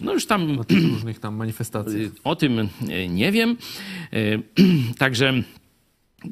No 0.00 0.12
już 0.12 0.26
tam 0.26 0.56
na 0.56 0.64
tych 0.64 0.82
różnych 0.82 1.18
tam 1.18 1.34
manifestacjach. 1.36 2.10
o 2.24 2.36
tym 2.36 2.68
e, 2.88 3.08
nie 3.08 3.32
wiem. 3.32 3.56
E, 4.12 4.16
Także 4.98 5.32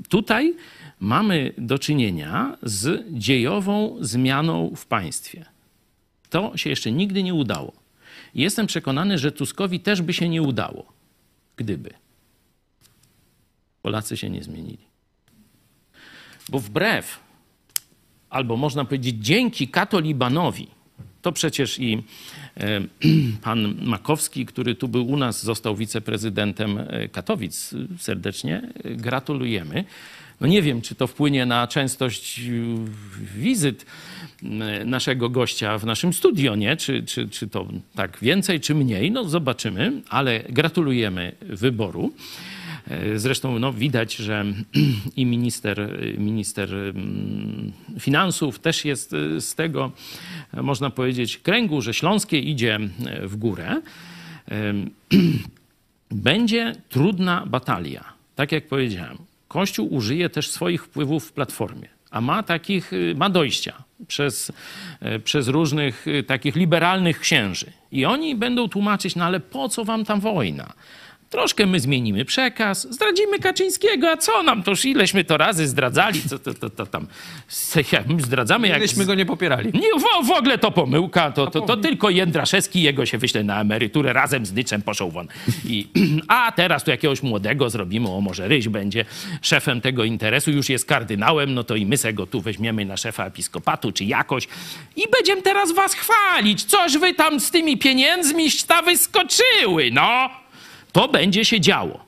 tutaj 0.09 0.55
mamy 1.01 1.53
do 1.59 1.78
czynienia 1.78 2.57
z 2.62 3.05
dziejową 3.11 3.97
zmianą 4.01 4.72
w 4.76 4.86
państwie. 4.86 5.45
To 6.30 6.53
się 6.57 6.70
jeszcze 6.70 6.93
nigdy 6.93 7.22
nie 7.22 7.34
udało. 7.34 7.72
Jestem 8.34 8.66
przekonany, 8.66 9.18
że 9.18 9.32
Tuskowi 9.32 9.80
też 9.80 10.03
by 10.03 10.12
się 10.12 10.28
nie 10.28 10.43
udało, 10.43 10.93
gdyby 11.61 11.90
Polacy 13.82 14.16
się 14.16 14.30
nie 14.30 14.42
zmienili. 14.42 14.90
Bo 16.48 16.58
wbrew, 16.58 17.20
albo 18.30 18.56
można 18.56 18.84
powiedzieć 18.84 19.16
dzięki 19.18 19.68
katolibanowi, 19.68 20.68
to 21.22 21.32
przecież 21.32 21.78
i 21.78 22.02
e, 22.56 22.80
pan 23.42 23.74
Makowski, 23.82 24.46
który 24.46 24.74
tu 24.74 24.88
był 24.88 25.08
u 25.08 25.16
nas, 25.16 25.42
został 25.42 25.76
wiceprezydentem 25.76 26.78
e, 26.78 27.08
Katowic. 27.08 27.74
Serdecznie 27.98 28.72
gratulujemy. 28.84 29.84
No 30.41 30.47
nie 30.47 30.62
wiem, 30.62 30.82
czy 30.82 30.95
to 30.95 31.07
wpłynie 31.07 31.47
na 31.47 31.66
częstość 31.66 32.41
e, 32.41 32.43
wizyt 33.36 33.86
m, 34.43 34.62
naszego 34.84 35.28
gościa 35.28 35.78
w 35.78 35.84
naszym 35.84 36.12
studio, 36.12 36.57
nie? 36.57 36.76
Czy, 36.76 37.03
czy, 37.03 37.28
czy 37.28 37.49
to 37.49 37.66
tak 37.95 38.18
więcej, 38.22 38.61
czy 38.61 38.74
mniej? 38.74 39.11
No 39.11 39.24
zobaczymy, 39.24 40.03
ale 40.09 40.45
gratulujemy 40.49 41.32
wyboru. 41.41 42.12
E, 42.88 43.18
Zresztą 43.18 43.59
no, 43.59 43.72
widać, 43.72 44.16
że 44.16 44.45
i 45.16 45.26
minister, 45.26 45.99
minister 46.18 46.70
finansów 48.01 48.59
też 48.59 48.84
jest 48.84 49.11
z 49.38 49.55
tego, 49.55 49.93
można 50.53 50.91
powiedzieć, 50.91 51.38
kręgu, 51.38 51.82
że 51.82 51.95
Śląskie 51.95 52.38
idzie 52.38 52.78
w 53.22 53.36
górę. 53.36 53.80
Będzie 56.11 56.74
trudna 56.88 57.47
batalia. 57.47 58.05
Tak 58.36 58.53
jak 58.53 58.66
powiedziałem, 58.66 59.18
Kościół 59.51 59.94
użyje 59.94 60.30
też 60.30 60.51
swoich 60.51 60.84
wpływów 60.84 61.28
w 61.28 61.32
platformie, 61.32 61.88
a 62.11 62.20
ma 62.20 62.42
takich, 62.42 62.92
y, 62.92 63.14
ma 63.16 63.30
dojścia 63.30 63.82
przez, 64.09 64.53
e, 65.01 65.18
przez 65.18 65.48
różnych 65.48 66.07
y, 66.09 66.22
takich 66.22 66.57
liberalnych 66.57 67.20
księży. 67.20 67.72
I 67.92 68.05
oni 68.05 68.34
będą 68.34 68.68
tłumaczyć, 68.68 69.16
no 69.16 69.24
ale 69.24 69.40
po 69.40 69.68
co 69.68 69.84
wam 69.84 70.05
tam 70.05 70.20
wojna? 70.20 70.72
Troszkę 71.30 71.66
my 71.66 71.80
zmienimy 71.80 72.24
przekaz, 72.24 72.86
zdradzimy 72.90 73.38
Kaczyńskiego, 73.38 74.10
a 74.10 74.16
co 74.16 74.42
nam 74.42 74.62
toż 74.62 74.84
ileśmy 74.84 75.24
to 75.24 75.36
razy 75.36 75.68
zdradzali, 75.68 76.22
co 76.28 76.38
to, 76.38 76.54
to, 76.54 76.70
to 76.70 76.86
tam 76.86 77.06
zdradzamy 78.26 78.68
jak... 78.68 78.76
Kiedyśmy 78.76 79.06
go 79.06 79.14
nie 79.14 79.26
popierali. 79.26 79.72
Nie, 79.74 80.00
w, 80.00 80.26
w 80.26 80.30
ogóle 80.30 80.58
to 80.58 80.70
pomyłka, 80.70 81.30
to, 81.30 81.46
to, 81.46 81.60
to 81.60 81.76
tylko 81.76 82.10
Jędraszewski, 82.10 82.82
jego 82.82 83.06
się 83.06 83.18
wyśle 83.18 83.44
na 83.44 83.60
emeryturę, 83.60 84.12
razem 84.12 84.46
z 84.46 84.52
Nyczem 84.52 84.82
poszł 84.82 85.10
won. 85.10 85.28
I, 85.64 85.88
a 86.28 86.52
teraz 86.52 86.84
tu 86.84 86.90
jakiegoś 86.90 87.22
młodego 87.22 87.70
zrobimy, 87.70 88.08
o 88.08 88.20
może 88.20 88.48
Ryś 88.48 88.68
będzie 88.68 89.04
szefem 89.42 89.80
tego 89.80 90.04
interesu, 90.04 90.50
już 90.50 90.68
jest 90.68 90.86
kardynałem, 90.86 91.54
no 91.54 91.64
to 91.64 91.76
i 91.76 91.86
my 91.86 91.96
se 91.96 92.12
go 92.12 92.26
tu 92.26 92.40
weźmiemy 92.40 92.84
na 92.84 92.96
szefa 92.96 93.26
episkopatu, 93.26 93.92
czy 93.92 94.04
jakoś 94.04 94.48
i 94.96 95.02
będziemy 95.12 95.42
teraz 95.42 95.72
was 95.72 95.94
chwalić, 95.94 96.64
coś 96.64 96.98
wy 96.98 97.14
tam 97.14 97.40
z 97.40 97.50
tymi 97.50 97.78
pieniędzmi 97.78 98.48
ta 98.66 98.82
wyskoczyły, 98.82 99.90
no. 99.92 100.39
To 100.93 101.09
będzie 101.09 101.45
się 101.45 101.61
działo. 101.61 102.05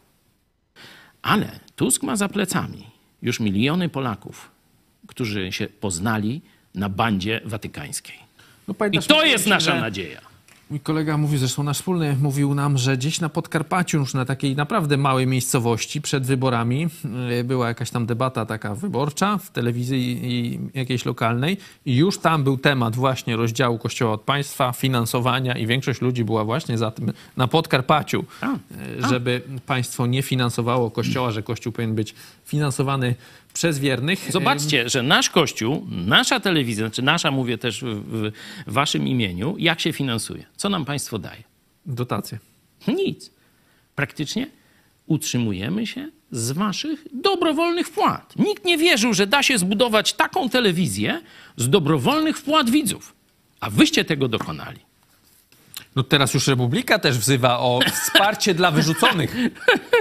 Ale 1.23 1.61
Tusk 1.77 2.03
ma 2.03 2.17
za 2.17 2.29
plecami 2.29 2.87
już 3.23 3.41
miliony 3.41 3.89
Polaków, 3.89 4.51
którzy 5.07 5.53
się 5.53 5.67
poznali 5.67 6.41
na 6.75 6.89
bandzie 6.89 7.41
watykańskiej. 7.45 8.17
No, 8.69 8.75
I 8.93 8.99
to 8.99 9.25
jest 9.25 9.47
nasza 9.47 9.75
że- 9.75 9.81
nadzieja. 9.81 10.21
Mój 10.73 10.81
kolega 10.81 11.17
mówił, 11.17 11.39
zresztą 11.39 11.63
nasz 11.63 11.77
wspólny, 11.77 12.17
mówił 12.21 12.55
nam, 12.55 12.79
że 12.79 12.97
gdzieś 12.97 13.21
na 13.21 13.29
Podkarpaciu, 13.29 13.99
już 13.99 14.15
na 14.15 14.25
takiej 14.25 14.57
naprawdę 14.57 14.97
małej 14.97 15.27
miejscowości 15.27 16.01
przed 16.01 16.27
wyborami 16.27 16.89
yy, 17.29 17.45
była 17.45 17.69
jakaś 17.69 17.91
tam 17.91 18.07
debata 18.07 18.47
taka 18.47 18.75
wyborcza 18.75 19.39
w 19.39 19.51
telewizji 19.51 20.61
jakiejś 20.75 21.05
lokalnej 21.05 21.57
i 21.87 21.97
już 21.97 22.19
tam 22.19 22.45
był 22.45 22.59
temat 22.59 22.97
właśnie 22.97 23.37
rozdziału 23.37 23.79
Kościoła 23.79 24.13
od 24.13 24.21
państwa, 24.21 24.73
finansowania 24.73 25.59
i 25.59 25.67
większość 25.67 26.01
ludzi 26.01 26.25
była 26.25 26.45
właśnie 26.45 26.79
za 26.79 26.91
tym 26.91 27.13
na 27.37 27.49
Podkarpaciu, 27.49 28.25
yy, 28.43 29.09
żeby 29.09 29.43
państwo 29.67 30.07
nie 30.07 30.23
finansowało 30.23 30.91
Kościoła, 30.91 31.31
że 31.31 31.43
Kościół 31.43 31.73
powinien 31.73 31.95
być 31.95 32.15
finansowany 32.45 33.15
przez 33.53 33.79
wiernych. 33.79 34.33
Zobaczcie, 34.33 34.89
że 34.89 35.03
nasz 35.03 35.31
kościół, 35.31 35.87
nasza 35.91 36.41
telewizja, 36.41 36.87
znaczy 36.87 37.03
nasza 37.03 37.31
mówię 37.31 37.59
też 37.59 37.85
w, 37.85 38.33
waszym 38.67 39.09
imieniu, 39.09 39.57
jak 39.59 39.81
się 39.81 39.93
finansuje? 39.93 40.45
Co 40.57 40.69
nam 40.69 40.85
państwo 40.85 41.19
daje? 41.19 41.43
Dotacje. 41.87 42.39
Nic. 42.89 43.31
Praktycznie 43.95 44.47
utrzymujemy 45.07 45.87
się 45.87 46.09
z 46.31 46.53
waszych 46.53 47.07
dobrowolnych 47.13 47.87
wpłat. 47.87 48.35
Nikt 48.37 48.65
nie 48.65 48.79
wierzył, 48.79 49.15
że 49.15 49.27
da 49.27 49.43
się 49.43 49.59
zbudować 49.59 50.13
taką 50.13 50.49
telewizję 50.49 51.23
z 51.57 51.71
dobrowolnych 51.71 52.39
wpłat 52.39 52.71
widzów. 52.71 53.15
A 53.61 53.71
wyście 53.71 54.05
tego 54.05 54.29
dokonali. 54.29 54.81
No 55.97 56.03
teraz 56.03 56.35
już 56.35 56.47
Republika 56.47 56.99
też 56.99 57.19
wzywa 57.19 57.59
o 57.59 57.81
wsparcie 57.93 58.55
dla 58.55 58.71
wyrzuconych. 58.71 59.37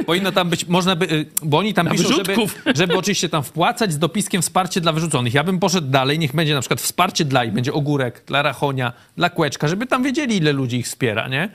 Powinno 0.05 0.31
tam 0.31 0.49
być, 0.49 0.67
można 0.67 0.95
by, 0.95 1.05
y, 1.11 1.25
bo 1.43 1.57
oni 1.57 1.73
tam 1.73 1.85
Dla 1.85 1.95
piszą, 1.95 2.15
żeby, 2.15 2.35
żeby 2.75 2.97
oczywiście 2.97 3.29
tam 3.29 3.43
wpłacać 3.43 3.93
z 3.93 3.99
dopiskiem 3.99 4.41
wsparcie 4.41 4.81
dla 4.81 4.91
wyrzuconych. 4.91 5.33
Ja 5.33 5.43
bym 5.43 5.59
poszedł 5.59 5.87
dalej, 5.87 6.19
niech 6.19 6.35
będzie 6.35 6.53
na 6.53 6.61
przykład 6.61 6.81
wsparcie 6.81 7.25
dla 7.25 7.43
i 7.43 7.51
będzie 7.51 7.73
ogórek, 7.73 8.23
dla 8.25 8.41
rachonia, 8.41 8.93
dla 9.17 9.29
kłeczka, 9.29 9.67
żeby 9.67 9.85
tam 9.85 10.03
wiedzieli, 10.03 10.37
ile 10.37 10.53
ludzi 10.53 10.77
ich 10.77 10.85
wspiera, 10.85 11.27
nie? 11.27 11.49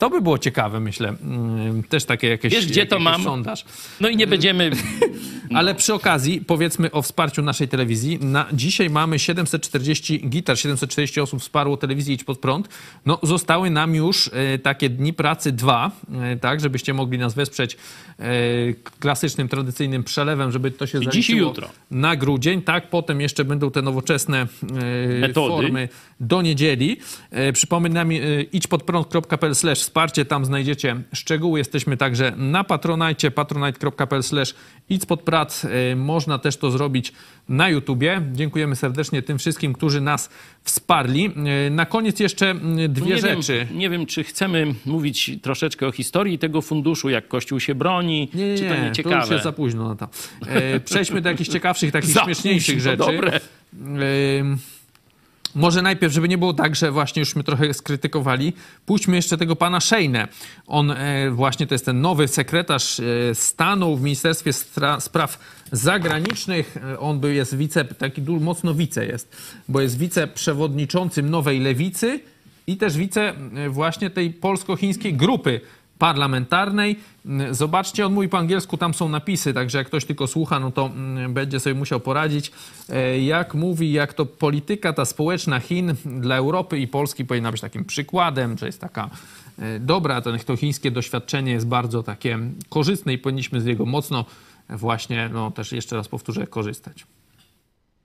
To 0.00 0.10
by 0.10 0.20
było 0.20 0.38
ciekawe, 0.38 0.80
myślę. 0.80 1.08
Mm, 1.22 1.82
Też 1.82 2.04
takie 2.04 2.28
jakieś 2.28 2.52
Wiesz, 2.54 2.66
gdzie 2.66 2.86
to 2.86 2.98
mam? 2.98 3.22
sondaż. 3.22 3.64
No 4.00 4.08
i 4.08 4.16
nie 4.16 4.26
będziemy. 4.26 4.70
Ale 5.54 5.74
przy 5.74 5.94
okazji 5.94 6.40
powiedzmy 6.40 6.90
o 6.90 7.02
wsparciu 7.02 7.42
naszej 7.42 7.68
telewizji. 7.68 8.18
Na, 8.20 8.46
dzisiaj 8.52 8.90
mamy 8.90 9.18
740 9.18 10.28
gitar, 10.28 10.58
740 10.58 11.20
osób 11.20 11.40
wsparło 11.40 11.76
telewizję 11.76 12.14
Idź 12.14 12.24
Pod 12.24 12.38
Prąd. 12.38 12.68
No, 13.06 13.18
zostały 13.22 13.70
nam 13.70 13.94
już 13.94 14.30
e, 14.32 14.58
takie 14.58 14.88
dni 14.90 15.12
pracy 15.12 15.52
dwa, 15.52 15.90
e, 16.22 16.36
tak, 16.36 16.60
żebyście 16.60 16.94
mogli 16.94 17.18
nas 17.18 17.34
wesprzeć 17.34 17.76
e, 18.18 18.24
klasycznym, 19.00 19.48
tradycyjnym 19.48 20.04
przelewem, 20.04 20.52
żeby 20.52 20.70
to 20.70 20.86
się 20.86 20.98
Dziś 21.00 21.08
i 21.08 21.10
zaliczyło 21.10 21.48
jutro. 21.48 21.68
na 21.90 22.16
grudzień. 22.16 22.62
Tak, 22.62 22.90
potem 22.90 23.20
jeszcze 23.20 23.44
będą 23.44 23.70
te 23.70 23.82
nowoczesne 23.82 24.46
Metody. 25.20 25.48
formy 25.48 25.88
do 26.20 26.42
niedzieli. 26.42 26.96
Przypominam, 27.52 28.08
idźpodprąd.pl 28.52 29.54
slash 29.54 29.78
wsparcie, 29.90 30.24
tam 30.24 30.44
znajdziecie 30.44 31.02
szczegóły. 31.12 31.58
Jesteśmy 31.58 31.96
także 31.96 32.32
na 32.36 32.64
Patronite, 32.64 33.30
patronite.pl 33.30 34.22
pod 35.08 35.22
prac. 35.22 35.64
Y, 35.64 35.96
można 35.96 36.38
też 36.38 36.56
to 36.56 36.70
zrobić 36.70 37.12
na 37.48 37.68
YouTubie. 37.68 38.22
Dziękujemy 38.32 38.76
serdecznie 38.76 39.22
tym 39.22 39.38
wszystkim, 39.38 39.72
którzy 39.72 40.00
nas 40.00 40.30
wsparli. 40.62 41.32
Y, 41.66 41.70
na 41.70 41.86
koniec 41.86 42.20
jeszcze 42.20 42.54
dwie 42.88 43.06
nie 43.14 43.18
rzeczy. 43.20 43.66
Wiem, 43.70 43.78
nie 43.78 43.90
wiem, 43.90 44.06
czy 44.06 44.24
chcemy 44.24 44.74
mówić 44.86 45.30
troszeczkę 45.42 45.86
o 45.86 45.92
historii 45.92 46.38
tego 46.38 46.62
funduszu, 46.62 47.08
jak 47.08 47.28
Kościół 47.28 47.60
się 47.60 47.74
broni, 47.74 48.28
Nie, 48.34 48.48
nie, 48.48 48.58
czy 48.58 48.64
to 48.68 48.74
nie, 48.74 48.80
nie 48.80 48.88
to 48.88 48.94
ciekawe. 48.94 49.16
już 49.20 49.30
jest 49.30 49.44
za 49.44 49.52
późno 49.52 49.88
na 49.88 49.94
to. 49.96 50.08
E, 50.46 50.80
Przejdźmy 50.80 51.20
do 51.20 51.28
jakichś 51.28 51.50
ciekawszych, 51.50 51.92
takich 51.92 52.10
Za 52.20 52.24
śmieszniejszych 52.24 52.80
rzeczy. 52.80 52.96
dobre. 52.96 53.40
Może 55.54 55.82
najpierw, 55.82 56.14
żeby 56.14 56.28
nie 56.28 56.38
było 56.38 56.52
tak, 56.52 56.76
że 56.76 56.90
właśnie 56.90 57.20
już 57.20 57.36
my 57.36 57.44
trochę 57.44 57.74
skrytykowali, 57.74 58.52
puśćmy 58.86 59.16
jeszcze 59.16 59.36
tego 59.36 59.56
pana 59.56 59.80
Szejnę. 59.80 60.28
On 60.66 60.90
e, 60.90 61.30
właśnie 61.30 61.66
to 61.66 61.74
jest 61.74 61.84
ten 61.84 62.00
nowy 62.00 62.28
sekretarz 62.28 63.00
e, 63.00 63.34
stanu 63.34 63.96
w 63.96 64.02
Ministerstwie 64.02 64.52
Spraw 64.98 65.38
Zagranicznych. 65.72 66.76
E, 66.76 66.98
On 66.98 67.20
był, 67.20 67.30
jest 67.30 67.56
wice, 67.56 67.84
taki 67.84 68.22
mocno 68.22 68.74
wice 68.74 69.06
jest, 69.06 69.36
bo 69.68 69.80
jest 69.80 69.98
wiceprzewodniczącym 69.98 71.30
Nowej 71.30 71.60
Lewicy 71.60 72.20
i 72.66 72.76
też 72.76 72.96
wice 72.96 73.32
właśnie 73.68 74.10
tej 74.10 74.30
polsko-chińskiej 74.30 75.14
grupy 75.14 75.60
parlamentarnej. 76.00 76.96
Mm, 77.26 77.54
Zobaczcie, 77.54 78.06
on 78.06 78.12
mówi 78.12 78.28
po 78.28 78.38
angielsku, 78.38 78.76
tam 78.76 78.94
są 78.94 79.08
napisy, 79.08 79.54
także 79.54 79.78
jak 79.78 79.86
ktoś 79.86 80.04
tylko 80.04 80.26
słucha, 80.26 80.60
no 80.60 80.70
to 80.70 80.86
mm, 80.86 81.34
będzie 81.34 81.60
sobie 81.60 81.74
musiał 81.74 82.00
poradzić. 82.00 82.52
E, 82.88 83.20
Jak 83.20 83.54
mówi, 83.54 83.92
jak 83.92 84.14
to 84.14 84.26
polityka 84.26 84.92
ta 84.92 85.04
społeczna 85.04 85.60
Chin 85.60 85.94
dla 86.04 86.36
Europy 86.36 86.78
i 86.78 86.88
Polski 86.88 87.24
powinna 87.24 87.52
być 87.52 87.60
takim 87.60 87.84
przykładem, 87.84 88.58
że 88.58 88.66
jest 88.66 88.80
taka 88.80 89.10
e, 89.58 89.80
dobra, 89.80 90.20
to, 90.20 90.30
to 90.46 90.56
chińskie 90.56 90.90
doświadczenie 90.90 91.52
jest 91.52 91.66
bardzo 91.66 92.02
takie 92.02 92.38
korzystne 92.68 93.12
i 93.12 93.18
powinniśmy 93.18 93.60
z 93.60 93.64
niego 93.64 93.86
mocno 93.86 94.24
właśnie, 94.68 95.30
no 95.32 95.50
też 95.50 95.72
jeszcze 95.72 95.96
raz 95.96 96.08
powtórzę, 96.08 96.46
korzystać. 96.46 97.06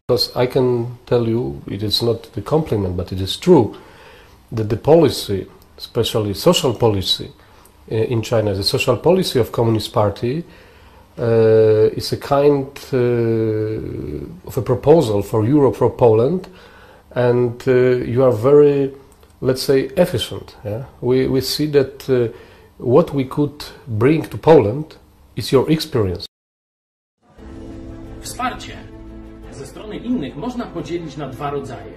Because 0.07 0.45
I 0.45 0.47
can 0.47 0.85
tell 1.05 1.29
you, 1.29 1.61
it 1.67 1.83
is 1.83 2.01
not 2.01 2.31
the 2.31 2.41
compliment, 2.41 2.95
but 2.95 3.11
it 3.11 3.21
is 3.21 3.39
true, 3.39 3.67
that 4.55 4.67
the 4.67 4.77
policy, 4.77 5.45
especially 5.77 6.35
social 6.35 6.73
policy 6.73 7.31
in 7.87 8.21
China, 8.21 8.53
the 8.53 8.63
social 8.63 8.97
policy 8.97 9.39
of 9.39 9.51
Communist 9.51 9.93
Party 9.93 10.43
uh, 11.17 11.89
is 11.93 12.11
a 12.11 12.17
kind 12.17 12.67
uh, 12.91 14.47
of 14.47 14.57
a 14.57 14.61
proposal 14.61 15.21
for 15.21 15.45
Europe, 15.45 15.75
for 15.75 15.89
Poland, 15.89 16.47
and 17.11 17.63
uh, 17.67 17.71
you 17.71 18.23
are 18.23 18.31
very, 18.31 18.93
let's 19.41 19.61
say, 19.61 19.89
efficient. 19.97 20.55
Yeah? 20.65 20.85
We, 21.01 21.27
we 21.27 21.41
see 21.41 21.67
that 21.67 22.09
uh, 22.09 22.27
what 22.77 23.13
we 23.13 23.25
could 23.25 23.63
bring 23.87 24.23
to 24.23 24.37
Poland 24.37 24.97
is 25.35 25.51
your 25.51 25.69
experience. 25.71 26.25
Wsparcie 28.21 28.77
ze 29.51 29.65
strony 29.65 29.97
innych 29.97 30.35
można 30.35 30.65
podzielić 30.65 31.17
na 31.17 31.29
dwa 31.29 31.49
rodzaje. 31.49 31.93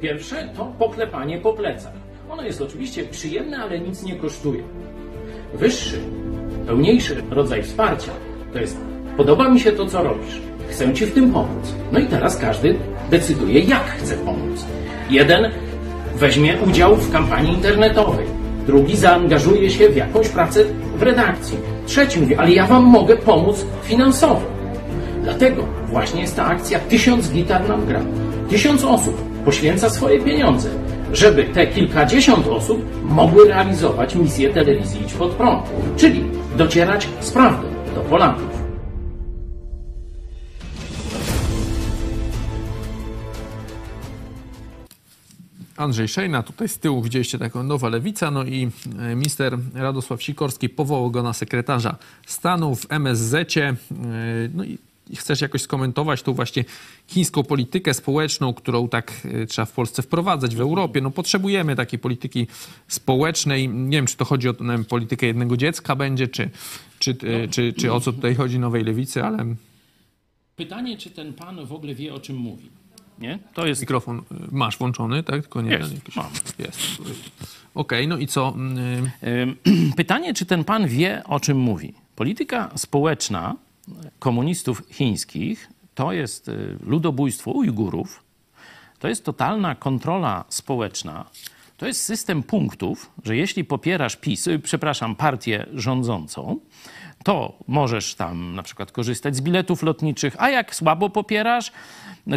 Pierwsze 0.00 0.48
to 0.56 0.72
poklepanie 0.78 1.38
po 1.38 1.52
plecach. 1.52 1.92
Ono 2.30 2.42
jest 2.42 2.60
oczywiście 2.60 3.04
przyjemne, 3.04 3.58
ale 3.58 3.80
nic 3.80 4.02
nie 4.02 4.16
kosztuje. 4.16 4.62
Wyższy, 5.54 5.98
pełniejszy 6.66 7.22
rodzaj 7.30 7.62
wsparcia 7.62 8.12
to 8.52 8.58
jest 8.58 8.76
podoba 9.16 9.48
mi 9.48 9.60
się 9.60 9.72
to, 9.72 9.86
co 9.86 10.02
robisz. 10.02 10.40
Chcę 10.68 10.94
ci 10.94 11.06
w 11.06 11.14
tym 11.14 11.32
pomóc. 11.32 11.74
No 11.92 11.98
i 11.98 12.06
teraz 12.06 12.36
każdy 12.36 12.74
decyduje, 13.10 13.60
jak 13.60 13.84
chce 13.84 14.16
pomóc. 14.16 14.64
Jeden 15.10 15.50
weźmie 16.16 16.56
udział 16.66 16.96
w 16.96 17.12
kampanii 17.12 17.52
internetowej. 17.52 18.26
Drugi 18.66 18.96
zaangażuje 18.96 19.70
się 19.70 19.88
w 19.88 19.96
jakąś 19.96 20.28
pracę 20.28 20.64
w 20.96 21.02
redakcji. 21.02 21.58
Trzeci 21.86 22.20
mówi, 22.20 22.34
ale 22.34 22.50
ja 22.50 22.66
wam 22.66 22.84
mogę 22.84 23.16
pomóc 23.16 23.66
finansowo. 23.82 24.42
Dlatego 25.22 25.64
właśnie 25.86 26.20
jest 26.20 26.36
ta 26.36 26.46
akcja 26.46 26.78
Tysiąc 26.78 27.30
gitar 27.30 27.68
nam 27.68 27.86
gra. 27.86 28.00
Tysiąc 28.50 28.84
osób 28.84 29.22
poświęca 29.44 29.90
swoje 29.90 30.20
pieniądze, 30.20 30.68
żeby 31.12 31.44
te 31.44 31.66
kilkadziesiąt 31.66 32.46
osób 32.46 32.84
mogły 33.04 33.48
realizować 33.48 34.14
misję 34.14 34.50
telewizji 34.50 35.02
Idź 35.02 35.12
Pod 35.12 35.30
Prąd, 35.32 35.62
czyli 35.96 36.24
docierać 36.56 37.08
z 37.20 37.30
prawdą 37.30 37.68
do 37.94 38.00
Polaków. 38.00 38.58
Andrzej 45.78 46.08
Szejna, 46.08 46.42
tutaj 46.42 46.68
z 46.68 46.78
tyłu 46.78 47.02
widzieliście 47.02 47.38
taką 47.38 47.62
nowa 47.62 47.88
lewica, 47.88 48.30
no 48.30 48.44
i 48.44 48.70
e, 48.98 49.14
minister 49.14 49.58
Radosław 49.74 50.22
Sikorski 50.22 50.68
powołał 50.68 51.10
go 51.10 51.22
na 51.22 51.32
sekretarza 51.32 51.96
stanu 52.26 52.74
w 52.74 52.86
MSZ-cie. 52.88 53.64
E, 53.68 53.76
No 54.54 54.64
i 54.64 54.78
chcesz 55.16 55.40
jakoś 55.40 55.62
skomentować 55.62 56.22
tą 56.22 56.32
właśnie 56.32 56.64
chińską 57.06 57.42
politykę 57.42 57.94
społeczną, 57.94 58.54
którą 58.54 58.88
tak 58.88 59.12
e, 59.24 59.46
trzeba 59.46 59.66
w 59.66 59.72
Polsce 59.72 60.02
wprowadzać, 60.02 60.56
w 60.56 60.60
Europie. 60.60 61.00
No 61.00 61.10
potrzebujemy 61.10 61.76
takiej 61.76 61.98
polityki 61.98 62.46
społecznej. 62.88 63.68
Nie 63.68 63.98
wiem, 63.98 64.06
czy 64.06 64.16
to 64.16 64.24
chodzi 64.24 64.48
o 64.48 64.54
wiem, 64.60 64.84
politykę 64.84 65.26
jednego 65.26 65.56
dziecka 65.56 65.96
będzie, 65.96 66.28
czy, 66.28 66.50
czy, 66.98 67.10
e, 67.10 67.48
czy, 67.48 67.72
czy 67.72 67.92
o 67.92 68.00
co 68.00 68.12
tutaj 68.12 68.34
chodzi 68.34 68.58
Nowej 68.58 68.84
Lewicy, 68.84 69.24
ale 69.24 69.54
Pytanie, 70.56 70.96
czy 70.96 71.10
ten 71.10 71.32
pan 71.32 71.66
w 71.66 71.72
ogóle 71.72 71.94
wie, 71.94 72.14
o 72.14 72.20
czym 72.20 72.36
mówi? 72.36 72.70
Nie? 73.18 73.38
To 73.54 73.66
jest 73.66 73.80
mikrofon 73.80 74.18
e, 74.18 74.22
masz 74.52 74.78
włączony, 74.78 75.22
tak? 75.22 75.42
Tylko 75.42 75.62
nie 75.62 75.70
Jest, 75.70 75.94
jakiś- 75.94 76.16
mam. 76.16 76.30
Jest. 76.58 76.78
Okej, 77.74 78.08
no 78.08 78.18
i 78.18 78.26
co? 78.26 78.54
Mm, 78.56 79.10
Pytanie, 79.96 80.34
czy 80.34 80.46
ten 80.46 80.64
pan 80.64 80.86
wie, 80.88 81.22
o 81.24 81.40
czym 81.40 81.58
mówi? 81.58 81.94
Polityka 82.16 82.70
społeczna 82.76 83.56
komunistów 84.18 84.82
chińskich 84.90 85.68
to 85.94 86.12
jest 86.12 86.48
y, 86.48 86.78
ludobójstwo 86.82 87.50
Ujgurów, 87.50 88.24
to 88.98 89.08
jest 89.08 89.24
totalna 89.24 89.74
kontrola 89.74 90.44
społeczna, 90.48 91.24
to 91.76 91.86
jest 91.86 92.02
system 92.02 92.42
punktów, 92.42 93.10
że 93.24 93.36
jeśli 93.36 93.64
popierasz 93.64 94.16
PiS, 94.16 94.46
y, 94.46 94.58
przepraszam, 94.58 95.16
partię 95.16 95.66
rządzącą, 95.74 96.60
to 97.24 97.58
możesz 97.66 98.14
tam 98.14 98.54
na 98.54 98.62
przykład 98.62 98.92
korzystać 98.92 99.36
z 99.36 99.40
biletów 99.40 99.82
lotniczych, 99.82 100.36
a 100.38 100.50
jak 100.50 100.74
słabo 100.74 101.10
popierasz, 101.10 101.72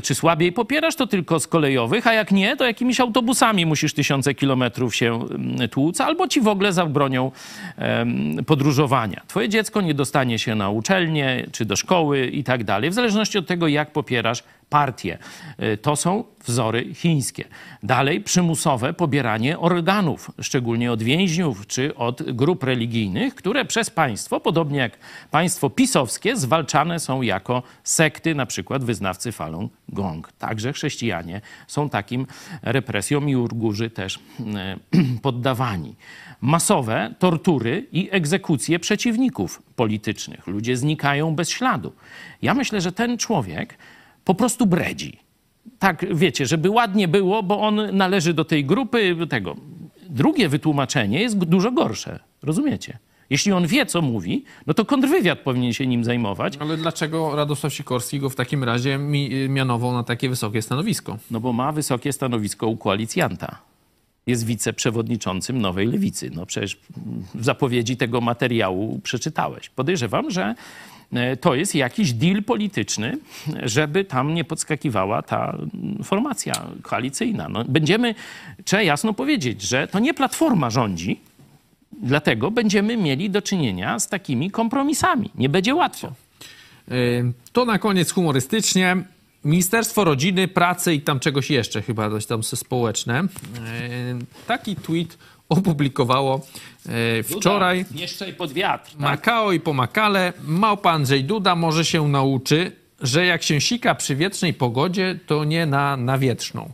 czy 0.03 0.15
słabiej 0.15 0.51
popierasz, 0.51 0.95
to 0.95 1.07
tylko 1.07 1.39
z 1.39 1.47
kolejowych, 1.47 2.07
a 2.07 2.13
jak 2.13 2.31
nie, 2.31 2.55
to 2.55 2.65
jakimiś 2.65 2.99
autobusami 2.99 3.65
musisz 3.65 3.93
tysiące 3.93 4.33
kilometrów 4.33 4.95
się 4.95 5.15
mm, 5.15 5.69
tłuc, 5.69 6.01
albo 6.01 6.27
ci 6.27 6.41
w 6.41 6.47
ogóle 6.47 6.73
zabronią 6.73 7.31
podróżowania. 8.45 9.21
Twoje 9.27 9.49
dziecko 9.49 9.81
nie 9.81 9.93
dostanie 9.93 10.39
się 10.39 10.55
na 10.55 10.69
uczelnię, 10.69 11.47
czy 11.51 11.65
do 11.65 11.75
szkoły 11.75 12.27
i 12.27 12.43
tak 12.43 12.63
dalej, 12.63 12.89
w 12.89 12.93
zależności 12.93 13.37
od 13.37 13.47
tego, 13.47 13.67
jak 13.67 13.91
popierasz 13.91 14.43
partię. 14.71 15.17
Y, 15.63 15.77
To 15.77 15.95
są 15.95 16.23
wzory 16.45 16.93
chińskie. 16.93 17.43
Dalej 17.83 18.21
przymusowe 18.21 18.93
pobieranie 18.93 19.59
organów, 19.59 20.31
szczególnie 20.41 20.91
od 20.91 21.03
więźniów 21.03 21.67
czy 21.67 21.95
od 21.95 22.31
grup 22.31 22.63
religijnych, 22.63 23.35
które 23.35 23.65
przez 23.65 23.89
państwo, 23.89 24.39
podobnie 24.39 24.79
jak 24.79 24.97
państwo 25.31 25.69
pisowskie, 25.69 26.37
zwalczane 26.37 26.99
są 26.99 27.21
jako 27.21 27.63
sekty, 27.83 28.35
na 28.35 28.45
przykład 28.45 28.83
wyznawcy 28.83 29.31
Falun 29.31 29.69
Gong. 29.89 30.31
Także 30.31 30.73
chrześcijanie 30.73 31.41
są 31.67 31.89
takim 31.89 32.27
represjom 32.61 33.29
i 33.29 33.35
Urgurzy 33.35 33.89
też 33.89 34.15
y, 34.15 34.19
poddawani. 35.25 35.95
Masowe 36.41 37.13
tortury 37.19 37.87
i 37.91 38.09
egzekucje 38.11 38.79
przeciwników 38.79 39.61
politycznych. 39.75 40.47
Ludzie 40.47 40.77
znikają 40.77 41.35
bez 41.35 41.49
śladu. 41.49 41.93
Ja 42.41 42.53
myślę, 42.53 42.81
że 42.81 42.91
ten 42.91 43.17
człowiek 43.17 43.77
po 44.25 44.35
prostu 44.35 44.65
bredzi. 44.65 45.19
Tak, 45.79 46.15
wiecie, 46.15 46.45
żeby 46.45 46.69
ładnie 46.69 47.07
było, 47.07 47.43
bo 47.43 47.61
on 47.61 47.97
należy 47.97 48.33
do 48.33 48.45
tej 48.45 48.65
grupy 48.65 49.15
tego. 49.29 49.55
Drugie 50.09 50.49
wytłumaczenie 50.49 51.21
jest 51.21 51.37
dużo 51.37 51.71
gorsze. 51.71 52.19
Rozumiecie? 52.43 52.97
Jeśli 53.29 53.51
on 53.51 53.67
wie, 53.67 53.85
co 53.85 54.01
mówi, 54.01 54.43
no 54.67 54.73
to 54.73 54.85
kontrwywiad 54.85 55.39
powinien 55.39 55.73
się 55.73 55.87
nim 55.87 56.03
zajmować, 56.03 56.57
Ale 56.59 56.77
dlaczego 56.77 57.35
Radosław 57.35 57.73
Sikorski 57.73 58.19
go 58.19 58.29
w 58.29 58.35
takim 58.35 58.63
razie 58.63 58.97
mi, 58.97 59.49
mianował 59.49 59.93
na 59.93 60.03
takie 60.03 60.29
wysokie 60.29 60.61
stanowisko? 60.61 61.17
no 61.31 61.39
bo 61.39 61.53
ma 61.53 61.71
wysokie 61.71 62.13
stanowisko 62.13 62.67
u 62.67 62.77
koalicjanta. 62.77 63.57
Jest 64.27 64.45
wiceprzewodniczącym 64.45 65.61
Nowej 65.61 65.87
Lewicy. 65.87 66.31
No 66.33 66.45
przecież 66.45 66.79
w 67.35 67.45
zapowiedzi 67.45 67.97
tego 67.97 68.21
materiału 68.21 68.99
przeczytałeś. 69.03 69.69
Podejrzewam, 69.69 70.31
że 70.31 70.55
to 71.41 71.55
jest 71.55 71.75
jakiś 71.75 72.13
deal 72.13 72.43
polityczny, 72.43 73.17
żeby 73.63 74.05
tam 74.05 74.33
nie 74.33 74.43
podskakiwała 74.43 75.21
ta 75.21 75.57
formacja 76.03 76.53
koalicyjna. 76.81 77.49
No, 77.49 77.65
będziemy, 77.65 78.15
trzeba 78.65 78.81
jasno 78.81 79.13
powiedzieć, 79.13 79.61
że 79.61 79.87
to 79.87 79.99
nie 79.99 80.13
Platforma 80.13 80.69
rządzi, 80.69 81.19
dlatego 82.01 82.51
będziemy 82.51 82.97
mieli 82.97 83.29
do 83.29 83.41
czynienia 83.41 83.99
z 83.99 84.07
takimi 84.07 84.51
kompromisami. 84.51 85.29
Nie 85.35 85.49
będzie 85.49 85.75
łatwo. 85.75 86.13
Yy, 86.87 87.33
To 87.51 87.65
na 87.65 87.79
koniec 87.79 88.11
humorystycznie. 88.11 88.97
Ministerstwo 89.45 90.03
Rodziny, 90.03 90.47
Pracy 90.47 90.93
i 90.93 91.01
tam 91.01 91.19
czegoś 91.19 91.49
jeszcze, 91.49 91.81
chyba 91.81 92.09
coś 92.09 92.25
tam 92.25 92.43
społeczne. 92.43 93.19
E, 93.19 93.25
taki 94.47 94.75
tweet 94.75 95.17
opublikowało 95.51 96.41
e, 96.89 97.23
wczoraj. 97.23 97.85
Duda, 97.85 97.99
Nie 98.01 98.07
szczaj 98.07 98.33
pod 98.33 98.53
wiatr. 98.53 98.91
Tak? 98.91 98.99
Makao 98.99 99.51
i 99.51 99.59
pomakale. 99.59 100.33
Małpa 100.43 100.91
Andrzej 100.91 101.23
Duda 101.23 101.55
może 101.55 101.85
się 101.85 102.07
nauczy, 102.07 102.71
że 103.01 103.25
jak 103.25 103.43
się 103.43 103.61
sika 103.61 103.95
przy 103.95 104.15
wietrznej 104.15 104.53
pogodzie, 104.53 105.19
to 105.27 105.43
nie 105.43 105.65
na 105.65 105.97
nawietrzną. 105.97 106.71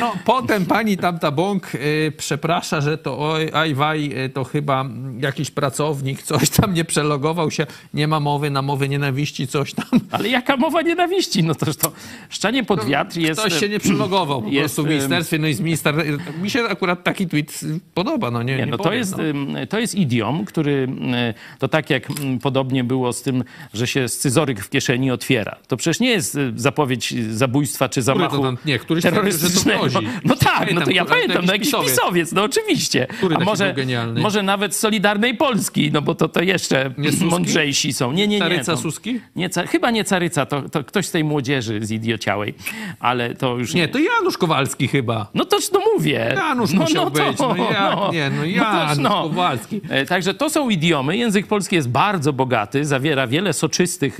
No, 0.00 0.12
potem 0.24 0.66
pani 0.66 0.96
tamta 0.96 1.30
bąk 1.30 1.74
y, 1.74 2.12
przeprasza, 2.16 2.80
że 2.80 2.98
to 2.98 3.18
oj, 3.18 3.50
aj, 3.52 3.74
waj, 3.74 4.24
y, 4.24 4.28
to 4.28 4.44
chyba 4.44 4.84
jakiś 5.20 5.50
pracownik, 5.50 6.22
coś 6.22 6.50
tam 6.50 6.74
nie 6.74 6.84
przelogował 6.84 7.50
się, 7.50 7.66
nie 7.94 8.08
ma 8.08 8.20
mowy 8.20 8.50
na 8.50 8.62
mowy 8.62 8.88
nienawiści, 8.88 9.46
coś 9.46 9.74
tam. 9.74 10.00
Ale 10.10 10.28
jaka 10.28 10.56
mowa 10.56 10.82
nienawiści? 10.82 11.44
No 11.44 11.54
toż 11.54 11.76
to 11.76 11.92
szczanie 12.28 12.64
pod 12.64 12.84
wiatr 12.84 13.18
jest... 13.18 13.40
Ktoś 13.40 13.60
się 13.60 13.68
nie 13.68 13.80
przelogował 13.80 14.42
po 14.42 14.48
jest, 14.48 14.60
prostu 14.60 14.82
w 14.82 14.88
ministerstwie, 14.88 15.38
no 15.38 15.46
i 15.46 15.54
z 15.54 15.60
minister... 15.60 15.94
Mi 16.42 16.50
się 16.50 16.64
akurat 16.64 17.04
taki 17.04 17.26
tweet 17.26 17.60
podoba, 17.94 18.30
no 18.30 18.42
nie, 18.42 18.56
nie, 18.56 18.58
Nie, 18.58 18.66
no 18.66 18.76
to, 18.76 18.84
powiem, 18.84 18.98
jest, 18.98 19.14
no. 19.34 19.66
to 19.66 19.78
jest 19.78 19.94
idiom, 19.94 20.44
który 20.44 20.72
ym, 20.72 21.14
to 21.58 21.68
tak 21.68 21.90
jak 21.90 22.08
podobnie 22.42 22.84
było 22.84 23.12
z 23.12 23.22
tym, 23.22 23.44
że 23.74 23.86
się 23.86 24.08
scyzoryk 24.08 24.64
w 24.64 24.70
kieszeni 24.70 25.10
otwiera. 25.10 25.56
To 25.68 25.76
przecież 25.76 26.00
nie 26.00 26.10
jest 26.10 26.34
y, 26.34 26.52
zapowiedź 26.56 27.14
zabójstwa 27.30 27.88
czy 27.88 28.02
zamachu 28.02 28.36
to 28.36 28.42
tam- 28.42 28.58
nie, 28.64 28.78
któryś 28.96 29.02
twierdził, 29.02 29.38
że 29.38 29.54
to 29.54 29.64
terrorystycznego. 29.64 29.80
grozi. 29.80 30.06
No 30.24 30.36
tak, 30.36 30.74
no 30.74 30.80
to 30.80 30.90
ja 30.90 31.04
Pamiętam, 31.04 31.44
no 31.46 31.52
jakiś 31.52 31.66
pisowiec. 31.68 31.90
pisowiec, 31.90 32.32
no 32.32 32.42
oczywiście. 32.42 33.06
Który 33.06 33.36
A 33.36 33.40
może, 33.40 33.74
może 34.22 34.42
nawet 34.42 34.74
Solidarnej 34.74 35.34
Polski, 35.36 35.90
no 35.92 36.02
bo 36.02 36.14
to, 36.14 36.28
to 36.28 36.42
jeszcze 36.42 36.90
Nie 36.98 37.10
mądrzejsi 37.26 37.92
są. 37.92 38.12
Nie, 38.12 38.26
nie, 38.26 38.36
nie. 38.36 38.42
Caryca 38.42 38.72
to, 38.72 38.78
Suski? 38.78 39.20
Nie, 39.36 39.50
ca- 39.50 39.66
chyba 39.66 39.90
nie 39.90 40.04
Caryca, 40.04 40.46
to, 40.46 40.68
to 40.68 40.84
ktoś 40.84 41.06
z 41.06 41.10
tej 41.10 41.24
młodzieży 41.24 41.78
z 41.86 41.90
idiociałej, 41.90 42.54
ale 43.00 43.34
to 43.34 43.56
już 43.58 43.74
Nie, 43.74 43.88
to 43.88 43.98
Janusz 43.98 44.38
Kowalski 44.38 44.88
chyba. 44.88 45.30
no 45.34 45.44
toż 45.44 45.70
no 45.72 45.80
mówię. 45.94 46.34
Janusz 46.36 46.72
musiał 46.72 47.10
być. 47.10 47.22
No 47.38 47.56
jak 47.56 48.12
nie? 48.12 48.30
No 48.30 48.44
Janusz 48.44 49.08
Kowalski. 49.08 49.80
E, 49.88 50.06
Także 50.06 50.34
to 50.34 50.50
są 50.50 50.68
idiomy. 50.70 51.16
Język 51.16 51.46
polski 51.46 51.76
jest 51.76 51.88
bardzo 51.88 52.32
bogaty, 52.32 52.84
zawiera 52.84 53.26
wiele 53.26 53.52
soczystych 53.52 54.18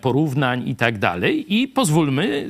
porównań 0.00 0.68
i 0.68 0.76
tak 0.76 0.98
dalej. 0.98 1.54
I 1.54 1.68
pozwólmy 1.68 2.48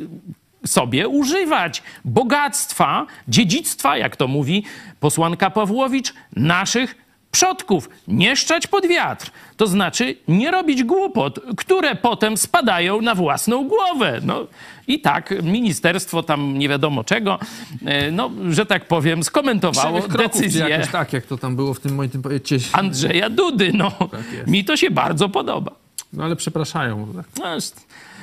sobie 0.67 1.09
używać 1.09 1.83
bogactwa, 2.05 3.07
dziedzictwa, 3.29 3.97
jak 3.97 4.17
to 4.17 4.29
mówi 4.29 4.65
posłanka 5.01 5.51
Pawłowicz, 5.51 6.15
naszych 6.37 7.07
przodków. 7.31 7.89
Nie 8.09 8.37
szczać 8.37 8.67
pod 8.67 8.87
wiatr. 8.87 9.31
To 9.57 9.67
znaczy 9.67 10.17
nie 10.29 10.51
robić 10.51 10.85
głupot, 10.85 11.41
które 11.57 11.95
potem 11.95 12.37
spadają 12.37 13.01
na 13.01 13.15
własną 13.15 13.69
głowę. 13.69 14.21
No 14.25 14.47
i 14.89 15.01
tak 15.01 15.35
ministerstwo 15.43 16.23
tam 16.23 16.59
nie 16.59 16.69
wiadomo 16.69 17.05
czego, 17.05 17.39
e, 17.87 18.11
no, 18.11 18.31
że 18.51 18.67
tak 18.67 18.89
powiem, 18.89 19.23
skomentowało 19.23 20.03
kroków, 20.03 20.41
decyzję 20.41 20.69
jakoś 20.69 20.91
tak, 20.91 21.13
jak 21.13 21.27
to 21.27 21.39
tam 21.39 21.57
było 21.57 21.75
w 21.75 21.81
tym 21.81 21.95
moim 21.95 22.11
tym. 22.11 22.23
Andrzeja 22.73 23.31
Dudy. 23.31 23.73
No, 23.75 23.93
jest. 24.33 24.49
mi 24.49 24.65
to 24.65 24.77
się 24.77 24.91
bardzo 24.91 25.29
podoba. 25.29 25.86
No 26.17 26.25
ale 26.25 26.37
przepraszają. 26.37 27.13
Tak. 27.17 27.27
No, 27.39 27.45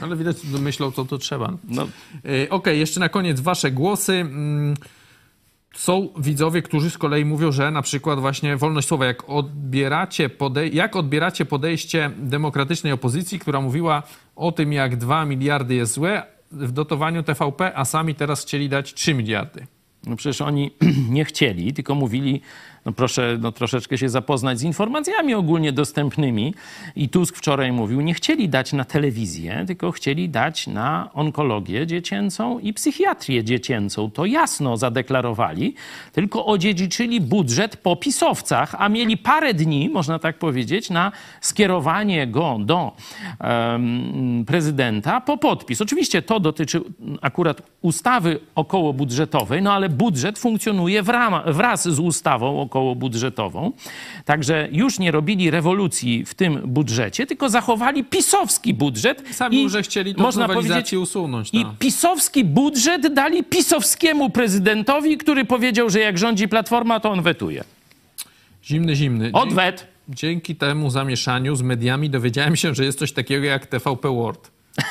Ale 0.07 0.15
widać, 0.15 0.38
myślą, 0.60 0.91
co 0.91 1.06
to 1.06 1.18
trzeba. 1.18 1.53
no, 1.70 1.88
E, 2.45 2.49
Okej, 2.49 2.80
jeszcze 2.80 2.99
na 2.99 3.10
koniec 3.10 3.40
wasze 3.40 3.72
głosy. 3.72 4.14
Mm, 4.14 4.74
Są 5.76 6.10
widzowie, 6.18 6.61
którzy 6.61 6.90
z 6.90 6.98
kolei 6.98 7.26
mówią, 7.26 7.52
że 7.52 7.72
na 7.72 7.82
przykład 7.82 8.20
właśnie 8.20 8.57
wolność 8.57 8.88
słowa, 8.88 9.06
jak 9.06 9.30
odbieracie, 9.30 10.30
podej- 10.30 10.74
jak 10.76 10.95
odbieracie 10.95 11.45
podejście 11.45 12.11
demokratycznej 12.18 12.94
opozycji, 12.94 13.40
która 13.40 13.61
mówiła 13.61 14.03
o 14.36 14.52
tym, 14.52 14.74
jak 14.74 14.95
2 14.98 15.26
miliardy 15.26 15.76
jest 15.76 15.94
złe 15.94 16.24
w 16.52 16.72
dotowaniu 16.72 17.24
TVP, 17.24 17.78
a 17.78 17.86
sami 17.86 18.15
teraz 18.15 18.41
chcieli 18.41 18.70
dać 18.70 18.94
3 18.94 19.14
miliardy. 19.14 19.68
no 20.06 20.15
przecież 20.15 20.41
oni 20.41 20.72
nie 21.10 21.26
chcieli, 21.26 21.74
tylko 21.74 21.95
mówili, 21.95 22.41
no 22.85 22.91
proszę 22.91 23.38
no 23.41 23.51
troszeczkę 23.51 23.97
się 23.97 24.10
zapoznać 24.10 24.60
z 24.60 24.64
informacjami 24.64 25.34
ogólnie 25.34 25.72
dostępnymi. 25.72 26.53
I 26.95 27.10
Tusk 27.10 27.38
wczoraj 27.38 27.72
mówił, 27.72 28.01
nie 28.01 28.14
chcieli 28.14 28.49
dać 28.49 28.73
na 28.73 28.85
telewizję, 28.85 29.64
tylko 29.68 29.91
chcieli 29.91 30.30
dać 30.30 30.68
na 30.68 31.10
onkologię 31.14 31.88
dziecięcą 31.88 32.60
i 32.60 32.73
psychiatrię 32.73 33.43
dziecięcą. 33.43 34.11
To 34.11 34.26
jasno 34.26 34.77
zadeklarowali, 34.77 35.76
tylko 36.11 36.45
odziedziczyli 36.45 37.22
budżet 37.22 37.77
po 37.77 37.95
pisowcach, 37.95 38.76
a 38.80 38.89
mieli 38.89 39.18
parę 39.18 39.53
dni, 39.53 39.89
można 39.89 40.19
tak 40.19 40.38
powiedzieć, 40.38 40.89
na 40.89 41.11
skierowanie 41.41 42.27
go 42.27 42.57
do 42.60 42.91
em, 43.39 44.43
prezydenta 44.47 45.22
po 45.22 45.38
podpis. 45.38 45.81
Oczywiście 45.81 46.22
to 46.22 46.39
dotyczy 46.39 46.81
akurat 47.22 47.61
ustawy 47.81 48.39
okołobudżetowej, 48.55 49.61
no 49.61 49.73
ale 49.73 49.89
budżet 49.89 50.39
funkcjonuje 50.39 51.03
w 51.03 51.10
rama, 51.10 51.43
wraz 51.47 51.88
z 51.88 51.99
ustawą 51.99 52.61
okołobudżetową. 52.73 53.71
Także 54.25 54.67
już 54.71 54.99
nie 54.99 55.11
robili 55.11 55.51
rewolucji 55.51 56.25
w 56.25 56.33
tym 56.33 56.61
budżecie, 56.65 57.25
tylko 57.25 57.49
zachowali 57.49 58.03
pisowski 58.03 58.73
budżet. 58.73 59.23
Sami 59.31 59.57
i 59.57 59.63
już 59.63 59.73
chcieli 59.73 60.15
tą 60.15 60.31
nowelizację 60.31 60.99
usunąć, 60.99 61.49
I 61.53 61.63
tak. 61.63 61.77
pisowski 61.79 62.45
budżet 62.45 63.13
dali 63.13 63.43
pisowskiemu 63.43 64.29
prezydentowi, 64.29 65.17
który 65.17 65.45
powiedział, 65.45 65.89
że 65.89 65.99
jak 65.99 66.17
rządzi 66.17 66.47
Platforma, 66.47 66.99
to 66.99 67.11
on 67.11 67.21
wetuje. 67.21 67.63
Zimny, 68.65 68.95
zimny. 68.95 69.29
Odwet. 69.33 69.87
dzięki 70.09 70.55
temu 70.55 70.89
zamieszaniu 70.89 71.55
z 71.55 71.61
mediami 71.61 72.09
dowiedziałem 72.09 72.55
się, 72.55 72.75
że 72.75 72.85
jest 72.85 72.99
coś 72.99 73.11
takiego 73.11 73.45
jak 73.45 73.65
TVP 73.65 74.15
World. 74.15 74.51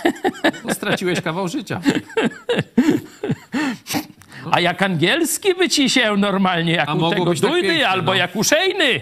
No, 0.65 0.75
straciłeś 0.75 1.21
kawał 1.21 1.49
życia. 1.49 1.81
A 4.51 4.61
jak 4.61 4.83
angielski 4.83 5.55
by 5.55 5.69
ci 5.69 5.91
się 5.91 6.17
normalnie, 6.17 6.73
jak 6.73 6.89
A 6.89 6.95
u 6.95 7.11
tego 7.11 7.25
tak 7.25 7.39
Dujdy, 7.39 7.63
pięknie, 7.63 7.89
albo 7.89 8.13
no. 8.13 8.15
jak 8.15 8.37
u 8.37 8.45
Szejny, 8.45 9.01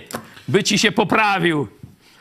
by 0.48 0.64
ci 0.64 0.78
się 0.78 0.92
poprawił. 0.92 1.68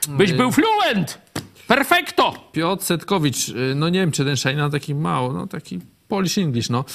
Byś 0.10 0.34
był 0.34 0.52
fluent. 0.52 1.20
Perfekto. 1.68 2.50
Piotr 2.52 2.84
Setkowicz, 2.84 3.50
y, 3.50 3.76
no 3.76 3.90
nie 3.90 4.00
wiem, 4.00 4.12
czy 4.12 4.26
ten 4.26 4.36
Szajna 4.36 4.70
taki 4.70 4.96
mało, 4.96 5.34
no 5.34 5.48
taki 5.48 5.80
Polish 6.08 6.38
English, 6.38 6.70
no. 6.70 6.86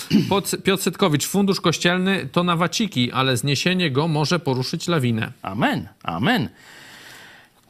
Piotr 0.65 0.83
Setkowicz, 0.83 1.27
fundusz 1.27 1.61
kościelny 1.61 2.29
to 2.33 2.45
na 2.45 2.57
waciki, 2.57 3.13
ale 3.13 3.37
zniesienie 3.37 3.91
go 3.91 4.09
może 4.09 4.39
poruszyć 4.39 4.89
lawinę. 4.89 5.33
Amen, 5.43 5.89
amen. 6.03 6.49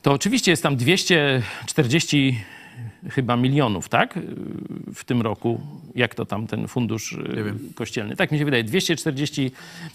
To 0.02 0.12
oczywiście 0.12 0.51
jest 0.51 0.62
tam 0.62 0.76
240 0.76 2.40
chyba 3.10 3.36
milionów, 3.36 3.88
tak? 3.88 4.18
W 4.94 5.05
tym 5.05 5.22
roku. 5.22 5.60
Jak 5.94 6.14
to 6.14 6.26
tam 6.26 6.46
ten 6.46 6.68
fundusz 6.68 7.12
y, 7.12 7.55
kościelny? 7.74 8.16
Tak 8.16 8.32
mi 8.32 8.38
się 8.38 8.44
wydaje. 8.44 8.64
240 8.64 9.51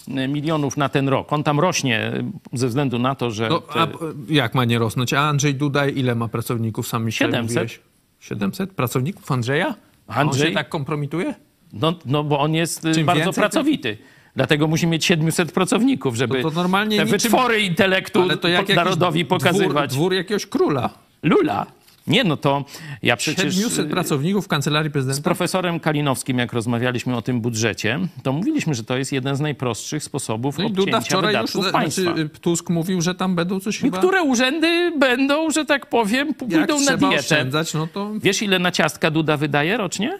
milionów 0.08 0.76
na 0.76 0.88
ten 0.88 1.08
rok. 1.08 1.32
On 1.32 1.42
tam 1.44 1.60
rośnie 1.60 2.12
ze 2.52 2.68
względu 2.68 2.98
na 2.98 3.14
to, 3.14 3.30
że... 3.30 3.48
No, 3.48 3.60
te- 3.60 3.80
a, 3.80 3.88
jak 4.28 4.54
ma 4.54 4.64
nie 4.64 4.78
rosnąć? 4.78 5.12
A 5.12 5.20
Andrzej 5.20 5.54
Duda 5.54 5.86
ile 5.88 6.14
ma 6.14 6.28
pracowników? 6.28 6.88
Sam 6.88 7.04
mi 7.04 7.12
700. 7.12 7.42
mówiłeś. 7.42 7.80
700 8.20 8.72
pracowników 8.72 9.30
Andrzeja? 9.32 9.74
A 10.08 10.20
On 10.20 10.28
Andrzej- 10.28 10.48
się 10.48 10.54
tak 10.54 10.68
kompromituje? 10.68 11.34
No, 11.72 11.94
no 12.06 12.24
bo 12.24 12.40
on 12.40 12.54
jest 12.54 12.84
y, 12.84 12.92
Czym 12.94 13.06
bardzo 13.06 13.24
więcej, 13.24 13.40
pracowity. 13.42 13.98
Dlatego 14.36 14.66
musi 14.66 14.86
mieć 14.86 15.04
700 15.04 15.52
pracowników, 15.52 16.16
żeby 16.16 16.42
To- 16.42 16.50
to 16.50 16.56
normalnie 16.56 16.96
te 16.98 17.04
niczym- 17.04 17.10
wytwory 17.30 17.60
intelektu 17.60 18.28
to 18.38 18.48
narodowi 18.74 19.18
jakiś 19.18 19.28
pokazywać. 19.28 19.90
Dwór, 19.90 19.98
dwór 19.98 20.14
jakiegoś 20.14 20.46
króla. 20.46 20.90
Lula. 21.22 21.66
Nie, 22.10 22.24
no 22.24 22.36
to 22.36 22.64
ja 23.02 23.16
przecież... 23.16 23.54
700 23.54 23.86
y, 23.86 23.90
pracowników 23.90 24.44
w 24.44 24.48
kancelarii 24.48 24.90
Z 24.90 24.92
prezydenta? 24.92 25.22
profesorem 25.22 25.80
Kalinowskim, 25.80 26.38
jak 26.38 26.52
rozmawialiśmy 26.52 27.16
o 27.16 27.22
tym 27.22 27.40
budżecie, 27.40 27.98
to 28.22 28.32
mówiliśmy, 28.32 28.74
że 28.74 28.84
to 28.84 28.96
jest 28.96 29.12
jeden 29.12 29.36
z 29.36 29.40
najprostszych 29.40 30.04
sposobów 30.04 30.58
No 30.58 30.66
obcięcia 30.66 30.84
Duda 30.86 31.00
wczoraj 31.00 31.32
już, 31.34 31.40
wydatków 31.40 31.62
znaczy, 31.62 31.72
państwa. 32.04 32.16
y, 32.18 32.28
Tusk 32.40 32.70
mówił, 32.70 33.00
że 33.00 33.14
tam 33.14 33.34
będą 33.34 33.60
coś 33.60 33.78
chyba... 33.78 33.98
Które 33.98 34.22
urzędy 34.22 34.92
będą, 34.98 35.50
że 35.50 35.64
tak 35.64 35.86
powiem, 35.86 36.28
jak 36.28 36.36
pójdą 36.36 36.58
na 36.80 36.86
trzeba 36.86 37.08
dietę. 37.08 37.20
oszczędzać, 37.20 37.74
no 37.74 37.86
to 37.86 38.12
Wiesz, 38.22 38.42
ile 38.42 38.58
na 38.58 38.70
ciastka 38.70 39.10
Duda 39.10 39.36
wydaje 39.36 39.76
rocznie? 39.76 40.18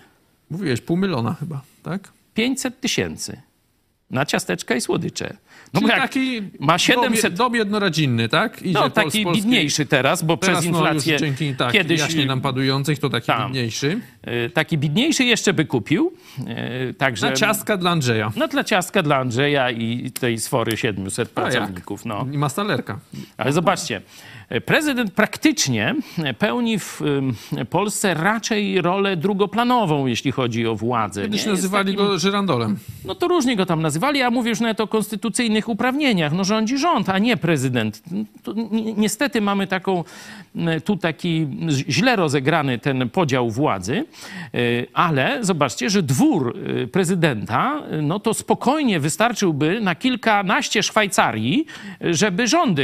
mówiłeś 0.51 0.81
pół 0.81 0.97
miliona 0.97 1.35
chyba, 1.35 1.61
tak? 1.83 2.09
500 2.35 2.81
tysięcy. 2.81 3.41
Na 4.11 4.27
ciasteczka 4.27 4.75
i 4.75 4.81
słodycze. 4.81 5.37
No 5.75 5.81
Czyli 5.81 5.93
taki 5.93 6.43
ma 6.61 6.79
700... 6.79 7.35
dom, 7.35 7.55
jednorodzinny, 7.55 8.29
tak? 8.29 8.63
Idzie 8.63 8.73
No, 8.73 8.91
taki 8.91 9.21
z 9.21 9.25
Polski. 9.25 9.43
biedniejszy 9.43 9.87
teraz, 9.87 10.23
bo 10.23 10.37
Teraz 10.37 10.59
przez 10.61 10.73
no, 10.73 10.79
inflację 10.79 11.13
już 11.13 11.23
dzięki 11.23 11.55
tak, 11.55 11.73
kiedyś 11.73 12.01
jaśnie 12.01 12.27
nam 12.27 12.41
padujących 12.41 12.99
to 12.99 13.11
taki 13.11 13.27
Tam. 13.27 13.43
biedniejszy. 13.53 14.01
Y, 14.47 14.51
taki 14.51 14.79
biedniejszy 14.79 15.25
jeszcze 15.25 15.53
by 15.53 15.65
kupił. 15.65 16.13
y, 16.91 16.95
Także 16.95 17.27
Na 17.31 17.37
ciastka 17.37 17.77
dla 17.77 17.91
Andrzeja. 17.91 18.33
No 18.37 18.49
dla 18.49 18.65
ciastka 18.65 19.03
dla 19.03 19.17
Andrzeja 19.17 19.71
i 19.71 20.11
tej 20.11 20.39
sfory 20.39 20.77
700 20.77 21.31
A 21.35 21.41
jak? 21.41 21.51
pracowników. 21.53 22.05
No. 22.05 22.27
I 22.33 22.39
ma 22.39 22.49
stalerka. 22.49 22.99
Ale 23.37 23.53
zobaczcie, 23.53 24.01
Prezydent 24.67 25.13
praktycznie 25.13 25.95
pełni 26.39 26.79
w 26.79 27.01
Polsce 27.71 28.15
raczej 28.15 28.81
rolę 28.83 29.17
drugoplanową, 29.17 30.07
jeśli 30.07 30.33
chodzi 30.33 30.67
o 30.67 30.75
władzę. 30.77 31.23
Kiedyś 31.23 31.45
nie? 31.47 31.51
Nazywali 31.53 31.93
takim- 31.95 32.07
go 32.07 32.19
żyrandolem. 32.19 32.79
no 33.05 33.15
to 33.15 33.29
różnie 33.29 33.57
go 33.57 33.67
tam 33.67 33.83
nazywali, 33.83 34.23
a 34.23 34.31
mówię 34.31 34.51
już 34.51 34.61
nawet 34.61 34.81
o 34.81 34.87
konstytucyjnych 34.87 35.69
uprawnieniach. 35.69 36.33
No 36.33 36.45
rządzi 36.45 36.79
rząd, 36.79 37.09
a 37.09 37.19
nie 37.19 37.37
prezydent. 37.37 38.03
To 38.43 38.53
ni- 38.53 38.95
niestety 38.97 39.41
mamy 39.41 39.67
taką, 39.67 40.05
tu 40.85 40.97
taki 40.97 41.47
źle 41.89 42.17
rozegrany 42.17 42.79
ten 42.79 43.11
podział 43.11 43.51
władzy, 43.51 44.05
ale 44.95 45.39
zobaczcie, 45.45 45.91
że 45.91 46.03
dwór 46.03 46.57
y, 46.83 46.89
prezydenta, 46.89 47.83
y, 47.93 48.03
no 48.03 48.21
to 48.21 48.35
spokojnie 48.35 49.01
wystarczyłby 49.01 49.81
na 49.81 49.95
kilkanaście 49.95 50.83
Szwajcarii, 50.83 51.67
y, 52.05 52.15
żeby 52.15 52.49
rządy, 52.49 52.83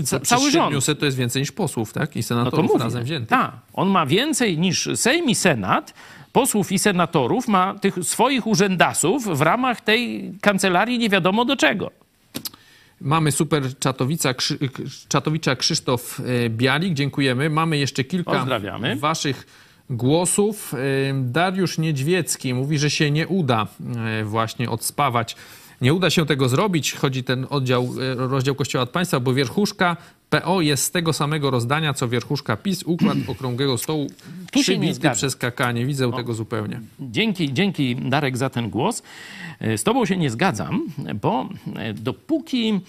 y, 0.00 0.02
ca- 0.02 0.20
cały 0.20 0.50
rząd. 0.50 0.70
700 0.70 0.98
to 1.00 1.04
jest 1.06 1.16
więcej 1.18 1.42
niż 1.42 1.52
posłów, 1.52 1.92
tak? 1.92 2.16
I 2.16 2.18
No 2.18 2.22
to 2.22 2.28
senatorów 2.28 2.72
mówię. 2.72 2.84
razem 2.84 3.04
wziętych. 3.04 3.28
Tak, 3.28 3.52
on 3.72 3.88
ma 3.88 4.06
więcej 4.06 4.58
niż 4.58 4.88
Sejm 4.94 5.26
i 5.30 5.34
Senat, 5.34 5.94
posłów 6.32 6.72
i 6.72 6.78
senatorów, 6.78 7.48
ma 7.48 7.74
tych 7.74 7.94
swoich 8.02 8.46
urzędasów 8.46 9.38
w 9.38 9.40
ramach 9.40 9.80
tej 9.80 10.32
kancelarii 10.40 10.98
nie 10.98 11.08
wiadomo 11.08 11.44
do 11.44 11.56
czego. 11.56 11.90
Mamy 13.00 13.32
super 13.32 13.78
czatowica, 13.78 14.34
Krzy, 14.34 14.58
czatowicza 15.08 15.56
Krzysztof 15.56 16.20
e, 16.44 16.50
Bialik, 16.50 16.94
dziękujemy. 16.94 17.50
Mamy 17.50 17.78
jeszcze 17.78 18.04
kilka 18.04 18.46
waszych 18.96 19.46
głosów. 19.90 20.74
Dariusz 21.14 21.78
Niedźwiecki 21.78 22.54
mówi, 22.54 22.78
że 22.78 22.90
się 22.90 23.10
nie 23.10 23.28
uda 23.28 23.66
e, 23.96 24.24
właśnie 24.24 24.70
odspawać. 24.70 25.36
Nie 25.80 25.94
uda 25.94 26.10
się 26.10 26.26
tego 26.26 26.48
zrobić, 26.48 26.92
chodzi 26.92 27.24
ten 27.24 27.46
oddział, 27.50 27.88
e, 28.00 28.14
rozdział 28.14 28.54
Kościoła 28.54 28.82
od 28.82 28.90
Państwa, 28.90 29.20
bo 29.20 29.34
wierchuszka 29.34 29.96
PO 30.30 30.60
jest 30.60 30.84
z 30.84 30.90
tego 30.90 31.12
samego 31.12 31.50
rozdania, 31.50 31.94
co 31.94 32.08
wierchuszka 32.08 32.56
PiS, 32.56 32.82
układ 32.82 33.18
okrągłego 33.32 33.78
stołu 33.78 34.06
Tu 34.52 34.62
się 34.62 34.78
nie 34.78 34.94
przez 35.12 35.36
KK. 35.36 35.72
Nie 35.72 35.86
widzę 35.86 36.12
tego 36.12 36.34
zupełnie. 36.34 36.80
Dzięki, 37.00 37.52
dzięki 37.52 37.96
Darek 37.96 38.36
za 38.36 38.50
ten 38.50 38.70
głos. 38.70 39.02
E, 39.60 39.78
Z 39.78 39.84
tobą 39.84 40.06
się 40.06 40.16
nie 40.16 40.30
zgadzam, 40.30 40.86
bo 41.22 41.48
dopóki 41.94 42.80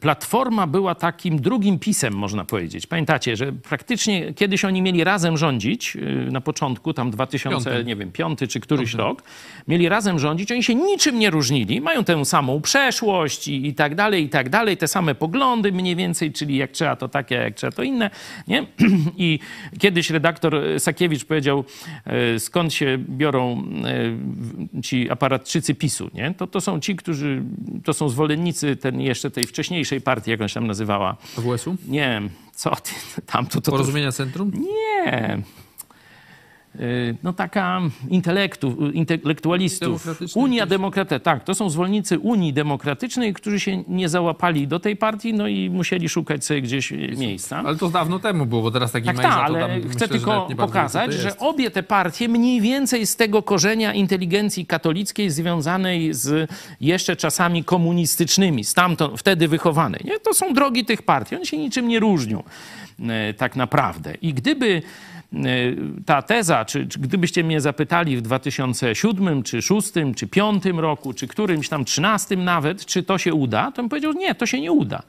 Platforma 0.00 0.66
była 0.66 0.94
takim 0.94 1.40
drugim 1.40 1.78
pisem, 1.78 2.14
można 2.14 2.44
powiedzieć. 2.44 2.86
Pamiętacie, 2.86 3.36
że 3.36 3.52
praktycznie 3.52 4.34
kiedyś 4.34 4.64
oni 4.64 4.82
mieli 4.82 5.04
razem 5.04 5.38
rządzić 5.38 5.96
e, 5.96 6.30
na 6.30 6.40
początku, 6.40 6.94
tam 6.94 7.10
2000, 7.10 7.70
Piąty. 7.70 7.84
nie 7.84 7.96
wiem, 7.96 8.12
piąty 8.12 8.48
czy 8.48 8.60
któryś 8.60 8.94
rok. 8.94 9.22
Mieli 9.68 9.88
razem 9.88 10.18
rządzić, 10.18 10.52
oni 10.52 10.62
się 10.62 10.74
niczym 10.74 11.18
nie 11.18 11.30
różnili. 11.30 11.80
Mają 11.80 12.04
tę 12.04 12.24
samą 12.24 12.60
przeszłość 12.60 13.48
i, 13.48 13.66
i 13.66 13.74
tak 13.74 13.94
dalej, 13.94 14.24
i 14.24 14.28
tak 14.28 14.48
dalej, 14.48 14.76
te 14.76 14.88
same 14.88 15.14
poglądy 15.14 15.72
mniej 15.72 15.96
więcej, 15.96 16.32
czyli 16.32 16.56
jak 16.56 16.70
trzeba 16.70 16.96
to 16.96 17.08
takie, 17.08 17.34
jak 17.34 17.54
trzeba 17.54 17.72
to 17.72 17.82
inne, 17.82 18.10
nie? 18.48 18.66
I 19.16 19.38
kiedyś 19.78 20.10
redaktor 20.10 20.62
Sakiewicz 20.78 21.24
powiedział, 21.24 21.64
e, 22.04 22.40
skąd 22.40 22.74
się 22.74 22.98
biorą 23.08 23.64
e, 24.76 24.82
ci 24.82 25.10
aparatczycy 25.10 25.74
PiSu, 25.74 26.10
nie? 26.14 26.34
To, 26.34 26.46
to 26.46 26.60
są 26.60 26.80
ci, 26.80 26.96
którzy, 26.96 27.42
to 27.84 27.92
są 27.92 28.08
zwolennicy 28.08 28.76
ten 28.76 29.00
jeszcze 29.00 29.30
tej 29.38 29.46
wcześniejszej 29.46 30.00
partii, 30.00 30.30
jak 30.30 30.40
on 30.40 30.48
się 30.48 30.54
tam 30.54 30.66
nazywała. 30.66 31.16
WS-u? 31.36 31.76
Nie, 31.88 32.22
co 32.54 32.76
ty, 32.76 32.90
tam 33.32 33.46
to, 33.46 33.60
to 33.60 33.70
Porozumienia 33.70 34.12
Centrum? 34.12 34.50
nie. 34.54 35.42
Y, 36.80 37.16
No 37.22 37.32
taka 37.32 37.80
intelektu, 38.08 38.90
intelektualistów. 38.90 40.06
Unia. 40.34 40.66
Demokratyczna, 40.66 41.20
tak, 41.20 41.44
to 41.44 41.54
są 41.54 41.70
zwolennicy 41.70 42.18
Unii 42.18 42.52
Demokratycznej, 42.52 43.34
którzy 43.34 43.60
się 43.60 43.84
nie 43.88 44.08
załapali 44.08 44.68
do 44.68 44.80
tej 44.80 44.96
partii, 44.96 45.34
no 45.34 45.48
i 45.48 45.70
musieli 45.70 46.08
szukać 46.08 46.44
sobie 46.44 46.62
gdzieś 46.62 46.90
miejsca. 47.16 47.62
Ale 47.66 47.76
to 47.76 47.88
dawno 47.88 48.18
temu 48.18 48.46
było, 48.46 48.62
bo 48.62 48.70
teraz 48.70 48.92
taki 48.92 49.06
Tak, 49.06 49.16
Mejza 49.16 49.30
to 49.30 49.44
ale 49.44 49.60
tam, 49.60 49.70
chcę 49.70 49.88
myślę, 49.88 50.08
tylko 50.08 50.48
pokazać, 50.56 51.12
że 51.12 51.38
obie 51.38 51.70
te 51.70 51.82
partie 51.82 52.28
mniej 52.28 52.60
więcej 52.60 53.06
z 53.06 53.16
tego 53.16 53.42
korzenia 53.42 53.94
inteligencji 53.94 54.66
katolickiej 54.66 55.30
związanej 55.30 56.14
z 56.14 56.50
jeszcze 56.80 57.16
czasami 57.16 57.64
komunistycznymi, 57.64 58.64
stamtąd, 58.64 59.20
wtedy 59.20 59.48
wychowanej. 59.48 60.00
Nie? 60.04 60.20
To 60.20 60.34
są 60.34 60.54
drogi 60.54 60.84
tych 60.84 61.02
partii, 61.02 61.36
one 61.36 61.46
się 61.46 61.58
niczym 61.58 61.88
nie 61.88 62.00
różnią 62.00 62.42
e, 63.08 63.34
tak 63.34 63.56
naprawdę. 63.56 64.14
I 64.14 64.34
gdyby 64.34 64.82
ta 66.06 66.22
teza, 66.22 66.64
czy, 66.64 66.86
czy 66.86 66.98
gdybyście 66.98 67.44
mnie 67.44 67.60
zapytali 67.60 68.16
w 68.16 68.22
2007, 68.22 69.42
czy 69.42 69.56
2006, 69.56 69.92
czy 69.92 70.26
2005 70.26 70.64
roku, 70.64 71.12
czy 71.12 71.28
którymś 71.28 71.68
tam 71.68 71.84
13 71.84 72.36
nawet, 72.36 72.86
czy 72.86 73.02
to 73.02 73.18
się 73.18 73.34
uda, 73.34 73.72
to 73.72 73.82
bym 73.82 73.88
powiedział, 73.88 74.12
nie, 74.12 74.34
to 74.34 74.46
się 74.46 74.60
nie 74.60 74.72
uda. 74.72 75.02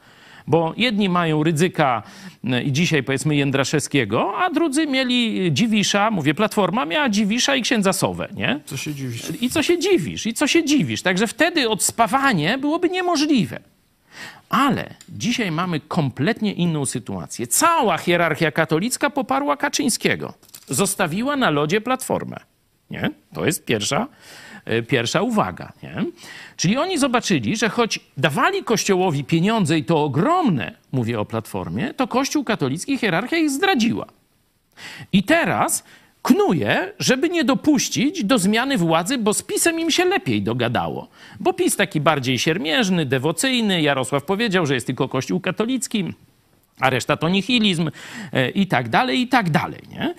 Bo 0.48 0.74
jedni 0.78 1.10
mają 1.10 1.44
Rydzyka 1.44 2.04
e, 2.44 2.64
i 2.64 2.72
dzisiaj 2.72 3.04
powiedzmy 3.04 3.36
Jędraszewskiego, 3.36 4.38
a 4.38 4.50
drudzy 4.50 4.88
mieli 4.88 5.50
Dziwisza, 5.54 6.12
mówię 6.12 6.34
Platforma, 6.34 6.86
miała 6.86 7.10
Dziwisza 7.10 7.56
i 7.56 7.62
księdza 7.62 7.94
Sowę, 7.94 8.28
nie? 8.36 8.60
Co 8.66 8.78
się 8.78 8.94
dziwisz? 8.94 9.24
I 9.42 9.50
co 9.50 9.64
się 9.64 9.80
dziwisz? 9.80 10.26
I 10.26 10.34
co 10.34 10.48
się 10.48 10.66
dziwisz? 10.66 11.02
Także 11.02 11.28
wtedy 11.28 11.70
odspawanie 11.70 12.58
byłoby 12.58 12.90
niemożliwe. 12.90 13.60
Ale 14.50 14.94
dzisiaj 15.10 15.52
mamy 15.52 15.80
kompletnie 15.80 16.54
inną 16.54 16.86
sytuację. 16.86 17.48
Cała 17.48 17.98
hierarchia 17.98 18.52
katolicka 18.52 19.10
poparła 19.10 19.58
Kaczyńskiego. 19.58 20.34
Zostawiła 20.68 21.36
na 21.36 21.50
lodzie 21.50 21.82
Platformę. 21.82 22.40
Nie? 22.90 23.10
To 23.34 23.46
jest 23.46 23.66
pierwsza, 23.66 24.08
e, 24.66 24.82
pierwsza 24.82 25.22
uwaga. 25.22 25.74
Nie? 25.84 26.06
Czyli 26.58 26.78
oni 26.78 26.98
zobaczyli, 26.98 27.58
że 27.58 27.70
choć 27.70 28.00
dawali 28.18 28.64
Kościołowi 28.64 29.24
pieniądze 29.24 29.78
i 29.78 29.84
to 29.84 30.04
ogromne, 30.04 30.76
mówię 30.92 31.20
o 31.20 31.26
Platformie, 31.26 31.94
to 31.94 32.08
Kościół 32.08 32.44
katolicki 32.44 32.98
hierarchia 32.98 33.38
ich 33.38 33.50
zdradziła. 33.50 34.06
I 35.12 35.24
teraz 35.24 35.84
knuje, 36.22 36.94
żeby 37.00 37.30
nie 37.30 37.44
dopuścić 37.44 38.24
do 38.24 38.38
zmiany 38.38 38.78
władzy, 38.78 39.18
bo 39.18 39.34
z 39.34 39.42
PiSem 39.42 39.80
im 39.80 39.92
się 39.92 40.06
lepiej 40.06 40.42
dogadało. 40.42 41.08
Bo 41.40 41.54
PiS 41.54 41.76
taki 41.76 42.02
bardziej 42.02 42.40
siermierzny, 42.40 43.06
dewocyjny, 43.06 43.82
Jarosław 43.82 44.24
powiedział, 44.24 44.66
że 44.66 44.74
jest 44.74 44.86
tylko 44.86 45.10
Kościół 45.10 45.40
katolicki, 45.40 46.14
a 46.80 46.90
reszta 46.90 47.18
to 47.18 47.30
nihilizm 47.30 47.92
e, 48.34 48.50
i 48.50 48.68
tak 48.68 48.90
dalej, 48.90 49.20
i 49.20 49.28
tak 49.28 49.50
dalej. 49.50 49.82
Nie? 49.90 50.16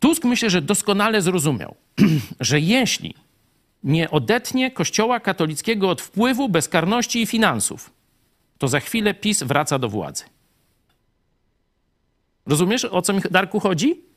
Tusk 0.00 0.24
myślę, 0.24 0.50
że 0.50 0.62
doskonale 0.62 1.22
zrozumiał, 1.22 1.74
że 2.40 2.60
jeśli 2.60 3.14
nie 3.84 4.10
odetnie 4.10 4.70
Kościoła 4.70 5.20
katolickiego 5.20 5.90
od 5.90 6.02
wpływu, 6.02 6.48
bezkarności 6.48 7.22
i 7.22 7.26
finansów, 7.26 7.90
to 8.58 8.68
za 8.68 8.80
chwilę 8.80 9.14
PiS 9.14 9.42
wraca 9.42 9.78
do 9.78 9.88
władzy. 9.88 10.24
Rozumiesz, 12.46 12.84
o 12.84 13.02
co 13.02 13.12
mi, 13.12 13.20
Darku, 13.30 13.60
chodzi? 13.60 14.09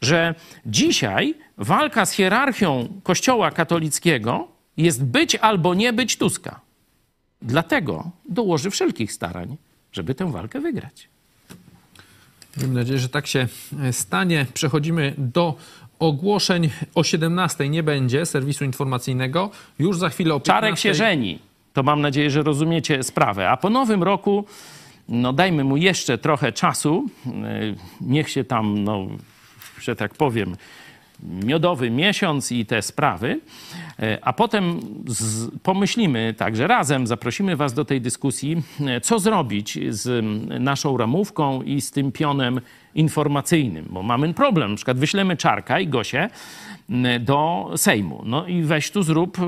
Że 0.00 0.34
dzisiaj 0.66 1.34
walka 1.56 2.06
z 2.06 2.12
hierarchią 2.12 2.88
Kościoła 3.02 3.50
katolickiego 3.50 4.48
jest 4.76 5.04
być 5.04 5.36
albo 5.36 5.74
nie 5.74 5.92
być 5.92 6.16
Tuska. 6.16 6.60
Dlatego 7.42 8.10
dołoży 8.28 8.70
wszelkich 8.70 9.12
starań, 9.12 9.56
żeby 9.92 10.14
tę 10.14 10.32
walkę 10.32 10.60
wygrać. 10.60 11.08
Mam 12.56 12.74
nadzieję, 12.74 12.98
że 12.98 13.08
tak 13.08 13.26
się 13.26 13.48
e, 13.82 13.92
stanie. 13.92 14.46
Przechodzimy 14.54 15.14
do 15.18 15.54
ogłoszeń. 15.98 16.70
O 16.94 17.04
17 17.04 17.68
nie 17.68 17.82
będzie 17.82 18.26
serwisu 18.26 18.64
informacyjnego. 18.64 19.50
Już 19.78 19.98
za 19.98 20.08
chwilę 20.08 20.34
o 20.34 20.40
15. 20.40 20.60
Czarek 20.60 20.78
się 20.78 20.94
żeni. 20.94 21.38
To 21.72 21.82
mam 21.82 22.00
nadzieję, 22.00 22.30
że 22.30 22.42
rozumiecie 22.42 23.02
sprawę. 23.02 23.50
A 23.50 23.56
po 23.56 23.70
nowym 23.70 24.02
roku, 24.02 24.44
no 25.08 25.32
dajmy 25.32 25.64
mu 25.64 25.76
jeszcze 25.76 26.18
trochę 26.18 26.52
czasu. 26.52 27.06
Yy, 27.26 27.32
Niech 28.00 28.30
się 28.30 28.44
tam, 28.44 28.84
no, 28.84 29.06
że 29.80 29.96
tak 29.96 30.14
powiem, 30.14 30.56
miodowy 31.22 31.90
miesiąc 31.90 32.52
i 32.52 32.66
te 32.66 32.82
sprawy. 32.82 33.40
Yy, 33.98 34.18
A 34.22 34.32
potem 34.32 34.80
z, 35.06 35.50
pomyślimy 35.62 36.34
także 36.36 36.66
razem, 36.66 37.06
zaprosimy 37.06 37.56
Was 37.56 37.74
do 37.74 37.84
tej 37.84 38.00
dyskusji, 38.00 38.62
yy, 38.80 39.00
co 39.00 39.18
zrobić 39.18 39.78
z 39.88 40.24
naszą 40.60 40.96
ramówką 40.96 41.62
i 41.62 41.80
z 41.80 41.90
tym 41.90 42.12
pionem 42.12 42.60
informacyjnym, 42.94 43.86
bo 43.90 44.02
mamy 44.02 44.34
problem. 44.34 44.70
Na 44.70 44.76
przykład 44.76 44.98
wyślemy 44.98 45.36
Czarka 45.36 45.80
i 45.80 45.88
Gosię 45.88 46.30
do 47.20 47.70
Sejmu. 47.76 48.22
No 48.26 48.46
i 48.46 48.62
weź 48.62 48.90
tu 48.90 49.02
zrób 49.02 49.38
y, 49.38 49.42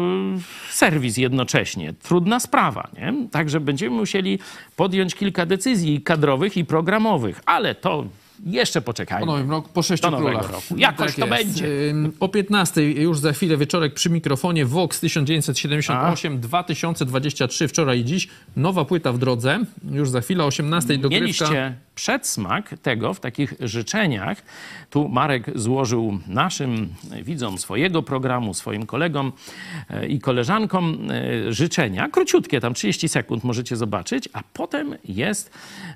serwis 0.70 1.16
jednocześnie. 1.16 1.92
Trudna 1.92 2.40
sprawa, 2.40 2.88
nie? 2.98 3.28
Także 3.30 3.60
będziemy 3.60 3.96
musieli 3.96 4.38
podjąć 4.76 5.14
kilka 5.14 5.46
decyzji 5.46 6.00
kadrowych 6.00 6.56
i 6.56 6.64
programowych, 6.64 7.42
ale 7.46 7.74
to 7.74 8.04
jeszcze 8.46 8.80
Po 8.80 8.84
poczekajmy. 8.86 9.26
nowym 9.26 9.50
roku, 9.50 9.68
po 9.74 9.82
sześciu 9.82 10.12
królach. 10.12 10.50
roku. 10.50 10.76
Jakoś 10.76 11.14
to 11.14 11.26
jest. 11.26 11.44
będzie. 11.44 11.66
O 12.20 12.28
15 12.28 12.82
już 12.82 13.18
za 13.18 13.32
chwilę 13.32 13.56
wieczorek 13.56 13.94
przy 13.94 14.10
mikrofonie 14.10 14.66
Vox 14.66 15.00
1978 15.00 16.40
2023 16.40 17.68
wczoraj 17.68 18.00
i 18.00 18.04
dziś. 18.04 18.28
Nowa 18.56 18.84
płyta 18.84 19.12
w 19.12 19.18
drodze. 19.18 19.58
Już 19.90 20.10
za 20.10 20.20
chwilę 20.20 20.44
o 20.44 20.46
18 20.46 20.98
dogrywka. 20.98 21.20
Mieliście 21.20 21.74
przedsmak 22.00 22.74
tego 22.82 23.14
w 23.14 23.20
takich 23.20 23.54
życzeniach. 23.60 24.42
Tu 24.90 25.08
Marek 25.08 25.46
złożył 25.54 26.18
naszym 26.26 26.94
widzom 27.22 27.58
swojego 27.58 28.02
programu, 28.02 28.54
swoim 28.54 28.86
kolegom 28.86 29.32
e, 29.90 30.06
i 30.06 30.20
koleżankom 30.20 31.08
e, 31.10 31.52
życzenia. 31.52 32.08
Króciutkie, 32.08 32.60
tam 32.60 32.74
30 32.74 33.08
sekund 33.08 33.44
możecie 33.44 33.76
zobaczyć, 33.76 34.28
a 34.32 34.40
potem 34.52 34.96
jest 35.04 35.50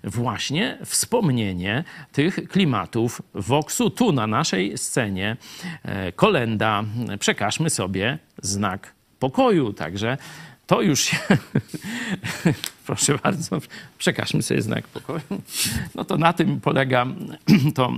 właśnie 0.04 0.78
wspomnienie 0.84 1.84
tych 2.12 2.48
klimatów 2.48 3.22
Voxu. 3.34 3.90
Tu 3.90 4.12
na 4.12 4.26
naszej 4.26 4.78
scenie 4.78 5.36
e, 5.82 6.12
kolenda 6.12 6.84
Przekażmy 7.18 7.70
sobie 7.70 8.18
znak 8.42 8.94
pokoju. 9.18 9.72
Także 9.72 10.18
to 10.66 10.82
już 10.82 11.00
się... 11.00 11.16
Proszę 12.86 13.18
bardzo, 13.24 13.58
przekażmy 13.98 14.42
sobie 14.42 14.62
znak 14.62 14.88
pokoju. 14.88 15.20
No 15.94 16.04
to 16.04 16.16
na 16.16 16.32
tym 16.32 16.60
polega, 16.60 17.06
to, 17.74 17.92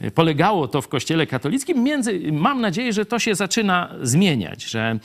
e, 0.00 0.10
polegało 0.10 0.68
to 0.68 0.82
w 0.82 0.88
Kościele 0.88 1.26
katolickim. 1.26 1.82
Między, 1.82 2.32
mam 2.32 2.60
nadzieję, 2.60 2.92
że 2.92 3.06
to 3.06 3.18
się 3.18 3.34
zaczyna 3.34 3.94
zmieniać, 4.02 4.64
że 4.64 4.98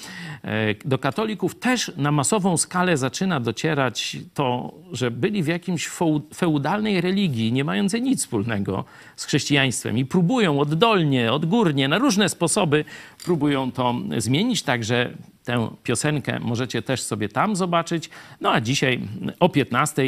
e, 0.44 0.76
do 0.86 0.98
katolików 0.98 1.56
też 1.56 1.92
na 1.98 2.12
masową 2.12 2.58
skalę 2.58 2.98
zaczyna 2.98 3.40
docierać 3.40 4.18
to, 4.34 4.74
że 4.92 5.12
byli 5.12 5.44
w 5.44 5.48
jakimś 5.48 5.90
feu- 5.90 6.22
feudalnej 6.36 7.02
religii, 7.02 7.54
nie 7.54 7.64
mającej 7.64 8.02
nic 8.02 8.20
wspólnego 8.20 8.86
z 9.16 9.26
chrześcijaństwem 9.26 9.98
i 9.98 10.06
próbują 10.06 10.60
oddolnie, 10.60 11.34
odgórnie, 11.34 11.88
na 11.88 11.98
różne 11.98 12.30
sposoby 12.30 12.86
próbują 13.24 13.72
to 13.72 13.96
zmienić, 14.18 14.64
także 14.64 15.14
Tę 15.50 15.70
piosenkę 15.84 16.40
możecie 16.40 16.82
też 16.82 17.02
sobie 17.02 17.30
tam 17.30 17.56
zobaczyć. 17.56 18.10
No 18.42 18.52
a 18.52 18.62
dzisiaj 18.80 19.00
o 19.40 19.50
15 19.50 20.04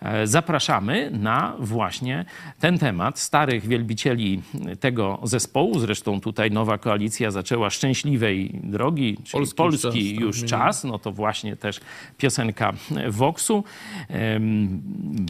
e, 0.00 0.26
zapraszamy 0.26 1.10
na 1.10 1.56
właśnie 1.58 2.24
ten 2.60 2.78
temat 2.78 3.18
starych 3.18 3.66
wielbicieli 3.66 4.42
tego 4.80 5.18
zespołu. 5.22 5.78
Zresztą 5.78 6.20
tutaj 6.20 6.50
nowa 6.50 6.78
koalicja 6.78 7.30
zaczęła 7.30 7.70
szczęśliwej 7.70 8.60
drogi, 8.62 9.16
czyli 9.24 9.32
Polski 9.32 9.56
Polski, 9.56 10.14
już 10.14 10.40
czas, 10.40 10.40
tak, 10.40 10.42
już 10.42 10.50
czas. 10.50 10.84
No 10.84 10.98
to 10.98 11.12
właśnie 11.12 11.56
też 11.56 11.80
piosenka 12.18 12.72
Voxu. 13.08 13.64
Em, 14.08 14.80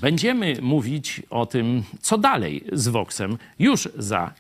Będziemy 0.01 0.57
mówić 0.63 1.23
o 1.31 1.47
tym, 1.47 1.83
co 2.01 2.19
dalej 2.19 2.65
z 2.73 2.89
Voxem 2.89 3.39
już 3.59 3.89
za 3.99 4.33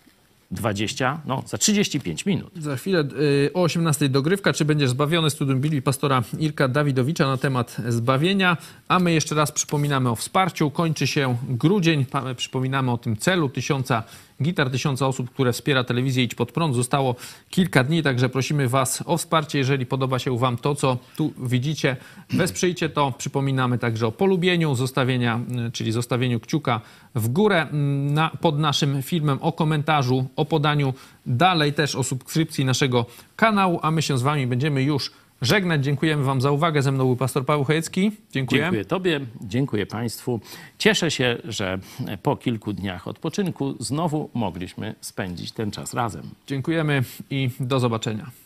20, 0.54 1.20
no 1.26 1.42
za 1.46 1.58
35 1.58 2.26
minut. 2.26 2.52
Za 2.56 2.76
chwilę 2.76 3.04
y, 3.20 3.50
o 3.54 3.62
18 3.62 4.08
dogrywka. 4.08 4.52
Czy 4.52 4.64
będziesz 4.64 4.90
zbawiony? 4.90 5.30
Studium 5.30 5.60
Biblii 5.60 5.82
pastora 5.82 6.22
Irka 6.38 6.68
Dawidowicza 6.68 7.26
na 7.26 7.36
temat 7.36 7.76
zbawienia. 7.88 8.56
A 8.88 8.98
my 8.98 9.12
jeszcze 9.12 9.34
raz 9.34 9.52
przypominamy 9.52 10.10
o 10.10 10.16
wsparciu. 10.16 10.70
Kończy 10.70 11.06
się 11.06 11.36
grudzień. 11.48 12.06
Przypominamy 12.36 12.90
o 12.90 12.98
tym 12.98 13.16
celu 13.16 13.48
tysiąca 13.48 14.02
gitar, 14.42 14.70
tysiąca 14.70 15.06
osób, 15.06 15.30
które 15.30 15.52
wspiera 15.52 15.84
telewizję 15.84 16.24
Idź 16.24 16.34
Pod 16.34 16.52
Prąd. 16.52 16.74
Zostało 16.74 17.14
kilka 17.50 17.84
dni, 17.84 18.02
także 18.02 18.28
prosimy 18.28 18.68
Was 18.68 19.02
o 19.06 19.16
wsparcie. 19.16 19.58
Jeżeli 19.58 19.86
podoba 19.86 20.18
się 20.18 20.38
Wam 20.38 20.56
to, 20.56 20.74
co 20.74 20.98
tu 21.16 21.32
widzicie, 21.38 21.96
wesprzyjcie 22.30 22.88
to. 22.88 23.12
Przypominamy 23.18 23.78
także 23.78 24.06
o 24.06 24.12
polubieniu, 24.12 24.74
zostawienia, 24.74 25.40
y, 25.68 25.72
czyli 25.72 25.92
zostawieniu 25.92 26.40
kciuka 26.40 26.80
w 27.14 27.28
górę 27.28 27.62
mm, 27.62 28.14
na, 28.14 28.30
pod 28.40 28.58
naszym 28.58 29.02
filmem, 29.02 29.38
o 29.40 29.52
komentarzu, 29.52 30.26
o 30.36 30.44
podaniu 30.44 30.94
dalej 31.26 31.72
też 31.72 31.94
o 31.94 32.02
subskrypcji 32.02 32.64
naszego 32.64 33.06
kanału, 33.36 33.80
a 33.82 33.90
my 33.90 34.02
się 34.02 34.18
z 34.18 34.22
Wami 34.22 34.46
będziemy 34.46 34.82
już 34.82 35.10
żegnać. 35.42 35.84
Dziękujemy 35.84 36.24
Wam 36.24 36.40
za 36.40 36.50
uwagę. 36.50 36.82
Ze 36.82 36.92
mną 36.92 37.04
był 37.04 37.16
pastor 37.16 37.46
Paweł 37.46 37.64
Chojecki. 37.64 38.12
Dziękuję. 38.32 38.62
Dziękuję 38.62 38.84
Tobie, 38.84 39.20
dziękuję 39.40 39.86
Państwu. 39.86 40.40
Cieszę 40.78 41.10
się, 41.10 41.38
że 41.44 41.78
po 42.22 42.36
kilku 42.36 42.72
dniach 42.72 43.08
odpoczynku 43.08 43.74
znowu 43.80 44.30
mogliśmy 44.34 44.94
spędzić 45.00 45.52
ten 45.52 45.70
czas 45.70 45.94
razem. 45.94 46.22
Dziękujemy 46.46 47.02
i 47.30 47.50
do 47.60 47.80
zobaczenia. 47.80 48.43